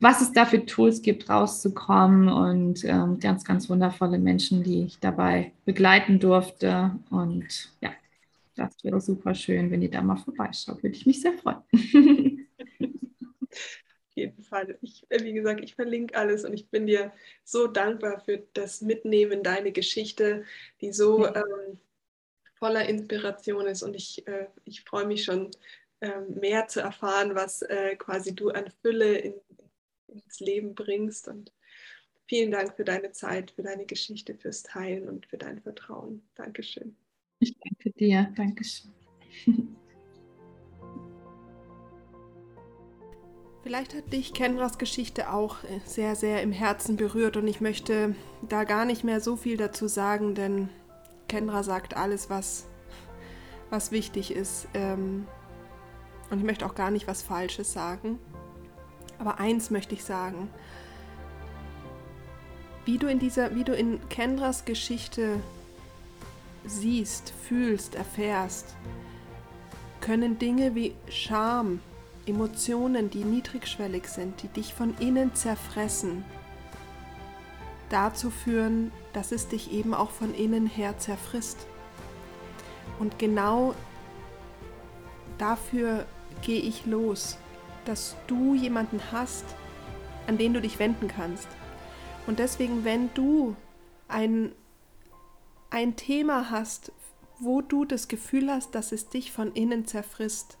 was 0.00 0.22
es 0.22 0.32
da 0.32 0.46
für 0.46 0.64
Tools 0.64 1.02
gibt, 1.02 1.28
rauszukommen 1.28 2.28
und 2.28 2.84
ähm, 2.84 3.18
ganz, 3.20 3.44
ganz 3.44 3.68
wundervolle 3.68 4.18
Menschen, 4.18 4.62
die 4.62 4.84
ich 4.84 4.98
dabei 4.98 5.52
begleiten 5.66 6.18
durfte. 6.18 6.92
Und 7.10 7.70
ja, 7.82 7.90
das 8.56 8.82
wäre 8.82 9.00
super 9.00 9.34
schön, 9.34 9.70
wenn 9.70 9.82
ihr 9.82 9.90
da 9.90 10.02
mal 10.02 10.16
vorbeischaut. 10.16 10.82
Würde 10.82 10.96
ich 10.96 11.06
mich 11.06 11.20
sehr 11.20 11.34
freuen. 11.34 11.62
Auf 13.50 14.14
jeden 14.14 14.42
Fall. 14.42 14.78
Ich, 14.80 15.06
äh, 15.10 15.22
wie 15.22 15.34
gesagt, 15.34 15.60
ich 15.62 15.74
verlinke 15.74 16.16
alles 16.16 16.44
und 16.44 16.54
ich 16.54 16.70
bin 16.70 16.86
dir 16.86 17.12
so 17.44 17.66
dankbar 17.66 18.20
für 18.20 18.46
das 18.54 18.80
Mitnehmen, 18.80 19.42
deine 19.42 19.72
Geschichte, 19.72 20.44
die 20.80 20.92
so 20.92 21.26
ähm, 21.26 21.78
voller 22.54 22.88
Inspiration 22.88 23.66
ist. 23.66 23.82
Und 23.82 23.94
ich, 23.94 24.26
äh, 24.26 24.46
ich 24.64 24.82
freue 24.82 25.06
mich 25.06 25.24
schon, 25.24 25.50
äh, 26.00 26.20
mehr 26.20 26.66
zu 26.68 26.80
erfahren, 26.80 27.34
was 27.34 27.62
äh, 27.62 27.96
quasi 27.96 28.34
du 28.34 28.50
an 28.50 28.70
Fülle 28.82 29.18
in, 29.18 29.34
ins 30.08 30.40
Leben 30.40 30.74
bringst. 30.74 31.28
Und 31.28 31.52
vielen 32.26 32.50
Dank 32.50 32.74
für 32.76 32.84
deine 32.84 33.12
Zeit, 33.12 33.50
für 33.50 33.62
deine 33.62 33.86
Geschichte, 33.86 34.34
fürs 34.34 34.62
Teilen 34.62 35.08
und 35.08 35.26
für 35.26 35.38
dein 35.38 35.60
Vertrauen. 35.60 36.28
Dankeschön. 36.34 36.96
Ich 37.38 37.56
danke 37.58 37.90
dir. 37.98 38.32
Dankeschön. 38.36 38.92
Vielleicht 43.62 43.94
hat 43.94 44.12
dich 44.12 44.32
Kendras 44.32 44.78
Geschichte 44.78 45.32
auch 45.32 45.56
sehr, 45.84 46.14
sehr 46.14 46.40
im 46.42 46.52
Herzen 46.52 46.96
berührt 46.96 47.36
und 47.36 47.48
ich 47.48 47.60
möchte 47.60 48.14
da 48.48 48.62
gar 48.62 48.84
nicht 48.84 49.02
mehr 49.02 49.20
so 49.20 49.34
viel 49.34 49.56
dazu 49.56 49.88
sagen, 49.88 50.36
denn 50.36 50.68
Kendra 51.26 51.64
sagt 51.64 51.96
alles, 51.96 52.30
was, 52.30 52.68
was 53.68 53.90
wichtig 53.90 54.30
ist. 54.30 54.68
Ähm, 54.72 55.26
und 56.30 56.38
ich 56.38 56.44
möchte 56.44 56.64
auch 56.64 56.76
gar 56.76 56.92
nicht 56.92 57.08
was 57.08 57.22
Falsches 57.22 57.72
sagen. 57.72 58.20
Aber 59.18 59.40
eins 59.40 59.70
möchte 59.70 59.94
ich 59.94 60.04
sagen. 60.04 60.48
Wie 62.84 62.98
du 62.98 63.08
in 63.08 63.18
dieser, 63.18 63.56
wie 63.56 63.64
du 63.64 63.74
in 63.74 63.98
Kendras 64.08 64.64
Geschichte 64.64 65.40
siehst, 66.66 67.32
fühlst, 67.48 67.94
erfährst, 67.94 68.74
können 70.00 70.38
Dinge 70.38 70.74
wie 70.74 70.94
Scham, 71.08 71.80
Emotionen, 72.26 73.10
die 73.10 73.24
niedrigschwellig 73.24 74.08
sind, 74.08 74.42
die 74.42 74.48
dich 74.48 74.74
von 74.74 74.96
innen 74.98 75.34
zerfressen, 75.34 76.24
dazu 77.88 78.30
führen, 78.30 78.90
dass 79.12 79.32
es 79.32 79.48
dich 79.48 79.72
eben 79.72 79.94
auch 79.94 80.10
von 80.10 80.34
innen 80.34 80.66
her 80.66 80.98
zerfrisst. 80.98 81.66
Und 82.98 83.18
genau 83.18 83.74
dafür 85.38 86.06
gehe 86.42 86.60
ich 86.60 86.86
los 86.86 87.38
dass 87.86 88.16
du 88.26 88.54
jemanden 88.54 89.00
hast, 89.12 89.44
an 90.26 90.36
den 90.36 90.52
du 90.52 90.60
dich 90.60 90.78
wenden 90.78 91.08
kannst. 91.08 91.48
Und 92.26 92.38
deswegen, 92.38 92.84
wenn 92.84 93.10
du 93.14 93.56
ein, 94.08 94.52
ein 95.70 95.96
Thema 95.96 96.50
hast, 96.50 96.92
wo 97.38 97.60
du 97.60 97.84
das 97.84 98.08
Gefühl 98.08 98.50
hast, 98.50 98.74
dass 98.74 98.92
es 98.92 99.08
dich 99.08 99.32
von 99.32 99.52
innen 99.52 99.86
zerfrisst, 99.86 100.58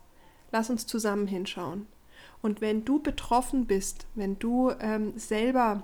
lass 0.52 0.70
uns 0.70 0.86
zusammen 0.86 1.26
hinschauen. 1.26 1.86
Und 2.42 2.60
wenn 2.60 2.84
du 2.84 3.00
betroffen 3.00 3.66
bist, 3.66 4.06
wenn 4.14 4.38
du 4.38 4.70
ähm, 4.80 5.12
selber 5.16 5.82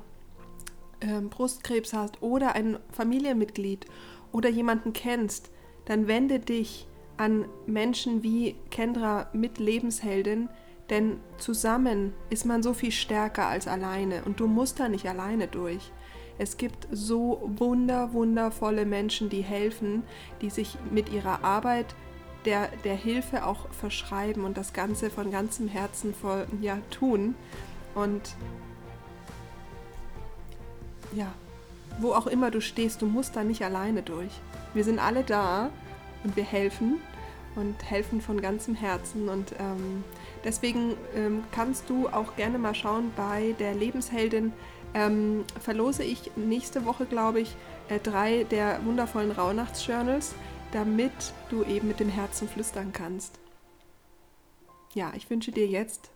ähm, 1.00 1.28
Brustkrebs 1.30 1.92
hast 1.92 2.22
oder 2.22 2.54
ein 2.54 2.78
Familienmitglied 2.90 3.86
oder 4.32 4.48
jemanden 4.48 4.92
kennst, 4.92 5.50
dann 5.86 6.06
wende 6.06 6.38
dich 6.38 6.86
an 7.16 7.46
Menschen 7.66 8.22
wie 8.22 8.56
Kendra 8.70 9.28
mit 9.32 9.58
Lebensheldin, 9.58 10.48
denn 10.90 11.20
zusammen 11.38 12.12
ist 12.30 12.44
man 12.44 12.62
so 12.62 12.74
viel 12.74 12.92
stärker 12.92 13.46
als 13.46 13.66
alleine 13.66 14.24
und 14.24 14.40
du 14.40 14.46
musst 14.46 14.80
da 14.80 14.88
nicht 14.88 15.06
alleine 15.06 15.48
durch. 15.48 15.90
Es 16.38 16.56
gibt 16.56 16.88
so 16.90 17.50
wunder, 17.56 18.12
wundervolle 18.12 18.84
Menschen, 18.84 19.28
die 19.28 19.42
helfen, 19.42 20.02
die 20.40 20.50
sich 20.50 20.76
mit 20.90 21.12
ihrer 21.12 21.44
Arbeit 21.44 21.94
der, 22.44 22.68
der 22.84 22.96
Hilfe 22.96 23.46
auch 23.46 23.68
verschreiben 23.70 24.44
und 24.44 24.56
das 24.56 24.72
Ganze 24.72 25.10
von 25.10 25.30
ganzem 25.30 25.68
Herzen 25.68 26.14
voll, 26.14 26.46
ja, 26.60 26.78
tun. 26.90 27.34
Und 27.94 28.34
ja, 31.14 31.32
wo 32.00 32.12
auch 32.12 32.26
immer 32.26 32.50
du 32.50 32.60
stehst, 32.60 33.02
du 33.02 33.06
musst 33.06 33.36
da 33.36 33.44
nicht 33.44 33.62
alleine 33.62 34.02
durch. 34.02 34.32
Wir 34.74 34.84
sind 34.84 34.98
alle 34.98 35.22
da 35.22 35.70
und 36.24 36.36
wir 36.36 36.44
helfen 36.44 37.00
und 37.54 37.76
helfen 37.88 38.20
von 38.20 38.40
ganzem 38.40 38.74
Herzen. 38.74 39.28
Und 39.28 39.52
ähm, 39.60 40.02
Deswegen 40.44 40.96
ähm, 41.14 41.44
kannst 41.52 41.88
du 41.88 42.08
auch 42.08 42.34
gerne 42.36 42.58
mal 42.58 42.74
schauen, 42.74 43.12
bei 43.16 43.54
der 43.58 43.74
Lebensheldin 43.74 44.52
ähm, 44.94 45.44
verlose 45.60 46.04
ich 46.04 46.30
nächste 46.36 46.84
Woche, 46.84 47.06
glaube 47.06 47.40
ich, 47.40 47.54
äh, 47.88 47.98
drei 47.98 48.44
der 48.44 48.84
wundervollen 48.84 49.30
Rauhnachtsjournals, 49.30 50.34
damit 50.72 51.12
du 51.50 51.64
eben 51.64 51.88
mit 51.88 52.00
dem 52.00 52.08
Herzen 52.08 52.48
flüstern 52.48 52.92
kannst. 52.92 53.38
Ja, 54.94 55.12
ich 55.16 55.30
wünsche 55.30 55.52
dir 55.52 55.66
jetzt, 55.66 56.10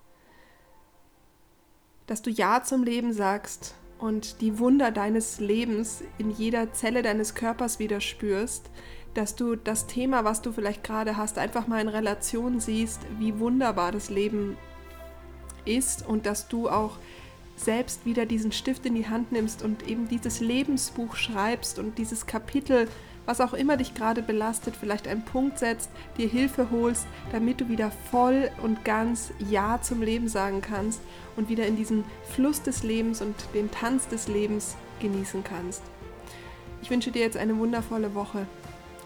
dass 2.06 2.22
du 2.22 2.30
Ja 2.30 2.62
zum 2.62 2.84
Leben 2.84 3.12
sagst 3.12 3.74
und 3.98 4.40
die 4.40 4.58
Wunder 4.58 4.90
deines 4.90 5.40
Lebens 5.40 6.02
in 6.18 6.30
jeder 6.30 6.72
Zelle 6.72 7.02
deines 7.02 7.34
Körpers 7.34 7.78
wieder 7.78 8.00
spürst, 8.00 8.70
dass 9.14 9.34
du 9.34 9.56
das 9.56 9.86
Thema, 9.86 10.24
was 10.24 10.42
du 10.42 10.52
vielleicht 10.52 10.84
gerade 10.84 11.16
hast, 11.16 11.38
einfach 11.38 11.66
mal 11.66 11.80
in 11.80 11.88
Relation 11.88 12.60
siehst, 12.60 13.00
wie 13.18 13.38
wunderbar 13.38 13.92
das 13.92 14.10
Leben 14.10 14.58
ist 15.64 16.06
und 16.06 16.26
dass 16.26 16.48
du 16.48 16.68
auch 16.68 16.98
selbst 17.56 18.04
wieder 18.04 18.26
diesen 18.26 18.52
Stift 18.52 18.86
in 18.86 18.94
die 18.94 19.08
Hand 19.08 19.32
nimmst 19.32 19.62
und 19.62 19.88
eben 19.88 20.08
dieses 20.08 20.40
Lebensbuch 20.40 21.16
schreibst 21.16 21.78
und 21.78 21.98
dieses 21.98 22.26
Kapitel, 22.26 22.88
was 23.24 23.40
auch 23.40 23.54
immer 23.54 23.76
dich 23.76 23.94
gerade 23.94 24.22
belastet, 24.22 24.76
vielleicht 24.78 25.08
einen 25.08 25.24
Punkt 25.24 25.58
setzt, 25.58 25.90
dir 26.16 26.28
Hilfe 26.28 26.70
holst, 26.70 27.06
damit 27.32 27.60
du 27.60 27.68
wieder 27.68 27.90
voll 28.10 28.50
und 28.62 28.84
ganz 28.84 29.32
Ja 29.50 29.80
zum 29.82 30.02
Leben 30.02 30.28
sagen 30.28 30.60
kannst 30.60 31.00
und 31.34 31.48
wieder 31.48 31.66
in 31.66 31.76
diesen 31.76 32.04
Fluss 32.30 32.62
des 32.62 32.82
Lebens 32.82 33.20
und 33.20 33.34
den 33.54 33.70
Tanz 33.70 34.06
des 34.06 34.28
Lebens 34.28 34.76
genießen 35.00 35.42
kannst. 35.42 35.82
Ich 36.82 36.90
wünsche 36.90 37.10
dir 37.10 37.22
jetzt 37.22 37.36
eine 37.36 37.56
wundervolle 37.58 38.14
Woche. 38.14 38.46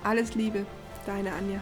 Alles 0.05 0.35
Liebe, 0.35 0.67
deine 1.07 1.33
Anja. 1.33 1.61